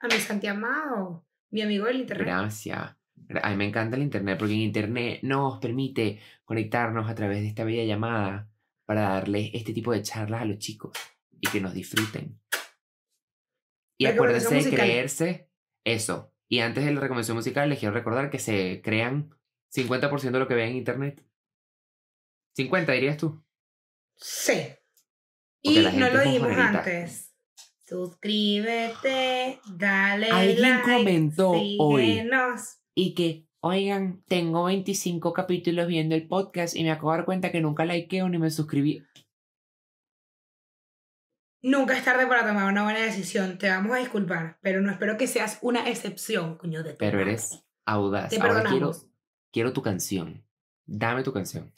a 0.03 0.07
mi 0.09 0.21
Santi 0.21 0.47
Amado, 0.47 1.27
mi 1.51 1.63
amigo 1.63 1.87
del 1.87 2.01
internet. 2.01 2.27
Gracias. 2.27 2.97
Gra- 3.17 3.41
A 3.45 3.51
mí 3.51 3.57
me 3.57 3.67
encanta 3.67 3.97
el 3.97 4.03
internet 4.03 4.39
porque 4.39 4.55
en 4.55 4.61
internet 4.61 5.21
nos 5.23 5.59
permite 5.59 6.21
conectarnos 6.45 7.09
a 7.09 7.15
través 7.15 7.41
de 7.41 7.49
esta 7.49 7.65
bella 7.65 7.85
llamada 7.85 8.51
para 8.85 9.03
darles 9.03 9.51
este 9.55 9.73
tipo 9.73 9.93
de 9.93 10.03
charlas 10.03 10.43
a 10.43 10.45
los 10.45 10.59
chicos 10.59 10.93
y 11.41 11.49
que 11.49 11.61
nos 11.61 11.73
disfruten. 11.75 12.39
Y 13.99 14.07
acuérdense 14.07 14.55
de 14.55 14.71
creerse 14.71 15.51
eso. 15.85 16.33
Y 16.49 16.59
antes 16.61 16.85
de 16.85 16.93
la 16.93 17.01
recomendación 17.01 17.37
musical, 17.37 17.69
les 17.69 17.79
quiero 17.79 17.95
recordar 17.95 18.29
que 18.31 18.39
se 18.39 18.83
crean 18.83 19.35
50% 19.75 20.33
de 20.33 20.39
lo 20.39 20.49
que 20.49 20.55
vean 20.55 20.71
en 20.71 20.77
internet. 20.77 21.25
50 22.57 22.93
dirías 22.93 23.17
tú. 23.17 23.43
Sí. 24.17 24.53
Porque 25.63 25.81
Y 25.81 25.97
no 25.97 26.11
lo 26.11 26.21
dijimos 26.21 26.51
antes. 26.59 27.32
Suscríbete, 27.93 29.61
dale 29.77 30.31
Alguien 30.31 30.61
like, 30.63 30.83
comentó 30.83 31.51
hoy. 31.51 32.07
síguenos. 32.07 32.79
Y 32.95 33.15
que, 33.15 33.47
oigan, 33.61 34.23
tengo 34.29 34.65
25 34.65 35.35
capítulos 35.35 35.87
viendo 35.89 36.15
el 36.15 36.27
podcast 36.27 36.75
y 36.75 36.85
me 36.85 36.91
acabo 36.91 37.11
de 37.13 37.19
dar 37.19 37.27
cuenta 37.27 37.53
que 37.53 37.61
nunca 37.61 37.85
likeo 37.85 38.31
ni 38.31 38.39
me 38.39 38.51
suscribí. 38.51 39.05
Nunca 41.61 41.99
es 41.99 42.03
tarde 42.03 42.27
para 42.27 42.47
tomar 42.47 42.65
una 42.73 42.83
buena 42.83 43.01
decisión. 43.01 43.59
Te 43.59 43.69
vamos 43.69 43.95
a 43.95 43.99
disculpar, 43.99 44.59
pero 44.63 44.81
no 44.81 44.91
espero 44.91 45.19
que 45.19 45.27
seas 45.27 45.59
una 45.61 45.87
excepción, 45.87 46.57
coño 46.57 46.83
de 46.83 46.95
Pero 46.95 47.21
eres 47.21 47.63
audaz. 47.85 48.31
Te 48.31 48.41
Ahora 48.41 48.65
quiero 49.51 49.73
tu 49.75 49.83
canción. 49.83 50.43
Dame 50.87 51.23
tu 51.23 51.33
canción. 51.35 51.75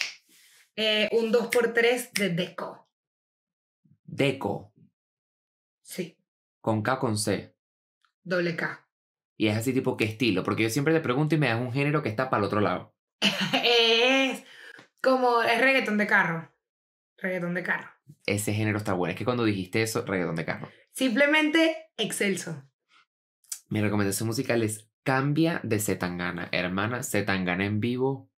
Eh, 0.77 1.09
un 1.11 1.33
2x3 1.33 2.13
de 2.13 2.29
Deco. 2.31 2.89
Deco, 4.05 4.74
Sí, 5.85 6.17
con 6.61 6.83
K 6.83 6.99
con 6.99 7.19
C. 7.19 7.55
doble 8.23 8.57
K. 8.57 8.89
Y 9.37 9.49
es 9.49 9.57
así 9.57 9.75
tipo, 9.75 9.97
¿qué 9.99 10.05
estilo? 10.05 10.43
Porque 10.43 10.63
yo 10.63 10.71
siempre 10.71 10.95
te 10.95 11.01
pregunto 11.01 11.35
y 11.35 11.39
me 11.39 11.49
das 11.49 11.61
un 11.61 11.73
género 11.73 12.03
que 12.03 12.09
está 12.09 12.31
para 12.31 12.41
el 12.41 12.47
otro 12.47 12.61
lado. 12.61 12.95
es 13.21 14.43
como, 15.03 15.43
es 15.43 15.61
reggaetón 15.61 15.99
de 15.99 16.07
carro. 16.07 16.51
Reggaetón 17.19 17.53
de 17.53 17.63
carro. 17.63 17.91
Ese 18.25 18.55
género 18.55 18.79
está 18.79 18.95
bueno. 18.95 19.13
Es 19.13 19.19
que 19.19 19.27
cuando 19.27 19.45
dijiste 19.45 19.83
eso, 19.83 20.07
reggaetón 20.07 20.37
de 20.37 20.47
carro. 20.47 20.69
Simplemente 20.93 21.91
excelso. 21.99 22.65
Mi 23.69 23.83
recomendación 23.83 24.27
musical 24.27 24.63
es 24.63 24.89
Cambia 25.03 25.61
de 25.65 25.81
Zetangana. 25.81 26.49
Hermana, 26.51 27.03
Zetangana 27.03 27.67
en 27.67 27.81
vivo. 27.81 28.31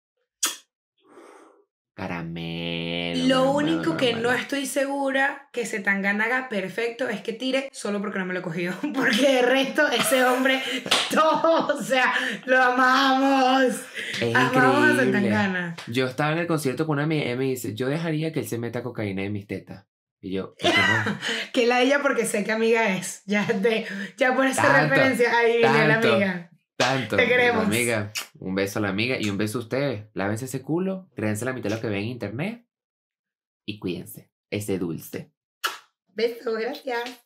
Caramelo. 1.95 3.29
Lo 3.29 3.35
caramelo, 3.45 3.53
único 3.53 3.97
que 3.97 4.15
no 4.15 4.33
estoy 4.33 4.67
segura 4.67 5.49
que 5.53 5.65
se 5.65 5.79
tan 5.79 6.05
haga 6.05 6.49
perfecto 6.49 7.09
es 7.09 7.21
que 7.21 7.33
tire 7.33 7.69
solo 7.73 8.01
porque 8.01 8.19
no 8.19 8.27
me 8.27 8.35
lo 8.35 8.41
he 8.41 8.43
cogido. 8.43 8.75
Porque 8.95 9.35
de 9.35 9.43
resto, 9.43 9.87
ese 9.89 10.25
hombre, 10.25 10.61
todo, 11.11 11.69
o 11.69 11.83
sea, 11.83 12.13
lo 12.47 12.61
amamos. 12.61 13.75
Es 14.21 14.35
amamos 14.35 14.85
a 14.85 14.91
increíble. 14.91 15.05
Zetangana. 15.05 15.77
Yo 15.87 16.07
estaba 16.07 16.33
en 16.33 16.39
el 16.39 16.47
concierto 16.47 16.87
con 16.87 16.95
una 16.95 17.05
amiga 17.05 17.31
y 17.31 17.37
me 17.37 17.45
dice, 17.45 17.75
yo 17.75 17.89
dejaría 17.89 18.33
que 18.33 18.41
él 18.41 18.49
se 18.49 18.59
meta 18.59 18.83
cocaína 18.83 19.23
en 19.23 19.33
mis 19.33 19.47
tetas. 19.47 19.87
Y 20.21 20.33
yo, 20.33 20.55
¿por 20.55 20.71
qué 20.71 20.77
no? 20.77 21.19
Que 21.53 21.67
la 21.67 21.83
ella 21.83 22.01
porque 22.03 22.25
sé 22.25 22.45
que 22.45 22.53
amiga 22.53 22.97
es. 22.97 23.23
Ya, 23.27 23.45
de, 23.45 23.87
ya 24.17 24.35
por 24.35 24.47
esa 24.47 24.63
Tanto, 24.63 24.95
referencia, 24.95 25.37
ahí 25.37 25.59
viene 25.59 25.87
la 25.87 25.95
amiga. 25.97 26.51
Tanto. 26.77 27.17
Te 27.17 27.27
queremos. 27.27 27.65
Amiga, 27.67 28.13
un 28.39 28.55
beso 28.55 28.79
a 28.79 28.83
la 28.83 28.89
amiga 28.89 29.17
y 29.21 29.31
un 29.31 29.39
beso 29.39 29.59
a 29.59 29.63
ustedes. 29.63 30.07
Lávense 30.15 30.47
ese 30.47 30.63
culo, 30.63 31.09
créanse 31.15 31.45
la 31.45 31.53
mitad 31.53 31.71
de 31.71 31.77
lo 31.77 31.81
que 31.81 31.89
ven 31.89 32.05
en 32.05 32.09
internet 32.09 32.67
y 33.67 33.79
cuídense. 33.79 34.31
Ese 34.51 34.79
dulce. 34.79 35.33
Besos, 36.09 36.59
gracias. 36.59 37.24